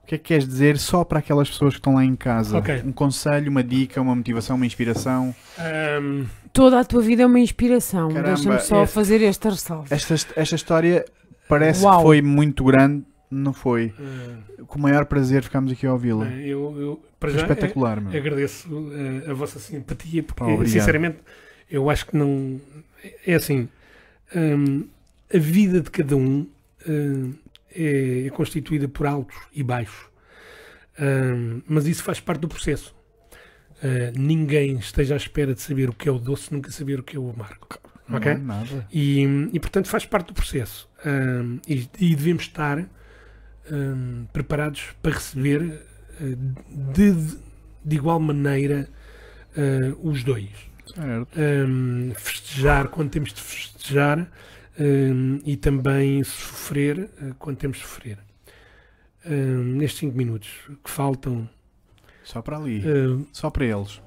[0.04, 2.58] O que é que queres dizer só para aquelas pessoas que estão lá em casa?
[2.58, 2.82] Ok.
[2.86, 5.34] Um conselho, uma dica, uma motivação, uma inspiração?
[5.58, 8.10] Ahm, Toda a tua vida é uma inspiração.
[8.10, 9.88] Deixa-me só é- fazer esta ressalva.
[9.90, 11.06] Esta, esta história
[11.48, 11.98] parece Uau.
[11.98, 13.92] que foi muito grande, não foi?
[14.00, 16.26] eh, Com o maior prazer ficámos aqui a ouvi-la.
[16.28, 18.12] eu, eu, para Foi já, espetacular, meu.
[18.12, 18.68] eh, agradeço
[19.26, 20.68] eh, a vossa simpatia, porque obrigado.
[20.68, 21.18] sinceramente
[21.72, 22.60] eu acho que não.
[23.26, 23.68] É assim,
[24.36, 24.86] hum,
[25.34, 26.46] a vida de cada um
[26.88, 27.34] hum,
[27.76, 30.14] é, é constituída por altos e baixos,
[31.00, 32.96] Hum, mas isso faz parte do processo.
[33.84, 37.04] Uh, ninguém esteja à espera de saber o que é o doce, nunca saber o
[37.04, 37.68] que é o amargo.
[38.08, 38.36] Não ok?
[38.36, 38.88] nada.
[38.92, 40.90] E, e, portanto faz parte do processo.
[41.68, 42.86] E, e devemos estar
[44.32, 45.82] preparados para receber
[46.22, 46.36] eh,
[46.94, 47.14] de,
[47.84, 48.90] de igual maneira
[49.56, 50.50] eh, os dois.
[50.86, 51.40] Certo.
[51.40, 54.30] Hum, festejar quando temos de festejar
[55.46, 58.18] e também sofrer eh, quando temos de sofrer.
[59.26, 60.50] Nestes 5 minutos
[60.84, 61.48] que faltam,
[62.24, 62.84] Só para ali.
[62.86, 64.02] hum, Só para eles.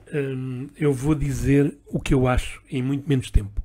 [0.78, 3.62] Eu vou dizer o que eu acho em muito menos tempo.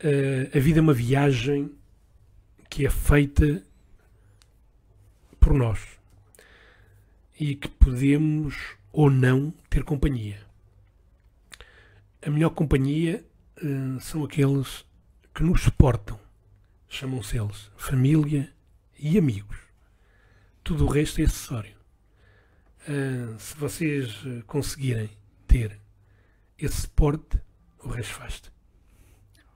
[0.00, 1.70] Eh, a vida é uma viagem
[2.68, 3.62] que é feita
[5.40, 5.80] por nós
[7.38, 8.56] e que podemos
[8.92, 10.38] ou não ter companhia.
[12.26, 13.24] A melhor companhia
[13.62, 14.84] eh, são aqueles
[15.34, 16.18] que nos suportam.
[16.88, 18.50] Chamam-se eles família
[18.98, 19.56] e amigos.
[20.62, 21.76] Tudo o resto é acessório.
[22.88, 25.10] Ah, se vocês ah, conseguirem
[25.46, 25.78] ter
[26.58, 27.38] esse suporte,
[27.82, 28.42] o resto faz-se.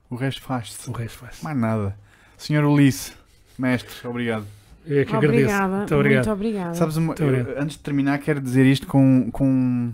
[0.09, 0.89] O resto faz-se.
[0.89, 1.43] O resto faz-se.
[1.43, 1.97] Mais nada.
[2.37, 3.13] Senhor Ulisse,
[3.57, 4.45] mestre, obrigado.
[4.85, 5.43] Eu é que agradeço.
[5.43, 5.77] Obrigada.
[5.77, 6.25] Muito obrigado.
[6.25, 6.73] Muito obrigada.
[6.75, 7.57] Sabes, uma- Muito eu- obrigado.
[7.63, 9.93] antes de terminar, quero dizer isto com, com,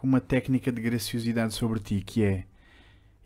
[0.00, 2.44] com uma técnica de graciosidade sobre ti, que é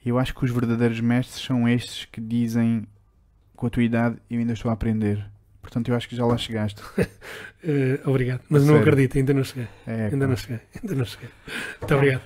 [0.05, 2.85] eu acho que os verdadeiros mestres são estes que dizem
[3.55, 5.25] com a tua idade eu ainda estou a aprender.
[5.63, 6.83] Portanto, eu acho que já lá chegaste.
[6.99, 7.07] Ah,
[8.11, 8.41] obrigado.
[8.51, 8.83] Mas não Sério.
[8.83, 9.69] acredito, ainda não cheguei.
[9.87, 10.61] É, Ainda não cheguei.
[10.83, 11.29] Ainda não cheguei.
[11.81, 12.23] Muito obrigado.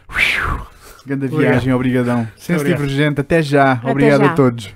[1.07, 2.27] Grande viagem, obrigadão.
[2.37, 2.65] Senso.
[2.65, 3.73] Divergente, até já.
[3.75, 4.33] Até Obrigado já.
[4.33, 4.75] a todos.